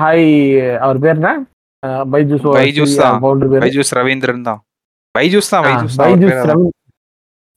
ஹாய் 0.00 0.26
அவர் 0.86 1.02
பேர் 1.04 1.18
என்ன? 1.20 1.30
பைஜூஸ் 2.14 2.46
பைஜூஸ் 2.58 2.96
தான். 3.02 3.20
பைஜூஸ் 3.64 3.92
ரவீந்திரன் 4.00 4.46
தான். 4.48 4.60
பைஜூஸ் 5.14 5.52
தான் 5.54 5.64
பைஜூஸ் 5.68 5.98
தான் 5.98 6.06
அவர் 6.06 6.12
பைஜூஸ் 6.12 6.32
பேர் 6.32 6.42
அதான். 6.44 6.66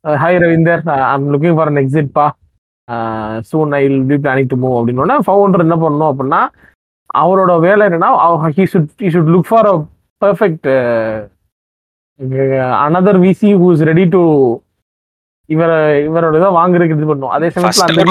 Hi 0.05 0.39
Ravinder 0.43 0.81
I'm 1.07 1.27
looking 1.33 1.57
for 1.57 1.69
an 1.71 1.81
exit 1.81 2.11
பா 2.11 2.25
soon 3.49 3.73
I 3.73 3.81
will 3.87 4.07
be 4.11 4.17
planning 4.23 4.51
to 4.53 4.57
move 4.57 4.77
அப்படின்னா 4.79 5.17
ஃபவுண்டர் 5.27 5.65
என்ன 5.65 5.75
பண்ணணும் 5.75 6.11
அப்படின்னா 6.11 6.41
அவரோட 7.15 7.53
வேலை 7.59 7.85
என்னன்னா 7.87 8.09
he 8.57 8.65
should 8.73 8.89
he 9.03 9.11
should 9.15 9.31
look 9.35 9.49
for 9.51 9.69
a 9.71 9.75
perfect 10.21 10.67
another 12.85 13.19
VC 13.19 13.51
who 13.53 13.69
is 13.73 13.85
ready 13.91 14.05
to 14.15 14.21
இவர 15.49 15.71
இவரோட 16.07 16.35
இதை 16.39 16.49
வாங்குறதுக்கு 16.57 16.97
இது 16.97 17.07
பண்ணும். 17.09 17.31
அதே 17.35 17.47
சமயத்துல 17.55 17.87
அந்த 17.87 18.03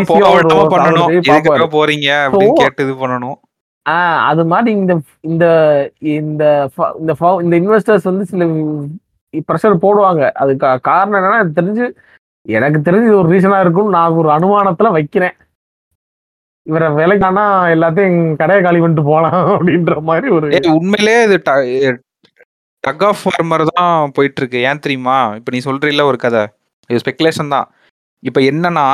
பார்ப்பாரு. 1.28 1.68
போறீங்க 1.76 2.08
கேட்டு 2.60 2.84
இது 2.86 2.94
பண்ணணும். 3.02 3.36
ஆஹ் 3.86 4.18
அது 4.30 4.42
மாதிரி 4.44 4.70
இந்த 4.78 4.92
இந்த 5.30 5.44
இந்த 6.18 6.44
இந்த 7.00 7.12
இன்வெஸ்டர்ஸ் 7.60 8.08
வந்து 8.10 8.24
சில 8.24 8.44
ப்ரெஷர் 9.48 9.82
போடுவாங்க. 9.84 10.22
அதுக்கு 10.42 10.66
காரணம் 10.90 11.18
என்னன்னா 11.20 11.40
அது 11.44 11.58
தெரிஞ்சு 11.60 11.86
எனக்கு 12.46 12.78
தெரிஞ்சு 12.88 13.08
இது 13.10 13.20
ஒரு 13.22 13.30
ரீசனா 13.34 13.58
இருக்கும் 13.64 13.94
நான் 13.96 14.18
ஒரு 14.20 14.28
அனுமானத்துல 14.36 14.90
வைக்கிறேன். 14.98 15.34
இவரை 16.66 16.88
வேலைக்கானா 17.00 17.44
எல்லாத்தையும் 17.74 18.20
கடையை 18.40 18.60
காலி 18.62 18.80
பண்ணிட்டு 18.82 19.04
போலாம் 19.10 19.36
அப்படின்ற 19.54 19.94
மாதிரி 20.08 20.28
ஒரு 20.36 20.46
உண்மையிலேயே 20.46 20.76
உண்மையிலே 20.80 21.16
இது 21.26 21.36
டக் 22.84 23.04
ஆஃப் 23.08 23.22
ஃபார்மர் 23.22 23.64
தான் 23.72 24.12
போயிட்டு 24.16 24.40
இருக்கு 24.42 24.58
ஏன் 24.68 24.82
தெரியுமா? 24.84 25.16
இப்போ 25.38 25.50
நீ 25.54 25.60
சொல்றீல்ல 25.68 26.04
ஒரு 26.10 26.18
கதை. 26.24 26.42
இது 26.90 27.00
ஸ்பெகுலேஷன் 27.02 27.52
தான். 27.54 27.66
இப்போ 28.22 28.40
என்னன்னா 28.50 28.86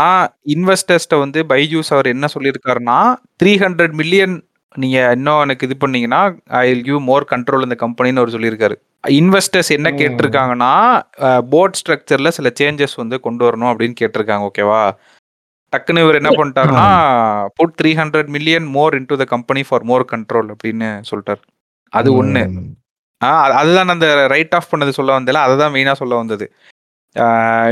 இன்வெஸ்டர்ஸ்ட்ட 0.54 1.16
வந்து 1.24 1.40
பைஜூஸ் 1.52 1.92
அவர் 1.94 2.08
என்ன 2.14 2.26
சொல்லியிருக்காருன்னா 2.34 2.98
த்ரீ 3.40 3.52
ஹண்ட்ரட் 3.64 3.94
மில்லியன் 4.00 4.34
நீங்க 4.74 4.98
இன்னும் 5.16 5.42
எனக்கு 5.44 5.66
இது 5.68 5.76
பண்ணீங்கன்னா 5.82 6.20
I 6.60 6.64
will 6.70 6.84
give 6.88 7.00
more 7.10 7.24
control 7.32 7.66
இந்த 7.66 7.76
கம்பெனின்னு 7.84 8.22
அவர் 8.22 8.34
சொல்லியிருக்காரு. 8.36 8.76
இன்வெஸ்டர்ஸ் 9.08 9.68
என்ன. 9.68 9.90
கேட்டிருக்காங்கன்னா 9.90 11.02
போர்ட் 11.48 11.82
ஸ்ட்ரக்சர்ல 11.86 12.28
சில 12.28 12.52
சேஞ்சஸ் 12.60 12.96
வந்து 12.96 13.20
கொண்டு 13.20 13.44
வரணும் 13.44 13.70
அப்படின்னு 13.70 13.94
கேட்டிருக்காங்க 14.00 14.48
ஓகேவா 14.58 14.90
டக்குன்னு 15.76 16.02
இவர் 16.02 16.14
என்ன 16.14 16.28
பண்ணிட்டாருன்னா 16.28 17.46
put 17.54 17.80
three 17.82 17.86
hundred 17.86 18.26
million 18.26 18.64
more 18.64 19.02
into 19.02 19.16
the 19.16 19.24
company 19.24 19.62
for 19.68 19.82
more 19.82 20.04
control 20.12 20.54
அப்படின்னு 20.54 21.02
சொல்லிட்டாரு. 21.10 21.40
அது 21.88 22.12
அது- 23.24 23.52
அதுதான் 23.52 23.88
அந்த 23.88 24.26
ரைட் 24.26 24.54
ஆஃப் 24.54 24.74
பண்ணது 24.74 24.88
சொல்ல 24.88 25.20
வந்தேல 25.20 25.32
அதுதான் 25.32 25.72
மெயினாக 25.72 25.92
சொல்ல 25.92 26.14
வந்தது. 26.14 26.52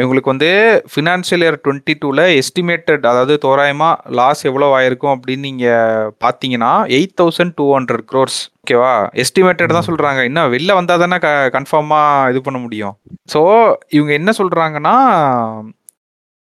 இவங்களுக்கு 0.01 0.33
வந்து 0.33 0.49
ஃபினான்ஷியல் 0.93 1.43
இயர் 1.45 1.59
டுவெண்ட்டி 1.65 1.95
டூவில் 2.03 2.25
எஸ்டிமேட்டட் 2.41 3.05
அதாவது 3.11 3.35
தோராயமாக 3.39 4.13
லாஸ் 4.19 4.43
எவ்வளோ 4.51 4.69
ஆயிருக்கும் 4.79 5.15
அப்படின்னு 5.15 5.47
நீங்கள் 5.51 6.11
பார்த்தீங்கன்னா 6.25 6.73
eight 6.99 7.17
thousand 7.21 7.55
two 7.61 7.67
hundred 7.77 8.05
crores 8.13 8.41
ஓகேவா 8.63 8.93
எஸ்டிமேட்டட் 9.23 9.75
தான். 9.77 9.89
சொல்கிறாங்க 9.89 10.21
இன்னும் 10.25 10.53
வெளில 10.55 10.75
வந்தால் 10.75 11.03
தானே 11.03 11.17
க 11.25 11.31
கன்ஃபார்மாக 11.57 12.31
இது 12.31 12.41
பண்ண 12.43 12.59
முடியும்? 12.59 12.95
ஸோ 13.33 13.41
இவங்க 13.89 14.13
என்ன 14.13 14.31
சொல்கிறாங்கன்னா 14.39 14.95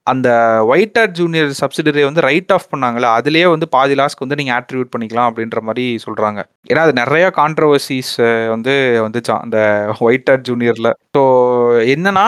அந்த 0.06 0.28
ஒயிட் 0.70 0.98
ஆட் 1.02 1.14
ஜூனியர் 1.18 1.50
சப்சிடரி 1.60 2.02
வந்து 2.06 2.24
ரைட் 2.26 2.52
ஆஃப் 2.56 2.66
பண்ணாங்களே 2.72 3.08
அதுலயே 3.18 3.46
வந்து 3.52 3.66
பாதி 3.74 3.94
லாஸ்க்கு 4.00 4.24
வந்து 4.24 4.38
நீங்க 4.40 4.52
ஆட்ரிபியூட் 4.56 4.90
பண்ணிக்கலாம் 4.94 5.28
அப்படின்ற 5.30 5.60
மாதிரி 5.68 5.84
சொல்றாங்க. 6.04 6.40
ஏன்னா 6.70 6.82
அது 6.86 6.94
நிறைய 7.00 7.26
கான்ட்ரவர்சிஸ் 7.38 8.12
வந்து 8.54 8.74
வந்துச்சான் 9.06 9.42
அந்த 9.46 9.58
ஒயிட் 10.06 10.30
ஆட் 10.32 10.44
ஜூனியர்ல 10.48 10.90
ஸோ 11.16 11.22
என்னன்னா 11.94 12.26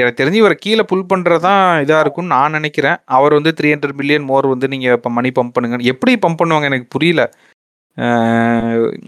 எனக்கு 0.00 0.18
தெரிஞ்சு 0.20 0.42
இவரை 0.42 0.58
கீழே 0.66 0.84
புல் 0.92 1.10
பண்றதுதான் 1.12 1.64
இதா 1.86 1.98
இருக்கும்னு 2.04 2.34
நான் 2.36 2.56
நினைக்கிறேன். 2.58 3.00
அவர் 3.18 3.36
வந்து 3.38 3.54
த்ரீ 3.60 3.70
ஹண்ட்ரட் 3.74 3.98
மில்லியன் 4.02 4.28
மோர் 4.30 4.52
வந்து 4.54 4.68
நீங்க 4.74 4.88
இப்போ 4.98 5.12
மணி 5.18 5.32
பம்ப் 5.40 5.56
பண்ணுங்க. 5.56 5.80
எப்படி 5.94 6.14
பம்ப் 6.26 6.40
பண்ணுவாங்க 6.42 6.70
எனக்கு 6.72 6.88
புரியல. 6.96 7.24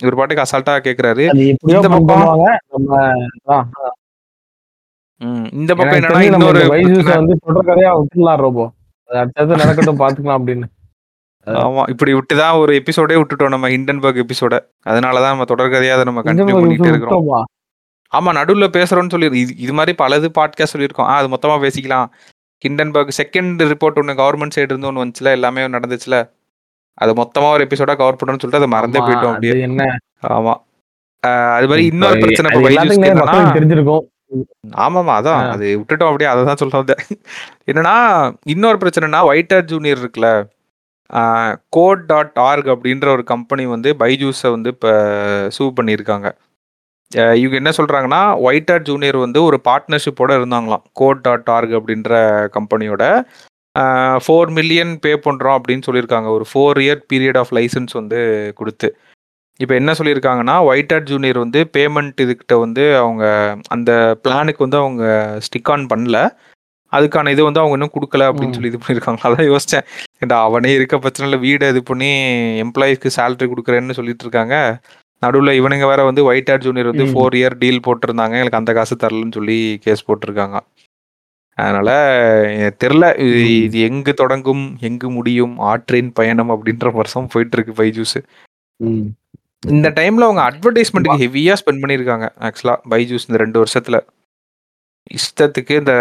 இவர் 0.02 0.18
பாட்டுக்கு 0.18 0.44
அசால்ட்டா 0.44 0.74
கேக்குறாரு. 0.88 1.24
அது 1.32 1.46
எப்படியோ 1.52 1.78
இந்த 1.82 1.92
பக்கம் 1.94 2.26
இந்த 5.52 5.74
பக்கம் 5.74 5.98
என்னன்னா 5.98 6.20
இன்னொரு 6.20 6.68
வந்து 6.68 7.38
தொடர் 7.44 7.76
கதையா 7.76 8.02
விட்டுலாம் 8.02 8.36
ரோபோ. 8.36 8.72
அது 9.04 9.18
அடுத்தது 9.18 9.56
நடக்கட்டும் 9.56 9.98
பாத்துக்கலாம் 9.98 10.38
அப்படின்னு. 10.38 10.62
ஆமா 11.46 11.88
இப்படி 11.88 12.14
விட்டுதான் 12.14 12.58
ஒரு 12.58 12.82
எபிசோடே 12.82 13.22
விட்டுட்டோம் 13.22 13.48
நம்ம 13.48 13.68
ஹிண்டன்பர்க் 13.68 14.22
எபிசோட 14.22 14.58
அதனாலதான் 14.86 15.26
நம்ம 15.26 15.44
தொடர்கதையா 15.44 15.90
அதை 15.90 16.04
நம்ம 16.04 16.22
கண்டினியூ 16.22 16.56
பண்ணிட்டே 16.56 16.86
இருக்கிறோம். 16.86 17.28
விட்டோமா? 17.28 17.42
ஆமா 18.16 18.28
நடுவுல 18.28 18.68
பேசுறோம்னு 18.76 19.10
சொல்லி 19.10 19.40
இது 19.40 19.56
இது 19.56 19.72
மாதிரி 19.72 20.04
பலது 20.04 20.28
பாட்காஸ்ட் 20.38 20.76
சொல்லியிருக்கோம். 20.76 21.00
ஆ, 21.00 21.16
அது 21.16 21.28
மொத்தமா 21.28 21.68
பேசிக்கலாம். 21.68 22.06
ஹிண்டன்பர்க் 22.68 23.08
செகண்ட் 23.22 23.72
ரிப்போர்ட் 23.72 23.94
ஒன்று 23.94 24.12
கவர்மெண்ட் 24.14 24.50
சைடு 24.56 24.62
இருந்து 24.62 24.86
ஒன்று 24.86 25.04
வந்துச்சுல 25.04 25.30
எல்லாமே 25.30 25.66
நடந்துச்சுல. 25.66 26.30
அது 26.94 27.12
மொத்தமா 27.12 27.50
ஒரு 27.50 27.64
எபிசோடா 27.64 27.96
கவர் 27.96 28.14
பண்ணணும்னு 28.14 28.38
சொல்லிட்டு 28.38 28.56
அதை 28.56 28.66
மறந்தே 28.66 28.98
போயிட்டோம் 28.98 29.28
அப்படியே. 29.28 29.60
என்ன? 29.60 29.96
ஆமா. 30.28 30.54
அது 31.54 31.66
மாதிரி 31.66 31.84
இன்னொரு 31.84 32.18
பிரச்சனை 32.18 32.60
தெரிஞ்சிருக்கும். 32.60 34.00
ஆமாமா 34.84 35.12
அதான். 35.18 35.40
ஆ. 35.42 35.52
அது 35.52 35.66
விட்டுட்டோம் 35.72 36.10
அப்படியே 36.10 36.30
அதை 36.30 36.42
தான் 36.44 36.60
சொல்ல 36.62 36.80
வந்தேன் 36.80 37.02
என்னன்னா 37.70 37.94
இன்னொரு 38.52 38.78
பிரச்சனைனா 38.82 39.20
ஒயிட்டர் 39.30 39.68
ஜூனியர் 39.70 40.02
இருக்குல்ல 40.02 40.30
கோட் 41.70 42.04
டாட் 42.06 42.38
ஆர்க் 42.46 42.68
அப்படின்ற 42.74 43.06
ஒரு 43.12 43.24
கம்பெனி 43.26 43.64
வந்து 43.66 43.90
பைஜூஸை 44.00 44.50
வந்து 44.50 44.70
இப்போ 44.74 44.92
சூ 45.56 45.64
பண்ணியிருக்காங்க. 45.76 46.28
இவங்க 47.40 47.56
என்ன 47.60 47.72
சொல்கிறாங்கன்னா 47.78 48.20
ஒயிட்டர் 48.46 48.82
ஜூனியர் 48.82 49.18
வந்து 49.18 49.40
ஒரு 49.44 49.58
பார்ட்னர்ஷிப்போட 49.68 50.32
இருந்தாங்களாம் 50.38 50.84
கோட் 50.92 51.22
டாட் 51.22 51.50
ஆர்க் 51.50 51.74
அப்படின்ற 51.78 52.14
கம்பெனியோட 52.56 53.04
ஃபோர் 54.24 54.50
மில்லியன் 54.58 54.92
பே 55.00 55.12
பண்ணுறோம் 55.26 55.56
அப்படின்னு 55.58 55.86
சொல்லியிருக்காங்க. 55.88 56.28
ஒரு 56.36 56.46
four 56.50 56.78
year 56.84 57.02
period 57.12 57.38
of 57.42 57.52
licence 57.54 57.94
வந்து 57.94 58.20
கொடுத்து. 58.56 58.88
இப்போ 59.60 59.74
என்ன 59.74 59.90
சொல்லியிருக்காங்கன்னா 59.92 60.64
ஒயிட் 60.68 60.92
ஹேட் 60.92 61.10
ஜூனியர் 61.10 61.38
வந்து 61.38 61.60
பேமெண்ட் 61.76 62.22
இதுக்கிட்ட 62.24 62.54
வந்து 62.60 62.96
அவங்க 62.96 63.24
அந்த 63.68 63.90
பிளானுக்கு 64.24 64.58
வந்து 64.58 64.76
அவங்க 64.76 65.04
ஸ்டிக் 65.46 65.70
ஆன் 65.70 65.86
பண்ணல. 65.86 66.18
அதுக்கான 66.92 67.30
இது 67.30 67.42
வந்து 67.44 67.60
அவங்க 67.60 67.76
இன்னும் 67.76 67.94
கொடுக்கல 67.94 68.26
அப்படின்னு. 68.28 68.54
சொல்லி 68.54 68.70
இது 68.72 68.78
பண்ணியிருக்காங்க 68.82 69.22
அதான் 69.28 69.48
யோசிச்சேன். 69.52 69.86
ஏன்டா 70.20 70.36
அவனே 70.40 70.72
இருக்க 70.74 70.96
பிரச்சனையில் 70.96 71.42
வீடை 71.46 71.68
இது 71.68 71.82
பண்ணி 71.82 72.10
எம்ப்ளாயிஸ்க்கு 72.64 73.16
சேலரி 73.18 73.48
கொடுக்குறேன்னு 73.52 73.98
சொல்லிட்டு 73.98 74.24
இருக்காங்க. 74.24 74.56
நடுவில் 75.22 75.58
இவனுங்க 75.60 75.86
வேற 75.86 76.00
வந்து 76.04 76.24
ஒயிட் 76.24 76.50
ஹேட் 76.50 76.66
ஜூனியர் 76.66 76.90
வந்து. 76.90 77.06
ஃபோர் 77.12 77.36
இயர் 77.40 77.58
டீல் 77.58 77.84
போட்டிருந்தாங்க. 77.86 78.34
எனக்கு 78.34 78.60
அந்த 78.60 78.72
காசு 78.72 78.96
தரலன்னு 78.96 79.36
சொல்லி 79.38 79.58
கேஸ் 79.86 80.06
போட்டிருக்காங்க. 80.08 80.56
அதனால 81.58 81.90
தெரில 82.82 83.04
இது 83.66 83.78
எங்கு 83.88 84.12
தொடங்கும் 84.14 84.64
எங்கு 84.80 85.10
முடியும் 85.10 85.54
ஆற்றின் 85.70 86.10
பயணம் 86.12 86.50
அப்படின்ற 86.54 86.92
வருஷம் 86.92 87.30
போயிட்டு 87.34 87.56
இருக்கு 87.56 87.74
பைஜூஸ் 87.82 88.18
ம். 88.80 89.06
இந்த 89.74 89.88
டைம்ல 89.98 90.26
அவங்க 90.28 90.42
அட்வர்டைஸ்மெண்ட்டுக்கு 90.48 91.22
ஹெவியா 91.24 91.54
ஸ்பெண்ட் 91.60 91.82
பண்ணிருக்காங்க 91.82 92.26
ஆக்சுவலா 92.46 92.74
பைஜூஸ் 92.92 93.26
இந்த 93.28 93.38
ரெண்டு 93.42 93.58
வருஷத்துல. 93.62 93.98
இஷ்டத்துக்கு 95.16 95.74
இந்த. 95.80 95.92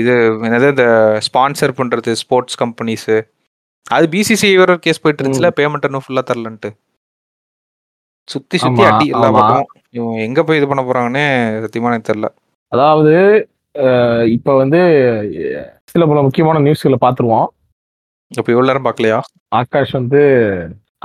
இது 0.00 0.12
என்னது 0.48 0.68
இந்த 0.74 0.86
ஸ்பான்சர் 1.26 1.72
பண்றது 1.80 2.12
ஸ்போர்ட்ஸ் 2.22 2.58
கம்பெனிஸ் 2.62 3.08
அது 3.96 4.06
பிசிசி 4.14 4.48
வேற 4.60 4.74
கேஸ் 4.84 5.02
போயிட்டு 5.02 5.22
இருந்துச்சுல 5.22 5.50
பேமெண்ட் 5.58 5.86
இன்னும் 5.88 6.04
ஃபுல்லா 6.06 6.22
தரலன்ட்டு. 6.30 6.70
சுத்தி 8.28 8.56
சுத்தி 8.62 8.84
அடி 8.90 9.06
எல்லா 9.14 9.28
எங்க 10.28 10.40
போய் 10.46 10.58
இது 10.60 10.68
பண்ண 10.70 10.82
போறாங்கன்னே 10.86 11.26
சத்தியமா 11.64 11.90
எனக்கு 11.92 12.08
தெரியல. 12.10 12.30
அதாவது 12.72 13.12
இப்ப 14.36 14.56
வந்து 14.62 14.80
சில 15.90 16.06
பல 16.10 16.22
முக்கியமான 16.26 16.62
நியூஸ்களை 16.64 16.98
பார்த்துருவோம். 17.04 17.46
இப்ப 18.30 18.48
இவ்வளவு 18.52 18.68
நேரம் 18.70 18.86
பார்க்கலையா? 18.86 19.18
ஆகாஷ் 19.58 19.94
வந்து 20.00 20.22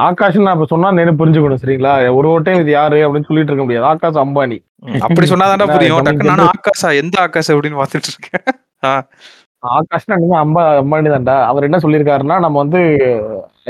ஆகாஷ் 0.05 0.37
நான் 0.45 0.55
இப்ப 0.57 0.67
சொன்னா 0.71 0.89
நேரம் 0.97 1.17
புரிஞ்சுக்கணும் 1.19 1.61
சரிங்களா? 1.63 1.93
ஒரு 2.17 2.27
ஒரு 2.33 2.41
டைம் 2.45 2.61
இது 2.63 2.71
யாரு 2.71 2.97
அப்படின்னு 3.05 3.27
சொல்லிட்டு 3.29 3.51
இருக்க 3.51 3.65
முடியாது. 3.65 3.87
ஆகாஷ் 3.91 4.19
அம்பானி. 4.23 4.57
அப்படி 5.05 5.27
சொன்னாதான்டா 5.31 5.65
நான் 5.65 5.75
புரியும். 5.75 6.05
டக்கு 6.07 6.29
நானும் 6.29 6.51
ஆகாஷா 6.53 6.89
எந்த 7.01 7.15
ஆகாஷ் 7.25 7.51
அப்படின்னு 7.51 7.79
பார்த்துட்டு 7.81 8.09
இருக்கேன். 8.11 8.45
ஆகாஷ்னா 9.77 10.15
அம்பா 10.43 10.63
அம்பானி 10.83 11.09
தான்டா. 11.15 11.35
அவர் 11.51 11.67
என்ன 11.67 11.79
சொல்லியிருக்காருன்னா 11.83 12.37
நம்ம 12.45 12.57
வந்து 12.63 12.81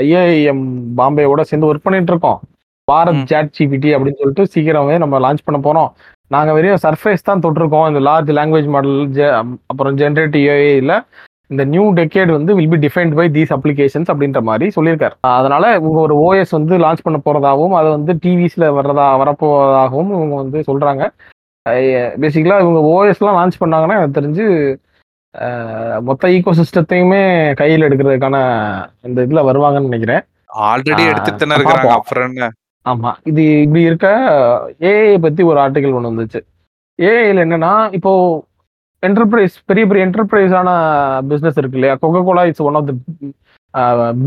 ஐஏஎம் 0.04 0.64
பாம்பேவோட 1.00 1.42
சேர்ந்து 1.50 1.68
ஒர்க் 1.70 1.86
பண்ணிட்டு 1.86 2.12
இருக்கோம். 2.14 2.40
பாரத். 2.88 3.24
சாட் 3.30 3.54
ஜிபிடி 3.58 3.90
அப்படின்னு 3.96 4.20
சொல்லிட்டு 4.20 4.46
சீக்கிரமே 4.54 4.96
நம்ம 5.02 5.20
லான்ச் 5.24 5.46
பண்ண 5.48 5.58
போறோம். 5.66 5.90
நாங்க 6.34 6.50
வெறும் 6.56 6.82
சர்ஃபேஸ் 6.86 7.28
தான் 7.28 7.42
தொட்டிருக்கோம். 7.44 7.86
இந்த 7.90 8.00
லார்ஜ் 8.08 8.30
லாங்குவேஜ் 8.38 8.70
மாடல் 8.74 8.96
அப்புறம் 9.72 9.98
ஜென்ரேட்டிவ் 10.02 10.44
ஏஐல 10.54 10.94
இந்த 11.52 11.64
நியூ 11.72 11.84
டெக்கேட் 11.98 12.30
வந்து 12.36 12.52
will 12.58 12.72
be 12.74 12.78
defined 12.84 13.14
by 13.18 13.26
these 13.36 13.52
applications 13.56 14.10
அப்படின்ற 14.12 14.40
மாதிரி 14.48 14.66
சொல்லியிருக்காரு. 14.76 15.16
அதனால 15.38 15.64
இவங்க 15.80 15.98
ஒரு 16.06 16.14
ஓஎஸ் 16.26 16.56
வந்து 16.58 16.74
லான்ச் 16.84 17.04
பண்ண 17.06 17.18
போறதாகவும் 17.26 17.76
அதை 17.80 17.90
வந்து 17.96 18.14
டிவிஸ்ல 18.24 18.70
வர்றதா 18.78 19.06
வரப்போவதாகவும் 19.22 20.12
இவங்க 20.16 20.34
வந்து 20.42 20.60
சொல்றாங்க. 20.70 21.04
பேசிக்கலா 22.22 22.56
இவங்க 22.64 22.80
ஓஎஸ்லாம் 22.92 23.38
லான்ச் 23.40 23.60
பண்ணாங்கன்னா 23.64 23.98
எனக்கு 23.98 24.18
தெரிஞ்சு 24.20 24.46
மொத்த 26.06 26.30
ஈகோ 26.36 26.52
சிஸ்டத்தையுமே 26.58 27.20
கையில் 27.60 27.84
எடுக்கிறதுக்கான 27.86 28.36
இந்த 29.08 29.18
இதுல 29.26 29.42
வருவாங்கன்னு 29.48 29.88
நினைக்கிறேன். 29.88 30.24
ஆல்ரெடி 30.70 31.04
எடுத்துட்டு. 31.10 31.90
அப்புறம் 31.98 32.34
ஆமா. 32.86 33.10
இது 33.30 33.42
இப்படி 33.60 33.82
இருக்க 33.88 34.08
ஏஐ 34.90 35.12
பத்தி 35.24 35.42
ஒரு 35.50 35.58
ஆர்டிகல் 35.64 35.96
ஒன்று 35.98 36.10
வந்துச்சு. 36.12 36.40
ஏஐல 36.98 37.44
என்னன்னா 37.46 37.72
இப்போ 37.98 38.12
என்டர்பிரைஸ் 39.06 39.54
பெரிய 39.70 39.84
பெரிய 39.90 40.06
என்டர்பிரைஸான 40.06 40.68
பிஸ்னஸ் 41.30 41.58
இருக்கு 41.60 41.78
இல்லையா? 41.78 41.94
Coca 42.02 42.20
Cola 42.28 42.44
it's 42.50 42.66
one 42.68 42.78
of 42.80 42.88
the 42.90 42.94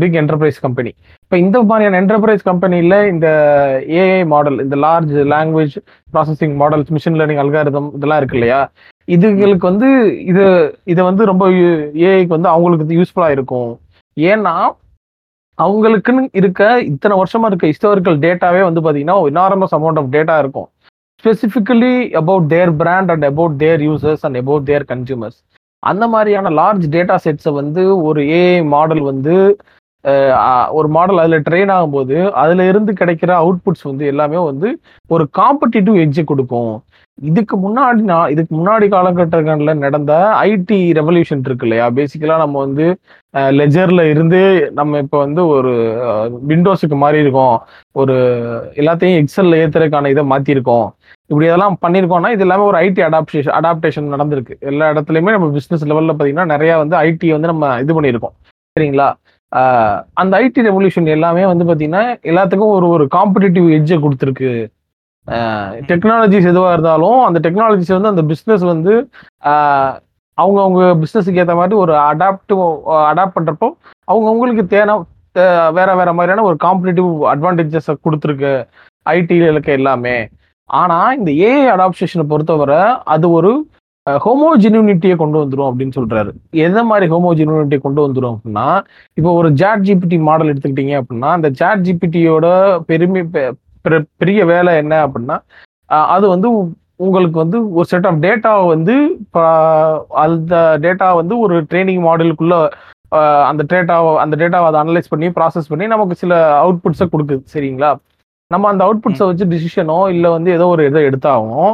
big 0.00 0.16
enterprise 0.20 0.58
company 0.64 0.90
இப்போ 1.24 1.36
இந்த 1.44 1.58
மாதிரியான 1.70 1.98
என்டர்பிரைஸ் 2.02 2.42
கம்பெனியில் 2.48 2.96
இந்த 3.12 3.26
ஏஐ 4.00 4.20
மாடல் 4.32 4.58
இந்த 4.64 4.76
large 4.84 5.14
language 5.34 5.76
processing 6.14 6.54
models 6.62 6.92
machine 6.96 7.18
learning 7.20 7.42
algorithm 7.44 7.88
இதெல்லாம் 7.98 8.20
இருக்கு 8.20 8.38
இல்லையா? 8.38 8.60
இதுகளுக்கு 9.16 9.66
வந்து 9.70 9.88
இது 10.30 10.44
இதை 10.92 11.02
வந்து 11.10 11.24
ரொம்ப 11.32 11.44
ஏஐக்கு 12.08 12.36
வந்து 12.36 12.52
அவங்களுக்கு 12.54 12.98
யூஸ்ஃபுல்லாக 13.00 13.36
இருக்கும். 13.36 13.70
ஏன்னா 14.16 14.54
அவங்களுக்குன்னு 15.58 16.22
இருக்க 16.38 16.62
இத்தனை 16.92 17.14
வருஷமா 17.20 17.46
இருக்க 17.50 17.70
ஹிஸ்டாரிக்கல் 17.72 18.18
டேட்டாவே 18.24 18.62
வந்து 18.68 18.80
பார்த்தீங்கன்னா 18.84 19.16
இனாரமஸ் 19.32 19.76
அமௌண்ட் 19.76 20.00
ஆஃப் 20.00 20.10
டேட்டா 20.16 20.34
இருக்கும். 20.42 20.68
Specifically 21.24 21.94
about 22.12 22.48
their 22.48 22.72
brand 22.76 23.10
and 23.10 23.24
about 23.24 23.56
their 23.56 23.80
users 23.80 24.24
and 24.26 24.36
about 24.36 24.64
their 24.64 24.84
consumers 24.84 25.38
அந்த 25.82 26.04
மாதிரியான 26.08 26.50
லார்ஜ் 26.50 26.86
டேட்டா 26.96 27.16
செட்ஸை 27.24 27.52
வந்து 27.52 27.82
ஒரு 28.02 28.20
ஏஐ 28.38 28.58
மாடல் 28.74 29.02
வந்து 29.02 29.34
ஒரு 30.70 30.88
மாடல் 30.88 31.20
அதில் 31.22 31.44
ட்ரெயின் 31.48 31.72
ஆகும்போது 31.76 32.16
அதுல 32.42 32.66
இருந்து 32.68 32.92
கிடைக்கிற 32.92 33.30
அவுட்புட்ஸ் 33.42 33.86
வந்து 33.90 34.04
எல்லாமே 34.06 34.38
வந்து 34.50 34.68
ஒரு 35.10 35.24
காம்படிட்டிவ் 35.38 35.96
எட்ஜ் 36.04 36.20
கொடுக்கும். 36.24 36.74
இதுக்கு 37.18 37.54
முன்னாடி 37.62 38.00
நான் 38.10 38.30
இதுக்கு 38.32 38.52
முன்னாடி 38.56 38.86
காலகட்டங்களில் 38.94 39.82
நடந்த 39.84 40.12
ஐடி 40.48 40.78
ரெவல்யூஷன் 40.98 41.44
இருக்கு 41.46 41.66
இல்லையா? 41.66 41.86
பேசிக்கலா 41.98 42.36
நம்ம 42.42 42.56
வந்து 42.64 42.86
லெஜர்ல 43.58 44.02
இருந்து 44.12 44.40
நம்ம 44.78 44.98
இப்போ 45.04 45.18
வந்து 45.24 45.42
ஒரு 45.54 45.72
விண்டோஸுக்கு 46.50 46.96
மாறி 47.04 47.22
இருக்கோம். 47.24 47.56
ஒரு 48.00 48.16
எல்லாத்தையும் 48.80 49.18
எக்ஸல்ல 49.22 49.60
ஏத்துறதுக்கான 49.62 50.10
இதை 50.14 50.24
மாற்றிருக்கோம் 50.32 50.86
இப்படி 51.30 51.46
இதெல்லாம் 51.48 51.78
பண்ணியிருக்கோம்னா 51.84 52.34
இது 52.34 52.46
எல்லாமே 52.46 52.68
ஒரு 52.70 52.78
ஐடி 52.84 53.02
அடாப்டேஷன் 53.08 53.56
அடாப்டேஷன் 53.60 54.12
நடந்திருக்கு. 54.16 54.54
எல்லா 54.70 54.90
இடத்துலையுமே 54.94 55.34
நம்ம 55.36 55.50
பிஸ்னஸ் 55.58 55.88
லெவல்ல 55.90 56.12
பார்த்தீங்கன்னா 56.12 56.52
நிறைய 56.54 56.72
வந்து 56.82 56.96
ஐடி 57.06 57.30
வந்து 57.36 57.52
நம்ம 57.52 57.72
இது 57.84 57.96
பண்ணியிருக்கோம் 57.98 58.36
சரிங்களா? 58.76 59.08
அந்த 60.20 60.32
ஐடி 60.44 60.60
ரெவல்யூஷன் 60.70 61.14
எல்லாமே 61.16 61.44
வந்து 61.50 61.64
பாத்தீங்கன்னா 61.68 62.04
எல்லாத்துக்கும் 62.30 62.74
ஒரு 62.78 62.86
ஒரு 62.94 63.04
காம்படிட்டிவ் 63.18 63.68
எட்ஜை 63.76 63.96
கொடுத்துருக்கு. 64.04 64.50
டெக்னாலஜிஸ் 65.86 66.46
எதுவாக 66.46 66.72
இருந்தாலும் 66.72 67.24
அந்த 67.24 67.50
டெக்னாலஜிஸ் 67.50 67.98
வந்து 67.98 68.08
அந்த 68.08 68.22
பிஸ்னஸ் 68.22 68.64
வந்து 68.64 69.08
அவங்கவுங்க 70.38 71.02
பிஸ்னஸுக்கு 71.02 71.36
ஏற்ற 71.36 71.54
மாதிரி 71.54 71.74
ஒரு 71.74 71.92
அடாப்டிவ் 71.92 72.62
அடாப்ட் 73.10 73.36
பண்ணுறப்போ 73.40 73.68
அவங்கவுங்களுக்கு 74.12 74.66
தேவை 74.66 74.94
தே- 75.38 75.72
வேற 75.72 75.94
வேற 75.94 76.12
மாதிரியான 76.12 76.42
ஒரு 76.42 76.56
காம்படிட்டிவ் 76.64 77.10
அட்வான்டேஜஸ் 77.34 77.96
கொடுத்துருக்கு 78.04 78.52
ஐடியில் 79.10 79.50
இருக்க 79.50 79.72
எல்லாமே. 79.72 80.28
ஆனா 80.70 81.12
இந்த 81.12 81.30
ஏஐ 81.30 81.72
அடாப்டேஷனை 81.74 82.22
பொறுத்தவரை 82.22 82.78
அது 83.04 83.30
ஒரு 83.30 83.66
ஹோமோஜினியூனிட்டியை 84.10 85.16
கொண்டு 85.16 85.38
வந்துரும் 85.38 85.70
அப்படின்னு 85.70 85.92
சொல்றாரு. 85.96 86.30
எந்த 86.50 86.84
மாதிரி 86.84 87.12
ஹோமோஜினியூனிட்டியை 87.12 87.78
கொண்டு 87.78 88.08
வந்துரும் 88.08 88.36
அப்படின்னா 88.36 88.84
இப்போ 89.14 89.32
ஒரு 89.32 89.50
ஜாட் 89.50 89.82
ஜிபிடி 89.82 90.18
மாடல் 90.20 90.52
எடுத்துக்கிட்டீங்க 90.52 91.00
அப்படின்னா 91.00 91.30
அந்த 91.30 91.50
ஜாட் 91.50 91.84
ஜிபிடியோட 91.86 92.46
பெருமை 92.78 93.22
பெரிய 94.18 94.44
வேலை 94.44 94.76
என்ன 94.76 95.06
அப்படின்னா 95.06 95.36
அது 96.10 96.28
வந்து 96.28 96.48
உங்களுக்கு 96.98 97.38
வந்து 97.38 97.72
ஒரு 97.72 97.86
செட் 97.86 98.06
ஆஃப் 98.06 98.20
டேட்டாவை 98.20 98.66
வந்து 98.66 98.94
அந்த 100.24 100.54
டேட்டா 100.76 101.14
வந்து 101.14 101.38
ஒரு 101.38 101.56
ட்ரைனிங் 101.70 102.02
மாடலுக்குள்ள 102.02 102.56
அந்த 103.44 103.62
டேட்டாவை 103.64 104.12
அந்த 104.16 104.36
டேட்டாவை 104.36 104.66
அதை 104.66 104.80
அனலைஸ் 104.80 105.08
பண்ணி 105.08 105.26
ப்ராசஸ் 105.28 105.68
பண்ணி 105.68 105.86
நமக்கு 105.86 106.14
சில 106.14 106.34
அவுட்புட்ஸை 106.62 107.06
கொடுக்குது 107.08 107.42
சரிங்களா? 107.52 107.90
நம்ம 108.50 108.68
அந்த 108.68 108.82
அவுட்புட்ஸை 108.84 109.26
வச்சு 109.26 109.44
டிசிஷனோ 109.44 110.08
இல்லை 110.08 110.30
வந்து 110.30 110.50
ஏதோ 110.52 110.66
ஒரு 110.66 110.86
இதை 110.86 111.02
எடுத்தாகும் 111.04 111.70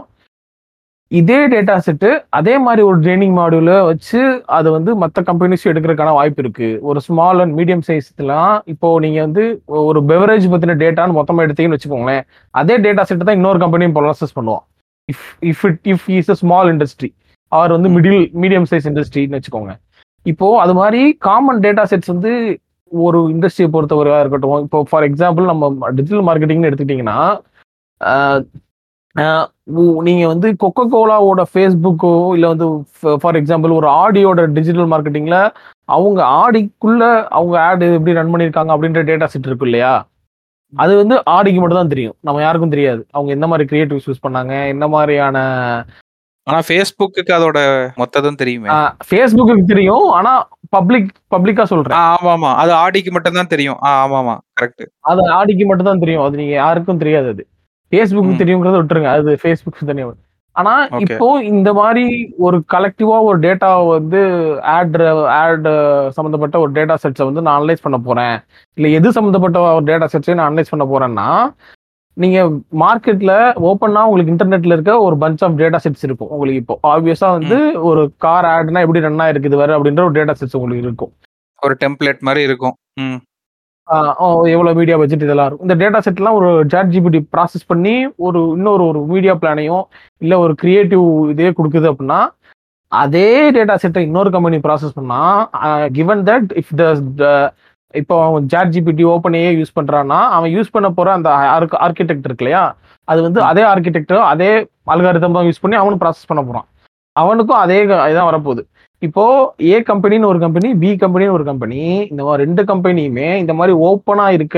இதே 1.19 1.39
டேட்டா 1.53 1.75
செட்டு 1.87 2.11
அதே 2.39 2.55
மாதிரி 2.67 2.83
ஒரு 2.89 2.99
ட்ரைனிங் 3.05 3.35
மாடியூல 3.39 3.73
வச்சு 3.89 4.21
அது 4.57 4.69
வந்து 4.77 4.91
மற்ற 5.03 5.23
கம்பெனிஸும் 5.29 5.71
எடுக்கிறதுக்கான 5.73 6.13
வாய்ப்பு 6.19 6.43
இருக்கு. 6.45 6.69
ஒரு 6.91 6.99
ஸ்மால் 7.07 7.41
அண்ட் 7.43 7.55
மீடியம் 7.59 7.85
சைஸ்லாம் 7.89 8.55
இப்போ 8.73 8.89
நீங்க 9.05 9.19
வந்து 9.27 9.45
ஒரு 9.89 10.01
பெவரேஜ் 10.11 10.47
பத்தின 10.53 10.77
டேட்டான்னு 10.83 11.19
மொத்தமா 11.19 11.45
எடுத்தீங்கன்னு 11.47 11.79
வச்சுக்கோங்களேன் 11.79 12.25
அதே 12.55 12.77
டேட்டா 12.87 13.05
செட் 13.11 13.27
தான் 13.29 13.39
இன்னொரு 13.41 13.61
கம்பெனியும் 13.65 13.97
ப்ராசஸ் 13.99 14.37
பண்ணுவோம் 14.39 14.65
if 15.09 15.27
if 15.51 15.65
it 15.71 15.91
if 15.95 16.09
is 16.19 16.33
a 16.35 16.39
small 16.43 16.71
industry 16.75 17.11
or 17.53 17.77
வந்து 17.77 17.91
மிடில் 17.97 18.23
மீடியம் 18.43 18.69
சைஸ் 18.73 18.89
இண்டஸ்ட்ரின்னு 18.91 19.39
வச்சுக்கோங்க. 19.39 19.73
இப்போ 20.27 20.49
அது 20.65 20.73
மாதிரி 20.81 21.01
காமன் 21.29 21.63
டேட்டா 21.65 21.85
செட்ஸ் 21.93 22.13
வந்து 22.15 22.33
ஒரு 22.93 23.19
இண்டஸ்ட்ரியை 23.35 23.69
பொறுத்தவரையா 23.75 24.19
இருக்கட்டும் 24.23 24.61
இப்போ 24.67 24.79
ஃபார் 24.91 25.07
எக்ஸாம்பிள் 25.09 25.51
நம்ம 25.53 25.91
டிஜிட்டல் 25.99 26.27
மார்க்கெட்டிங்னு 26.29 26.69
எடுத்துக்கிட்டிங்கன்னா 26.69 27.21
ஆஹ் 29.17 29.25
ஆஹ் 29.27 29.47
உ- 29.81 30.03
நீங்க 30.03 30.27
வந்து 30.27 30.49
கொக்கோ 30.61 30.85
கோலாவோட 30.93 31.43
ஃபேஸ்புக்கோ 31.51 32.13
இல்லை 32.35 32.49
வந்து 32.49 32.67
ஃபார் 33.21 33.37
எக்ஸாம்பிள் 33.37 33.73
ஒரு 33.73 33.89
ஆடியோட 34.03 34.47
டிஜிட்டல் 34.53 34.89
மார்க்கெட்டிங்ல 34.93 35.39
அவங்க 35.89 36.21
ஆடிக்குள்ள 36.39 37.03
அவங்க 37.31 37.57
ஆட் 37.63 37.83
எப்படி 37.89 38.13
ரன் 38.13 38.33
பண்ணியிருக்காங்க 38.33 38.73
அப்படின்ற 38.75 39.03
டேட்டா 39.03 39.25
செட் 39.25 39.47
இருக்கு 39.47 39.65
இல்லையா 39.65 39.93
அது 40.73 40.97
வந்து 40.97 41.23
ஆடிக்கு 41.29 41.61
மட்டும் 41.61 41.79
தான் 41.79 41.89
தெரியும் 41.89 42.17
நம்ம 42.23 42.41
யாருக்கும் 42.41 42.71
தெரியாது 42.71 43.07
அவங்க 43.13 43.33
எந்த 43.33 43.47
மாதிரி 43.47 43.69
கிரியேட்டிவ்ஸ் 43.69 44.09
யூஸ் 44.09 44.25
பண்ணாங்க 44.27 44.69
என்ன 44.69 44.89
மாதிரியான 44.89 45.39
ஆனா 46.47 46.59
Facebookக்கு 46.69 47.33
அதோட 47.35 47.59
மொத்ததும் 47.97 48.35
தெரியுமே. 48.35 48.69
Facebookக்கு 49.11 49.65
தெரியும். 49.65 50.07
ஆனா 50.11 50.31
பப்ளிக் 50.71 51.11
பப்ளிக்கா 51.31 51.63
சொல்றேன். 51.63 51.99
ஆமாமா. 52.09 52.51
அது 52.55 52.73
ஆடிக்கு 52.75 53.11
மட்டும் 53.13 53.33
தான் 53.33 53.47
தெரியும். 53.47 53.79
ஆ 53.83 53.91
ஆமாமா. 54.05 54.35
கரெக்ட். 54.61 54.85
அது 55.03 55.31
ஆடிக்கு 55.33 55.67
மட்டும் 55.67 55.87
தான் 55.87 55.99
தெரியும். 55.99 56.25
அது 56.25 56.37
நீங்க 56.37 56.53
யாருக்கும் 56.55 56.99
தெரியாது 56.99 57.29
அது. 57.29 57.45
ம். 58.27 58.39
தெரியுங்கிறத 58.39 58.83
விட்டுருங்க. 58.83 59.07
அது 59.07 59.39
Facebook 59.43 59.87
தெரியும். 59.87 60.17
ஆனா. 60.57 60.89
இப்போ 61.05 61.43
இந்த 61.43 61.73
மாரி 61.73 62.35
ஒரு 62.39 62.65
கலெக்டிவா 62.73 63.23
ஒரு 63.23 63.39
டேட்டாவ 63.39 63.89
வந்து 63.89 64.21
ஆட் 64.63 64.97
ஆட் 65.35 65.69
சம்மந்தப்பட்ட 66.09 66.59
ஒரு 66.59 66.73
டேட்டா 66.73 66.97
செட்ஸ 67.03 67.25
வந்து 67.25 67.43
நான் 67.43 67.63
அனலைஸ் 67.63 67.83
பண்ண 67.83 67.99
போறேன். 67.99 68.35
இல்ல 68.77 68.89
எது 68.89 69.13
சம்மந்தப்பட்ட 69.13 69.75
ஒரு 69.75 69.85
டேட்டா 69.85 70.09
செட்ஸையும் 70.13 70.35
நான் 70.35 70.53
அனலைஸ் 70.53 70.71
பண்ண 70.71 70.85
போறேன்னா, 70.85 71.53
நீங்க 72.17 72.39
மார்க்கெட்ல 72.81 73.33
ஓப்பன்னா 73.63 74.03
உங்களுக்கு 74.03 74.33
இன்டர்நெட்ல 74.33 74.73
இருக்க 74.73 75.01
ஒரு 75.01 75.17
பஞ்ச் 75.17 75.45
ஆஃப் 75.45 75.59
டேட்டா 75.59 75.79
செட்ஸ் 75.85 76.03
இருக்கும். 76.03 76.29
உங்களுக்கு 76.29 76.61
இப்போ 76.61 76.79
ஆப்வியஸா 76.89 77.31
வந்து 77.31 77.83
ஒரு 77.83 78.13
கார் 78.19 78.45
ஆட்னா 78.45 78.81
எப்படி 78.81 79.01
ரன் 79.01 79.19
ஆயிருக்கு 79.19 79.45
இதுவரை 79.45 79.77
அப்படின்ற 79.77 80.05
ஒரு 80.05 80.13
டேட்டா 80.13 80.35
செட்ஸ் 80.41 80.57
உங்களுக்கு 80.57 80.87
இருக்கும். 80.87 81.13
ஒரு 81.63 81.77
டெம்ப்ளேட் 81.81 82.21
மாரி 82.21 82.43
இருக்கும். 82.43 82.75
எவ்வளோ 84.55 84.71
மீடியா 84.75 84.97
பட்ஜெட் 84.97 85.25
இதெல்லாம் 85.27 85.49
இருக்கும். 85.49 85.69
இந்த 85.69 85.77
டேட்டா 85.83 86.01
செட்லாம் 86.07 86.37
ஒரு 86.39 86.51
ChatGPT 86.73 87.19
ப்ராசஸ் 87.35 87.65
பண்ணி 87.67 87.95
ஒரு 88.27 88.41
இன்னொரு 88.57 88.83
ஒரு 88.87 89.01
மீடியா 89.13 89.35
பிளானையோ, 89.43 89.79
இல்ல 90.25 90.39
ஒரு 90.39 90.55
கிரியேட்டிவ் 90.55 91.05
இதே 91.31 91.51
குடுக்குது 91.51 91.91
அப்படின்னா, 91.93 92.21
அதே 92.93 93.51
டேட்டா 93.51 93.75
செட்ட 93.83 93.99
இன்னொரு 94.09 94.31
கம்பெனி 94.31 94.59
ப்ராசஸ் 94.67 94.97
பண்ணா, 94.99 95.21
கிவன் 95.99 96.23
தட் 96.31 96.51
இஃப் 96.63 96.73
த 96.81 96.85
இப்போ 97.95 98.17
அவன் 98.27 98.45
ChatGPT, 98.53 99.01
OpenAI 99.15 99.53
யூஸ் 99.61 99.77
பண்றான்னா, 99.79 100.19
அவன் 100.37 100.51
யூஸ் 100.51 100.75
பண்ண 100.75 100.89
போற 100.91 101.09
அந்த 101.13 101.29
ஆர்க் 101.57 101.75
ஆர்க்கிடெக்ட் 101.87 102.27
இருக்கு 102.29 102.45
இல்லையா? 102.45 102.63
அது 103.09 103.21
வந்து. 103.23 103.41
அதே 103.51 103.63
ஆர்க்கிடெக்ட் 103.63 104.15
அதே 104.33 104.51
அல்காரிதம் 104.95 105.37
தான் 105.37 105.49
யூஸ் 105.49 105.63
பண்ணி 105.65 105.77
அவனும் 105.81 106.01
ப்ராசஸ் 106.03 106.29
பண்ண 106.31 106.43
போறான். 106.43 106.67
அவனுக்கும் 107.17 107.63
அதே 107.65 107.79
இதான் 107.87 108.29
வரப்போகுது. 108.31 108.63
இப்போ 109.07 109.25
ஏ 109.73 109.77
கம்பெனின்னு 109.91 110.29
ஒரு 110.33 110.39
கம்பெனி, 110.43 110.69
பி 110.83 110.91
கம்பெனின்னு 111.03 111.37
ஒரு 111.37 111.45
கம்பெனி. 111.49 111.81
இந்த 112.13 112.23
மாதிரி 112.27 112.43
ரெண்டு 112.45 112.63
கம்பெனியுமே 112.71 113.29
இந்த 113.43 113.53
மாதிரி 113.59 113.73
ஓப்பனா 113.89 114.27
இருக்க 114.37 114.57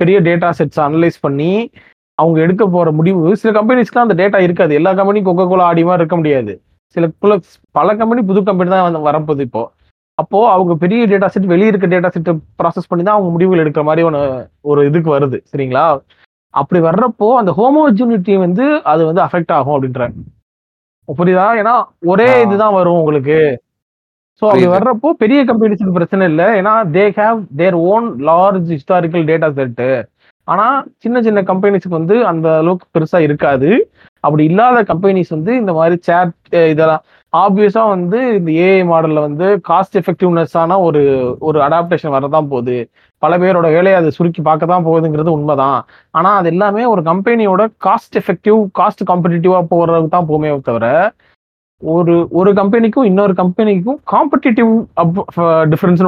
பெரிய 0.00 0.16
டேட்டா 0.28 0.48
செட்ஸ் 0.58 0.80
அனலைஸ் 0.86 1.18
பண்ணி, 1.26 1.52
அவங்க 2.18 2.38
எடுக்க 2.46 2.64
போற 2.74 2.88
முடிவு 2.98 3.36
சில 3.42 3.52
கம்பெனிஸ்க்குலாம் 3.58 4.06
அந்த 4.06 4.16
டேட்டா 4.22 4.40
இருக்காது. 4.46 4.72
எல்லா 4.80 4.92
கம்பெனியும் 4.98 5.28
Coca 5.28 5.46
கோலா 5.52 5.68
ஆடி 5.70 5.84
மாதிரி 5.88 6.02
இருக்க 6.02 6.16
முடியாது. 6.22 6.54
சில 6.96 7.06
பல 7.76 7.88
கம்பெனி 8.00 8.22
புது 8.30 8.42
கம்பெனி 8.50 8.70
தான் 8.74 8.86
வந்து 8.88 9.06
வரப்போகுது 9.08 9.46
இப்போ. 9.48 9.62
அப்போ 10.18 10.38
அவங்க 10.54 10.72
பெரிய 10.82 11.02
டேட்டா 11.12 11.28
செட் 11.34 11.52
வெளியே 11.54 11.70
இருக்க 11.72 11.86
டேட்டா 11.94 12.08
செட்டை 12.14 12.32
ப்ராசஸ் 12.60 12.88
பண்ணி 12.90 13.02
தான் 13.06 13.16
அவங்க 13.16 13.30
முடிவுகள் 13.34 13.62
எடுக்கிற 13.62 13.84
மாதிரி 13.88 14.02
ஒன்று 14.08 14.20
ஒரு 14.70 14.80
இதுக்கு 14.88 15.10
வருது. 15.16 15.38
சரிங்களா? 15.52 15.86
அப்படி 16.54 16.80
வர்றப்போ 16.88 17.28
அந்த 17.40 17.50
ஹோமோஜெனிட்டி 17.58 18.34
வந்து 18.46 18.64
அது 18.92 19.02
வந்து 19.10 19.22
அஃபெக்ட் 19.26 19.54
ஆகும் 19.58 19.76
அப்படின்றாங்க. 19.76 20.16
புரியுதா? 21.08 21.46
ஏன்னா 21.60 21.74
ஒரே. 22.06 22.28
இதுதான் 22.42 22.74
வரும் 22.74 22.98
உங்களுக்கு. 22.98 23.38
ஸோ 24.42 24.44
அப்படி. 24.46 24.66
வர்றப்போ 24.66 25.08
பெரிய 25.12 25.40
கம்பெனிஸ்க்கு 25.44 25.92
பிரச்சனை 25.92 26.26
இல்ல. 26.26 26.42
ஏன்னா 26.60 26.74
they 26.96 27.04
have 27.18 27.40
their 27.56 27.74
own 27.90 28.06
large 28.20 28.70
historical 28.76 29.24
data 29.30 29.48
set. 29.58 29.88
ஆனா 30.48 30.66
சின்ன 30.98 31.16
சின்ன 31.22 31.40
கம்பெனிஸ்க்கு 31.42 31.98
வந்து 32.00 32.26
அந்த 32.26 32.56
அளவுக்கு 32.56 32.86
பெருசா 32.94 33.18
இருக்காது. 33.18 33.70
அப்படி 34.24 34.44
இல்லாத 34.44 34.78
கம்பெனிஸ் 34.82 35.30
வந்து 35.30 35.52
இந்த 35.56 35.72
மாரி 35.72 35.96
சேட் 36.00 36.32
இதெல்லாம் 36.70 37.04
ஆப்வியஸா 37.32 37.82
வந்து 37.94 38.18
இந்த 38.38 38.50
ஏஐ 38.64 38.80
மாடல்ல 38.90 39.20
வந்து 39.26 39.46
காஸ்ட் 39.68 39.96
எஃபெக்டிவ்னஸ் 40.00 40.54
ஒரு 40.88 41.02
ஒரு 41.48 41.58
அடாப்டேஷன் 41.66 42.14
வரதான் 42.16 42.50
போகுது. 42.52 42.76
பல 43.22 43.32
பேரோட 43.42 43.66
வேலையை 43.76 43.96
அது 44.00 44.08
சுருக்கி 44.16 44.42
பார்க்க 44.48 44.72
தான் 44.72 44.84
போகுதுங்கிறது 44.86 45.34
உண்மைதான் 45.36 45.78
ஆனா 46.18 46.30
அது 46.38 46.48
எல்லாமே 46.54 46.84
ஒரு 46.92 47.02
கம்பெனியோட 47.10 47.62
காஸ்ட் 47.86 48.16
எஃபெக்டிவ், 48.20 48.58
காஸ்ட் 48.78 49.02
காம்படிட்டிவா 49.10 49.60
போறதுக்கு 49.72 50.14
தான் 50.16 50.28
போகுமே 50.30 50.50
தவிர, 50.70 50.86
ஒரு 51.82 52.14
ஒரு 52.40 52.50
கம்பெனிக்கும் 52.60 53.08
இன்னொரு 53.10 53.34
கம்பெனிக்கும் 53.42 53.98
காம்படிட்டிவ் 54.14 54.72
அப் 55.02 55.16
ஃப 55.34 55.46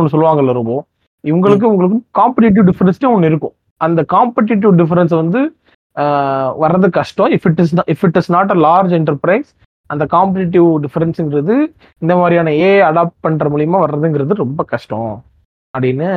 ஒன்று 0.01 0.13
சொல்லுவாங்கல்ல 0.15 0.59
ரொம்ப. 0.61 0.77
இவங்களுக்கும் 1.25 1.73
உங்களுக்கும் 1.75 2.05
காம்படிட்டிவ் 2.21 2.67
டிஃபரன்ஸ்னு 2.71 3.13
ஒன்று 3.15 3.31
இருக்கும். 3.33 3.55
அந்த 3.81 4.01
காம்படிட்டிவ் 4.15 4.73
டிஃபரன்ஸ் 4.81 5.15
வந்து 5.23 5.41
வர்றது 6.63 6.89
கஷ்டம். 6.99 7.31
If 7.37 7.47
it 7.51 7.61
is 7.65 7.75
if 7.95 8.05
it 8.09 8.19
is 8.21 8.31
not 8.37 8.53
a 8.55 8.59
large 8.69 8.93
enterprise 9.01 9.51
அந்த 9.91 10.05
காம்படிட்டிவ் 10.11 10.69
டிஃபரன்ஸுங்கிறது 10.85 11.55
இந்த 12.03 12.13
மாதிரியான 12.17 12.53
ஏ 12.61 12.71
அடாப்ட் 12.83 13.19
பண்ற 13.21 13.49
மூலியமா 13.49 13.79
வர்றதுங்கிறது 13.81 14.43
ரொம்ப 14.45 14.61
கஷ்டம். 14.73 15.11
அப்படின்னு 15.75 16.09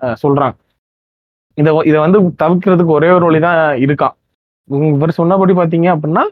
அ 0.00 0.08
சொல்றாங்க. 0.22 0.56
இத 1.58 1.70
இதை 1.84 1.98
வந்து 2.04 2.18
தவிர்க்கிறதுக்கு 2.42 2.92
ஒரே 2.92 3.10
ஒரு 3.10 3.24
வழி 3.28 3.40
தான் 3.40 3.58
இருக்கான் 3.84 4.14
இவர் 4.92 5.18
சொன்னபடி 5.18 5.52
பார்த்தீங்க 5.52 5.88
அப்படின்னா, 5.94 6.22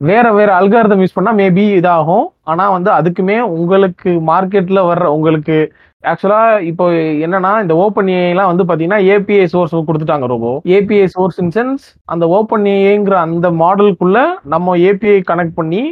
வேற 0.00 0.32
வேற 0.32 0.50
அல்காரிதம் 0.60 1.02
யூஸ் 1.02 1.14
பண்ணா 1.14 1.32
மேபி 1.34 1.64
இதாகும். 1.78 2.26
ஆனா 2.44 2.70
வந்து 2.70 2.90
அதுக்குமே 2.90 3.36
உங்களுக்கு 3.52 4.10
மார்க்கெட்ல 4.30 4.80
வர்ற 4.88 5.06
உங்களுக்கு 5.16 5.56
ஆக்சுவலா 6.04 6.40
இப்போ 6.62 6.84
என்னன்னா, 7.24 7.62
இந்த 7.62 7.74
ஓப்பன் 7.74 8.06
ஏஐலாம் 8.16 8.50
வந்து 8.50 8.64
பார்த்தீங்கன்னா, 8.64 8.98
ஏபிஐ 9.12 9.44
சோர்ஸ் 9.44 9.74
குடுத்துட்டாங்க 9.88 10.26
ரொம்ப. 10.26 10.48
ஏபிஐ 10.68 11.04
சோர்ஸ் 11.06 11.38
இன் 11.38 11.50
சென்ஸ் 11.50 11.84
அந்த 12.06 12.24
ஓப்பன் 12.28 12.66
ஏஐங்கிற 12.74 13.14
அந்த 13.24 13.50
மாடலுக்குள்ள 13.52 14.18
நம்ம 14.44 14.76
ஏபிஐ 14.88 15.16
கனெக்ட் 15.30 15.54
பண்ணி, 15.54 15.82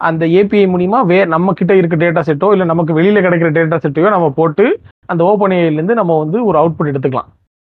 அந்த 0.00 0.26
ஏபிஐ 0.38 0.64
மூலியமா 0.72 1.00
வே 1.06 1.24
நம்ம 1.26 1.52
கிட்ட 1.52 1.74
இருக்க 1.76 1.96
டேட்டா 1.96 2.22
செட்டோ, 2.26 2.52
இல்ல 2.52 2.64
நமக்கு 2.64 2.98
வெளியில 3.00 3.20
கிடைக்கிற 3.20 3.50
டேட்டா 3.58 3.78
செட்டையோ 3.84 4.10
நம்ம 4.10 4.30
போட்டு, 4.30 4.66
அந்த 5.06 5.24
ஓப்பன் 5.24 5.50
ஏஐலேருந்து 5.50 6.00
நம்ம 6.00 6.18
வந்து 6.18 6.40
ஒரு 6.44 6.58
அவுட்புட் 6.58 6.92
எடுத்துக்கலாம். 6.92 7.30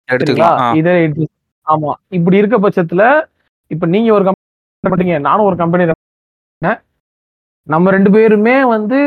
எடுத்துக்கலாம். 0.09 0.59
இது 0.75 0.93
ஆமா. 1.67 1.93
இப்படி 2.09 2.37
இருக்க 2.37 2.57
பட்சத்துல, 2.59 3.03
இப்ப 3.71 3.85
நீங்க 3.87 4.11
ஒரு 4.13 4.25
கம்பெனி 4.83 5.17
நானும் 5.29 5.47
ஒரு 5.49 5.57
கம்பெனி 5.63 5.85
நம்ம 7.67 7.91
ரெண்டு 7.95 8.09
பேருமே 8.15 8.57
வந்து 8.75 8.99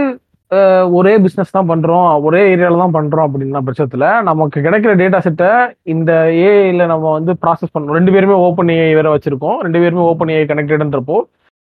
ஒரே 0.99 1.13
பிசினஸ் 1.25 1.55
தான் 1.57 1.69
பண்றோம். 1.71 2.09
ஒரே 2.27 2.41
ஏரியால 2.53 2.81
தான் 2.83 2.95
பண்றோம் 2.97 3.27
அப்படின்ன 3.27 3.61
பட்சத்தில் 3.67 4.05
நமக்கு 4.29 4.59
கிடைக்கிற 4.65 4.93
டேட்டா 5.01 5.19
செட்ட 5.27 5.45
இந்த 5.93 6.11
ஏஐயில் 6.47 6.91
நம்ம 6.93 7.13
வந்து 7.17 7.33
ப்ராசஸ் 7.43 7.73
பண்ணுறோம் 7.75 7.99
ரெண்டு 7.99 8.15
பேருமே 8.15 8.37
ஓப்பன் 8.47 8.73
ஏஐ 8.77 8.91
வேற 8.99 9.11
வச்சிருக்கோம். 9.15 9.59
ரெண்டு 9.67 9.81
பேருமே 9.83 10.03
ஓப்பன் 10.11 10.33
ஏஐ 10.37 10.45
கனெக்டட்ன்றப்போ, 10.51 11.19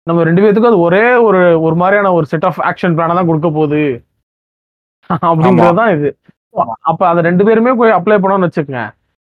நம்ம 0.06 0.24
ரெண்டு 0.28 0.42
பேத்துக்கும் 0.42 0.72
அது 0.72 0.84
ஒரே 0.88 1.04
ஒரு 1.26 1.40
ஒரு 1.66 1.76
மாதிரியான 1.82 2.12
ஒரு 2.18 2.28
செட் 2.32 2.46
ஆஃப் 2.50 2.60
ஆக்ஷன் 2.70 2.96
பிளானை 2.98 3.16
தான் 3.18 3.28
குடுக்க 3.30 3.50
போகுது. 3.58 3.82
அப்படின்றது 5.30 5.78
தான் 5.80 5.92
இது. 5.96 6.10
அப்போ 6.90 7.04
அத 7.12 7.24
ரெண்டு 7.28 7.46
பேருமே 7.48 7.72
போய் 7.80 7.96
அப்ளை 7.98 8.18
பண்ணோம்னு 8.24 8.48
வச்சுக்கோங்க 8.48 8.84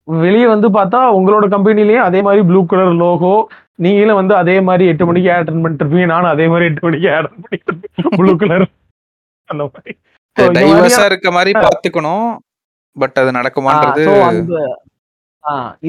வெளியே 0.09 0.47
வந்து 0.55 0.69
பார்த்தா 0.78 1.01
உங்களோட 1.19 1.45
கம்பெனிலயும் 1.53 2.07
அதே 2.09 2.23
மாதிரி 2.27 2.43
ப்ளூ 2.49 2.61
கலர் 2.73 2.99
லோகோ, 3.05 3.35
நீங்களும் 3.78 4.18
வந்து 4.20 4.34
அதே 4.40 4.56
மாரி 4.68 4.84
8 4.92 5.09
மணிக்கு 5.09 5.28
ஆட் 5.34 5.42
அட்டெண்ட் 5.42 5.64
பண்ணிட்டு 5.64 5.84
இருப்பீங்க. 5.84 6.09
நானும் 6.14 6.32
அதே 6.34 6.46
மாரி 6.52 6.64
8 6.70 6.86
மணிக்கு 6.86 7.09
ஆட் 7.14 7.26
அட்டெண்ட் 7.28 7.44
பண்ணிட்டு 7.46 7.70
இருப்பேன். 7.72 8.16
ப்ளூ 8.18 8.32
கலர் 8.42 8.66
அந்த 9.51 9.64
டைவர்ஸா 10.59 10.76
மாரியான 10.76 11.09
இருக்க 11.10 11.30
மாரி 11.36 11.52
பார்த்துக்கணும். 11.64 12.28
பட் 12.96 13.18
அது 13.22 13.30
நடக்குமான்றது 13.38 14.02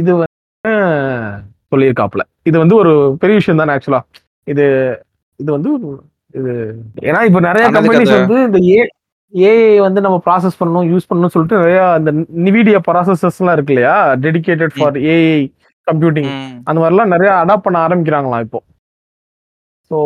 இது 0.01 0.11
வந்து 0.21 0.73
சொல்லியிருக்காப்ல. 1.71 2.23
இது 2.49 2.57
வந்து 2.63 2.75
ஒரு 2.81 2.91
பெரிய 3.21 3.35
விஷயம் 3.39 3.61
தானே 3.61 3.73
ஆக்சுவலா. 3.75 4.01
இது 4.47 4.65
இது 5.39 5.49
வந்து 5.55 5.69
இது 6.39 6.51
ஏன்னா 7.09 7.19
இப்ப 7.29 7.39
நெறைய 7.47 7.65
கம்பெனிஸ் 7.75 8.13
வந்து 8.17 8.39
இந்த 8.47 8.59
ஏ 8.75 8.79
ஏஐ 9.33 9.77
வந்து 9.85 9.99
நம்ம 10.05 10.17
ப்ராசஸ் 10.25 10.57
பண்ணணும், 10.59 10.87
யூஸ் 10.91 11.07
பண்ணணும்னு 11.09 11.33
சொல்லிட்டு 11.35 11.59
நெறைய 11.61 11.79
அந்த 11.97 12.09
NVIDIA 12.45 12.79
ப்ராசஸர்ஸ்லாம் 12.87 13.55
இருக்கு 13.57 13.73
இல்லையா? 13.73 13.95
டெடிகேட்டட் 14.25 14.75
ம். 14.75 14.79
For 14.79 14.97
AI 15.13 15.39
computing. 15.87 16.31
அந்த 16.67 16.77
மாரிலாம் 16.83 17.13
நெறைய 17.13 17.31
அடாப்ட் 17.41 17.65
பண்ண 17.67 17.79
ஆரம்பிக்கிறாங்களாம் 17.85 18.45
இப்போ. 18.47 18.59
ஸோ 19.91 19.97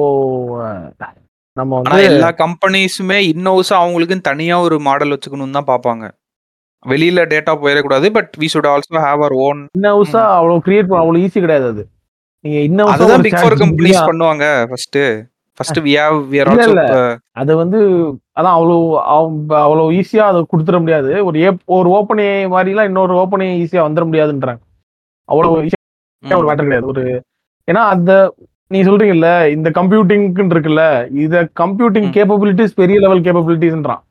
நம்ம 1.57 1.71
வந்து 1.77 2.03
எல்லா 2.09 2.29
கம்பெனிஸுமே 2.41 3.17
இன்-ஹவுஸா 3.31 3.75
அவங்களுக்குன்னு 3.83 4.29
தனியா 4.31 4.55
ஒரு 4.65 4.75
மாடல் 4.87 5.13
வச்சுக்கணும்னு 5.13 5.57
தான் 5.57 5.69
பார்ப்பாங்க. 5.71 6.03
வெளியில 6.85 7.21
data 7.31 7.53
போயிறக்கூடாது. 7.63 8.07
But 8.17 8.31
we 8.41 8.47
should 8.53 8.69
also 8.73 8.99
have 9.05 9.23
our 9.23 9.35
own 9.47 9.61
இன்-ஹவுஸா 9.79 10.21
ம். 10.25 10.35
அவ்வளோ 10.37 10.57
கிரியேட் 10.67 10.89
பண்ண 10.89 11.01
அவ்வளோ 11.03 11.23
ஈஸி 11.25 11.39
கிடையாது 11.45 11.67
அது. 11.73 11.83
நீங்க 12.45 12.59
இன்-ஹவுஸா 12.67 12.95
அதுதான் 12.95 13.25
பிக் 13.25 13.35
சாட் 13.35 13.45
ஃபோர் 13.45 13.61
கம்பெனிஸ் 13.63 14.07
பண்ணுவாங்க 14.11 14.45
first. 14.69 15.03
First 15.57 15.79
we 15.85 15.93
have 16.01 16.17
we 16.31 16.37
are 16.41 16.49
also 16.51 16.99
அது 17.41 17.51
வந்து 17.61 17.79
அதான் 18.39 18.55
அவ்வளோ 18.57 18.75
அவ் 19.15 19.31
அவ்வளோ 19.65 19.85
ஈஸியா 19.99 20.25
அத 20.31 20.43
குடுத்துற 20.51 20.77
முடியாது. 20.83 21.11
ஒரு 21.29 21.37
ஏப் 21.47 21.61
ஒரு 21.77 21.89
ஓப்பன் 21.97 22.21
ஏஐ 22.27 22.45
மாரிலாம் 22.55 22.89
இன்னொரு 22.91 23.15
ஓப்பன் 23.23 23.43
ஏஐ 23.47 23.57
ஈஸியா 23.63 23.83
வந்துர 23.87 24.05
முடியாதுன்றாங்க. 24.09 24.61
அவ்வளோ 25.29 25.49
ஈஸியா 25.65 25.77
ஒரு. 26.23 26.47
மேட்டர் 26.49 26.67
கிடையாது. 26.67 26.87
ஒரு 26.87 27.03
ஏன்னா 27.67 27.83
அந்த 27.87 28.11
நீங்க 28.71 28.89
சொல்றீங்கல்ல, 28.89 29.49
இந்த 29.49 29.69
கம்ப்யூட்டிங்க்குன்னு 29.69 30.53
இருக்குல்ல, 30.55 30.83
இத 31.17 31.49
கம்ப்யூட்டிங். 31.59 32.09
கேப்பபிலிட்டீஸ் 32.15 32.75
பெரிய 32.75 32.99
லெவல் 32.99 33.21
கேப்பபிலிட்டீஸ்ன்றான். 33.21 34.01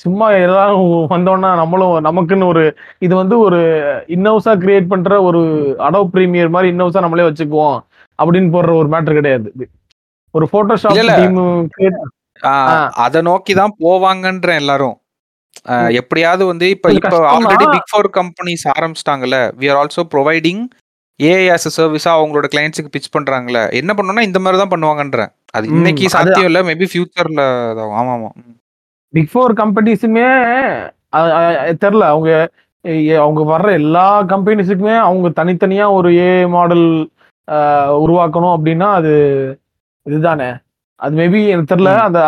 சும்மா 0.00 0.30
எல்லாரும் 0.38 0.84
வந்தோம்னா 1.10 1.50
நம்மளும் 1.56 2.04
நமக்குன்னு 2.04 2.46
ஒரு 2.46 2.62
இது 2.98 3.14
வந்து 3.14 3.38
ஒரு 3.38 3.58
இன்-ஹவுஸா 4.08 4.52
கிரியேட் 4.62 4.86
பண்ற 4.86 5.22
ஒரு 5.22 5.40
அடோப் 5.78 6.12
பிரீமியர் 6.12 6.48
மாரி 6.48 6.68
இன்-ஹவுஸா 6.72 7.00
நம்மளே 7.00 7.28
வச்சுக்குவோம். 7.28 7.78
அப்படின்னு 8.18 8.52
போடுற 8.54 8.72
ஒரு 8.74 8.88
மேட்டர் 8.88 9.12
கிடையாது 9.12 9.52
இது. 9.54 9.66
ஒரு 10.34 10.46
இல்ல. 10.96 11.12
டீம். 11.18 11.38
அத 13.04 13.20
நோக்கி 13.22 13.54
தான் 13.54 13.76
போவாங்கன்றேன் 13.80 14.54
எல்லாரும். 14.54 14.96
எப்படியாவது 16.00 16.42
வந்து 16.50 16.66
இப்ப 16.74 16.92
இப்ப 16.98 17.16
already. 17.32 17.64
Big 17.74 17.90
four 17.90 18.08
companies 18.18 18.64
ஆரம்பிச்சுட்டாங்கல்ல. 18.74 19.38
We 19.60 19.68
are 19.72 19.80
also 19.82 20.04
providing 20.14 20.62
AI 21.20 21.46
as 21.54 21.68
சர்விஸா 21.78 22.10
அவங்களோட 22.18 22.46
கிளையண்ட்ஸ்க்கு 22.52 22.92
பிட்ச் 22.94 23.14
பண்றாங்கல்ல. 23.16 23.60
என்ன 23.80 23.92
பண்ணணும்னா 23.96 24.24
இந்த 24.28 24.38
மாரி 24.44 24.58
தான் 24.62 24.72
பண்ணுவாங்கன்றேன். 24.74 25.32
அது 25.56 25.66
இன்னைக்கு 25.76 26.12
சாத்தியம் 26.14 26.48
இல்ல 26.50 26.60
மேபி 26.68 26.86
ஃபியூச்சர்ல 26.92 27.42
ஆமா 28.00 28.12
ஆமா. 28.16 28.30
பிக் 29.14 29.30
ஃபோர் 29.32 29.54
கம்பெனிஸுமே 29.62 30.26
தெரில 31.84 32.02
அவங்க 32.14 32.30
அவங்க 33.22 33.40
வர்ற 33.52 33.68
எல்லா 33.80 34.04
கம்பெனிஸுக்குமே 34.32 34.94
அவங்க 35.06 35.28
தனித்தனியா 35.40 35.86
ஒரு 35.98 36.10
ஏ 36.20 36.30
மாடல் 36.54 36.86
உருவாக்கணும் 38.04 38.54
அப்படின்னா 38.56 38.88
அது 38.98 39.12
இதுதானே 40.06 40.48
அது 41.00 41.12
மேபி 41.20 41.40
எனக்கு 41.52 41.72
தெரியல. 41.72 41.92
அந்த 42.08 42.20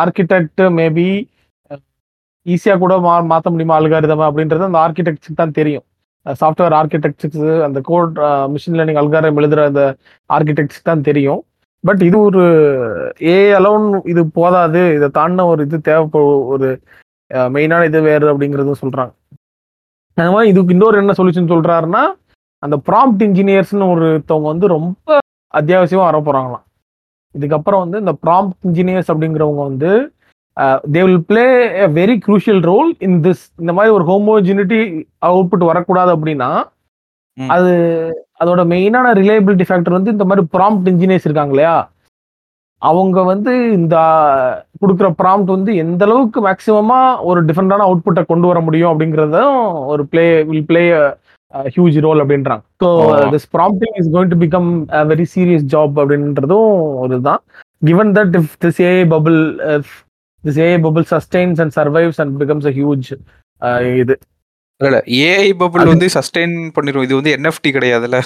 ஆர்கிடெக்ட் 0.00 0.62
மேபி 0.80 1.06
ஈஸியா 2.46 2.74
கூட 2.82 2.94
மா 3.06 3.14
மாற்ற 3.32 3.48
முடியுமா 3.52 3.76
அல்காரிதம் 3.80 4.24
அப்படின்றது 4.28 4.68
அந்த 4.68 4.78
ஆர்கிடெக்சர் 4.84 5.40
தான் 5.42 5.56
தெரியும். 5.58 5.84
சாஃப்ட்வேர் 6.40 6.76
ஆர்கிடெக்ட்ஸ் 6.80 7.38
அந்த 7.66 7.78
கோட் 7.90 8.18
மிஷின் 8.54 8.76
லேர்னிங் 8.78 9.00
அல்காரம் 9.02 9.38
எழுதுகிற 9.40 9.64
அந்த 9.70 9.82
ஆர்கிடெக்சர் 10.30 10.88
தான் 10.90 11.06
தெரியும். 11.08 11.40
பட் 11.84 12.02
இது 12.08 12.16
ஒரு 12.28 12.42
ஏ 13.34 13.36
அலோன் 13.58 13.86
இது 14.12 14.22
போதாது. 14.38 14.82
இதை 14.96 15.08
தாண்டின 15.18 15.46
ஒரு 15.52 15.60
இது 15.68 15.78
தேவைப்படும் 15.90 16.44
ஒரு 16.54 16.68
மெயினான 17.56 17.86
இது 17.90 18.00
வேறு 18.10 18.26
அப்படிங்கிறதும் 18.32 18.82
சொல்றாங்க. 18.82 19.12
அந்த 20.16 20.30
மாதிரி 20.34 20.50
இதுக்கு 20.52 20.74
இன்னொரு 20.76 20.96
என்ன 21.02 21.12
சொல்யூஷன் 21.18 21.52
சொல்றாருன்னா 21.54 22.02
அந்த 22.62 22.76
ப்ராம்ப்ட் 22.88 23.22
இன்ஜினியர்ஸ்னு 23.28 23.86
ஒருத்தவங்க 23.92 24.48
வந்து 24.52 24.66
ரொம்ப 24.76 25.18
அத்தியாவசியமா 25.54 26.04
வர 26.08 26.18
போகிறாங்களாம் 26.20 26.64
இதுக்கப்புறம் 27.34 27.82
வந்து 27.84 27.98
இந்த 28.02 28.12
ப்ராம்ப்ட் 28.24 28.66
இன்ஜினியர்ஸ் 28.68 29.10
அப்படிங்கிறவங்க 29.12 29.62
வந்து 29.70 29.90
they 30.86 31.00
will 31.00 31.24
play 31.28 31.44
a 31.78 31.88
very 31.94 32.16
crucial 32.24 32.58
role 32.70 32.90
in 33.06 33.18
this 33.24 33.44
இந்த 33.60 33.72
மாதிரி 33.72 33.94
ஒரு 33.94 34.04
ஹோமோஜினிட்டி 34.10 34.80
அவுட்புட் 35.28 35.70
வரக்கூடாது 35.70 36.12
அப்படின்னா. 36.16 36.50
அது 37.38 37.72
அதோட 38.40 38.62
மெயினான 38.70 39.12
ரிலையபிலிட்டி 39.18 39.64
ஃபேக்டர் 39.68 39.96
வந்து 39.96 40.14
இந்த 40.14 40.24
மாதிரி 40.24 40.42
ப்ராம்ப்ட் 40.54 40.90
இன்ஜினியர்ஸ் 40.92 41.26
இருக்காங்க 41.28 41.54
இல்லையா 41.54 41.74
அவங்க 42.82 43.18
வந்து 43.24 43.52
இந்த 43.76 43.96
கொடுக்குற 44.80 45.08
ப்ராம்ப்ட் 45.20 45.50
வந்து 45.54 45.72
எந்த 45.82 46.02
அளவுக்கு 46.08 46.38
மேக்சிமமா 46.46 47.00
ஒரு 47.28 47.40
டிஃப்ரெண்டான 47.48 47.84
அவுட்புட்டை 47.88 48.22
கொண்டு 48.24 48.48
வர 48.50 48.60
முடியும் 48.60 48.92
அப்படிங்கறதும் 48.92 49.58
ஒரு 49.92 50.04
play 50.12 50.24
will 50.48 50.66
play 50.70 50.82
huge 51.72 51.98
role 52.06 52.22
அப்படின்றாங்க 52.22 52.64
so. 52.82 52.88
This 53.34 53.48
prompting 53.54 53.96
is 54.00 54.10
going 54.14 54.32
to 54.32 54.38
become 54.42 54.70
very 55.10 55.26
serious 55.34 55.66
job 55.74 55.96
அப்படின்றதும் 56.02 56.70
ஒரு 57.02 57.18
தான் 57.28 57.40
given 57.82 58.12
that 58.18 58.36
if 58.40 58.54
this 58.64 58.80
a 58.84 58.92
bubble 59.14 59.38
this 60.44 60.58
a 60.58 60.76
bubble 60.76 61.04
sustains 61.10 61.60
and 61.60 61.72
survives 61.76 62.20
and 62.20 62.42
becomes 62.42 62.66
a 62.66 62.70
huge 62.70 63.96
இது. 63.96 64.18
இல்ல 64.76 65.02
AI 65.06 65.50
bubble 65.58 65.86
வந்து 65.86 66.06
sustain 66.06 66.70
பண்ணிரும். 66.74 67.02
இது 67.02 67.14
வந்து 67.14 67.36
என்எஃப்டி 67.36 67.68
கிடையாதுல்ல. 67.68 68.22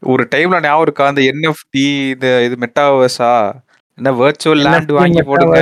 ஒரு 0.00 0.28
டைம்ல 0.34 0.48
ஞாபகம் 0.48 0.80
இருக்கா? 0.80 1.06
அந்த 1.06 1.20
என்எஃப்டி 1.20 2.10
இந்த 2.12 2.44
இது 2.44 2.56
மெட்டாவர்ஸா 2.60 3.52
என்ன 3.96 4.10
வர்ச்சுவல் 4.12 4.62
லேண்ட் 4.64 4.90
NFT, 4.90 4.92
வாங்கி 4.92 5.22
போடுங்க. 5.22 5.58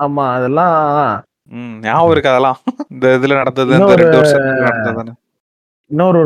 ஆமா 0.00 0.24
அதெல்லாம் 0.34 1.22
ம் 1.50 1.78
ஞாபகம் 1.80 2.10
இருக்கு 2.10 2.30
அதெல்லாம். 2.30 2.58
இந்த 2.90 3.18
இதுல 3.22 3.34
நடந்தது 3.34 3.74
அந்த 3.74 3.94
ரெண்டு 3.94 4.16
வருஷம் 4.16 4.42
நடந்தது 4.42 5.12
இன்னொரு 5.90 6.22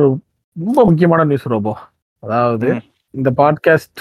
ரொம்ப 0.64 0.84
முக்கியமான 0.84 1.24
நியூஸ் 1.24 1.46
ரோபோ. 1.46 1.78
அதாவது. 2.20 2.68
இந்த 3.10 3.30
பாட்காஸ்ட் 3.36 4.00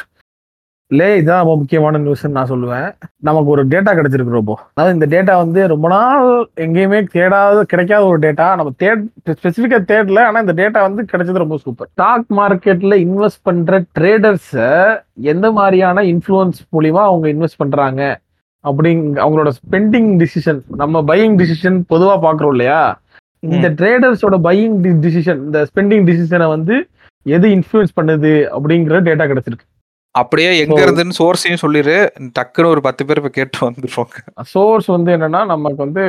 லே 0.91 1.05
இதான் 1.19 1.41
ரொம்ப 1.41 1.53
முக்கியமான 1.59 1.99
நியூஸ் 2.05 2.23
நான் 2.37 2.49
சொல்லுவேன். 2.51 2.87
நமக்கு 3.27 3.49
ஒரு 3.53 3.61
டேட்டா 3.73 3.91
கிடைச்சிருக்கு 3.97 4.35
ரோபோ 4.37 4.55
அதாவது 4.73 4.95
இந்த 4.97 5.07
டேட்டா 5.13 5.33
வந்து 5.41 5.61
ரொம்ப 5.73 5.87
நாள் 5.93 6.25
எங்கேயுமே 6.65 6.99
தேடாத 7.13 7.61
கிடைக்காத 7.73 8.03
ஒரு 8.05 8.19
டேட்டா 8.25 8.47
நம்ம 8.59 8.73
தேட் 8.83 9.03
ஸ்பெசிஃபிக்கா 9.39 9.79
தேடல 9.91 10.25
ஆனா 10.29 10.41
இந்த 10.45 10.55
டேட்டா 10.61 10.81
வந்து 10.87 11.03
கிடைச்சது 11.11 11.43
ரொம்ப 11.43 11.57
சூப்பர் 11.63 11.89
ஸ்டாக் 11.93 12.27
மார்க்கெட்ல 12.39 12.97
இன்வெஸ்ட் 13.05 13.43
பண்ற 13.43 13.79
ட்ரேடர்ஸ 13.99 14.67
எந்த 15.33 15.51
மாதிரியான 15.59 16.03
இன்ஃப்ளூயன்ஸ் 16.13 16.61
மூலியமா 16.75 17.03
அவங்க 17.11 17.27
இன்வெஸ்ட் 17.35 17.61
பண்றாங்க? 17.63 18.01
அப்படிங்க 18.65 19.17
அவங்களோட 19.23 19.51
ஸ்பெண்டிங் 19.59 20.11
டிசிஷன் 20.23 20.61
நம்ம 20.83 21.01
பையிங் 21.01 21.37
டிசிஷன் 21.41 21.77
பொதுவா 21.93 22.15
பாக்குறோம் 22.27 22.53
இல்லையா? 22.55 22.81
இந்த 23.43 23.67
ட்ரேடர்ஸோட 23.79 24.35
பையிங் 24.47 24.77
டிசிஷன் 25.05 25.39
இந்த 25.47 25.59
ஸ்பெண்டிங் 25.69 26.05
டிசிஷனை 26.09 26.47
வந்து 26.55 26.75
எது 27.25 27.47
இன்ஃப்ளூயன்ஸ் 27.55 27.97
பண்ணுது 27.99 28.31
அப்படிங்கிற 28.55 28.99
டேட்டா 29.07 29.25
கிடைச்சிருக்கு. 29.31 29.65
அப்படியே 30.15 30.49
எங்க 30.61 30.77
இருந்துன்னு 30.81 31.17
சோர்ஸையும் 31.17 31.61
சொல்லிரு. 31.61 31.95
டக்குன்னு 32.37 32.71
ஒரு 32.71 32.81
பத்து 32.81 33.05
பேர் 33.05 33.19
இப்ப 33.21 33.31
கேட்டு 33.31 33.59
வந்துருவாங்க. 33.67 34.15
சோர்ஸ் 34.53 34.87
வந்து 34.87 35.11
என்னன்னா 35.15 35.41
நமக்கு 35.45 35.79
வந்து 35.85 36.05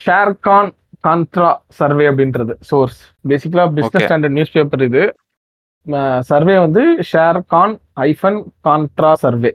ஷேர்கான் 0.00 0.70
கான்ட்ரா 1.04 1.48
சர்வே 1.78 2.04
அப்படின்றது 2.10 2.54
சோர்ஸ் 2.70 2.98
பேசிக்கலா 3.24 3.64
business 3.70 3.94
Okay. 3.94 4.06
Standard 4.06 4.36
news 4.36 4.54
paper 4.54 4.84
இது 4.88 5.02
சர்வே 6.28 6.54
வந்து 6.58 6.82
ஷேர்கான் 7.10 7.74
ஐஃபன் 8.06 8.38
கான்ட்ரா 8.64 9.10
சர்வே 9.16 9.52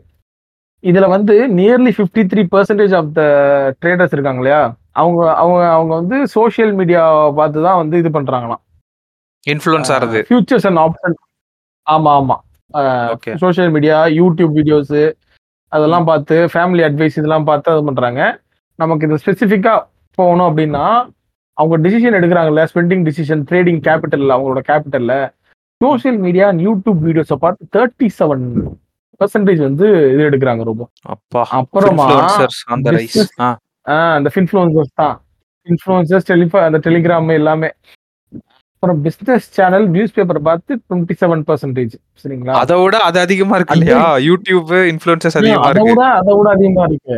இதுல 0.84 1.08
வந்து 1.10 1.34
nearly 1.58 1.92
fifty 1.98 2.22
three 2.32 2.44
percentage 2.54 2.94
of 3.00 3.10
the 3.18 3.24
traders 3.82 4.16
இருக்காங்க 4.16 4.42
இல்லையா? 4.42 4.62
அவங்க 4.94 5.20
அவங்க 5.42 5.64
அவங்க 5.70 5.94
வந்து 5.96 6.18
சோஷியல் 6.34 6.74
மீடியா 6.80 7.02
பார்த்து 7.38 7.66
தான் 7.68 7.80
வந்து 7.82 7.96
இது 7.98 8.10
பண்றாங்களாம். 8.10 8.62
இன்ஃப்ளூயன்ஸ் 9.44 9.92
ஆறுது 9.96 10.22
ஃபியூச்சர்ஸ் 10.30 10.68
அண்ட் 10.70 10.82
ஆப்ஷன் 10.82 11.16
ஆமா 11.88 12.14
ஆமா. 12.20 12.38
சோஷியல் 13.44 13.72
மீடியா 13.76 13.98
யூடியூப் 14.20 14.54
வீடியோஸ் 14.60 15.00
அதெல்லாம் 15.72 16.08
பார்த்து 16.10 16.36
ஃபேமிலி 16.54 16.84
அட்வைஸ் 16.88 17.18
இதெல்லாம் 17.20 17.48
பார்த்து 17.50 17.72
அது 17.74 17.84
பண்றாங்க. 17.90 18.22
நமக்கு 18.80 19.08
இது 19.08 19.22
ஸ்பெசிஃபிக்கா 19.24 19.74
போகணும் 20.18 20.48
அப்படின்னா 20.50 20.86
அவங்க 21.58 21.76
டிசிஷன் 21.86 22.18
எடுக்கிறாங்கல்ல 22.20 22.64
ஸ்பெண்டிங் 22.72 23.04
டிசிஷன் 23.10 23.42
ட்ரேடிங் 23.50 23.82
கேபிட்டல் 23.88 24.34
அவங்களோட 24.36 24.62
கேபிட்டல்ல 24.70 25.16
சோஷியல் 25.82 26.20
மீடியா 26.26 26.48
நீயூடியூப் 26.60 27.00
வீடியோஸை 27.08 27.38
பார்த்து 27.44 27.70
தேர்ட்டி 27.76 28.08
செவன் 28.20 28.46
பர்சன்டேஜ் 29.22 29.62
வந்து 29.68 29.88
இது 30.14 30.22
எடுக்கிறாங்க 30.30 30.64
ரொம்ப. 30.70 30.84
அப்பா 31.14 31.42
அப்புறமா 31.60 32.06
அந்த 32.76 32.90
இன்ஃப்ளூயன்சர்ஸ் 34.42 34.94
தான். 35.02 35.18
இன்ஃப்ளூயன்சர்ஸ் 35.68 36.30
டெலிஃபா 36.32 36.60
அந்த 36.68 36.80
டெலிகிராம் 36.88 37.36
எல்லாமே. 37.40 37.70
அப்புறம் 38.84 39.02
பிசினஸ் 39.06 39.48
சேனல் 39.56 39.84
நியூஸ் 39.94 40.14
பேப்பர் 40.14 40.38
பார்த்து 40.46 40.72
டுவெண்ட்டி 40.82 41.16
செவன் 41.20 41.42
பர்சன்டேஜ் 41.48 41.92
சரிங்களா? 42.22 42.54
அதை 42.62 42.76
விட 42.80 42.96
அது 43.08 43.18
அதிகமா 43.24 43.56
இருக்கு 43.58 43.76
இல்லையா? 43.78 44.00
யூடியூப் 44.28 44.70
இன்ஃப்ளூயன்சஸ் 44.92 45.36
அதிகமா 45.40 45.60
அதை 45.62 45.74
இருக்கு. 45.74 45.92
விட 45.92 46.06
அதை 46.20 46.34
விட 46.38 46.48
அதிகமா 46.56 46.86
இருக்கு. 46.88 47.18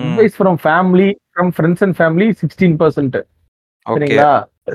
Advice 0.00 0.34
from 0.38 0.58
family 0.64 1.06
from 1.30 1.52
friends 1.56 1.82
and 1.86 1.96
family 1.98 2.26
sixteen 2.40 2.74
percent 2.80 3.18
சரிங்களா? 3.86 4.32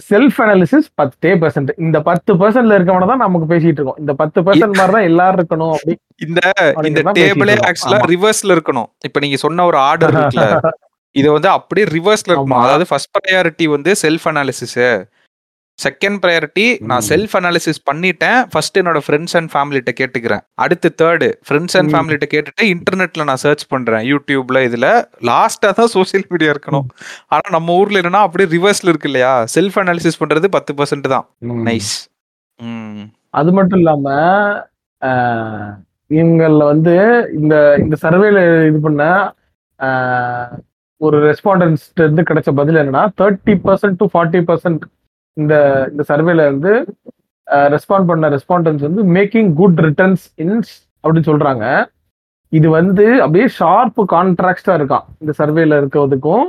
செல்ஃப் 0.07 0.39
அனாலிசிஸ் 0.45 0.87
பத்தே 1.01 1.33
பர்சன்ட் 1.41 1.73
இந்த 1.85 1.97
பத்து 2.07 2.31
பர்சன்ட்ல 2.41 2.77
இருக்கவன 2.79 3.09
தான் 3.11 3.23
நமக்கு 3.25 3.49
பேசிட்டு 3.51 3.79
இருக்கோம். 3.79 3.99
இந்த 4.03 4.15
பத்து 4.21 4.39
பர்சன்ட் 4.47 4.77
மாதிரி 4.79 4.95
தான் 4.97 5.07
எல்லாரும் 5.09 5.39
இருக்கணும் 5.39 5.73
அப்படி 5.75 5.95
இந்த 6.25 6.39
இந்த 6.91 7.03
டேபிளே 7.19 7.57
ஆக்சுவலா. 7.69 7.99
ரிவர்ஸ்ல 8.13 8.55
இருக்கணும். 8.57 8.89
இப்ப 9.09 9.25
நீங்க 9.25 9.39
சொன்ன 9.45 9.65
ஒரு 9.71 9.79
ஆர்டர் 9.89 10.13
இருக்குல்ல? 10.13 10.47
இது 11.15 11.27
வந்து 11.35 11.49
அப்படியே 11.57 11.85
ரிவர்ஸ்ல 11.93 12.31
இருக்கணும். 12.31 12.63
அதாவது 12.63 12.87
ஃபர்ஸ்ட் 12.89 13.13
ப்ரையாரிட்டி 13.17 13.67
வந்து 13.75 13.91
செல்ஃப் 14.03 14.27
அனாலிசிஸ் 14.31 14.79
செகண்ட் 15.79 16.17
ப்ரையாரிட்டி 16.23 16.65
நான். 16.89 17.03
செல்ஃப் 17.09 17.33
அனாலிசிஸ் 17.39 17.81
பண்ணிட்டேன். 17.89 18.39
ஃபர்ஸ்ட் 18.51 18.77
என்னோட 18.79 18.99
ஃப்ரெண்ட்ஸ் 19.05 19.35
அண்ட் 19.39 19.49
ஃபேமிலிட்ட 19.53 19.91
கேட்டுக்கிறேன். 19.99 20.43
அடுத்து 20.65 20.89
தேர்டு 21.01 21.27
ஃப்ரெண்ட்ஸ் 21.47 21.75
அண்ட். 21.79 21.91
ஃபேமிலிட்ட 21.93 22.27
கேட்டுட்டு 22.33 22.63
இன்டர்நெட்ல 22.73 23.23
நான் 23.23 23.41
சர்ச் 23.45 23.65
பண்றேன். 23.67 24.03
யூடியூப்ல 24.11 24.61
இதுல. 24.69 24.87
லாஸ்டா 25.31 25.71
தான் 25.79 25.91
சோஷியல் 25.95 26.25
மீடியா 26.29 26.51
இருக்கணும். 26.51 26.87
ஆனா 27.27 27.47
நம்ம 27.49 27.75
ஊர்ல 27.81 27.99
என்னன்னா 28.01 28.23
அப்படியே 28.27 28.49
ரிவர்ஸ்ல 28.55 28.91
இருக்கு 28.93 29.09
இல்லையா? 29.11 29.33
செல்ஃப் 29.55 29.79
அனாலிசிஸ் 29.83 30.21
பண்றது 30.23 30.49
பத்து 30.57 30.73
பர்சன்ட் 30.73 31.13
தான். 31.15 31.27
நைஸ் 31.69 31.93
ம். 32.59 33.05
அது 33.39 33.51
மட்டும் 33.51 33.79
இல்லாம 33.79 34.09
இவங்கள 36.11 36.57
வந்து 36.71 36.93
இந்த 37.39 37.55
இந்த 37.83 37.95
சர்வேல 38.01 38.39
இது 38.67 38.79
பண்ண 38.79 39.03
ஒரு 41.01 41.17
ரெஸ்பாண்டன்ஸ் 41.25 41.83
இருந்து 41.95 42.21
கிடைச்ச 42.21 42.49
பதில் 42.59 42.75
என்னன்னா 42.75 43.01
thirty 43.21 43.53
percent 43.65 43.97
to 43.97 44.05
forty 44.13 44.41
percent 44.49 44.83
இந்த 45.37 45.53
இந்த 45.91 46.03
சர்வேல 46.09 46.45
வந்து 46.51 46.71
ரெஸ்பாண்ட் 47.73 48.09
பண்ண 48.11 48.29
ரெஸ்பாண்டன்ஸ் 48.35 48.85
வந்து 48.87 49.03
மேக்கிங் 49.17 49.49
குட் 49.59 49.79
ரிட்டர்ன்ஸ் 49.87 50.23
இன்ஸ் 50.43 50.73
அப்படின்னு 51.03 51.29
சொல்றாங்க. 51.31 51.65
இது 52.51 52.67
வந்து 52.79 53.05
அப்படியே 53.23 53.47
ஷார்ப் 53.59 53.99
கான்ட்ராக்டா 54.13 54.73
இருக்கான் 54.79 55.05
இந்த 55.21 55.33
சர்வேல 55.39 55.79
இருக்கிறதுக்கும் 55.81 56.45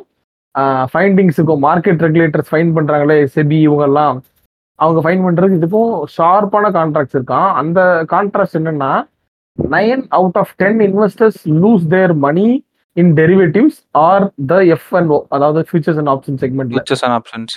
ஃபைண்டிங்ஸுக்கும் 0.92 1.62
மார்க்கெட் 1.66 2.02
ரெகுலேட்டர்ஸ் 2.06 2.50
ஃபைன் 2.52 2.70
பண்றாங்களே 2.76 3.18
செபி 3.34 3.58
இவங்கெல்லாம். 3.66 4.16
அவங்க 4.78 5.00
ஃபைன் 5.04 5.24
பண்றதுக்கு 5.26 5.58
இதுக்கும் 5.60 5.92
ஷார்ப்பான 6.16 6.70
கான்ட்ராக்ட்ஸ் 6.78 7.16
இருக்கான் 7.18 7.50
அந்த 7.60 7.80
கான்ட்ராக்ட் 8.12 8.56
என்னன்னா 8.60 8.92
nine 9.58 10.02
out 10.18 10.38
of 10.42 10.54
ten 10.62 10.80
investors 10.88 11.40
lose 11.62 11.84
their 11.94 12.14
money 12.26 12.48
in 12.96 13.12
derivatives 13.18 13.78
are 14.02 14.24
the 14.50 14.58
F 14.74 14.90
and 14.98 15.10
O 15.10 15.18
அதாவது 15.36 15.62
ஃபியூச்சர்ஸ் 15.68 16.00
அண்ட் 16.02 16.12
ஆப்ஷன் 16.14 16.38
செக்மெண்ட்ல 16.42 16.76
ஃபியூச்சர்ஸ் 16.76 17.04
அண்ட் 17.06 17.16
ஆப்ஷன்ஸ் 17.18 17.54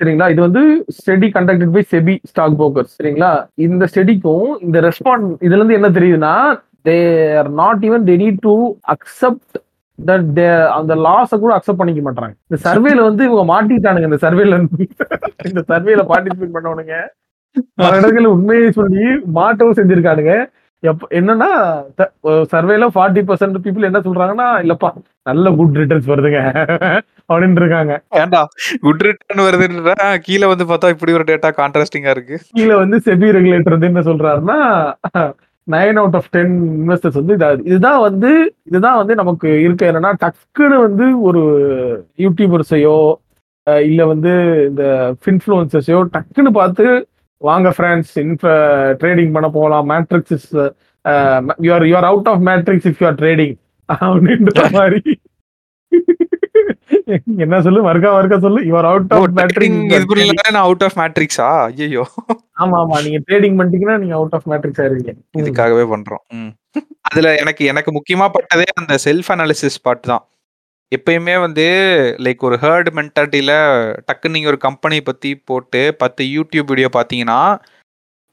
சரிங்களா? 0.00 0.28
இது 0.34 0.40
வந்து 0.46 0.62
study 0.98 1.28
conducted 1.36 1.72
by 1.76 1.84
SEBI 1.92 2.16
stock 2.30 2.58
brokers 2.60 2.92
சரிங்களா? 2.98 3.30
இந்த 3.66 3.86
ஸ்டடிக்கும் 3.92 4.50
இந்த 4.66 4.80
ரெஸ்பாண்ட் 4.88 5.28
இதுல 5.46 5.60
இருந்து 5.60 5.78
என்ன 5.78 5.90
தெரியுதுன்னா 5.98 6.34
they 6.88 6.96
are 7.40 7.50
not 7.62 7.82
even 7.88 8.04
need 8.14 8.42
to 8.46 8.54
accept 8.94 9.56
that 9.98 10.26
they 10.34 10.46
அந்த 10.76 10.92
லாஸ 11.06 11.30
கூட 11.42 11.52
அக்செப்ட் 11.54 11.80
பண்ணிக்க 11.80 12.02
மாட்டாங்க 12.06 12.34
இந்த 12.48 12.58
சர்வேல 12.66 13.06
வந்து 13.08 13.22
இவங்க 13.28 13.44
மாட்டிட்டானுங்க 13.52 14.08
இந்த 14.10 14.20
சர்வேல 14.24 14.58
இந்த 15.48 15.62
சர்வேல 15.70 16.02
பார்ட்டிசிபேட் 16.10 16.54
பண்ணவனுங்க. 16.56 16.94
பல 17.78 17.92
இடங்கள்ல 17.98 18.30
உண்மையை 18.34 18.68
சொல்லி 18.76 19.04
மாட்டவும் 19.36 19.76
செஞ்சிருக்கானுங்க. 19.78 20.32
எப்ப 20.82 21.06
என்னன்னா 21.10 21.48
சர்வேல 22.50 22.86
ஃபார்ட்டி 22.94 23.22
பர்சன்ட் 23.28 23.62
பீப்புள் 23.62 23.88
என்ன 23.88 24.00
சொல்றாங்கன்னா 24.00 24.46
இல்லப்பா 24.62 24.90
நல்ல 25.22 25.50
குட் 25.50 25.76
ரிட்டர்ன்ஸ் 25.76 26.10
வருதுங்க 26.10 26.40
அப்படின்னு 27.28 27.60
இருக்காங்க. 27.60 27.94
ஏன்டா 28.16 28.42
குட் 28.80 29.02
ரிட்டர்ன் 29.02 29.44
வருதுன்ற 29.46 29.92
கீழே 30.18 30.46
வந்து 30.46 30.64
பார்த்தா 30.64 30.88
இப்படி 30.88 31.12
ஒரு 31.12 31.24
டேட்டா 31.24 31.50
கான்ட்ராஸ்டிங்கா 31.58 32.10
இருக்கு. 32.10 32.36
கீழே 32.52 32.74
வந்து 32.74 32.96
செபி 32.98 33.34
ரெகுலேட்டர் 33.36 33.76
வந்து 33.76 33.86
என்ன 33.86 34.02
சொல்றாருன்னா 34.02 34.58
nine 35.68 35.98
out 35.98 36.14
of 36.14 36.30
ten 36.30 36.54
investors 36.76 37.18
வந்து 37.20 37.34
இதா- 37.36 37.64
இதுதான் 37.64 38.00
வந்து 38.00 38.30
இதுதான் 38.62 38.96
வந்து 38.96 39.14
நமக்கு 39.14 39.48
இருக்க. 39.62 39.90
என்னன்னா 39.90 40.12
டக்குன்னு 40.22 40.78
வந்து 40.80 41.06
ஒரு 41.22 41.42
யூடியூபர்ஸையோ 42.18 42.96
இல்ல 43.82 44.06
வந்து 44.06 44.32
இந்த 44.68 44.84
ஃபின்ஃப்ளூன்சர்ஸையோ 45.22 46.00
டக்குன்னு 46.14 46.52
பார்த்து 46.52 46.84
வாங்க 47.42 47.68
ஃப்ரெண்ட்ஸ் 47.76 48.12
இன்ஃப 48.22 48.44
ட்ரேடிங் 49.00 49.32
பண்ண 49.34 49.48
போகலாம் 49.56 49.88
matrix 49.92 50.34
is 50.36 50.48
you're 51.66 51.86
you're 51.90 52.08
out 52.10 52.30
of 52.32 52.44
matrix 52.48 52.88
if 52.90 53.00
you're 53.02 53.18
trading 53.22 53.56
அப்படின்ற 53.88 54.62
மாதிரி. 54.78 55.12
என்ன 57.44 57.58
சொல்லு? 57.66 57.80
மறுக்கா 57.86 58.08
மறுக்கா 58.14 58.38
சொல்லு. 58.38 58.60
Your 58.68 58.86
out 58.88 59.12
of 59.14 59.34
matrix 59.38 60.56
out 60.62 60.84
of 60.86 60.96
மேட்ரிக்ஸா 61.00 61.46
ஐயோ 61.84 62.04
ஆமா 62.62 62.76
ஆமா 62.82 62.96
நீங்க 63.04 63.18
ட்ரேடிங் 63.26 63.56
பண்ணிட்டீங்கன்னா 63.58 63.96
நீங்க 64.02 64.14
அவுட் 64.18 64.34
ஆஃப் 64.38 64.48
மேட்ரிக்ஸ் 64.52 64.82
ஆயிருவீங்க. 64.84 65.12
ம். 65.28 65.38
இதுக்காகவே 65.40 65.84
பண்றோம். 65.92 66.24
அதுல 67.08 67.28
எனக்கு 67.42 67.62
எனக்கு 67.64 67.90
முக்கியமா 67.98 68.26
பட்டதே 68.34 68.66
அந்த 68.76 68.94
செல்ஃப் 69.06 69.30
அனாலிசிஸ் 69.34 69.82
பார்ட் 69.82 70.08
தான். 70.12 70.24
எப்பயுமே 70.92 71.34
வந்து 71.40 71.64
லைக் 72.24 72.44
ஒரு 72.48 72.56
ஹேர்ட் 72.62 72.88
மென்டாலிட்டியில 72.98 73.52
டக்குன்னு 74.06 74.36
நீங்க 74.36 74.48
ஒரு 74.48 74.60
கம்பெனி 74.66 74.98
பத்தி 75.08 75.30
போட்டு 75.50 75.80
பத்து 76.02 76.22
யூடியூப் 76.36 76.70
வீடியோ 76.72 76.88
பாத்தீங்கன்னா 76.94 77.40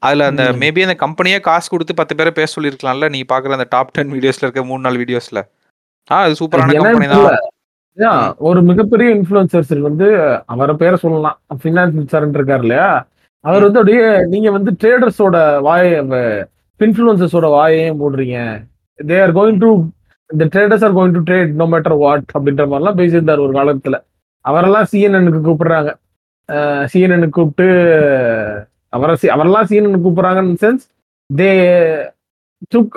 அதுல 0.02 0.26
அந்த. 0.30 0.44
மேபி 0.62 0.84
அந்த 0.86 0.96
கம்பெனியே 1.02 1.38
காசு 1.40 1.66
கொடுத்து 1.68 1.94
பத்து 1.94 2.14
பேரை 2.16 2.32
பேச 2.32 2.48
சொல்லிருக்கலாம்ல 2.54 3.08
நீ 3.14 3.20
பாக்குற 3.32 3.56
அந்த 3.58 3.68
டாப் 3.74 3.92
டென் 3.96 4.14
வீடியோஸ்ல 4.14 4.46
இருக்க 4.46 4.62
மூணு 4.70 4.84
நாலு 4.86 5.00
வீடியோஸ்ல 5.02 5.40
ஆ 6.10 6.16
அது 6.24 6.38
சூப்பரான 6.40 6.74
கம்பெனி 6.78 7.06
தான். 7.08 8.24
ஒரு 8.48 8.60
மிகப்பெரிய 8.70 9.08
இன்ஃபுளுசர்ஸ் 9.16 9.74
வந்து 9.88 10.06
அவரை 10.54 10.74
பேரை 10.74 10.96
சொல்லலாம். 11.04 11.36
ஃபினான்ஸ் 11.60 12.10
சார் 12.12 12.26
இருக்காரு 12.30 12.64
இல்லையா? 12.66 12.88
அவர் 13.44 13.66
வந்து 13.66 13.80
அப்படியே 13.80 14.02
நீங்க 14.32 14.48
வந்து 14.56 14.70
ட்ரேடர்ஸோட 14.80 15.36
வாயை 15.66 15.92
இன்ஃபுளுசர்ஸோட 16.80 17.48
வாயையும் 17.56 18.00
போடுறீங்க 18.02 18.38
தே 18.98 19.18
ஆர் 19.24 19.34
கோயிங் 19.38 19.60
டு 19.64 19.70
இந்த 20.32 20.44
traders 20.44 20.84
are 20.84 20.94
going 20.94 21.22
to 21.22 21.32
trade 21.32 21.52
no 21.52 21.64
matter 21.64 21.98
what 21.98 22.30
அப்படின்ற 22.38 22.66
மாதிரிலாம் 22.66 23.00
பேசியிருந்தார் 23.00 23.40
ஒரு 23.40 23.52
காலத்துல. 23.52 24.04
அவரெல்லாம் 24.40 24.86
சிஎன்எனுக்கு 24.92 25.46
கூப்பிடுறாங்க. 25.48 25.94
சிஎன்எனுக்கு 26.92 27.28
கூப்பிட்டு 27.28 28.66
அவரை 28.88 29.16
சி- 29.22 29.26
அவரெல்லாம் 29.26 29.66
CNN 29.66 30.06
கூப்பிடுறாங்கன்னு 30.06 30.56
sense 30.60 30.88
they 31.36 32.10
took 32.74 32.88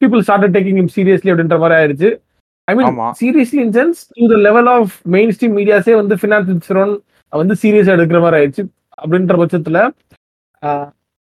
people 0.00 0.18
start 0.18 0.56
taking 0.56 0.76
him 0.76 0.88
seriously 0.96 1.38
அப்படின்ற 1.38 1.58
மாதிரி 1.58 1.80
ஆயிடுச்சு. 1.80 2.20
I 2.64 2.74
mean. 2.74 2.96
Seriously 3.20 3.54
in 3.54 3.70
sense 3.70 4.00
to 4.14 4.26
the 4.28 4.36
level 4.36 4.66
of 4.66 4.90
main 5.02 5.28
stream 5.28 5.42
மீடியாஸே 5.42 5.94
வந்து 5.94 6.14
ஃபினான்ஸ் 6.14 7.00
வந்து 7.28 7.54
சீரியஸா 7.62 7.94
எடுக்கிற 7.98 8.20
மாதிரி 8.20 8.46
ஆயிடுச்சு. 8.46 8.66
அப்படின்ற 9.06 9.36
பட்சத்துல 9.36 9.90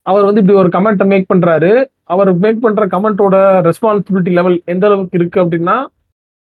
அவர் 0.06 0.26
வந்து 0.28 0.40
இப்படி 0.42 0.58
ஒரு 0.58 0.70
கமெண்ட்டை 0.76 1.06
மேக் 1.12 1.30
பண்றாரு. 1.32 1.70
அவர் 2.04 2.30
மேக் 2.44 2.62
பண்ற 2.64 2.86
கமெண்டோட 2.94 3.36
ரெஸ்பான்சிபிலிட்டி 3.68 4.32
லெவல் 4.38 4.56
எந்த 4.64 4.86
அளவுக்கு 4.86 5.18
இருக்கு 5.18 5.42
அப்படின்னா 5.44 5.76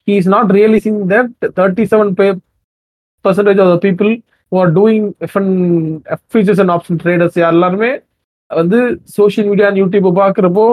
he 0.09 0.15
is 0.21 0.31
not 0.35 0.51
realising 0.59 1.01
that 1.13 1.33
thirty 1.59 1.85
seven 1.93 2.13
pay 2.21 2.27
percentage 3.25 3.61
of 3.65 3.73
the 3.75 3.79
people 3.87 4.13
who 4.53 4.59
are 4.63 4.73
doing 4.79 5.07
F 5.27 6.25
features 6.33 6.63
and 6.65 6.75
option 6.77 7.01
traders 7.03 7.39
எல்லாருமே 7.51 7.91
வந்து 8.51 8.79
சோஷியல் 9.19 9.49
மீடியா 9.49 9.69
யூடியூப் 9.81 10.09
பார்க்குறப்போ 10.23 10.67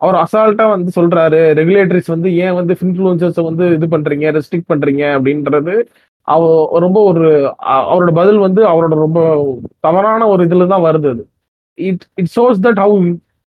அவர் 0.00 0.16
அசால்ட்டா 0.22 0.64
வந்து 0.74 0.90
சொல்றாரு. 0.96 1.40
ரெகுலேட்டரிஸ் 1.58 2.10
வந்து 2.14 2.28
ஏன் 2.36 2.56
வந்து 2.58 2.72
இன்ஃபுளுசர்ஸை 2.84 3.42
வந்து 3.44 3.66
இது 3.74 3.86
பண்றீங்க 3.94 4.32
ரெஸ்ட்ரிக்ட் 4.36 4.70
பண்றீங்க 4.72 5.02
அப்படின்றது 5.16 5.74
அவ 6.28 6.42
ரொம்ப 6.84 6.98
ஒரு 7.10 7.26
அவரோட 7.74 8.12
பதில் 8.20 8.40
வந்து 8.46 8.62
அவரோட 8.72 8.94
ரொம்ப 9.04 9.20
தவறான 9.86 10.28
ஒரு 10.28 10.44
இதுல 10.46 10.66
தான் 10.72 10.86
வருது 10.88 11.08
அது. 11.14 11.24
It 11.88 12.04
it 12.20 12.32
shows 12.36 12.60
that 12.66 12.82
how 12.84 12.98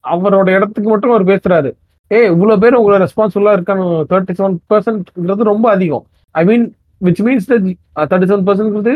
அவரோட 0.05 0.49
இடத்துக்கு 0.57 0.89
மட்டும் 0.91 1.13
அவர் 1.15 1.27
பேசுறாரு. 1.33 1.71
ஏ 2.11 2.19
இவ்வளவு 2.33 2.63
பேர் 2.63 2.79
உங்களை 2.81 2.99
ரெஸ்பான்சிபிளா 3.05 3.55
இருக்கான்னு 3.59 3.87
தேர்ட்டி 4.13 4.35
செவன் 4.41 4.59
பர்சன்ட்ங்கிறது 4.73 5.51
ரொம்ப 5.53 5.67
அதிகம். 5.77 6.05
I 6.41 6.45
mean 6.51 6.65
which 7.09 7.23
means 7.29 7.49
thirty 7.51 8.29
seven 8.33 8.49
percent 8.49 8.91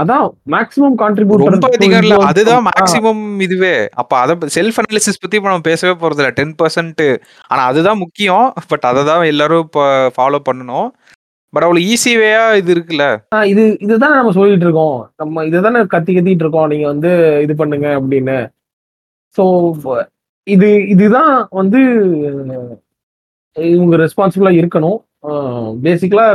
அதான் 0.00 0.26
மேக்ஸிமம் 0.54 0.96
கான்ட்ரிபியூட்டர் 1.00 1.52
ரொம்ப 1.52 1.68
அதிகம் 1.76 2.04
இல்ல. 2.04 2.16
அதுதான் 2.30 2.66
மேக்ஸிமம் 2.66 3.22
இதுவே. 3.46 3.72
அப்ப 4.00 4.18
அத 4.24 4.36
செல்ஃப் 4.56 4.78
அனாலிசிஸ் 4.82 5.22
பத்தி 5.22 5.40
நம்ம 5.46 5.66
பேசவே 5.70 5.94
போறது 6.02 6.20
இல்ல 6.22 6.30
டென் 6.36 6.54
பர்சன்ட் 6.60 7.02
ஆனா 7.52 7.62
அதுதான் 7.70 8.00
முக்கியம். 8.04 8.46
பட் 8.70 8.86
அதை 8.90 9.02
தான் 9.10 9.22
எல்லாரும் 9.32 9.64
இப்போ 9.66 9.84
ஃபாலோ 10.16 10.40
பண்ணணும். 10.48 10.88
பட் 11.54 11.64
அவ்வளவு 11.66 11.86
ஈஸி 11.92 12.12
வேயா 12.22 12.44
இது 12.60 12.70
இருக்குல்ல. 12.76 13.04
இது 13.52 13.62
இதுதான் 13.84 14.16
நம்ம 14.18 14.32
சொல்லிட்டு 14.38 14.66
இருக்கோம். 14.66 14.98
நம்ம 15.22 15.44
இதுதானே 15.50 15.82
கத்தி 15.94 16.14
கத்திட்டு 16.16 16.44
இருக்கோம். 16.46 16.70
நீங்க 16.72 16.86
வந்து 16.92 17.12
இது 17.46 17.54
பண்ணுங்க 17.62 17.88
அப்படின்னு. 18.00 18.38
ஸோ 19.36 19.44
இது 20.46 20.68
இதுதான் 20.92 21.34
வந்து 21.60 21.80
இவங்க 23.56 23.94
ரெஸ்பான்சிபிளா 24.04 24.52
இருக்கணும். 24.60 24.98
பேசிக்கலா 25.86 26.26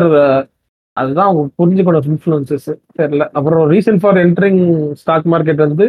அதுதான் 0.97 1.27
அவங்க 1.29 1.43
புரிஞ்சுக்கணும் 1.59 2.09
இன்ஃபுளுசஸ் 2.11 2.69
தெரியல. 2.99 3.23
அப்புறம் 3.37 3.63
reason 3.73 3.99
for 4.01 4.19
entering 4.25 4.61
stock 5.01 5.27
market 5.33 5.65
வந்து 5.67 5.85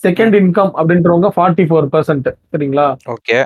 செகண்ட் 0.00 0.34
இன்கம் 0.40 0.72
அப்படின்றவங்க 0.80 1.28
ஃபார்ட்டி 1.36 1.64
ஃபோர் 1.68 1.88
பர்சன்ட் 1.94 2.28
சரிங்களா 2.52 2.86
ஓகே 3.14 3.38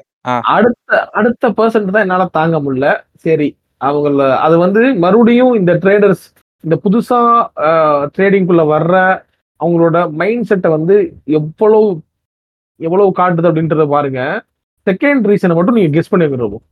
அடுத்த 0.56 0.98
அடுத்த 1.18 1.50
பர்சன்ட் 1.58 1.94
தான் 1.94 2.04
என்னால 2.06 2.24
தாங்க 2.38 2.56
முடியல. 2.64 2.88
சரி 3.26 3.48
அவங்கள 3.88 4.26
அது 4.46 4.56
வந்து 4.64 4.82
மறுபடியும் 5.04 5.52
இந்த 5.60 5.72
ட்ரேடர்ஸ் 5.82 6.24
இந்த 6.64 6.76
புதுசா 6.84 7.20
ட்ரேடிங்குள்ள 8.14 8.62
வர்ற 8.74 8.94
அவங்களோட 9.60 9.98
மைண்ட் 10.20 10.48
செட்டை 10.50 10.68
வந்து 10.76 10.96
எவ்வளவு 11.38 11.88
எவ்வளவு 12.86 13.10
காட்டுது 13.20 13.48
அப்படின்றத 13.50 13.86
பாருங்க. 13.94 14.20
செகண்ட் 14.86 15.26
ரீசனை 15.30 15.56
மட்டும் 15.58 15.76
நீங்க 15.78 15.92
கெஸ் 15.96 16.12
பண்ணி 16.12 16.26
வைக்கிறோம் 16.26 16.62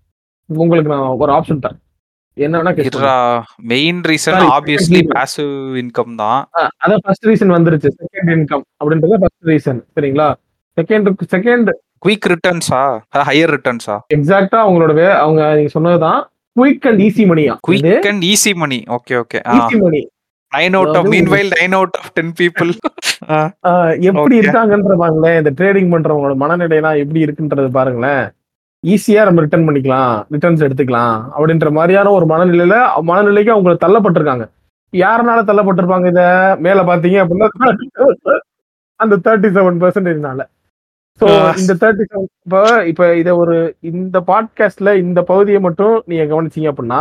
உங்களுக்கு 0.48 0.92
நான் 0.94 1.08
ஒரு 1.22 1.32
ஆப்ஷன் 1.38 1.62
தரேன். 1.64 1.80
என்ன 2.36 2.58
வேணா 2.58 2.72
guess 2.76 2.88
இதுரா 2.88 3.14
main 3.72 4.00
reason 4.10 4.42
obviously 4.56 5.00
passive 5.14 5.54
income 5.82 6.14
தான். 6.22 6.40
அதான் 6.84 7.02
ஃபர்ஸ்ட் 7.04 7.28
ரீசன் 7.30 7.54
வந்துருச்சு. 7.56 7.90
செகண்ட் 8.02 8.30
இன்கம் 8.36 8.64
அப்படின்றது 8.80 9.20
ஃபர்ஸ்ட் 9.22 9.48
ரீசன் 9.52 9.80
சரிங்களா? 9.96 10.28
செகண்ட் 10.76 11.08
செகண்ட் 11.34 11.70
குயிக் 12.04 12.26
ரிட்டர்ன்ஸா 12.32 12.80
ஹையர் 13.28 13.52
ரிட்டர்ன்ஸா 13.56 13.94
எக்ஸாக்டா 14.16 14.58
அவங்களோட 14.64 14.92
அவங்க 15.22 15.42
நீங்க 15.58 15.70
சொன்னதுதான் 15.76 16.20
குயிக் 16.56 16.86
அண்ட் 16.90 17.00
ஈஸி 17.06 17.24
மணியா 17.30 17.54
quick 17.68 18.08
and 18.10 18.24
easy 18.32 18.52
money 18.62 18.78
okay 18.96 19.14
okay 19.22 19.38
easy 19.56 19.78
money 19.84 20.00
nine 20.52 20.76
out 20.78 20.96
of 20.98 21.08
meanwhile 21.34 21.52
nine 21.58 21.74
out 21.78 21.96
of 22.00 22.10
ten 22.16 22.32
people 22.40 22.70
எப்படி. 24.10 24.34
இருக்காங்கன்ற 24.42 24.94
பாருங்களேன். 25.02 25.38
இந்த 25.40 25.50
ட்ரேடிங் 25.58 25.92
பண்றவங்களோட 25.94 26.34
மனநிலையெல்லாம் 26.42 27.00
எப்படி 27.02 27.24
இருக்குன்றது 27.26 27.68
பாருங்களேன். 27.78 28.24
ஈஸியா 28.84 29.22
நம்ம 29.28 29.42
ரிட்டர்ன் 29.44 29.66
பண்ணிக்கலாம். 29.68 30.14
ரிட்டர்ன்ஸ் 30.34 30.64
எடுத்துக்கலாம். 30.66 31.16
அப்படின்ற 31.36 31.70
மாதிரியான 31.78 32.12
ஒரு 32.18 32.26
மனநிலையில 32.32 32.76
மனநிலைக்கு 33.10 33.54
அவங்க 33.54 33.72
தள்ளப்பட்டிருக்காங்க. 33.84 34.46
யாருனால 34.92 35.38
தள்ளப்பட்டிருப்பாங்க 35.48 36.08
இத? 36.12 36.22
மேல 36.66 36.82
பாத்தீங்க 36.90 37.18
அப்படின்னா 37.22 37.48
அந்த 39.00 39.14
தேர்ட்டி 39.24 39.48
செவன் 39.56 39.80
பர்சன்டேஜ்னால 39.80 40.42
ஸோ. 41.20 41.26
இந்த 41.62 41.72
தேர்ட்டி 41.82 42.04
செவன் 42.10 42.28
இப்போ 42.44 42.60
இப்போ 42.90 43.04
இதை 43.20 43.32
ஒரு 43.42 43.56
இந்த 43.90 44.18
பாட்காஸ்ட்ல 44.30 44.90
இந்த 45.02 45.20
பகுதியை 45.30 45.60
மட்டும் 45.66 45.94
நீங்க 46.10 46.24
கவனிச்சீங்க 46.32 46.70
அப்படின்னா 46.72 47.00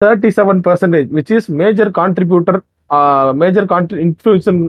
thirty 0.00 0.30
seven 0.38 0.60
percentage 0.66 1.08
which 1.18 1.32
is 1.36 1.48
major 1.60 1.90
contributor 2.00 2.58
major 3.40 3.66
country 3.70 3.98
இன்ஃபுளுசன் 4.04 4.60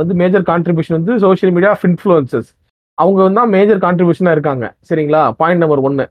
வந்து 0.00 0.14
மேஜர் 0.14 0.44
கான்ட்ரிபியூஷன் 0.48 0.96
வந்து 0.98 1.14
சோஷியல் 1.20 1.52
மீடியா 1.52 1.70
ஆஃப் 1.70 1.86
இன்ஃப்ளூயன்சஸ் 1.88 2.48
அவங்க 2.98 3.20
வந்து 3.22 3.40
தான் 3.40 3.52
மேஜர் 3.52 3.80
கான்ட்ரிபியூஷனாக 3.84 4.36
இருக்காங்க. 4.36 4.64
சரிங்களா? 4.88 5.22
பாயிண்ட் 5.38 5.62
நம்பர் 5.62 5.80
ஒன்று 5.80 6.04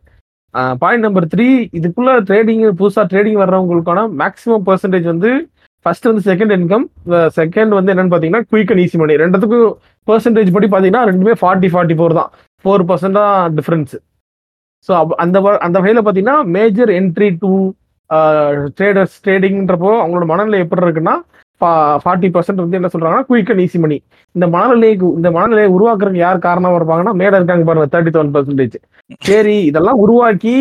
பாயிண்ட் 0.81 1.05
நம்பர் 1.05 1.25
த்ரீ 1.29 1.45
இதுக்குள்ள 1.77 2.11
ட்ரேடிங் 2.27 2.63
புதுசாக 2.79 3.05
ட்ரேடிங் 3.11 3.39
வர்றவங்களுக்கான 3.41 4.01
மேக்ஸிமம் 4.19 4.65
பர்சன்டேஜ் 4.67 5.07
வந்து 5.11 5.29
ஃபர்ஸ்ட் 5.85 6.09
வந்து 6.09 6.23
செகண்ட் 6.27 6.53
இன்கம் 6.57 6.85
செகண்ட் 7.37 7.73
வந்து 7.73 7.91
என்னன்னு 7.93 8.11
பார்த்தீங்கன்னா 8.11 8.45
குயிக் 8.51 8.71
அண்ட் 8.71 8.83
ஈஸி 8.83 8.97
மணி 8.97 9.15
ரெண்டுத்துக்கும் 9.17 9.71
பர்சன்டேஜ் 10.07 10.51
படி 10.53 10.67
பார்த்தீங்கன்னா 10.67 11.05
ரெண்டுமே 11.09 11.33
ஃபார்ட்டி 11.41 11.69
ஃபார்ட்டி 11.73 11.95
ஃபோர் 11.99 12.17
தான். 12.19 12.29
ஃபோர் 12.65 12.83
பர்சன்ட் 12.89 13.17
தான் 13.19 13.33
டிஃப்ரென்ஸ் 13.55 13.93
ஸோ 14.89 14.91
அந்த 15.17 15.37
வ- 15.39 15.59
அந்த 15.59 15.75
வகையில் 15.79 16.01
பார்த்தீங்கன்னா 16.01 16.37
மேஜர் 16.55 16.91
என்ட்ரி 16.95 17.29
டூ 17.41 17.51
ட்ரேடர்ஸ் 18.77 19.15
ட்ரேடிங்ன்றப்போ 19.25 19.91
அவங்களோட 20.01 20.25
மனநிலை 20.31 20.59
எப்படி 20.65 20.85
இருக்குன்னா 20.85 21.15
ஃபார்ட்டி 22.03 22.29
பர்சன்ட் 22.35 22.63
வந்து 22.63 22.77
என்ன 22.79 22.89
சொல்றாங்கன்னா 22.93 23.25
குயிக் 23.29 23.51
அண்ட் 23.51 23.63
ஈஸி 23.65 23.79
மணி 23.83 23.97
இந்த 24.35 24.45
மனநிலைக்கு 24.55 25.07
இந்த 25.19 25.29
மனநிலையை 25.35 25.69
உருவாக்குறதுக்கு 25.75 26.23
யார் 26.23 26.45
காரணமா 26.47 26.77
இருப்பாங்கன்னா 26.79 27.13
மேல 27.21 27.37
இருக்காங்க 27.39 27.65
பாருங்க 27.69 27.89
தேர்ட்டி 27.93 28.13
செவன் 28.15 28.33
பர்சன்டேஜ் 28.35 28.77
சரி 29.29 29.57
இதெல்லாம் 29.69 30.01
உருவாக்கி 30.05 30.55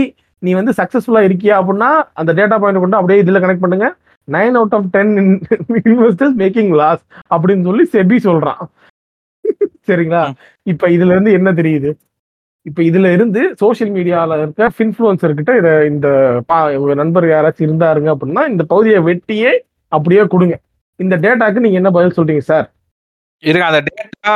நீ 0.47 0.53
வந்து 0.59 0.73
சக்சஸ்ஃபுல்லா 0.79 1.21
இருக்கியா 1.29 1.57
அப்படின்னா 1.61 1.91
அந்த 2.21 2.31
டேட்டா 2.39 2.57
பாயிண்ட் 2.63 2.83
கொண்டு 2.83 2.99
அப்படியே 3.01 3.23
இதுல 3.23 3.41
கனெக்ட் 3.43 3.65
பண்ணுங்க. 3.65 3.89
Nine 4.29 4.57
out 4.59 4.75
of 4.79 4.89
ten 4.97 5.13
investors 5.91 6.37
making 6.43 6.73
loss 6.81 7.03
அப்படின்னு 7.35 7.67
சொல்லி 7.69 7.85
செபி 7.95 8.17
சொல்றான். 8.29 8.63
சரிங்களா. 9.89 10.23
இப்ப 10.73 10.89
இதுல 10.97 11.15
இருந்து 11.15 11.37
என்ன 11.39 11.53
தெரியுது? 11.61 11.91
இப்ப 12.67 12.83
இதுல 12.83 13.13
இருந்து 13.13 13.41
சோஷியல் 13.59 13.93
மீடியால 13.93 14.37
இருக்க 14.39 14.71
இன்ஃபுளுசர் 14.85 15.39
கிட்ட 15.39 15.53
இத 15.57 15.69
இந்த 15.87 16.09
உங்க 16.81 16.95
நண்பர் 16.95 17.25
யாராச்சும் 17.25 17.67
இருந்தாருங்க 17.69 18.11
அப்படின்னா 18.15 18.43
இந்த 18.49 18.65
பகுதியை 18.65 19.01
வெட்டியே 19.09 19.53
அப்படியே 19.93 20.25
கொடுங்க. 20.27 20.55
இந்த 21.01 21.17
டேட்டாக்கு 21.17 21.65
நீங்க 21.65 21.79
என்ன 21.81 21.91
பதில் 21.91 22.17
சொல்றீங்க 22.17 22.45
சார் 22.51 22.69
இருங்க 23.43 23.67
அந்த 23.67 23.81
டேட்டா 23.89 24.35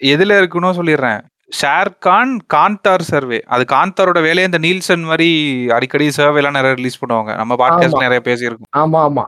எதுல 0.00 0.36
இருக்குன்னு 0.38 0.78
சொல்லிடுறேன். 0.78 1.20
ஷேர் 1.60 1.90
கான் 1.98 2.32
காந்தார் 2.54 3.04
சர்வே 3.10 3.38
அது 3.46 3.64
காந்தாரோட 3.72 4.18
வேலையை 4.28 4.46
இந்த 4.50 4.60
நீல்சன் 4.66 5.04
மாதிரி 5.10 5.30
அடிக்கடி 5.76 6.06
சர்வேலாம் 6.16 6.58
நிறைய 6.58 6.74
ரிலீஸ் 6.74 7.00
பண்ணுவாங்க. 7.02 7.32
நம்ம 7.36 7.56
பாட்காஸ்ட் 7.62 8.04
நிறைய 8.06 8.20
பேசியிருக்கோம். 8.28 8.70
ஆமா 8.82 9.00
ஆமா. 9.08 9.24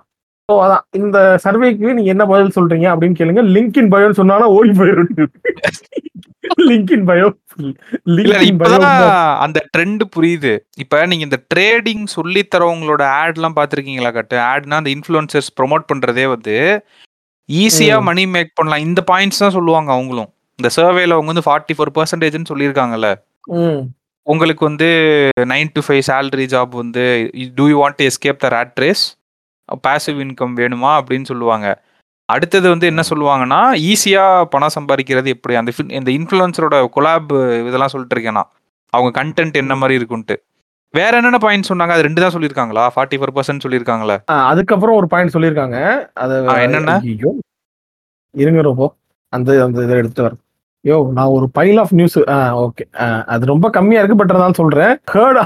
ஸோ 0.49 0.55
அதான். 0.65 0.83
இந்த 1.01 1.19
சர்வேக்கு 1.45 1.95
நீங்க 1.99 2.11
என்ன 2.15 2.25
பதில் 2.31 2.57
சொல்றீங்க 2.57 2.87
அப்படின்னு 2.93 3.19
கேளுங்க. 3.21 3.43
லிங்க் 3.55 3.79
இன் 3.83 3.93
பயோன்னு 3.93 4.19
சொன்னாலும் 4.19 4.55
ஓடி 4.57 4.73
போயிடும் 4.81 5.31
லிங்க் 6.69 6.93
இன் 6.97 7.07
பயோ 7.11 7.29
அந்த 9.45 9.59
ட்ரெண்ட் 9.75 10.03
புரியுது. 10.17 10.53
இப்ப 10.83 11.01
நீங்க 11.11 11.25
இந்த 11.29 11.39
ட்ரேடிங் 11.53 12.05
சொல்லி 12.17 12.43
தரவங்களோட 12.55 13.03
ஆட் 13.21 13.39
எல்லாம் 13.41 13.57
பாத்திருக்கீங்களா 13.61 14.13
கட்டு? 14.19 14.37
ஆட்னா 14.51 14.81
அந்த 14.83 14.93
இன்ஃபுளுசர்ஸ் 14.97 15.51
ப்ரோமோட் 15.61 15.89
பண்றதே 15.93 16.27
வந்து 16.35 16.57
ஈஸியா. 17.49 17.97
மணி 18.11 18.23
மேக் 18.37 18.55
பண்ணலாம். 18.59 18.85
இந்த 18.89 19.01
பாயிண்ட்ஸ் 19.13 19.43
தான் 19.45 19.57
சொல்லுவாங்க 19.59 19.91
அவங்களும். 19.97 20.31
இந்த 20.59 20.69
சர்வேல 20.79 21.17
அவங்க 21.19 21.31
வந்து 21.33 21.49
ஃபார்ட்டி 21.49 21.75
ஃபோர் 21.77 21.97
பர்சன்டேஜ்னு 21.99 22.51
சொல்லியிருக்காங்கல்ல. 22.53 23.09
உங்களுக்கு 24.27 24.63
வந்து 24.71 24.89
nine 25.53 25.75
to 25.77 25.81
five 25.87 26.05
salary 26.13 26.47
job 26.55 26.73
வந்து 26.85 27.03
do 27.59 27.65
you 27.73 27.77
want 27.83 27.99
to 28.01 28.07
escape 28.11 28.45
the 28.45 28.51
rat 28.59 28.81
race 28.85 29.05
passive 29.87 30.19
income 30.25 30.55
வேணுமா 30.61 30.93
அப்படின்னு 30.99 31.31
சொல்லுவாங்க. 31.33 31.69
அடுத்தது 32.29 32.67
வந்து 32.73 32.87
என்ன 32.91 33.03
சொல்லுவாங்கன்னா 33.11 33.61
ஈஸியா 33.91 34.25
பணம் 34.53 34.75
சம்பாதிக்கிறது 34.77 35.29
எப்படி? 35.37 35.55
அந்த 35.61 35.73
இந்த 35.99 36.11
இன்ஃப்ளூயன்சரோட 36.19 36.77
கொலாப் 36.97 37.33
இதெல்லாம் 37.69 37.93
சொல்லிட்டு 37.95 38.17
இருக்கேன் 38.17 38.39
நான். 38.41 38.51
அவங்க 38.93 39.11
கண்டென்ட் 39.21 39.61
என்ன 39.63 39.75
மாதிரி 39.81 39.99
இருக்குன்ட்டு. 40.01 40.37
வேற 40.95 41.13
என்னென்ன 41.19 41.39
பாயிண்ட் 41.45 41.69
சொன்னாங்க? 41.71 41.93
அது 41.95 42.07
ரெண்டு 42.07 42.23
தான் 42.23 42.35
சொல்லியிருக்காங்களா? 42.35 42.85
ஃபார்ட்டி 42.95 43.17
ஃபோர் 43.21 43.35
பர்சன்ட் 43.37 43.65
சொல்லியிருக்காங்களா 43.65 44.17
அதுக்கப்புறம் 44.51 44.99
ஒரு 45.01 45.07
பாயிண்ட் 45.13 45.35
சொல்லியிருக்காங்க. 45.37 45.79
அது 46.25 46.35
என்னென்ன? 46.67 46.95
இருங்க 48.43 48.63
ரொம்ப 48.71 48.85
அந்த 49.33 49.51
அந்த 49.67 49.79
இதை 49.87 49.95
எடுத்துட்டு 50.01 50.27
வரேன் 50.27 50.41
யோ 50.89 50.97
நான் 51.17 51.35
ஒரு 51.37 51.47
பைல் 51.59 51.79
ஆஃப் 51.83 51.93
நியூஸ் 51.99 52.17
ஓகே 52.65 52.85
அது 53.35 53.45
ரொம்ப 53.53 53.67
கம்மியா 53.77 54.01
இருக்கு 54.01 54.19
பட் 54.21 54.33
இருந்தாலும் 54.33 54.61
சொல்றேன். 54.63 54.93
ஹேர்ட் 55.15 55.41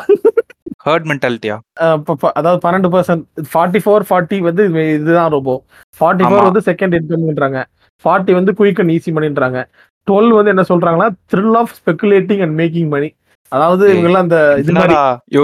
ஹர்ட் 0.86 1.06
மென்டாலிட்டியா 1.08 1.56
அதாவது 2.34 2.60
பன்னெண்டு 2.64 2.88
பர்சன்ட் 2.88 3.22
ஃபார்ட்டி 3.52 3.80
ஃபோர் 3.84 4.06
ஃபார்ட்டி 4.08 4.38
வந்து 4.40 4.68
இது- 4.68 4.94
இதுதான் 4.94 5.30
ரொம்ப 5.30 5.52
ஃபார்ட்டி. 6.00 6.24
ஃபோர் 6.24 6.48
வந்து 6.48 6.62
செகண்ட் 6.66 6.96
இன்கம்ன்றாங்க 6.98 7.60
ஃபார்ட்டி 8.04 8.32
வந்து 8.32 8.52
குயிக் 8.52 8.80
அண்ட் 8.80 8.90
ஈஸி 8.90 9.12
மணின்றாங்க 9.12 9.60
டுவெல் 10.06 10.32
வந்து 10.32 10.50
என்ன 10.50 10.64
சொல்றாங்கன்னா 10.68 11.08
thrill 11.32 11.56
of 11.56 11.72
speculating 11.78 12.42
and 12.42 12.60
making 12.60 12.88
money 12.88 13.08
அதாவது 13.52 13.84
இவங்கெல்லாம் 13.88 14.24
அந்த 14.26 14.38
இது 14.58 14.72
மாதிரி 14.72 14.96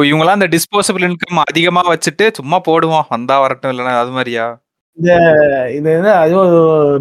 இவங்கலாம் 0.08 0.38
அந்த 0.38 0.48
டிஸ்போசபிள் 0.48 1.06
இன்கம் 1.06 1.44
அதிகமா 1.44 1.82
வச்சுட்டு 1.88 2.26
சும்மா 2.32 2.60
போடுவோம். 2.68 3.06
வந்தா 3.08 3.40
வரட்டும் 3.40 3.72
இல்லைன்னா 3.72 3.94
அது 3.98 4.10
மாதிரியா? 4.10 4.46
இது 5.68 5.88
என்ன 5.90 6.10
ஐயோ 6.16 6.40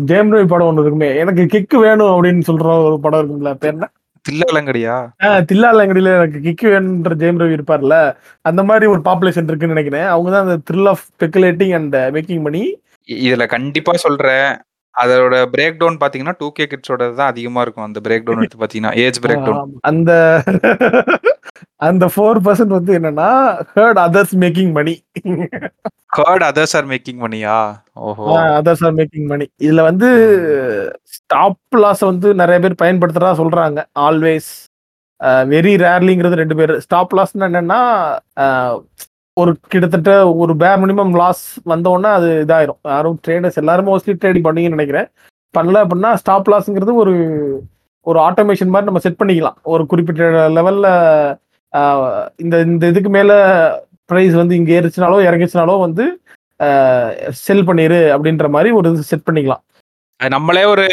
ஜெயம் 0.05 0.31
ரவி 0.31 0.47
படம் 0.47 0.67
ஒன்று 0.67 0.81
இருக்குமே. 0.81 1.09
எனக்கு 1.15 1.43
கிக்கு 1.53 1.77
வேணும் 1.79 2.11
அப்படின்னு 2.13 2.43
சொல்ற 2.47 2.67
ஒரு 2.83 2.99
படம் 2.99 3.19
இருக்கும்ல 3.21 3.53
பேர் 3.53 3.73
என்ன? 3.73 3.87
தில்லலங்கடியா? 4.29 5.07
தில்லாலங்கடியில 5.23 6.21
எனக்கு 6.21 6.39
கிக்கு 6.43 6.71
வேணுன்ற 6.71 7.13
ஜெயம் 7.13 7.39
ரவி 7.41 7.57
இருப்பார்ல 7.57 8.15
அந்த 8.41 8.63
மாதிரி 8.63 8.85
ஒரு 8.85 9.01
பாப்புலேஷன் 9.05 9.43
இருக்குன்னு 9.43 9.67
நினைக்கிறேன். 9.67 10.05
அவங்க 10.05 10.31
தான் 10.31 10.47
அந்த 10.47 10.57
thrill 10.71 10.87
of 10.87 11.03
speculating 11.19 11.75
and 11.75 11.95
making 11.95 12.41
money 12.41 12.81
இ- 13.07 13.11
இதுல 13.11 13.47
கண்டிப்பா 13.47 13.93
சொல்றேன். 13.95 14.57
அதோட 14.95 15.35
பிரேக் 15.53 15.77
டவுன் 15.81 15.99
பாத்தீங்கன்னா 16.01 16.35
டூ 16.39 16.47
கே 16.57 16.65
கிட்ஸோட 16.71 17.03
தான் 17.19 17.31
அதிகமா 17.33 17.61
இருக்கும். 17.65 17.87
அந்த 17.87 17.99
பிரேக் 18.05 18.25
டவுன் 18.25 18.41
எடுத்து 18.43 18.63
பாத்தீங்கன்னா 18.63 18.93
ஏஜ் 19.03 19.19
பிரேக் 19.23 19.45
டவுன் 19.47 19.71
அந்த 19.91 20.11
அந்த 21.87 22.05
ஃபோர் 22.13 22.39
பர்சன்ட் 22.45 22.75
வந்து 22.77 22.91
என்னன்னா 22.97 23.29
hurt 23.77 23.99
others 24.07 24.35
making 24.43 24.73
money 24.77 24.93
hurt 26.17 26.45
others 26.49 26.75
are 26.79 26.87
making 26.91 27.19
மணியா 27.25 27.55
ஓஹோ. 28.07 28.25
அதர்ஸ் 28.59 28.83
ஆர் 28.87 28.95
மேக்கிங் 28.99 29.27
மணி 29.31 29.45
இதுல 29.65 29.83
வந்து 29.89 30.09
ஸ்டாப் 31.15 31.79
லாஸ் 31.83 32.03
வந்து 32.11 32.29
நிறைய 32.41 32.59
பேர் 32.65 32.81
பயன்படுத்துறதா 32.83 33.33
சொல்றாங்க. 33.41 33.79
ஆல்வேஸ் 34.07 34.51
வெரி 35.53 35.73
ரேர்லிங்கிறது 35.85 36.41
ரெண்டு 36.41 36.55
பேர். 36.59 36.73
ஸ்டாப் 36.85 37.15
லாஸ்னா 37.17 37.47
என்னன்னா 37.51 37.81
ஒரு 39.41 39.51
கிட்டத்தட்ட 39.71 40.11
ஒரு 40.41 40.53
பேர் 40.61 40.81
மினிமம் 40.81 41.13
லாஸ் 41.19 41.43
வந்தோடனே 41.71 42.09
அது 42.17 42.27
இதாயிரும். 42.45 42.79
யாரும் 42.93 43.17
ட்ரேடர்ஸ் 43.25 43.59
எல்லாரும் 43.61 43.87
மோஸ்ட்லி 43.89 44.13
ட்ரேடிங் 44.21 44.45
பண்ணீங்கன்னு 44.47 44.77
நினைக்கிறேன். 44.77 45.07
பண்ணல 45.55 45.81
அப்படின்னா 45.85 46.11
ஸ்டாப் 46.21 46.49
லாஸ்ங்கிறது 46.53 46.93
ஒரு 47.03 47.13
ஒரு 48.05 48.19
ஆட்டோமேஷன் 48.27 48.71
மாதிரி 48.73 48.89
நம்ம 48.89 49.01
செட் 49.05 49.19
பண்ணிக்கலாம். 49.21 49.57
ஒரு 49.73 49.83
குறிப்பிட்ட 49.91 50.23
லெவல்ல 50.57 50.87
இந்த 52.43 52.55
இந்த 52.71 52.85
இதுக்கு 52.93 53.11
மேல 53.17 53.31
ப்ரைஸ் 54.11 54.35
வந்து 54.41 54.57
இங்க 54.59 54.71
ஏறிச்சுனாலோ 54.79 55.19
இறங்கிச்சுனாலோ 55.27 55.75
வந்து 55.85 56.05
செல் 57.45 57.67
பண்ணிரு 57.69 58.01
அப்படின்ற 58.15 58.47
மாதிரி 58.55 58.71
ஒரு 58.79 58.91
இது 58.93 59.09
செட் 59.11 59.27
பண்ணிக்கலாம். 59.29 59.63
அது 60.19 60.33
நம்மளே 60.35 60.65
ஒரு 60.73 60.83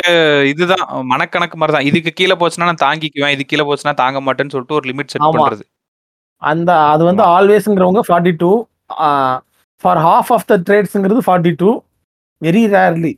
இதுதான். 0.52 0.86
மனக்கணக்கு 1.12 1.58
மாதிரி 1.60 1.74
தான் 1.76 1.88
இதுக்கு 1.90 2.12
கீழே 2.20 2.36
போச்சுன்னா 2.40 2.70
நான் 2.70 2.84
தாங்கிக்குவேன். 2.86 3.34
இது 3.36 3.44
கீழே 3.50 3.66
போச்சுன்னா 3.68 3.94
தாங்க 4.02 4.20
மாட்டேன்னு 4.28 4.54
சொல்லிட்டு 4.54 4.78
ஒரு 4.78 4.88
லிமிட் 4.90 5.12
செட். 5.12 5.26
பண்றது. 5.36 5.64
அந்த 6.42 6.70
அது 6.90 7.02
வந்து 7.04 7.22
ஆல்வேஸ்ங்கிறவங்க 7.34 8.02
forty 8.08 8.32
two 8.40 8.50
for 9.84 10.00
half 10.06 10.30
of 10.36 10.46
the 10.46 10.56
ட்ரேட்ஸுங்கிறது 10.66 11.22
forty 11.26 11.52
two 11.60 11.70
very 12.42 12.62
rarely. 12.74 13.12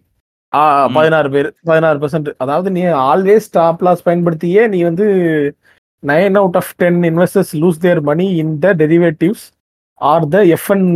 பதினாறு 0.96 1.28
பேர் 1.34 1.48
பதினாறு 1.68 1.98
பெர்சன்ட் 2.00 2.30
அதாவது 2.42 2.68
நீ 2.70 2.80
ஆல்வேஸ் 3.04 3.46
ஸ்டாப் 3.48 3.82
லாஸ் 3.86 4.06
பயன்படுத்தியே 4.08 4.62
நீ 4.72 4.78
வந்து 4.88 5.06
nine 6.02 6.36
out 6.40 6.58
of 6.60 6.72
ten 6.80 7.00
investors 7.10 7.52
lose 7.62 7.82
their 7.84 8.00
money 8.08 8.26
in 8.42 8.52
the 8.64 8.72
derivatives 8.82 9.44
are 10.00 10.26
the 10.28 10.40
F and 10.56 10.86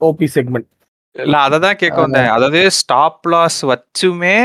OP 0.00 0.28
segment 0.34 0.68
இல்ல 1.16 1.36
அதை 1.46 1.58
தான் 1.58 1.78
கேட்க 1.80 1.98
வந்தேன் 2.04 2.30
அதாவது 2.34 2.60
ஸ்டாப் 2.78 3.28
லாஸ் 3.32 3.60
வச்சுமே 3.70 4.36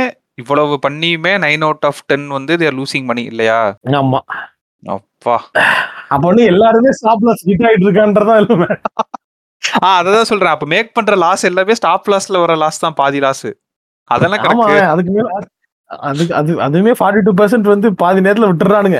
இவ்வளவு 0.41 0.75
பண்ணியுமே 0.85 1.33
நைன் 1.43 1.65
அவுட் 1.65 1.85
ஆஃப் 1.89 2.03
டென் 2.05 2.27
வந்து 2.37 2.53
தேர் 2.61 2.77
லூசிங் 2.77 3.07
மணி 3.09 3.23
இல்லையா? 3.31 3.57
ஆமா. 4.83 4.95
அப்பா 5.23 6.27
வந்து 6.29 6.45
எல்லாருமே 6.51 6.91
ஸ்டாப் 6.99 7.25
லாஸ் 7.27 7.43
ஹிட் 7.49 7.65
ஆயிட்டு 7.69 7.87
இருக்கான்றதா 7.87 8.35
இல்ல 8.41 8.67
ஆ 9.83 9.89
அததான் 9.99 10.29
சொல்றேன். 10.29 10.53
அப்ப 10.55 10.65
மேக் 10.73 10.95
பண்ற 10.97 11.13
லாஸ் 11.23 11.43
எல்லாமே 11.49 11.75
ஸ்டாப் 11.79 12.09
லாஸ்ல 12.13 12.39
வர 12.43 12.55
லாஸ் 12.63 12.83
தான் 12.85 12.97
பாதி 13.01 13.19
லாஸ் 13.25 13.47
அதெல்லாம் 14.09 14.47
ஆமா 14.51 14.65
அதுக்கு 14.93 15.11
மேல 15.17 15.29
அதுக்கு 15.89 16.33
அது 16.39 16.51
அதுவுமே 16.65 16.93
ஃபார்ட்டி 16.99 17.21
டூ 17.25 17.31
பர்சன்ட் 17.39 17.67
வந்து 17.71 17.87
பாதி 18.01 18.19
நேரத்துல 18.25 18.49
விட்டுறானுங்க. 18.51 18.99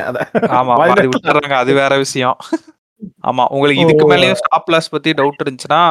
ஆமா 0.60 0.74
பாதி 0.82 1.08
விட்டுறாங்க. 1.08 1.56
அது 1.64 1.72
வேற 1.82 1.94
விஷயம். 2.04 2.38
ஆமா 3.30 3.44
உங்களுக்கு 3.54 3.84
இதுக்கு. 3.86 4.06
மேலயும் 4.12 4.40
ஸ்டாப் 4.42 4.72
லாஸ் 4.74 4.94
பத்தி 4.96 5.12
டவுட் 5.20 5.44
இருந்துச்சுன்னா 5.44 5.82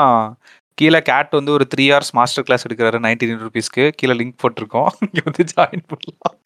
கீழே 0.78 1.00
கேட் 1.08 1.36
வந்து 1.38 1.52
ஒரு 1.56 1.64
த்ரீ 1.72 1.86
ஹவர்ஸ் 1.92 2.14
மாஸ்டர் 2.18 2.46
கிளாஸ் 2.48 2.66
எடுக்கிறாரு 2.68 2.98
நைன்டீன் 3.06 3.42
ருபீஸ்க்கு 3.46 3.84
கீழே 3.98 4.14
லிங்க் 4.20 4.40
போட்டிருக்கோம். 4.42 4.90
இங்க 5.08 5.22
வந்து 5.28 5.44
ஜாயின் 5.52 5.84
பண்ணலாம். 5.92 6.36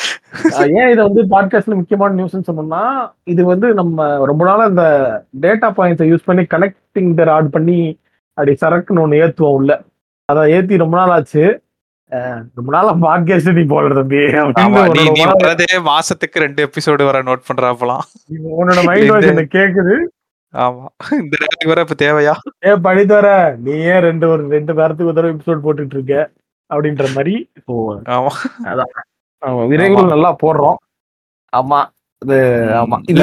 ஏன் 0.81 0.91
இதை 0.93 1.03
வந்து 1.09 1.23
பாட்காஸ்ட்ல 1.33 1.75
முக்கியமான 1.75 2.17
நியூஸ்னு 2.19 2.49
சொன்னோம்னா 2.49 2.83
இது 3.25 3.45
வந்து 3.45 3.75
நம்ம 3.75 4.07
ரொம்ப 4.27 4.43
நாளா 4.45 4.65
இந்த 4.65 4.85
டேட்டா 5.41 5.69
பாயிண்ட்ஸை 5.77 6.09
யூஸ் 6.13 6.27
பண்ணி 6.29 6.43
கனெக்டிங் 6.55 7.13
த 7.15 7.25
ராட் 7.25 7.51
பண்ணி 7.51 7.79
அப்படி 8.39 8.55
சரக்குன்னு 8.63 9.05
ஒன்று 9.05 9.21
ஏத்துவோம் 9.27 9.57
உள்ள. 9.59 9.73
அதை 10.29 10.53
ஏத்தி 10.53 10.77
ரொம்ப 10.77 10.97
நாள் 10.97 11.13
ஆச்சு. 11.17 11.45
ரொம்ப 12.55 12.71
நாளா 12.75 12.93
பாட்காஸ்ட் 13.05 13.57
நீ 13.59 13.63
போடுற 13.75 13.95
தம்பி. 13.95 14.21
நீ 14.99 15.79
மாசத்துக்கு 15.91 16.43
ரெண்டு 16.45 16.61
எபிசோடு 16.67 17.05
வர 17.05 17.23
நோட் 17.23 17.49
பண்றாப்பலாம் 17.49 18.05
உன்னோட 18.61 18.83
மைண்ட் 18.85 19.11
வாய்ஸ் 19.11 19.33
எனக்கு 19.33 19.59
கேக்குது. 19.59 19.97
ஆமா 20.55 20.85
இந்த 21.21 21.35
நேரத்துக்கு 21.41 21.73
வர 21.73 21.85
இப்ப 21.87 21.97
தேவையா? 22.05 22.35
ஏ 22.67 22.75
படித்து 22.87 23.15
வர. 23.15 23.31
நீ 23.65 23.73
ஏன் 23.93 24.05
ரெண்டு 24.09 24.29
ஒரு 24.29 24.49
ரெண்டு 24.49 24.75
வாரத்துக்கு 24.75 25.11
ஒரு 25.13 25.19
தடவை 25.19 25.35
எபிசோட் 25.37 25.65
போட்டுட்டு 25.67 25.97
இருக்க? 25.99 26.31
அப்படின்ற 26.71 27.07
மாதிரி. 27.15 27.35
ஆமா. 27.73 27.95
ஆமா, 28.17 28.33
விரைவில் 29.67 30.05
நல்லா 30.05 30.37
போடுறோம். 30.43 30.79
ஆமா. 31.53 31.81
இது 32.23 32.37
ஆமா. 32.75 32.97
இது 33.07 33.21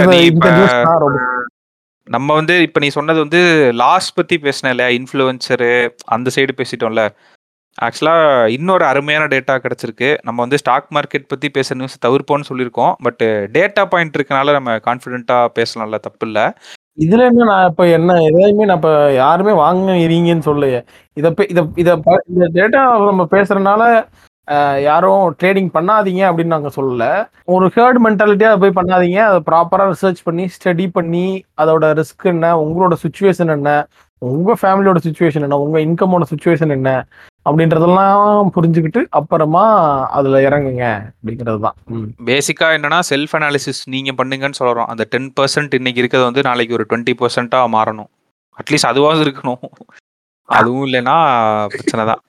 நம்ம 2.08 2.34
வந்து 2.34 2.62
இப்ப 2.62 2.80
நீ 2.80 2.88
சொன்னது 2.88 3.20
வந்து 3.20 3.40
லாஸ் 3.74 4.14
பத்தி 4.14 4.38
பேசின 4.38 4.70
இல்லையா? 4.70 4.90
இன்ஃப்ளூயன்சரு 4.98 5.70
அந்த 6.06 6.32
சைடு 6.36 6.50
பேசிட்டோம்ல. 6.58 7.04
ஆக்சுவலா 7.82 8.16
இன்னொரு 8.48 8.86
அருமையான 8.86 9.26
டேட்டா 9.26 9.60
கிடைச்சிருக்கு. 9.60 10.18
நம்ம 10.24 10.42
வந்து 10.42 10.58
ஸ்டாக் 10.58 10.88
மார்க்கெட் 10.94 11.28
பத்தி 11.28 11.52
பேசுற 11.54 11.74
நியூஸ் 11.74 12.06
தவிர்ப்போம்னு 12.06 12.50
சொல்லியிருக்கோம். 12.50 12.94
பட் 13.04 13.24
டேட்டா 13.52 13.86
பாயிண்ட் 13.86 14.16
இருக்கனால 14.16 14.52
நம்ம 14.52 14.76
கான்ஃபிடென்ட்டா 14.78 15.48
பேசலாம்ல 15.56 16.00
தப்பு 16.00 16.28
இல்ல 16.28 16.40
இதுல 16.98 17.26
என்ன 17.26 17.44
நான் 17.44 17.70
இப்ப 17.70 17.88
என்ன 17.88 18.22
எதையுமே 18.22 18.66
நான் 18.66 18.76
இப்ப 18.76 19.12
யாருமே 19.14 19.52
வாங்குறீங்கன்னு 19.52 20.46
சொல்லலையே. 20.46 20.82
இத 21.14 21.32
பே- 21.32 21.50
இத 21.50 21.68
இத 21.76 21.90
இந்த 22.28 22.50
டேட்டா 22.54 22.82
நம்ம 23.06 23.28
பேசுறதுனால 23.32 23.84
யாரும் 24.88 25.24
ட்ரேடிங் 25.40 25.70
பண்ணாதீங்க 25.76 26.22
அப்படின்னு 26.30 26.56
நாங்க 26.56 26.72
சொல்லலை. 26.78 27.12
ஒரு 27.56 27.66
ஹேர்ட் 27.76 28.00
மென்டாலிட்டியாக 28.06 28.60
போய் 28.62 28.78
பண்ணாதீங்க. 28.80 29.20
அதை 29.30 29.40
ப்ராப்பராக 29.50 29.92
ரிசர்ச் 29.94 30.26
பண்ணி 30.28 30.46
ஸ்டடி 30.56 30.88
பண்ணி 30.98 31.28
அதோட 31.64 31.92
ரிஸ்க் 32.00 32.26
என்ன 32.34 32.56
உங்களோட 32.64 32.96
சுச்சுவேஷன் 33.04 33.54
என்ன 33.58 33.72
உங்கள் 34.32 34.60
ஃபேமிலியோட 34.62 35.00
சுச்சுவேஷன் 35.06 35.46
என்ன 35.48 35.60
உங்கள் 35.64 35.86
இன்கமோட 35.86 36.26
சுச்சுவேஷன் 36.32 36.74
என்ன 36.76 36.90
அப்படின்றதெல்லாம் 37.48 38.52
புரிஞ்சுக்கிட்டு 38.56 39.02
அப்புறமா 39.20 39.64
அதில் 40.18 40.38
இறங்குங்க 40.48 40.86
அப்படிங்கிறது 41.08 41.60
தான். 41.66 41.78
பேசிக்காக 42.30 42.78
என்னென்னா 42.78 43.00
என்னன்னா 43.00 43.00
செல்ஃப் 43.12 43.34
அனாலிசிஸ் 43.40 43.82
நீங்கள் 43.96 44.18
பண்ணுங்கன்னு 44.20 44.60
சொல்றோம் 44.62 44.90
அந்த 44.94 45.06
டென் 45.14 45.32
பர்சன்ட் 45.40 45.74
இன்னைக்கு 45.80 46.02
இருக்கிறது 46.04 46.30
வந்து 46.30 46.48
நாளைக்கு 46.50 46.78
ஒரு 46.80 46.86
டுவெண்ட்டி 46.90 47.16
பர்சன்ட்டாக 47.22 47.74
மாறணும். 47.78 48.10
அட்லீஸ்ட் 48.62 48.92
அதுவாவது 48.92 49.26
இருக்கணும். 49.26 49.64
அதுவும் 50.60 50.86
இல்லைன்னா 50.88 51.18
பிரச்சனை 51.76 52.06
தான். 52.12 52.24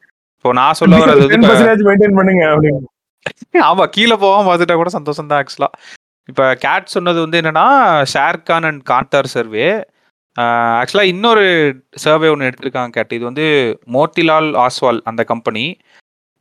இப்போ 0.44 0.56
நான் 0.56 0.76
சொல்ல 0.78 0.96
பர்சன்டேஜ் 1.42 1.82
மெயின்டைன் 1.84 2.16
பண்ணுங்க 2.16 2.46
ஆமா 3.66 3.84
கீழே 3.92 4.16
போகாம 4.16 4.42
பார்த்துட்டா 4.44 4.74
கூட 4.76 4.90
சந்தோஷம் 4.90 5.28
தான் 5.28 5.38
ஆக்சுவலா 5.38 5.68
இப்போ 6.28 6.44
கேட் 6.60 6.90
சொன்னது 6.94 7.18
வந்து 7.22 7.38
என்னன்னா 7.40 7.64
ஷேர்கான் 8.12 8.66
அண்ட் 8.68 8.82
காந்தார் 8.90 9.28
சர்வே 9.32 9.68
ஆக்சுவலா 10.76 11.06
இன்னொரு 11.12 11.44
சர்வே 12.04 12.30
ஒன்று 12.32 12.48
எடுத்திருக்காங்க 12.48 12.92
கேட் 12.96 13.14
இது 13.16 13.24
வந்து 13.24 13.46
மோத்திலால் 13.94 14.50
ஆஸ்வால் 14.64 15.00
அந்த 15.04 15.24
கம்பெனி 15.24 15.64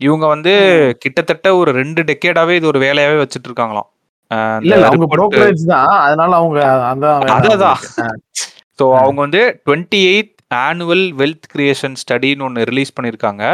இவங்க 0.01 0.25
வந்து 0.27 0.55
கிட்டத்தட்ட 0.99 1.55
ஒரு 1.61 1.73
ரெண்டு 1.79 2.03
டெக்கேடாவே 2.09 2.57
இது 2.59 2.69
ஒரு 2.71 2.81
வேலையாவே 2.85 3.17
வச்சுட்டு 3.21 3.49
இருக்காங்களாம் 3.51 3.89
அவங்க 8.99 9.19
வந்து 9.21 9.43
twenty 9.65 10.01
eight 10.11 10.33
annual 10.61 11.05
wealth 11.15 11.49
creation 11.51 11.97
ஸ்டடின்னு 12.01 12.47
ஒன்று 12.47 12.69
ரிலீஸ் 12.71 12.95
பண்ணியிருக்காங்க 12.95 13.45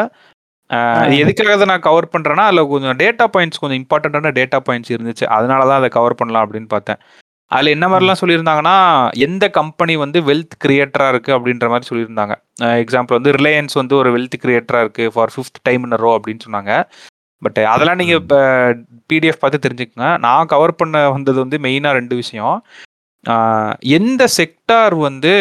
இது. 0.72 1.16
எதுக்காக 1.24 1.54
அதை 1.54 1.66
நான் 1.66 1.86
கவர் 1.88 2.08
பண்ணுறேன்னா 2.14 2.44
அதில் 2.50 2.70
கொஞ்சம் 2.74 2.98
டேட்டா 3.04 3.26
பாயிண்ட்ஸ் 3.36 3.62
கொஞ்சம் 3.62 3.80
இம்பார்ட்டண்ட்டான 3.82 4.32
டேட்டா 4.40 4.60
பாயிண்ட்ஸ் 4.68 4.94
இருந்துச்சு. 4.96 5.26
அதனால 5.38 5.62
தான் 5.70 5.80
அதை 5.82 5.90
கவர் 5.90 6.20
பண்ணலாம் 6.20 6.46
அப்படின்னு 6.46 6.70
பார்த்தேன். 6.76 7.00
அதில் 7.52 7.74
என்ன 7.76 7.86
மாதிரிலாம் 7.88 8.22
சொல்லியிருந்தாங்கன்னா 8.22 8.76
எந்த 9.28 9.46
கம்பெனி 9.50 9.94
வந்து 9.96 10.20
வெல்த் 10.28 10.56
கிரியேட்டராக 10.66 11.14
இருக்குது 11.14 11.36
அப்படின்ற 11.38 11.68
மாதிரி 11.70 11.88
சொல்லியிருந்தாங்க. 11.92 12.34
எக்ஸாம்பிள் 12.84 13.18
வந்து 13.18 13.32
ரிலையன்ஸ் 13.40 13.80
வந்து 13.82 13.96
ஒரு 13.96 14.10
வெல்த் 14.16 14.38
கிரியேட்டராக 14.44 14.86
இருக்குது 14.86 15.14
for 15.16 15.34
fifth 15.36 15.64
time 15.70 15.86
in 15.88 16.02
row 16.04 16.12
அப்படின்னு 16.18 16.46
சொன்னாங்க. 16.48 16.74
பட் 17.42 17.60
அதெல்லாம் 17.74 18.00
நீங்கள் 18.02 18.20
இப்போ 18.22 18.40
பிடிஎஃப் 19.12 19.42
பார்த்து 19.42 19.66
தெரிஞ்சுக்கங்க. 19.66 20.08
நான் 20.26 20.52
கவர் 20.54 20.80
பண்ண 20.82 21.10
வந்தது 21.16 21.40
வந்து 21.40 21.58
மெயினாக 21.58 21.98
ரெண்டு 22.00 22.16
விஷயம். 22.16 22.56
எந்த 23.96 24.24
செக்டார் 24.38 24.96
வந்து 25.08 25.32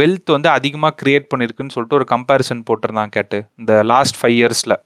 வெல்த் 0.00 0.34
வந்து 0.34 0.48
அதிகமாக 0.56 0.94
கிரியேட் 1.02 1.30
பண்ணியிருக்குன்னு 1.30 1.74
சொல்லிட்டு 1.76 1.98
ஒரு 2.00 2.06
கம்பேரிசன் 2.14 2.66
போட்டிருந்தாங்க 2.68 3.14
கேட்டு 3.16 3.38
இந்த 3.60 3.72
லாஸ்ட் 3.92 4.18
ஃபைவ் 4.20 4.36
இயர்ஸில் 4.40 4.76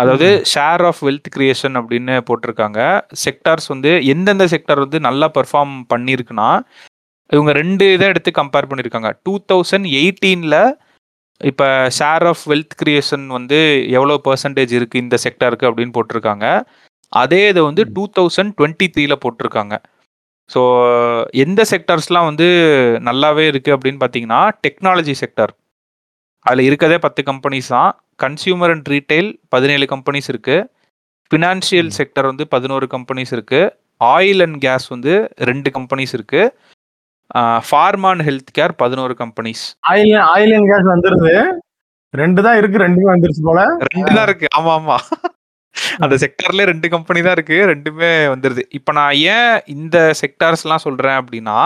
அதாவது 0.00 0.28
ஷேர் 0.52 0.82
ஆஃப் 0.88 1.00
வெல்த் 1.06 1.28
கிரியேஷன் 1.34 1.76
அப்படின்னு 1.80 2.14
போட்டிருக்காங்க. 2.28 2.80
செக்டார்ஸ் 3.24 3.68
வந்து 3.74 3.90
எந்தெந்த 4.12 4.46
செக்டார் 4.52 4.84
வந்து 4.84 4.98
நல்லா 5.08 5.26
பெர்ஃபார்ம் 5.36 5.74
பண்ணியிருக்குன்னா 5.92 6.48
இவங்க 7.30 7.52
ரெண்டு 7.60 7.84
இதை 7.94 8.06
எடுத்து 8.12 8.30
கம்பேர் 8.40 8.68
பண்ணியிருக்காங்க 8.70 9.10
டூ 9.26 9.34
தௌசண்ட் 9.52 9.86
எயிட்டீனில் 10.00 10.60
இப்போ 11.40 11.66
ஷேர் 11.98 12.24
ஆஃப் 12.32 12.44
வெல்த் 12.52 12.76
கிரியேஷன் 12.82 13.24
வந்து 13.36 13.58
எவ்வளோ 13.96 14.14
பர்சன்டேஜ் 14.26 14.72
இருக்குது 14.78 15.04
இந்த 15.04 15.16
செக்டாருக்கு 15.24 15.68
அப்படின்னு 15.70 15.96
போட்டிருக்காங்க. 15.96 16.46
அதே 17.12 17.42
இதை 17.52 17.62
வந்து 17.70 17.82
டூ 17.96 18.04
தௌசண்ட் 18.18 18.52
டுவெண்ட்டி 18.58 18.86
த்ரீல 18.94 19.16
போட்டிருக்காங்க. 19.24 19.74
ஸோ 20.50 20.60
எந்த 21.44 21.60
செக்டார்ஸ்லாம் 21.72 22.28
வந்து 22.30 22.48
நல்லாவே 23.08 23.44
இருக்குது 23.52 23.74
அப்படின்னு 23.76 24.00
பார்த்தீங்கன்னா 24.02 24.40
டெக்னாலஜி 24.66 25.14
செக்டார் 25.22 25.52
அதில் 26.46 26.66
இருக்கதே 26.68 26.98
பத்து 27.06 27.20
கம்பெனிஸ் 27.30 27.70
தான். 27.76 27.90
கன்சியூமர் 28.24 28.72
அண்ட் 28.74 28.88
ரீட்டைல் 28.94 29.28
பதினேழு 29.54 29.86
கம்பெனிஸ் 29.94 30.28
இருக்குது 30.32 30.66
ஃபினான்ஷியல் 31.30 31.90
செக்டர் 31.98 32.28
வந்து 32.30 32.44
பதினோரு 32.54 32.86
கம்பெனிஸ் 32.94 33.32
இருக்குது 33.36 33.72
ஆயில் 34.14 34.44
அண்ட் 34.46 34.58
கேஸ் 34.66 34.86
வந்து 34.94 35.12
ரெண்டு 35.50 35.68
கம்பெனிஸ் 35.76 36.14
இருக்குது 36.18 36.52
ஃபார்மா 37.68 38.10
அண்ட் 38.14 38.24
ஹெல்த் 38.28 38.52
கேர் 38.58 38.72
பதினோரு 38.82 39.14
companies 39.22 39.64
oil 39.92 40.12
oil 40.34 40.54
and 40.58 40.68
gas 40.72 40.86
வந்துருது. 40.92 41.32
ரெண்டு 42.14 42.40
தான் 42.46 42.58
இருக்கு 42.60 42.84
ரெண்டுமே 42.84 43.08
வந்துருச்சு 43.12 43.42
போல. 43.48 43.62
ரெண்டு 43.88 44.10
தான் 44.16 44.26
இருக்கு. 44.28 44.48
ஆமா 44.58 44.72
ஆமா. 44.78 44.96
அந்த 46.04 46.14
செக்டார்ல 46.22 46.64
ரெண்டு 46.72 46.88
கம்பெனி 46.88 47.22
தான் 47.22 47.36
இருக்கு. 47.38 47.58
ரெண்டுமே 47.72 48.10
வந்துருது. 48.32 48.62
இப்போ 48.78 48.92
நான் 48.92 49.14
ஏன் 49.36 49.56
இந்த 49.76 49.98
செக்டார்ஸ்லாம் 50.22 50.84
சொல்றேன் 50.86 51.18
அப்படின்னா 51.22 51.58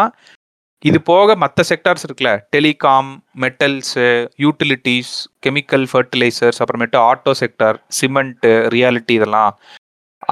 இது 0.89 0.99
போக 1.09 1.35
மற்ற 1.43 1.63
செக்டார்ஸ் 1.71 2.05
இருக்குல்ல. 2.07 2.31
Telecom 2.57 3.09
metals 3.43 4.07
utilities 4.45 5.13
chemical 5.47 5.85
fertilisers 5.93 6.61
அப்புறமேட்டு 6.63 6.99
ஆட்டோ 7.09 7.33
செக்டார் 7.43 7.79
சிமெண்ட்டு 7.99 8.53
ரியாலிட்டி 8.77 9.15
இதெல்லாம். 9.21 9.53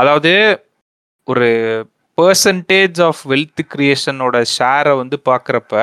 அதாவது 0.00 0.32
ஒரு 1.32 1.48
பர்சன்டேஜ் 2.18 3.00
ஆஃப் 3.08 3.20
வெல்த் 3.32 3.62
கிரியேஷனோட 3.74 4.36
ஷேரை 4.54 4.94
வந்து 4.96 5.18
பார்க்குறப்ப 5.28 5.74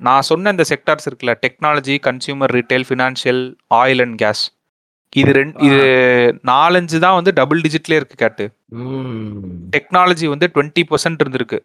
நான் 0.00 0.28
சொன்ன 0.28 0.50
இந்த 0.50 0.64
செக்டார்ஸ் 0.72 1.08
இருக்குல்ல. 1.08 1.32
Technology 1.46 1.96
consumer 2.06 2.54
retail 2.58 2.86
financial 2.90 3.42
oil 3.80 4.02
and 4.04 4.18
gas 4.22 4.42
இது 5.20 5.30
ரெண்டு 5.38 5.64
இது 5.66 5.78
நாலஞ்சு 6.50 6.98
தான் 7.04 7.16
வந்து 7.18 7.30
டபுள் 7.38 7.62
டிஜிட்லேயே 7.64 8.00
இருக்கு 8.00 8.16
கேட்டு. 8.22 8.44
டெக்னாலஜி 9.74 10.26
வந்து 10.32 10.46
டுவெண்ட்டி 10.54 10.82
பர்சன்ட் 10.90 11.22
இருந்திருக்கு. 11.22 11.58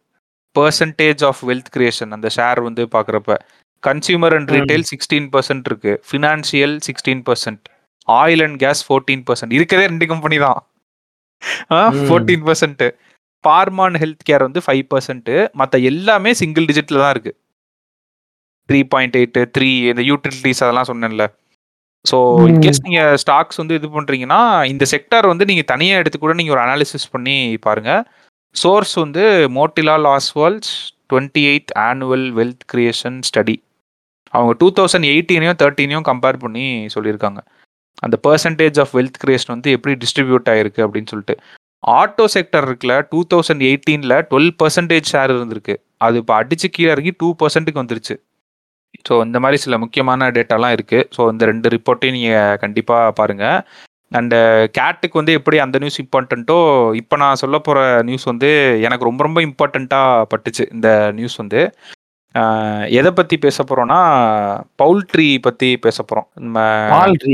பர்சன்டேஜ் 0.55 1.23
ஆஃப் 1.29 1.41
வெல்த் 1.49 1.71
கிரியேஷன் 1.75 2.13
அந்த 2.15 2.27
ஷேர் 2.37 2.61
வந்து 2.67 2.83
பார்க்குறப்ப 2.95 3.37
consumer 3.83 4.35
and. 4.37 4.51
Retail 4.55 4.85
sixteen 4.91 5.27
percent 5.35 5.67
இருக்கு. 5.71 5.93
Financial 6.09 6.75
sixteen 6.87 7.23
percent 7.29 7.63
oil 8.07 8.43
and 8.47 8.59
gas 8.65 8.83
fourteen 8.87 9.23
percent 9.29 9.55
இருக்கதே 9.59 9.85
ரெண்டு 9.93 10.07
கம்பெனி 10.13 10.39
தான். 10.45 10.59
ஃபோர்டீன் 12.07 12.45
பர்சன்ட் 12.49 12.83
பார்மான் 13.43 13.97
ஹெல்த் 14.01 14.27
கேர் 14.27 14.47
வந்து 14.47 14.61
ஃபைவ் 14.65 14.85
பர்சன்ட் 14.93 15.33
மற்ற 15.61 15.77
எல்லாமே 15.89 16.31
சிங்கிள் 16.41 16.69
டிஜிட்ல 16.69 17.01
தான் 17.03 17.13
இருக்கு. 17.15 17.33
த்ரீ 18.69 18.79
பாயிண்ட் 18.93 19.17
எயிட் 19.19 19.39
த்ரீ 19.55 19.71
இந்த 19.93 20.03
யூட்டிலிட்டிஸ் 20.11 20.63
அதெல்லாம் 20.65 20.89
சொன்னேன்ல. 20.91 21.25
ஸோ. 22.11 22.17
இன்கேஸ் 22.51 22.83
நீங்க 22.87 23.01
ஸ்டாக்ஸ் 23.23 23.59
வந்து 23.61 23.77
இது 23.79 23.87
பண்றீங்கன்னா 23.95 24.41
இந்த 24.71 24.85
செக்டார் 24.93 25.27
வந்து 25.31 25.45
நீங்க 25.51 25.63
தனியா 25.73 25.95
எடுத்து 26.01 26.19
கூட 26.19 26.33
நீங்க 26.39 26.53
ஒரு 26.55 26.61
அனாலிசிஸ் 26.65 27.07
பண்ணி 27.15 27.37
பாருங்க. 27.67 27.91
சோர்ஸ் 28.55 28.95
வந்து 29.03 29.23
Motilal 29.57 30.07
Oswal's 30.15 30.71
twenty 31.11 31.41
eighth 31.51 31.73
annual 31.89 32.25
wealth 32.39 32.65
creation 32.73 33.17
study 33.29 33.55
அவங்க 34.33 34.53
டூ 34.61 34.67
தௌசண்ட் 34.77 35.07
எயிட்டீனையும் 35.11 35.59
தேர்ட்டீனையும் 35.61 36.07
கம்பேர் 36.07 36.37
பண்ணி 36.43 36.65
சொல்லியிருக்காங்க. 36.95 37.39
அந்த 38.05 38.15
பர்சன்டேஜ் 38.25 38.77
ஆஃப் 38.83 38.93
வெல்த் 38.97 39.19
கிரியேஷன் 39.23 39.53
வந்து 39.53 39.69
எப்படி 39.75 39.93
டிஸ்ட்ரிபியூட் 40.03 40.49
ஆயிருக்கு 40.53 40.81
அப்படின்னு 40.85 41.11
சொல்லிட்டு. 41.11 41.35
ஆட்டோ 41.83 42.25
செக்டர் 42.35 42.65
இருக்குல்ல 42.67 42.95
டூ 43.11 43.19
தௌசண்ட் 43.33 43.63
எயிட்டீனில் 43.69 44.15
டுவெல் 44.31 44.51
பர்சன்டேஜ் 44.61 45.11
ஷேர் 45.13 45.33
இருந்திருக்கு. 45.35 45.75
அது 46.05 46.17
இப்போ 46.21 46.33
அடிச்சு 46.41 46.67
கீழே 46.75 46.89
இறங்கி 46.95 47.13
டூ 47.21 47.27
பர்சன்ட்டுக்கு 47.41 47.81
வந்துருச்சு. 47.83 48.15
ஸோ 49.05 49.13
இந்த 49.25 49.37
மாதிரி 49.39 49.57
சில 49.57 49.77
முக்கியமான 49.77 50.29
டேட்டாலாம் 50.31 50.75
இருக்குது 50.75 51.07
ஸோ 51.15 51.29
இந்த 51.31 51.45
ரெண்டு 51.45 51.69
ரிப்போர்ட்டையும் 51.69 52.17
நீங்கள் 52.17 52.57
கண்டிப்பாக 52.57 53.11
பாருங்கள் 53.11 53.59
அண்டு 54.11 54.37
கேட்டுக்கு 54.71 55.19
வந்து 55.19 55.33
எப்படி 55.33 55.57
அந்த 55.59 55.77
நியூஸ் 55.79 56.01
இம்பார்ட்டண்ட்டோ 56.01 56.57
இப்போ 56.95 57.15
நான் 57.17 57.35
சொல்ல 57.35 57.57
போகிற 57.59 57.79
நியூஸ் 58.03 58.23
வந்து 58.23 58.49
எனக்கு 58.81 59.03
ரொம்ப 59.03 59.23
ரொம்ப 59.23 59.39
இம்பார்ட்டண்ட்டாக 59.41 60.27
பட்டுச்சு 60.31 60.65
இந்த 60.71 60.89
நியூஸ் 61.11 61.35
வந்து. 61.35 61.61
எதை 62.91 63.11
பற்றி 63.11 63.35
பேச 63.37 63.63
போகிறோன்னா 63.63 63.99
பவுல்ட்ரி 64.79 65.27
பற்றி 65.39 65.69
பேச 65.77 65.97
போகிறோம் 66.03 66.27
நம்ம? 66.39 66.59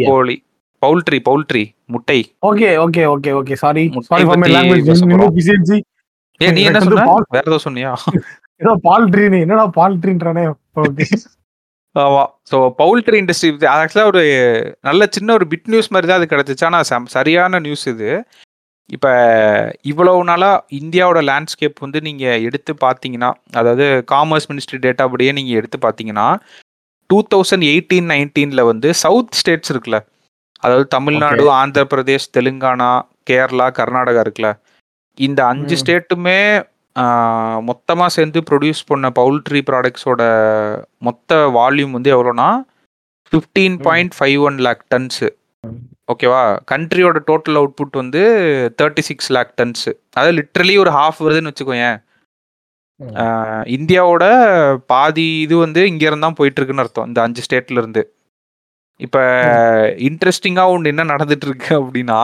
கோழி 0.08 0.36
பவுல்ட்ரி 0.82 1.20
பவுல்ட்ரி 1.26 1.64
முட்டை. 1.86 2.20
Okay 2.42 2.70
okay 2.78 3.04
okay 3.08 3.32
okay 3.40 3.56
sorry 3.56 3.84
முட்டை 3.88 4.10
சாரி 4.12 4.26
ஃபார் 4.26 4.42
மை 4.44 4.50
லாங்குவேஜ் 4.52 5.72
ஏ 6.42 6.52
நீ 6.52 6.62
என்ன 6.64 6.80
சொன்ன? 6.82 7.04
பால்- 7.08 7.28
வேற 7.30 7.44
ஏதோ 7.48 7.60
சொன்னியா? 7.66 7.92
ஏதோ 8.62 8.72
பால்ட்ரின்னு 8.84 9.42
என்னடா 9.42 9.66
பால்ட்ரின்றானே 9.76 10.46
ஓகே 11.95 12.03
ஆமா 12.07 12.23
ஸோ 12.49 12.57
பவுல்ட்ரி 12.81 13.18
இண்டஸ்ட்ரி 13.22 13.49
ஆக்சுவலாக 13.72 14.11
ஒரு 14.11 14.22
நல்ல 14.88 15.07
சின்ன 15.15 15.34
ஒரு 15.38 15.45
பிட் 15.51 15.69
நியூஸ் 15.72 15.91
மாதிரி 15.93 16.07
தான் 16.09 16.19
அது 16.19 16.27
கிடச்சிச்சு. 16.34 16.65
ஆனால் 16.69 17.07
சரியான 17.15 17.59
நியூஸ் 17.65 17.85
இது. 17.93 18.11
இப்போ 18.89 19.11
இவ்வளவு 19.89 20.22
நாளாக 20.30 20.63
இந்தியாவோட 20.80 21.19
லேண்ட்ஸ்கேப் 21.30 21.84
வந்து 21.85 21.99
நீங்கள் 22.07 22.41
எடுத்து 22.47 22.72
பார்த்தீங்கன்னா 22.85 23.30
அதாவது 23.59 23.85
காமர்ஸ் 24.13 24.47
மினிஸ்ட்ரி 24.51 24.80
டேட்டா 24.85 25.05
படியே 25.13 25.34
நீங்கள் 25.38 25.59
எடுத்து 25.61 25.77
பார்த்தீங்கன்னா 25.85 26.27
டூ 27.09 27.19
தௌசண்ட் 27.34 27.65
எயிட்டீன் 27.72 28.09
நைன்டீனில் 28.13 28.68
வந்து 28.72 28.89
சவுத் 29.03 29.38
ஸ்டேட்ஸ் 29.41 29.72
இருக்குல்ல. 29.73 29.99
அதாவது 30.63 30.85
தமிழ்நாடு 30.95 31.43
ஆந்திர 31.61 31.84
பிரதேஷ் 31.93 32.34
தெலுங்கானா 32.38 32.91
கேரளா 33.30 33.68
கர்நாடகா 33.80 34.22
இருக்குல்ல. 34.26 34.51
இந்த 35.18 35.39
அஞ்சு. 35.51 35.76
ஸ்டேட்டுமே 35.81 36.39
மொத்தமாக 37.69 38.09
சேர்ந்து 38.15 38.39
ப்ரொடியூஸ் 38.49 38.81
பண்ண 38.89 39.09
பவுல்ட்ரி 39.19 39.61
ப்ராடக்ட்ஸோட 39.69 40.22
மொத்த 41.07 41.38
வால்யூம் 41.57 41.95
வந்து 41.97 42.09
எவ்வளோனா 42.15 42.49
fifteen 43.31 43.77
point 43.88 44.15
five 44.18 44.39
one 44.47 44.57
lakh 44.68 44.84
tonnes 44.93 45.30
ஓகேவா 46.11 46.41
கண்ட்ரியோட 46.72 47.18
டோட்டல் 47.30 47.57
அவுட்புட் 47.59 47.99
வந்து 48.01 48.22
தேர்ட்டி 48.80 49.03
சிக்ஸ் 49.09 49.30
லேக் 49.35 49.51
டன்ஸு 49.59 49.91
அதாவது 50.15 50.34
லிட்ரலி 50.39 50.76
ஒரு 50.84 50.91
ஹாஃப் 50.97 51.22
வருதுன்னு 51.26 51.51
வச்சுக்கோயேன். 51.51 51.99
இந்தியாவோட 53.77 54.26
பாதி 54.91 55.27
இது 55.45 55.55
வந்து 55.65 55.81
இங்க 55.91 56.03
இருந்து 56.07 56.26
தான் 56.27 56.38
போயிட்டு 56.39 56.59
இருக்குன்னு 56.59 56.84
அர்த்தம் 56.84 57.07
இந்த 57.09 57.19
அஞ்சு 57.27 57.45
ஸ்டேட்ல 57.45 57.81
இருந்து. 57.84 58.03
இப்ப 58.99 59.18
இன்ட்ரெஸ்டிங்கா 60.07 60.63
ஒன்று 60.73 60.91
என்ன 60.93 61.05
நடந்துட்டு 61.13 61.47
இருக்கு 61.49 61.72
அப்படின்னா 61.80 62.19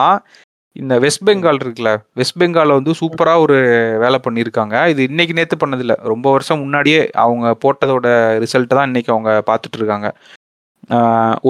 இந்த 0.76 0.94
வெஸ்ட் 1.04 1.24
பெங்கால் 1.28 1.60
இருக்குல்ல 1.62 1.90
வெஸ்ட் 2.18 2.38
பெங்கால 2.40 2.74
வந்து 2.78 2.92
சூப்பரா 3.00 3.34
ஒரு 3.44 3.56
வேலை 4.02 4.18
பண்ணியிருக்காங்க. 4.26 4.74
இது 4.92 5.00
இன்னைக்கு 5.10 5.36
நேத்து 5.38 5.56
பண்ணதில்ல. 5.62 5.94
ரொம்ப 6.12 6.26
வருஷம் 6.34 6.62
முன்னாடியே 6.64 7.00
அவங்க 7.24 7.46
போட்டதோட 7.64 8.06
ரிசல்ட் 8.44 8.76
தான் 8.76 8.88
இன்னைக்கு 8.90 9.12
அவங்க 9.14 9.32
பார்த்துட்டு 9.50 9.80
இருக்காங்க 9.80 10.08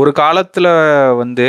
ஒரு 0.00 0.10
காலத்துல 0.22 0.68
வந்து 1.22 1.48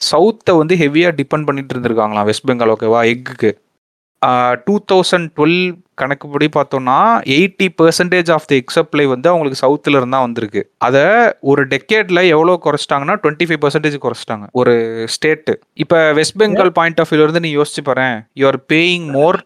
சவுத்தை 0.00 0.52
வந்து 0.60 0.74
ஹெவியாக 0.82 1.16
டிபெண்ட் 1.20 1.46
பண்ணிட்டு 1.48 1.72
இருந்திருக்காங்களாம் 1.74 2.28
வெஸ்ட் 2.30 2.48
பெங்கால் 2.48 2.72
ஓகேவா 2.74 3.00
எக்குக்கு 3.12 3.50
டூ 4.66 4.74
தௌசண்ட் 4.92 5.28
டுவெல் 5.36 5.58
கணக்குப்படி 5.94 6.48
பார்த்தோம்னா 6.56 6.96
eighty 7.36 7.68
percentage 7.82 8.30
of 8.32 8.46
the 8.46 8.54
egg 8.54 8.70
supply 8.70 9.06
வந்து 9.06 9.28
அவங்களுக்கு 9.28 9.58
சவுத்துல 9.64 9.96
இருந்தா 9.96 10.20
வந்திருக்கு. 10.20 10.62
அதை 10.78 11.04
ஒரு 11.40 11.66
டெக்கேட்ல 11.66 12.28
எவ்வளோ 12.28 12.60
குறைச்சிட்டாங்கன்னா 12.64 13.16
டுவெண்ட்டி 13.22 13.46
ஃபைவ் 13.48 13.60
பர்சன்டேஜ் 13.64 13.96
குறைச்சிட்டாங்க 14.04 14.46
ஒரு 14.52 14.74
ஸ்டேட்டு 15.14 15.54
இப்போ 15.74 16.12
வெஸ்ட் 16.12 16.42
பெங்கால் 16.42 16.70
பாயிண்ட் 16.70 17.00
ஆஃப் 17.00 17.12
வியூல 17.12 17.22
இருந்து 17.22 17.40
நீ 17.40 17.56
யோசிச்சு 17.56 17.84
பாரு 17.84 18.08
you 18.34 18.46
are 18.46 18.60
paying 18.72 19.06
more 19.10 19.38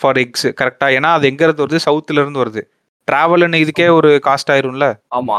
for 0.00 0.18
eggs 0.18 0.46
கரெக்டா 0.46 0.88
ஏன்னா 0.96 1.12
அது 1.12 1.26
எங்க 1.26 1.44
இருந்து 1.44 1.66
வருது? 1.66 1.78
சவுத்துல 1.86 2.22
இருந்து 2.24 2.42
வருது. 2.44 2.62
டிராவல்னு 3.08 3.62
இதுக்கே 3.64 3.88
ஒரு 3.90 4.20
காஸ்ட் 4.26 4.50
ஆயிரும்ல? 4.54 4.86
ஆமா. 5.16 5.38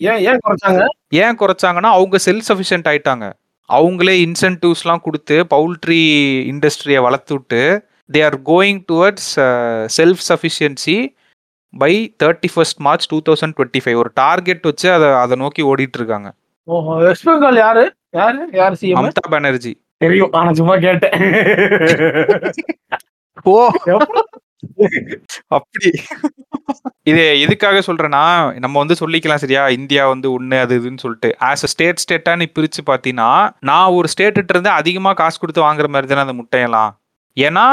ஏன் 0.00 0.18
ஏன் 0.18 0.40
குறைச்சாங்க? 0.46 0.82
ஏன் 1.08 1.38
குறைச்சாங்கன்னா 1.38 1.90
அவங்க 1.96 2.18
செல்ஃப் 2.24 2.48
சஃபிஷியன்ட் 2.48 2.88
ஆயிட்டாங்க. 2.88 3.26
அவங்களே 3.70 4.14
இன்சென்டிவ்ஸ்லாம் 4.26 5.00
கொடுத்து 5.00 5.36
பவுல்ட்ரி 5.54 6.00
இண்டஸ்ட்ரியை 6.52 7.00
வளர்த்து 7.00 7.34
விட்டு 7.34 7.60
they 8.12 8.20
are 8.24 8.36
going 8.42 8.80
towards 8.92 9.30
self 9.96 10.22
sufficiency 10.28 10.96
by 11.78 11.92
thirty 12.22 12.48
first 12.54 12.80
March 12.80 13.06
two 13.08 13.18
thousand 13.28 13.54
twenty 13.58 13.80
five 13.84 13.98
ஒரு 14.02 14.10
டார்கெட் 14.14 14.62
வச்சு 14.62 14.92
அதை 14.92 15.08
அதை 15.22 15.36
நோக்கி 15.36 15.62
ஓடிட்டு 15.62 15.98
இருக்காங்க. 16.00 16.28
ஓஹோ 16.64 16.94
வெஸ்ட் 17.04 17.28
பெங்கால் 17.28 17.60
யாரு? 17.66 17.84
யாரு? 18.10 18.48
யார் 18.52 18.76
சிஎம் 18.80 18.98
மம்தா 19.00 19.24
பானர்ஜி. 19.30 19.72
தெரியும். 19.96 20.32
ஆனா 20.32 20.52
சும்மா 20.52 20.76
கேட்டேன். 20.86 21.14
ஓ 23.44 23.54
அப்படி. 25.46 25.90
இது 27.02 27.22
எதுக்காக 27.40 27.78
சொல்றேன்னா 27.86 28.22
நம்ம 28.58 28.78
வந்து 28.78 28.96
சொல்லிக்கலாம் 29.00 29.42
சரியா? 29.44 29.68
இந்தியா 29.68 30.08
வந்து 30.08 30.28
ஒண்ணு 30.36 30.60
அது 30.60 30.74
இதுன்னு 30.80 31.02
சொல்லிட்டு. 31.04 31.30
ஆஸ் 31.48 31.64
அ 31.66 31.70
ஸ்டேட் 31.72 32.02
ஸ்டேட்டா 32.04 32.36
நீ 32.36 32.46
பிரிச்சு 32.58 32.82
பாத்தீங்கன்னா 32.86 33.30
நான் 33.60 33.94
ஒரு 33.98 34.08
ஸ்டேட்டு 34.14 34.52
இருந்து 34.54 34.70
அதிகமா 34.70 35.12
காசு 35.12 35.38
கொடுத்து 35.38 35.66
வாங்குற 35.66 35.88
மாதிரி 35.88 36.10
தானே 36.12 36.20
அந்த 36.20 36.36
முட்டையெல்லாம் 36.40 36.92
ஏன்னா 37.36 37.66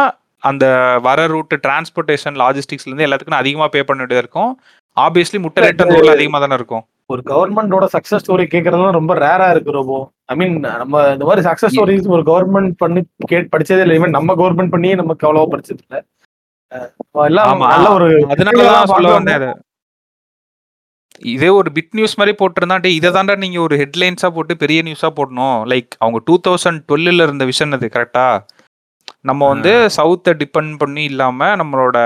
அந்த 0.44 0.65
வர 1.02 1.27
ரூட் 1.27 1.53
டிரான்ஸ்போர்ட்டேஷன் 1.68 2.35
லாஜிஸ்டிக்ஸ்ல 2.41 2.89
இருந்து 2.89 3.06
எல்லாத்துக்கும் 3.07 3.41
அதிகமா 3.41 3.68
பே 3.68 3.84
பண்ண 3.84 4.02
வேண்டியதா 4.03 4.23
இருக்கும். 4.26 4.52
ஆப்வியஸ்லி 4.98 5.39
முட்டை 5.39 5.64
ரேட் 5.64 5.81
அந்த 5.81 5.98
ஊர்ல 5.98 6.11
அதிகமா 6.11 6.39
தானே 6.39 6.53
இருக்கும். 6.53 6.84
ஒரு 7.06 7.22
கவர்மெண்டோட 7.26 7.85
சக்சஸ் 7.94 8.23
ஸ்டோரி 8.23 8.45
கேட்கறதுலாம் 8.53 8.98
ரொம்ப 8.99 9.15
ரேரா 9.15 9.49
இருக்கு 9.49 9.72
ரோபோ. 9.72 9.98
ஐ 10.30 10.36
மீன் 10.36 10.56
நம்ம 10.60 11.04
இந்த 11.14 11.26
மாதிரி 11.26 11.48
சக்சஸ் 11.48 11.74
ஸ்டோரிஸ் 11.74 12.08
ஒரு 12.16 12.24
கவர்மெண்ட் 12.30 12.74
பண்ணி 12.78 13.02
கேட் 13.26 13.52
படிச்சதே 13.56 13.82
இல்லை. 13.82 13.98
Even 13.99 14.10
நம்ம 14.10 14.36
கவர்மெண்ட் 14.41 14.70
பண்ணியே 14.70 14.95
நமக்கு 14.95 15.28
அவ்வளவா 15.28 15.48
படிச்சது 15.54 15.82
இல்ல. 15.86 15.98
எல்லாம். 17.28 17.64
நல்ல 17.74 17.90
ஒரு 17.94 18.08
அதனாலதான் 18.34 18.91
சொல்ல 18.94 19.12
வந்தேன். 19.12 19.64
இதே 21.34 21.49
ஒரு 21.49 21.72
பிட் 21.76 21.95
நியூஸ் 21.98 22.18
மாதிரி 22.20 22.34
போட்டிருந்தா 22.40 22.80
டே 22.80 22.90
இதை 22.95 23.10
தாண்டா 23.12 23.38
நீங்க 23.38 23.60
ஒரு 23.62 23.76
ஹெட்லைன்ஸா 23.78 24.30
போட்டு 24.30 24.58
பெரிய 24.58 24.82
நியூஸா 24.84 25.10
போடணும். 25.20 25.58
லைக் 25.72 25.91
அவங்க 25.99 26.20
டூ 26.26 26.36
தௌசண்ட் 26.48 26.82
டுவெல்ல 26.91 27.28
இருந்த 27.28 27.45
விஷன் 27.45 27.76
அது 27.78 27.90
கரெக்டா 27.94 28.28
நம்ம 29.22 29.48
வந்து 29.48 29.72
சவுத்தை 29.98 30.32
டிபெண்ட் 30.41 30.74
பண்ணி 30.78 31.04
இல்லாம 31.04 31.56
நம்மளோட 31.56 31.98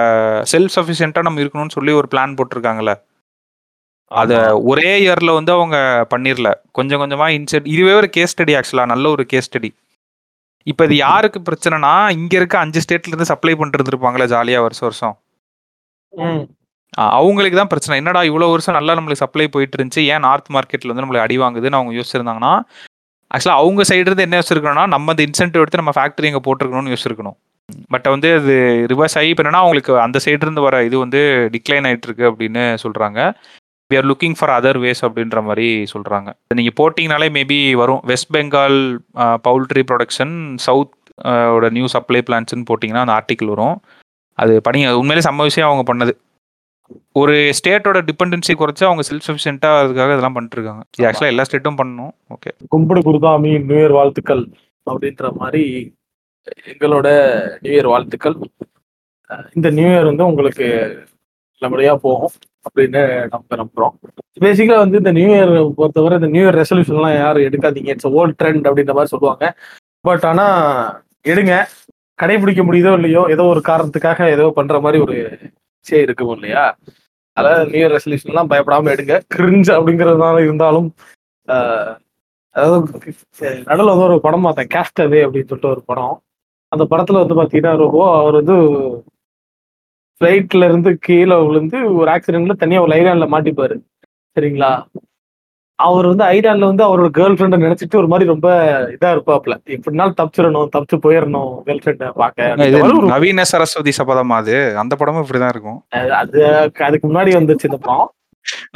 செல்ஃப் 0.51 0.75
சஃபிஷியன்ட்டா 0.75 1.21
நம்ம 1.21 1.41
இருக்கணும்னு 1.41 1.75
சொல்லி 1.77 1.91
ஒரு 1.91 2.07
பிளான் 2.13 2.37
போட்டிருக்காங்கல்ல. 2.37 2.93
அத 4.19 4.31
ஒரே 4.71 4.91
இயர்ல 5.03 5.31
வந்து 5.37 5.51
அவங்க 5.57 5.77
பண்ணிரல. 6.13 6.49
கொஞ்சம் 6.77 7.01
கொஞ்சமா 7.03 7.27
இன்செட் 7.37 7.67
இதுவே 7.73 7.93
ஒரு 7.99 8.07
கேஸ் 8.15 8.33
ஸ்டடி 8.33 8.53
ஆக்சுவலா 8.59 8.85
நல்ல 8.93 9.05
ஒரு 9.15 9.23
கேஸ் 9.33 9.47
ஸ்டடி 9.49 9.69
இப்போ 10.67 10.83
இது 10.87 10.95
யாருக்கு 11.05 11.39
பிரச்சனைனா 11.47 11.91
இங்க 12.17 12.33
இருக்க 12.39 12.55
அஞ்சு 12.63 12.81
ஸ்டேட்ல 12.83 13.11
இருந்து 13.13 13.29
சப்ளை 13.31 13.53
பண்ணிட்டு 13.59 13.91
இருப்பாங்களே 13.91 14.25
ஜாலியா 14.33 14.59
வருஷம் 14.65 14.87
வருஷம். 14.89 15.15
அவங்களுக்கு 17.17 17.57
தான் 17.59 17.71
பிரச்சனை. 17.71 17.95
என்னடா 18.01 18.21
இவ்வளோ 18.29 18.47
வருஷம் 18.53 18.77
நல்லா 18.77 18.95
நம்மளுக்கு 18.97 19.23
சப்ளை 19.23 19.45
போயிட்டு 19.53 19.77
இருந்துச்சு 19.77 20.03
ஏன் 20.13 20.23
நார்த் 20.27 20.49
மார்க்கெட்ல 20.55 20.91
வந்து 20.91 21.03
நம்மளுக்கு 21.03 21.25
அடி 21.27 21.37
வாங்குதுன்னு 21.43 21.79
அவங்க 21.79 21.93
யோசிச்சிருந்தாங்கன்னா 21.99 22.53
ஆக்சுவலாக 23.35 23.61
அவங்க 23.63 23.81
சைடு 23.89 24.07
இருந்து 24.09 24.25
என்ன 24.27 24.37
யோசிச்சிருக்கணும்னா 24.39 24.85
நம்ம 24.95 25.13
இந்த 25.15 25.23
இன்சென்டிவ் 25.27 25.63
எடுத்து 25.63 25.81
நம்ம 25.81 25.93
ஃபேக்டரி 25.97 26.29
இங்கே 26.31 26.43
போட்டிருக்கணும்னு 26.47 26.93
யோசிச்சிருக்கணும். 26.93 27.37
பட் 27.93 28.07
வந்து 28.13 28.29
அது 28.39 28.53
ரிவர்ஸ் 28.91 29.15
ஆகி 29.19 29.29
இப்போ 29.33 29.43
என்னன்னா 29.43 29.61
அவங்களுக்கு 29.63 29.93
அந்த 30.05 30.17
சைடு 30.25 30.43
இருந்து 30.45 30.65
வர 30.67 30.77
இது 30.87 30.97
வந்து 31.05 31.21
டிக்ளைன் 31.53 31.87
ஆயிட்டு 31.89 32.07
இருக்கு 32.09 32.25
அப்படின்னு 32.31 32.63
சொல்றாங்க. 32.83 33.19
We 33.91 33.97
are 33.99 34.07
looking 34.11 34.37
for 34.39 34.53
other 34.57 34.79
ways 34.85 35.03
அப்படின்ற 35.07 35.41
மாதிரி 35.49 35.67
சொல்கிறாங்க 35.93 36.29
நீங்கள் 36.59 36.77
போட்டிங்கனாலே 36.79 37.29
மேபி 37.37 37.59
வரும். 37.83 38.01
West 38.11 38.33
Bengal 38.37 38.79
poultry 39.47 39.83
production 39.91 40.35
south 40.65 40.97
ஓட 41.55 41.65
நியூ 41.77 41.87
சப்ளை 41.93 42.21
பிளான்ஸ்ன்னு 42.27 42.67
போட்டிங்கன்னா 42.71 43.05
அந்த 43.05 43.15
ஆர்டிக்கல் 43.19 43.53
வரும். 43.53 43.77
அது 44.41 44.53
பணி 44.67 44.79
உண்மையிலே 44.99 45.23
சம்ம 45.27 45.47
விஷயம் 45.49 45.69
அவங்க 45.69 45.83
பண்ணது. 45.89 46.13
ஒரு 47.21 47.35
ஸ்டேட்டோட 47.57 47.97
டிபெண்டன்சி 48.07 48.53
குறைச்சு 48.59 48.83
அவங்க 48.87 49.03
செல்ஃப் 49.09 49.25
சஃபிஷியன்ட்டாக 49.27 49.81
அதுக்காக 49.81 50.13
இதெல்லாம் 50.13 50.35
பண்ணிட்டு 50.35 50.57
இருக்காங்க 50.57 50.83
இது 50.97 51.05
ஆக்சுவலாக 51.09 51.33
எல்லா 51.33 51.45
ஸ்டேட்டும் 51.47 51.79
பண்ணணும். 51.81 52.13
ஓகே 52.35 52.51
கும்பிடு 52.73 53.01
குருதாமி 53.07 53.51
நியூ 53.69 53.79
இயர் 53.81 53.95
வாழ்த்துக்கள் 53.99 54.43
அப்படின்ற 54.91 55.29
மாதிரி 55.41 55.63
எங்களோட 56.71 57.07
நியூ 57.63 57.73
இயர் 57.75 57.91
வாழ்த்துக்கள். 57.93 58.35
இந்த 59.57 59.67
நியூ 59.77 59.87
இயர் 59.91 60.09
வந்து 60.11 60.25
உங்களுக்கு 60.31 60.67
நல்லபடியா 61.61 61.93
போகும். 62.07 62.33
அப்படின்னு 62.67 63.01
நம்ம 63.33 63.57
நம்புறோம். 63.61 63.95
பேசிக்கா 64.45 64.75
வந்து 64.83 64.99
இந்த 65.01 65.11
நியூ 65.17 65.29
இயர் 65.35 65.53
பொறுத்தவரை 65.79 66.17
இந்த 66.19 66.29
நியூ 66.33 66.43
இயர் 66.45 66.59
ரெசல்யூஷன்லாம் 66.61 67.15
யாரும் 67.21 67.47
எடுக்காதீங்க. 67.47 67.91
இட்ஸ் 67.95 68.11
ஓல்ட் 68.19 68.37
ட்ரெண்ட் 68.41 68.67
அப்படின்ற 68.69 68.95
மாதிரி 68.97 69.13
சொல்லுவாங்க. 69.13 69.45
பட் 70.07 70.25
ஆனா 70.31 70.45
எடுங்க. 71.31 71.55
கடைபிடிக்க 72.19 72.61
முடியுதோ 72.67 72.91
இல்லையோ 72.97 73.21
ஏதோ 73.35 73.43
ஒரு 73.51 73.61
காரணத்துக்காக 73.69 74.27
ஏதோ 74.35 74.45
பண்ற 74.57 74.75
மாதிரி 74.85 74.97
ஒரு 75.05 75.15
விஷயம் 75.85 76.03
இருக்கும் 76.05 76.33
இல்லையா? 76.37 76.63
அதாவது 77.37 77.69
நியூ 77.71 77.81
இயர் 77.81 77.95
ரெசல்யூஷன்லாம் 77.97 78.51
பயப்படாம 78.51 78.91
எடுங்க. 78.95 79.15
கிரிஞ்சு 79.35 79.71
அப்படிங்கிறதுனால 79.77 80.43
இருந்தாலும் 80.47 80.89
அதாவது 82.55 82.77
நடுவில் 83.67 83.91
வந்து 83.91 84.07
ஒரு 84.07 84.17
படம் 84.25 84.45
பார்த்தேன். 84.45 84.71
கேஸ்டவே 84.75 85.19
அப்படின்னு 85.25 85.49
சொல்லிட்டு 85.49 85.73
ஒரு 85.75 85.81
படம். 85.89 86.15
அந்த 86.71 86.83
படத்துல 86.91 87.21
வந்து 87.21 87.37
பாத்தீங்கன்னா 87.39 87.73
ரொம்ப 87.83 88.01
அவர் 88.19 88.37
வந்து 88.39 88.55
ஃப்ளைட்ல 90.21 90.63
இருந்து 90.63 90.97
கீழே 90.97 91.35
விழுந்து 91.45 91.77
ஒரு 91.95 92.11
ஆக்சிடென்ட்ல 92.11 92.55
தனியா 92.55 92.81
ஒரு 92.81 92.91
ஐலாண்ட்ல 92.91 93.27
மாட்டிப்பாரு. 93.35 93.75
சரிங்களா? 94.37 94.69
அவர் 95.79 96.07
வந்து 96.07 96.23
ஐலாண்ட்ல 96.23 96.67
வந்து 96.71 96.83
அவரோட 96.87 97.09
கேர்ள் 97.17 97.35
ஃப்ரெண்டை 97.37 97.57
நினைச்சிட்டு 97.63 97.95
ஒரு 97.95 98.07
மாதிரி 98.07 98.29
ரொம்ப 98.29 98.47
இதா 98.95 99.09
இருப்பாப்ல. 99.15 99.53
எப்படினாலும் 99.75 100.17
தப்பிச்சிடணும் 100.19 100.71
தப்பிச்சு 100.75 100.97
போயிடணும் 101.05 101.53
கேர்ள் 101.67 101.81
ஃப்ரெண்டை 101.83 102.09
பார்க்க 102.09 103.09
நவீன 103.13 103.43
சரஸ்வதி 103.43 103.91
சபதமா 103.99 104.37
அது? 104.41 104.77
அந்த 104.77 104.95
படமும் 104.95 105.23
இப்படிதான் 105.23 105.53
இருக்கும். 105.55 105.79
அது 106.21 106.41
அதுக்கு 106.87 107.05
முன்னாடி 107.11 107.33
வந்துச்சு 107.39 107.69
இந்த 107.69 107.77
படம். 107.77 108.11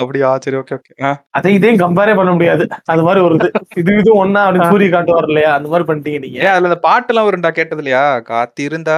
அப்படியா? 0.02 0.30
சரி 0.44 0.58
ஓகே 0.60 0.76
ஓகே 0.78 0.94
அதை 1.38 1.52
இதையும் 1.58 1.82
கம்பேரே 1.84 2.14
பண்ண 2.20 2.32
முடியாது. 2.36 2.64
அது 2.92 3.02
மாதிரி 3.08 3.22
ஒரு 3.28 3.36
இது 3.40 3.48
இது 3.82 3.92
இது 4.02 4.12
ஒன்னா 4.24 4.42
அப்படின்னு 4.46 4.72
சூரிய 4.74 4.90
காட்டுவார் 4.96 5.28
இல்லையா? 5.32 5.52
அந்த 5.58 5.68
மாதிரி 5.72 5.88
பண்ணிட்டீங்க 5.90 6.20
நீங்க. 6.26 6.40
அதுல 6.54 6.70
அந்த 6.72 6.80
பாட்டுலாம் 6.88 7.28
வரும்டா 7.28 7.52
கேட்டது 7.60 7.82
இல்லையா? 7.84 8.04
காத்திருந்தா 8.32 8.98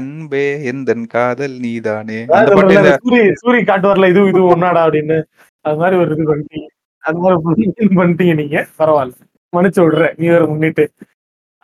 அன்பே 0.00 0.44
எந்தன் 0.72 1.06
காதல் 1.16 1.56
நீதானே? 1.66 2.20
பாட்டு 2.32 2.94
சூரிய 3.04 3.24
சூரிய 3.42 3.64
காட்டுவார்ல 3.70 4.10
இது 4.14 4.22
இது 4.32 4.42
ஒன்னாடா 4.54 4.82
அப்படின்னு. 4.86 5.18
அது 5.64 5.78
மாதிரி 5.82 5.98
ஒரு 6.02 6.10
இது 6.16 6.26
பண்ணிட்டீங்க. 6.30 6.68
அது 7.04 7.18
மாதிரி 7.24 7.96
பண்ணிட்டீங்க 8.00 8.34
நீங்க. 8.42 8.58
பரவாயில்ல. 8.80 9.16
மன்னிச்சு 9.52 9.82
விடுறேன். 9.84 10.16
நியூ 10.20 10.30
இயர் 10.32 10.50
முன்னிட்டு. 10.52 10.84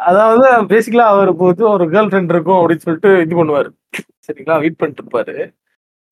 அதாவது 0.01 0.45
பேசிக்கலா 0.71 1.07
அவர் 1.15 1.31
போது 1.41 1.63
ஒரு 1.73 1.85
கேர்ள் 1.95 2.09
ஃப்ரெண்ட் 2.11 2.33
இருக்கும் 2.35 2.61
அப்படின்னு 2.61 2.85
சொல்லிட்டு 2.87 3.11
இது 3.25 3.35
பண்ணுவாரு. 3.41 3.69
சரிங்களா? 4.27 4.57
வெயிட் 4.63 4.81
பண்ணிட்டு 4.81 5.03
இருப்பாரு. 5.03 5.35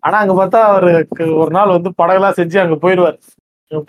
ஆனா 0.03 0.17
அங்க 0.23 0.35
பார்த்தா 0.41 0.61
அவருக்கு 0.71 1.25
ஒரு 1.43 1.51
நாள் 1.57 1.75
வந்து 1.77 1.91
படகெல்லாம் 2.01 2.39
செஞ்சு 2.41 2.59
அங்க 2.63 2.77
போயிடுவார். 2.85 3.19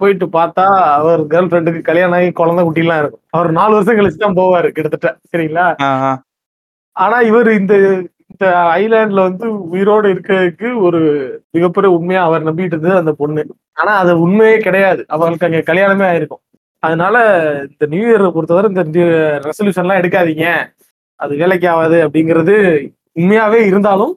போயிட்டு 0.01 0.25
பார்த்தா 0.37 0.65
அவர் 0.97 1.21
கேர்ள் 1.31 1.49
ஃப்ரெண்டுக்கு 1.51 1.81
கல்யாணம் 1.89 2.15
ஆகி 2.17 2.29
குழந்தை 2.39 2.63
குட்டிலாம் 2.65 3.01
இருக்கும். 3.01 3.23
அவர் 3.35 3.49
நாலு 3.59 3.73
வருஷம் 3.77 3.97
கழிச்சு 3.99 4.19
தான் 4.25 4.37
போவாரு 4.39 4.69
கிட்டத்தட்ட 4.75 5.09
சரிங்களா. 5.31 5.67
ஆனா 6.95 7.17
இவர் 7.29 7.49
இந்த 7.59 7.75
இந்த 8.33 8.45
ஐலாண்ட்ல 8.81 9.21
வந்து 9.29 9.45
உயிரோடு 9.73 10.07
இருக்கிறதுக்கு 10.13 10.67
ஒரு 10.87 10.99
மிகப்பெரிய 11.55 11.89
உண்மையா 11.97 12.21
அவர் 12.27 12.45
நம்பிட்டு 12.49 12.75
இருந்தது 12.75 13.01
அந்த 13.01 13.13
பொண்ணு. 13.21 13.41
ஆனா 13.81 13.91
அது 14.03 14.11
உண்மையே 14.25 14.55
கிடையாது. 14.67 15.01
அவங்களுக்கு 15.13 15.47
அங்க 15.49 15.61
கல்யாணமே 15.69 16.05
ஆயிருக்கும். 16.11 16.43
அதனால 16.83 17.15
இந்த 17.71 17.85
நியூ 17.93 18.05
இயரை 18.11 18.29
பொறுத்தவரை 18.35 18.69
இந்த 18.85 19.01
ரெசல்யூஷன்லாம் 19.47 20.01
எடுக்காதீங்க. 20.01 20.45
அது 21.19 21.33
வேலைக்கு 21.41 21.67
ஆகாது 21.73 21.97
அப்படிங்கிறது 22.05 22.55
உண்மையாவே 23.19 23.59
இருந்தாலும் 23.71 24.13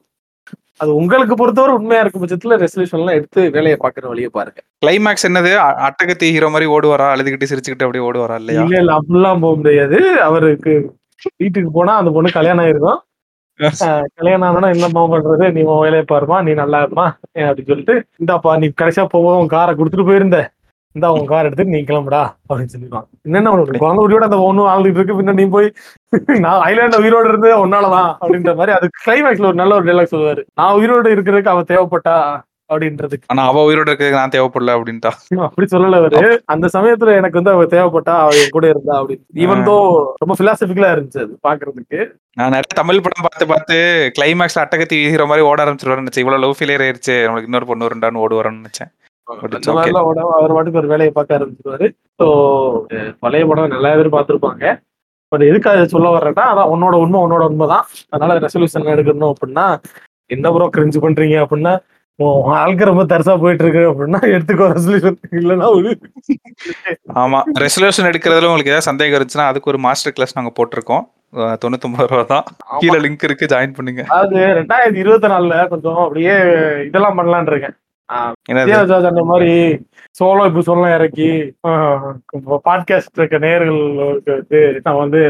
அது 0.81 0.91
உங்களுக்கு 1.01 1.35
பொறுத்தவரை 1.39 1.73
உண்மையா 1.77 2.01
இருக்கும் 2.03 2.23
பட்சத்துல 2.23 2.55
ரெசல்யூஷன்லாம் 2.63 3.17
எடுத்து 3.17 3.41
வேலையை 3.55 3.77
பாக்குற 3.83 4.07
வழியை 4.11 4.29
பாருங்க. 4.37 4.59
கிளைமேக்ஸ் 4.83 5.27
என்னது? 5.29 5.51
அட்டகத்தி 5.87 6.27
ஹீரோ 6.35 6.47
மாதிரி 6.55 6.67
ஓடுவாரா? 6.75 7.07
அழுதுகிட்டு 7.13 7.49
சிரிச்சுக்கிட்டு 7.51 7.85
அப்படியே 7.87 8.05
ஓடுவாரா 8.07 8.37
இல்லையா? 8.41 8.63
இல்ல 8.63 8.79
இல்ல 8.83 8.93
அப்படிலாம் 8.99 9.43
போக 9.45 9.55
முடியாது. 9.61 9.99
அவருக்கு 10.29 10.73
வீட்டுக்கு 11.41 11.69
போனா 11.77 11.93
அந்த 12.01 12.11
பொண்ணு 12.15 12.37
கல்யாணம் 12.37 12.63
ஆயிருக்கும். 12.65 12.99
கல்யாணம் 14.19 14.55
ஆனா 14.55 14.69
என்னம்மா 14.75 15.01
பண்றது? 15.11 15.45
நீ 15.55 15.61
உன் 15.71 15.83
வேலையை 15.85 16.05
பாருமா 16.11 16.37
நீ 16.47 16.53
நல்லா 16.61 16.79
இருமா 16.85 17.05
அப்படின்னு 17.35 17.69
சொல்லிட்டு 17.71 17.95
இந்தாப்பா 18.21 18.53
நீ 18.63 18.67
கடைசியா 18.81 19.05
போவோம் 19.15 19.53
காரை 19.55 19.73
கொடுத்துட்டு 19.75 20.09
போயிருந்த. 20.09 20.39
இந்தா 20.95 21.11
உன் 21.13 21.29
கார் 21.31 21.47
எடுத்து 21.47 21.65
நீ 21.65 21.79
கிளம்புடா 21.79 22.21
அப்படின்னு 22.49 22.73
சொல்லிடுவான். 22.73 23.07
என்னென்ன 23.21 23.51
உனக்கு? 23.51 23.81
குழந்தை 23.83 24.01
குட்டியோட 24.01 24.27
அந்த 24.29 24.39
ஒண்ணும் 24.49 24.71
ஆளுகிட்டு 24.73 24.99
இருக்கு 24.99 25.19
பின்ன 25.19 25.33
நீ 25.33 25.45
போய் 25.45 25.69
நான் 26.39 26.63
ஐலாண்ட 26.69 26.97
உயிரோட 27.03 27.27
இருந்து 27.27 27.49
உன்னாலதான் 27.65 28.11
அப்படின்ற 28.21 28.55
மாதிரி 28.55 28.75
அது 28.77 28.89
கிளைமேக்ஸ்ல 29.05 29.49
ஒரு 29.51 29.61
நல்ல 29.61 29.75
ஒரு 29.75 29.87
டைலாக் 29.89 30.13
சொல்லுவாரு. 30.15 30.43
நான் 30.53 30.75
உயிரோட 30.79 31.07
இருக்கிறதுக்கு 31.15 31.53
அவ 31.55 31.63
தேவைப்பட்டா? 31.71 32.17
அப்படின்றதுக்கு. 32.73 33.27
ஆனா 33.27 33.41
அவ 33.45 33.63
உயிரோட 33.67 33.87
இருக்கிறதுக்கு 33.89 34.21
நான் 34.21 34.33
தேவைப்படல 34.35 34.75
அப்படின்ட்டா. 34.77 35.11
அப்படி 35.47 35.67
சொல்லல 35.73 35.99
அவரு. 36.01 36.41
அந்த 36.45 36.69
சமயத்துல 36.73 37.15
எனக்கு 37.15 37.39
வந்து 37.41 37.53
அவ 37.55 37.65
தேவைப்பட்டா 37.75 38.13
அவ 38.23 38.47
கூட 38.51 38.65
இருந்தா 38.69 38.95
அப்படின்னு. 39.01 39.23
ஈவன் 39.43 39.65
தோ 39.67 39.75
ரொம்ப 40.21 40.35
பிலாசபிக்கலா 40.39 40.89
இருந்துச்சு 40.95 41.21
அது 41.25 41.35
பாக்குறதுக்கு. 41.47 41.99
நான் 42.39 42.53
நிறைய 42.55 42.75
தமிழ் 42.75 43.05
படம் 43.07 43.25
பார்த்து 43.27 43.47
பார்த்து 43.53 43.77
கிளைமேக்ஸ்ல 44.19 44.63
அட்டகத்தி 44.63 44.99
வீசுற 45.03 45.25
மாதிரி 45.27 45.45
ஓட 45.45 45.65
ஆரம்பிச்சிருவாரு 45.65 46.03
நினைச்சேன். 46.03 46.25
இவ்வளவு 46.25 46.43
லவ் 46.45 46.57
ஃபெயிலியர் 46.59 46.85
ஆயிருச்சு. 46.87 47.17
நம்மளுக்கு 47.27 47.49
இன்னொரு 47.51 47.65
பொண்ணு 47.65 47.93
ரெண்டான்னு 47.95 48.23
ஓடுவாருன்னு 48.25 48.61
நினைச்சேன். 48.61 48.91
அந்த 49.33 49.73
மாதிரிலாம் 49.75 50.35
அவர் 50.39 50.55
பாட்டுக்கு 50.55 50.81
ஒரு 50.81 50.91
வேலையை 50.93 51.11
பார்க்க 51.17 51.37
ஆரம்பிச்சிருவாரு. 51.37 51.87
ஸோ 52.19 52.25
பழைய 53.23 53.45
படம் 53.51 53.73
நல்லா 53.75 53.91
பேர் 53.99 54.15
பார்த்துருப்பாங்க. 54.17 54.65
பட் 55.31 55.43
எதுக்கு 55.49 55.69
அதை 55.71 55.85
சொல்ல 55.95 56.07
வர்றேன்னா 56.15 56.43
அதான் 56.51 56.71
உன்னோட 56.73 56.95
உண்மை 57.03 57.19
உன்னோட 57.25 57.43
உண்மை 57.51 57.67
தான். 57.73 57.85
அதனால 58.13 58.37
ரெசல்யூஷன் 58.45 58.93
எடுக்கணும் 58.93 59.33
அப்படின்னா 59.33 59.65
என்ன 60.35 60.51
ப்ரோ 60.55 60.67
கிரிஞ்சு 60.75 60.99
பண்றீங்க 61.05 61.37
அப்படின்னா 61.45 61.73
ஆளுக்கு 62.57 62.89
ரொம்ப 62.89 63.03
தரிசா 63.11 63.33
போயிட்டு 63.41 63.63
இருக்கு 63.63 63.81
அப்படின்னா 63.89 64.19
எடுத்துக்கோ 64.35 64.67
ரெசல்யூஷன் 64.75 65.17
இல்லைன்னா 65.39 65.67
ஆமா 67.23 67.39
ரெசல்யூஷன் 67.63 68.09
எடுக்கிறதுல 68.09 68.49
உங்களுக்கு 68.51 68.73
ஏதாவது 68.73 68.89
சந்தேகம் 68.89 69.17
இருந்துச்சுன்னா 69.17 69.49
அதுக்கு 69.51 69.71
ஒரு 69.73 69.81
மாஸ்டர் 69.87 70.15
கிளாஸ் 70.17 70.37
நாங்க 70.37 70.51
போட்டிருக்கோம். 70.59 71.03
தொண்ணூத்தொன்பது 71.61 72.07
ரூபா 72.11 72.23
தான். 72.33 72.45
கீழே 72.81 72.99
லிங்க் 73.05 73.25
இருக்கு 73.27 73.49
ஜாயின் 73.53 73.75
பண்ணுங்க. 73.77 74.01
அதாவது 74.11 74.37
ரெண்டாயிரத்தி 74.59 75.01
இருபத்தி 75.03 75.29
நாலுல 75.33 75.55
கொஞ்சம் 75.73 75.99
அப்படியே 76.05 76.35
இதெல்லாம் 76.89 77.17
பண்ணலாம்னு 77.19 77.51
இருக்கேன். 77.53 77.75
அந்த 78.09 79.23
மாதிரி 79.23 79.53
சோலோ 80.19 80.41
எபிசோட்லாம் 80.49 80.95
இறக்கி 80.95 81.29
பாட்காஸ்ட் 82.67 83.17
இருக்க 83.17 83.37
நேர்களுக்கு 83.39 84.33
வந்து 84.35 84.59
நான் 84.83 85.01
வந்து 85.03 85.21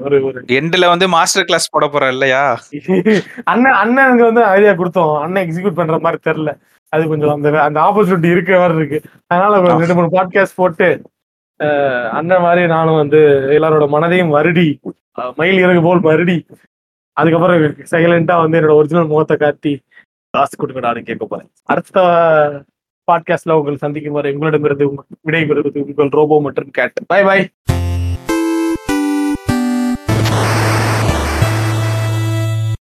ஒரு 0.00 0.16
ஒரு 0.24 0.38
எண்ட்ல 0.58 0.86
வந்து 0.86 1.08
மாஸ்டர் 1.08 1.44
கிளாஸ் 1.44 1.70
போட 1.70 1.86
போறேன் 1.88 2.10
இல்லையா? 2.10 2.58
அண்ணன் 3.50 3.78
அண்ணனுக்கு 3.82 4.28
வந்து 4.30 4.44
ஐடியா 4.44 4.72
கொடுத்தோம். 4.72 5.14
அண்ணன் 5.20 5.44
எக்ஸிக்யூட் 5.46 5.78
பண்ற 5.80 5.98
மாதிரி 5.98 6.20
தெரியல. 6.28 6.52
அது 6.92 7.08
கொஞ்சம் 7.08 7.34
அந்த 7.34 7.62
அந்த 7.62 7.78
ஆப்பர்ச்சுனிட்டி 7.80 8.30
இருக்கிற 8.30 8.58
மாதிரி 8.58 8.78
இருக்கு. 8.78 9.00
அதனால 9.26 9.78
ரெண்டு 9.78 9.94
மூணு 9.94 10.10
பாட்காஸ்ட் 10.12 10.60
போட்டு 10.62 10.88
அண்ணன் 12.12 12.40
மாதிரி 12.40 12.66
நானும் 12.66 13.00
வந்து 13.02 13.20
எல்லாரோட 13.58 13.86
மனதையும் 13.88 14.34
வருடி 14.38 14.68
மயில் 15.36 15.58
இறகு 15.58 15.82
போல் 15.82 16.08
வருடி. 16.10 16.38
அதுக்கப்புறம் 17.16 17.62
சைலண்டா 17.90 18.34
வந்து 18.40 18.58
என்னோட 18.60 18.74
ஒரிஜினல் 18.74 19.06
முகத்தை 19.06 19.36
காட்டி 19.36 19.72
காசு 20.36 20.54
கொடுக்கடான்னு 20.56 21.02
கேட்க 21.02 21.24
போறேன். 21.26 21.50
அடுத்த 21.64 21.98
பாட்காஸ்ட்ல 23.08 23.56
உங்களை 23.58 23.76
சந்திக்கும் 23.76 24.12
வரை 24.12 24.32
உங்களிடமிருந்து 24.32 24.86
விடைபெறுவது 25.26 25.82
உங்கள் 25.90 26.16
ரோபோ 26.18 26.38
மற்றும் 26.40 26.70
கேட் 26.70 27.06
பை 27.06 27.20
பை 27.24 27.38